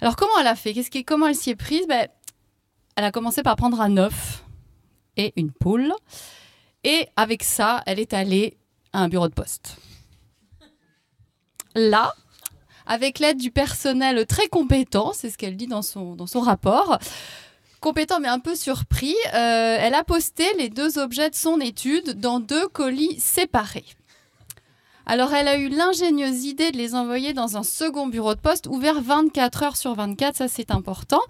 [0.00, 0.74] Alors comment elle a fait?
[0.74, 1.86] Qu'est-ce qui, comment elle s'y est prise?
[1.88, 2.08] Ben,
[2.96, 4.44] Elle a commencé par prendre un œuf
[5.16, 5.92] et une poule.
[6.84, 8.58] Et avec ça, elle est allée
[8.92, 9.78] à un bureau de poste.
[11.74, 12.14] Là,
[12.86, 16.98] avec l'aide du personnel très compétent, c'est ce qu'elle dit dans son, rapport,
[17.80, 22.20] compétent mais un peu surpris, euh, elle a posté les deux objets de son étude
[22.20, 23.84] dans deux colis séparés.
[25.06, 28.66] Alors elle a eu l'ingénieuse idée de les envoyer dans un second bureau de poste
[28.66, 31.20] ouvert 24 heures sur 24, ça c'est important.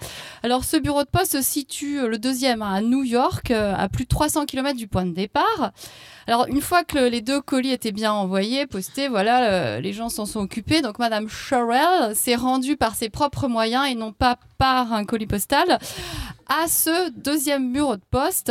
[0.44, 3.88] Alors ce bureau de poste se situe euh, le deuxième à New York, euh, à
[3.88, 5.72] plus de 300 km du point de départ.
[6.28, 9.92] Alors une fois que le- les deux colis étaient bien envoyés, postés, voilà, euh, les
[9.92, 10.80] gens s'en sont occupés.
[10.80, 15.26] Donc Madame Sherrill s'est rendue par ses propres moyens et non pas par un colis
[15.26, 15.78] postal
[16.48, 18.50] à ce deuxième bureau de poste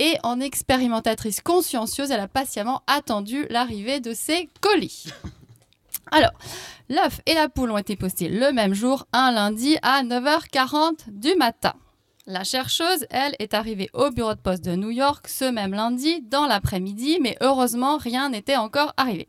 [0.00, 5.04] et en expérimentatrice consciencieuse, elle a patiemment attendu l'arrivée de ces colis.
[6.10, 6.32] Alors,
[6.88, 11.36] l'œuf et la poule ont été postés le même jour, un lundi à 9h40 du
[11.36, 11.74] matin.
[12.26, 16.20] La chercheuse, elle, est arrivée au bureau de poste de New York ce même lundi
[16.22, 19.28] dans l'après-midi, mais heureusement, rien n'était encore arrivé.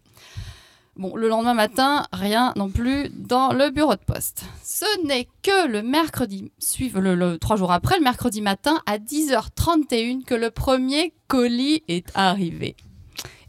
[0.98, 4.46] Bon, le lendemain matin, rien non plus dans le bureau de poste.
[4.64, 10.24] Ce n'est que le mercredi, suivant le, trois jours après, le mercredi matin, à 10h31,
[10.24, 12.78] que le premier colis est arrivé.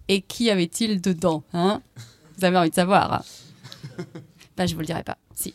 [0.09, 1.83] Et qui avait-il dedans hein?
[2.37, 3.23] Vous avez envie de savoir hein?
[4.57, 5.19] Ben, je vous le dirai pas.
[5.35, 5.55] Si.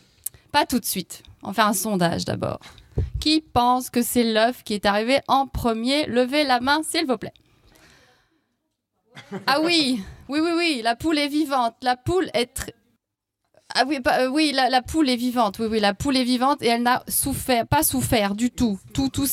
[0.50, 1.22] Pas tout de suite.
[1.42, 2.60] On faire un sondage d'abord.
[3.20, 6.06] Qui pense que c'est l'œuf qui est arrivé en premier?
[6.06, 7.34] Levez la main, s'il vous plaît.
[9.46, 11.74] Ah oui, oui, oui, oui, la poule est vivante.
[11.82, 12.70] La poule est tr-
[13.74, 15.58] Ah oui, pas- euh, oui, la, la poule est vivante.
[15.58, 18.78] Oui, oui, la poule est vivante et elle n'a souffert, pas souffert du tout.
[18.94, 19.26] Tout, tout.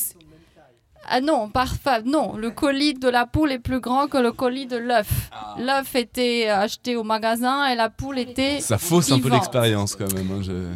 [1.11, 2.03] Ah non, parfait.
[2.03, 5.29] Non, le colis de la poule est plus grand que le colis de l'œuf.
[5.57, 8.59] L'œuf était acheté au magasin et la poule était.
[8.61, 10.29] Ça fausse un peu l'expérience quand même.
[10.31, 10.73] hein, je-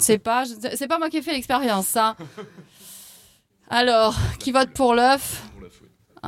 [0.00, 2.14] C'est pas, je- c'est pas moi qui ai fait l'expérience, ça.
[3.70, 5.42] Alors, qui vote pour l'œuf?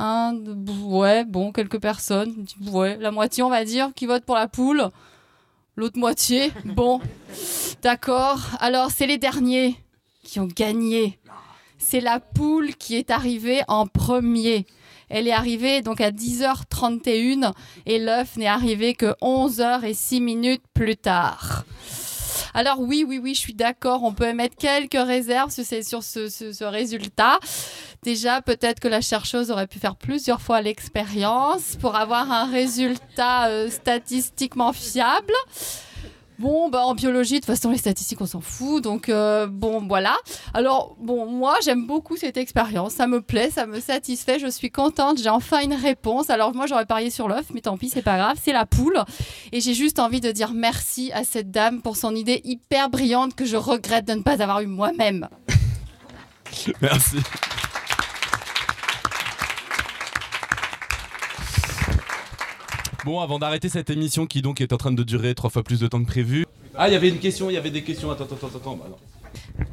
[0.03, 0.35] Un,
[0.83, 2.47] ouais, bon, quelques personnes.
[2.71, 3.91] Ouais, la moitié, on va dire.
[3.95, 4.89] Qui vote pour la poule
[5.75, 6.99] L'autre moitié Bon,
[7.83, 8.39] d'accord.
[8.59, 9.75] Alors, c'est les derniers
[10.23, 11.19] qui ont gagné.
[11.77, 14.65] C'est la poule qui est arrivée en premier.
[15.07, 17.51] Elle est arrivée donc à 10h31
[17.85, 21.63] et l'œuf n'est arrivé que 11h et 6 minutes plus tard.
[22.53, 25.63] Alors oui, oui, oui, je suis d'accord, on peut émettre quelques réserves sur,
[26.03, 27.39] ce résultat.
[28.03, 33.47] Déjà, peut-être que la chercheuse aurait pu faire plusieurs fois l'expérience pour avoir un résultat
[33.47, 35.33] euh, statistiquement fiable.
[36.41, 38.83] Bon, bah, en biologie, de toute façon, les statistiques, on s'en fout.
[38.83, 40.15] Donc, euh, bon, voilà.
[40.55, 42.93] Alors, bon, moi, j'aime beaucoup cette expérience.
[42.93, 44.39] Ça me plaît, ça me satisfait.
[44.39, 45.19] Je suis contente.
[45.21, 46.31] J'ai enfin une réponse.
[46.31, 48.39] Alors, moi, j'aurais parié sur l'œuf, mais tant pis, c'est pas grave.
[48.41, 49.03] C'est la poule.
[49.51, 53.35] Et j'ai juste envie de dire merci à cette dame pour son idée hyper brillante
[53.35, 55.27] que je regrette de ne pas avoir eu moi-même.
[56.81, 57.17] Merci.
[63.03, 65.79] Bon, avant d'arrêter cette émission qui donc est en train de durer trois fois plus
[65.79, 66.45] de temps que prévu.
[66.75, 68.11] Ah, il y avait une question, il y avait des questions.
[68.11, 68.75] Attends, attends, attends, attends.
[68.75, 68.85] Bah.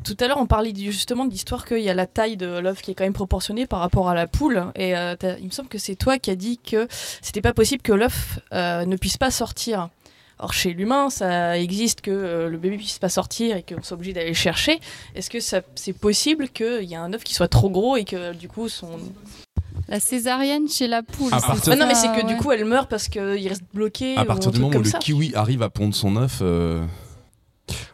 [0.03, 2.81] Tout à l'heure, on parlait justement de l'histoire qu'il y a la taille de l'œuf
[2.81, 4.73] qui est quand même proportionnée par rapport à la poule.
[4.77, 6.89] Et euh, il me semble que c'est toi qui as dit que
[7.21, 9.91] c'était pas possible que l'œuf euh, ne puisse pas sortir.
[10.39, 13.97] Or, chez l'humain, ça existe que euh, le bébé puisse pas sortir et qu'on soit
[13.97, 14.81] obligé d'aller le chercher.
[15.15, 18.33] Est-ce que c'est possible qu'il y ait un œuf qui soit trop gros et que
[18.33, 18.99] du coup son.
[19.89, 21.33] La césarienne chez la poule.
[21.33, 22.39] À c'est partir- Ah non, mais c'est que du ouais.
[22.39, 24.17] coup elle meurt parce qu'il reste bloqué.
[24.17, 24.99] À partir du moment où le ça.
[24.99, 26.85] kiwi arrive à pondre son œuf, euh,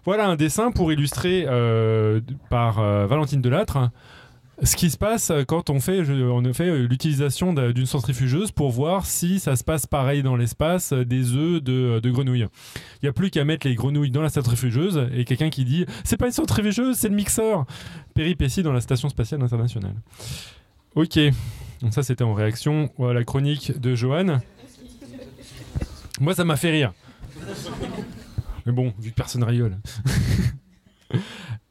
[0.05, 3.91] Voilà un dessin pour illustrer euh, par euh, Valentine Delattre
[4.63, 9.05] ce qui se passe quand on fait, on fait l'utilisation d'un- d'une centrifugeuse pour voir
[9.05, 12.47] si ça se passe pareil dans l'espace des œufs de, de grenouilles.
[13.03, 15.87] Il n'y a plus qu'à mettre les grenouilles dans la centrifugeuse et quelqu'un qui dit
[16.05, 17.67] c'est pas une centrifugeuse, c'est le mixeur.
[18.15, 19.97] Péripétie dans la station spatiale internationale.
[20.95, 21.19] Ok,
[21.81, 24.41] donc ça c'était en réaction à la chronique de Johan.
[26.21, 26.93] Moi ça m'a fait rire.
[28.67, 29.79] Mais bon, vu que personne rigole.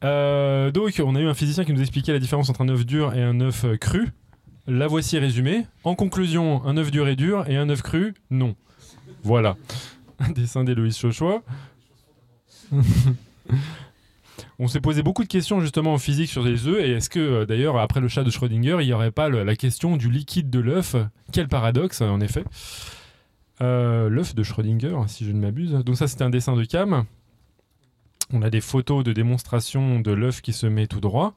[0.04, 2.86] Euh, donc, on a eu un physicien qui nous expliquait la différence entre un œuf
[2.86, 4.10] dur et un œuf cru.
[4.68, 5.66] La voici résumée.
[5.86, 8.56] En conclusion, un œuf dur est dur et un œuf cru, non.
[9.24, 9.56] Voilà.
[10.20, 11.42] Un dessin d'Héloïse Chauchois.
[14.64, 17.20] On s'est posé beaucoup de questions justement en physique sur les œufs et est-ce que
[17.20, 20.50] euh, d'ailleurs après le chat de Schrödinger il n'y aurait pas la question du liquide
[20.50, 20.96] de l'œuf?
[21.34, 22.46] Quel paradoxe en effet.
[23.60, 25.74] Euh, L'œuf de Schrödinger si je ne m'abuse.
[25.86, 27.04] Donc ça c'était un dessin de Cam.
[28.32, 31.34] On a des photos de démonstration de l'œuf qui se met tout droit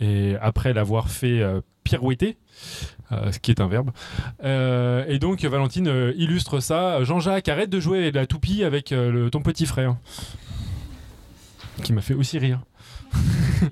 [0.00, 2.38] et après l'avoir fait euh, pirouetter,
[3.12, 3.92] ce qui est un verbe.
[4.42, 7.04] Et donc Valentine illustre ça.
[7.04, 8.92] Jean-Jacques, arrête de jouer la toupie avec
[9.30, 9.94] ton petit frère.
[11.82, 12.60] Qui m'a fait aussi rire.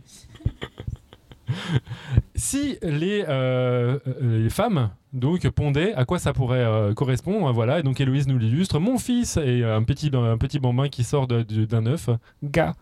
[2.35, 7.81] si les, euh, euh, les femmes donc pondaient, à quoi ça pourrait euh, correspondre Voilà,
[7.81, 8.81] et donc Héloïse nous l'illustre.
[8.81, 12.09] Mon fils est un petit, un petit bambin qui sort d'un œuf.
[12.43, 12.75] Gars.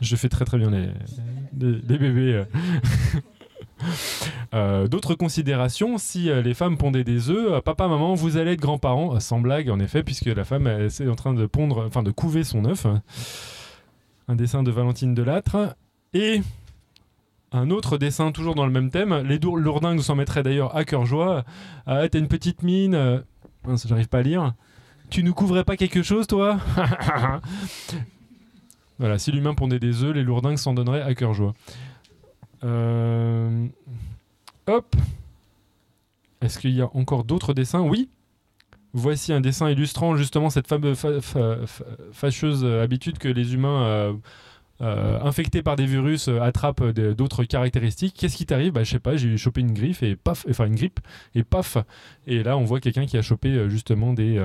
[0.00, 0.88] Je fais très très bien les,
[1.58, 2.44] les, les bébés.
[4.54, 4.88] euh.
[4.88, 8.60] D'autres considérations, si euh, les femmes pondaient des œufs, euh, papa, maman, vous allez être
[8.60, 12.02] grands-parents, sans blague en effet, puisque la femme elle, est en train de pondre, enfin
[12.02, 12.86] de couver son œuf.
[14.28, 15.76] Un dessin de Valentine Delattre.
[16.14, 16.42] Et
[17.52, 19.14] un autre dessin, toujours dans le même thème.
[19.26, 21.44] Les lourdingues s'en mettraient d'ailleurs à cœur joie.
[21.86, 22.94] Ah, t'as une petite mine.
[22.94, 23.20] euh,
[23.86, 24.54] J'arrive pas à lire.
[25.10, 26.58] Tu nous couvrais pas quelque chose, toi?
[28.98, 31.54] Voilà, si l'humain pondait des œufs, les lourdingues s'en donneraient à cœur joie.
[32.64, 33.66] Euh,
[34.66, 34.96] Hop.
[36.40, 37.80] Est-ce qu'il y a encore d'autres dessins?
[37.80, 38.08] Oui.
[38.94, 41.58] Voici un dessin illustrant justement cette fameuse fa- fa-
[42.12, 44.12] fâcheuse euh, habitude que les humains euh,
[44.80, 48.14] euh, infectés par des virus attrapent d'autres caractéristiques.
[48.18, 48.72] Qu'est-ce qui t'arrive?
[48.72, 51.00] Bah je sais pas, j'ai chopé une griffe et paf, enfin une grippe
[51.34, 51.76] et paf.
[52.26, 54.40] Et là on voit quelqu'un qui a chopé justement des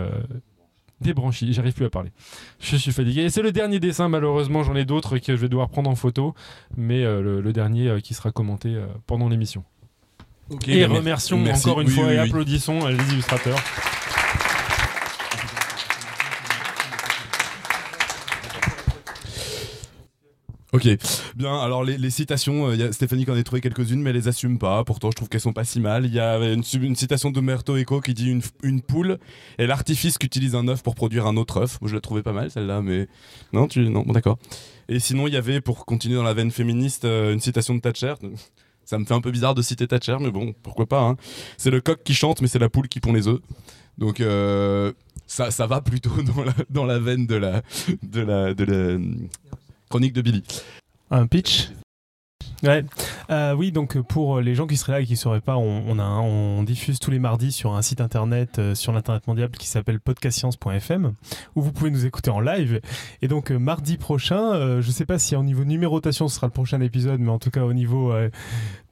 [1.02, 1.54] des branchies.
[1.54, 2.12] J'arrive plus à parler.
[2.60, 3.22] Je suis fatigué.
[3.24, 4.64] Et c'est le dernier dessin malheureusement.
[4.64, 6.34] J'en ai d'autres que je vais devoir prendre en photo,
[6.78, 9.64] mais euh, le, le dernier euh, qui sera commenté euh, pendant l'émission.
[10.68, 11.70] Et mer- remercions merci.
[11.70, 12.28] encore une Oui, fois oui, et oui.
[12.28, 13.58] applaudissons les illustrateurs.
[20.74, 20.88] Ok,
[21.35, 21.56] bien.
[21.60, 24.27] Alors les, citations, euh, y a Stéphanie qui en a trouvé quelques-unes, mais elle les
[24.27, 24.84] assume pas.
[24.84, 26.06] Pourtant, je trouve qu'elles sont pas si mal.
[26.06, 29.19] Il y a une, une citation de Merto Eco qui dit une, poule
[29.60, 31.77] est l'artifice qu'utilise un œuf pour produire un autre œuf.
[31.85, 33.08] Je la trouvais pas mal celle-là, mais
[33.53, 34.40] non, tu non, bon, d'accord.
[34.90, 37.80] Et sinon, il y avait pour continuer dans la veine féministe euh, une citation de
[37.80, 38.16] Thatcher.
[38.85, 41.02] Ça me fait un peu bizarre de citer Thatcher, mais bon, pourquoi pas.
[41.02, 41.18] hein.
[41.58, 43.40] C'est le coq qui chante, mais c'est la poule qui pond les œufs.
[44.00, 44.92] Donc euh,
[45.27, 47.61] ça, ça va plutôt dans la, dans la veine de la,
[48.02, 48.98] de la, de la
[49.94, 50.44] chronique de Billy.
[51.12, 51.70] Un pitch
[52.64, 52.84] Ouais.
[53.30, 56.64] Euh, oui, donc pour les gens qui seraient là et qui ne sauraient pas, on,
[56.64, 61.14] diffuse tous les mardis sur un site internet euh, sur l'internet mondial qui s'appelle podcastscience.fm
[61.56, 62.80] où vous pouvez nous écouter en live.
[63.22, 66.36] Et donc euh, mardi prochain, euh, je ne sais pas si au niveau numérotation ce
[66.36, 68.30] sera le prochain épisode, mais en tout cas au niveau euh,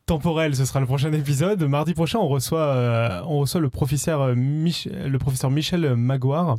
[0.06, 1.62] temporel, ce sera le prochain épisode.
[1.64, 6.56] Mardi prochain, on reçoit, euh, on reçoit le professeur, euh, Michel Maguire,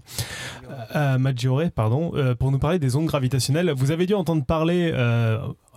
[0.97, 3.73] euh, Maggiore, pardon, pour nous parler des ondes gravitationnelles.
[3.73, 4.93] Vous avez dû entendre parler,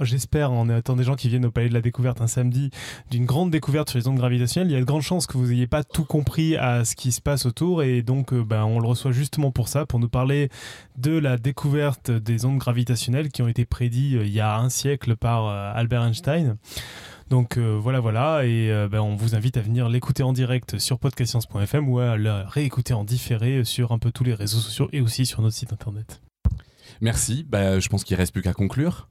[0.02, 2.70] j'espère, en étant des gens qui viennent au Palais de la Découverte un samedi,
[3.12, 4.72] d'une grande découverte sur les ondes gravitationnelles.
[4.72, 7.12] Il y a de grandes chances que vous n'ayez pas tout compris à ce qui
[7.12, 10.50] se passe autour, et donc ben, on le reçoit justement pour ça, pour nous parler
[10.98, 15.16] de la découverte des ondes gravitationnelles qui ont été prédites il y a un siècle
[15.16, 16.58] par Albert Einstein.
[17.30, 20.78] Donc euh, voilà, voilà, et euh, ben, on vous invite à venir l'écouter en direct
[20.78, 24.90] sur podcastscience.fm ou à le réécouter en différé sur un peu tous les réseaux sociaux
[24.94, 26.22] et aussi sur notre site internet.
[27.02, 27.44] Merci.
[27.44, 29.10] Bah, je pense qu'il reste plus qu'à conclure.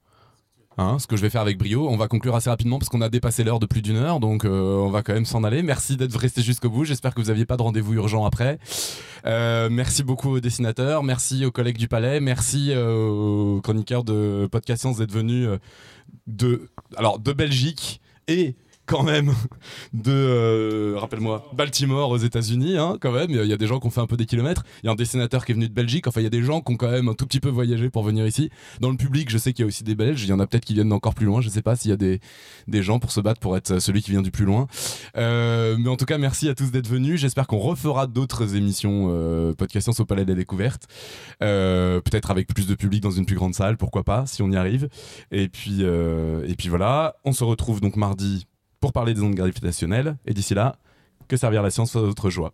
[0.76, 3.00] Hein, ce que je vais faire avec brio, on va conclure assez rapidement parce qu'on
[3.00, 5.62] a dépassé l'heure de plus d'une heure, donc euh, on va quand même s'en aller.
[5.62, 6.84] Merci d'être resté jusqu'au bout.
[6.84, 8.58] J'espère que vous n'aviez pas de rendez-vous urgent après.
[9.24, 14.98] Merci beaucoup aux dessinateurs, merci aux collègues du Palais, merci aux chroniqueurs de Podcast Science
[14.98, 15.48] d'être venus
[16.26, 18.54] de, alors de Belgique et
[18.86, 19.32] quand même
[19.92, 23.30] de, euh, rappelle-moi, Baltimore aux États-Unis, hein, quand même.
[23.30, 24.64] Il y a des gens qui ont fait un peu des kilomètres.
[24.82, 26.06] Il y a un dessinateur qui est venu de Belgique.
[26.06, 27.90] Enfin, il y a des gens qui ont quand même un tout petit peu voyagé
[27.90, 28.50] pour venir ici.
[28.80, 30.22] Dans le public, je sais qu'il y a aussi des Belges.
[30.24, 31.40] Il y en a peut-être qui viennent d'encore plus loin.
[31.40, 32.20] Je sais pas s'il y a des,
[32.68, 34.66] des gens pour se battre pour être celui qui vient du plus loin.
[35.16, 37.20] Euh, mais en tout cas, merci à tous d'être venus.
[37.20, 40.86] J'espère qu'on refera d'autres émissions euh, Podcast Science au Palais de la Découverte.
[41.42, 44.50] Euh, peut-être avec plus de public dans une plus grande salle, pourquoi pas, si on
[44.50, 44.88] y arrive.
[45.30, 48.46] Et puis, et puis voilà, on se retrouve donc mardi
[48.84, 50.18] pour parler des ondes gravitationnelles.
[50.26, 50.76] Et d'ici là,
[51.26, 52.52] que servir la science à votre joie.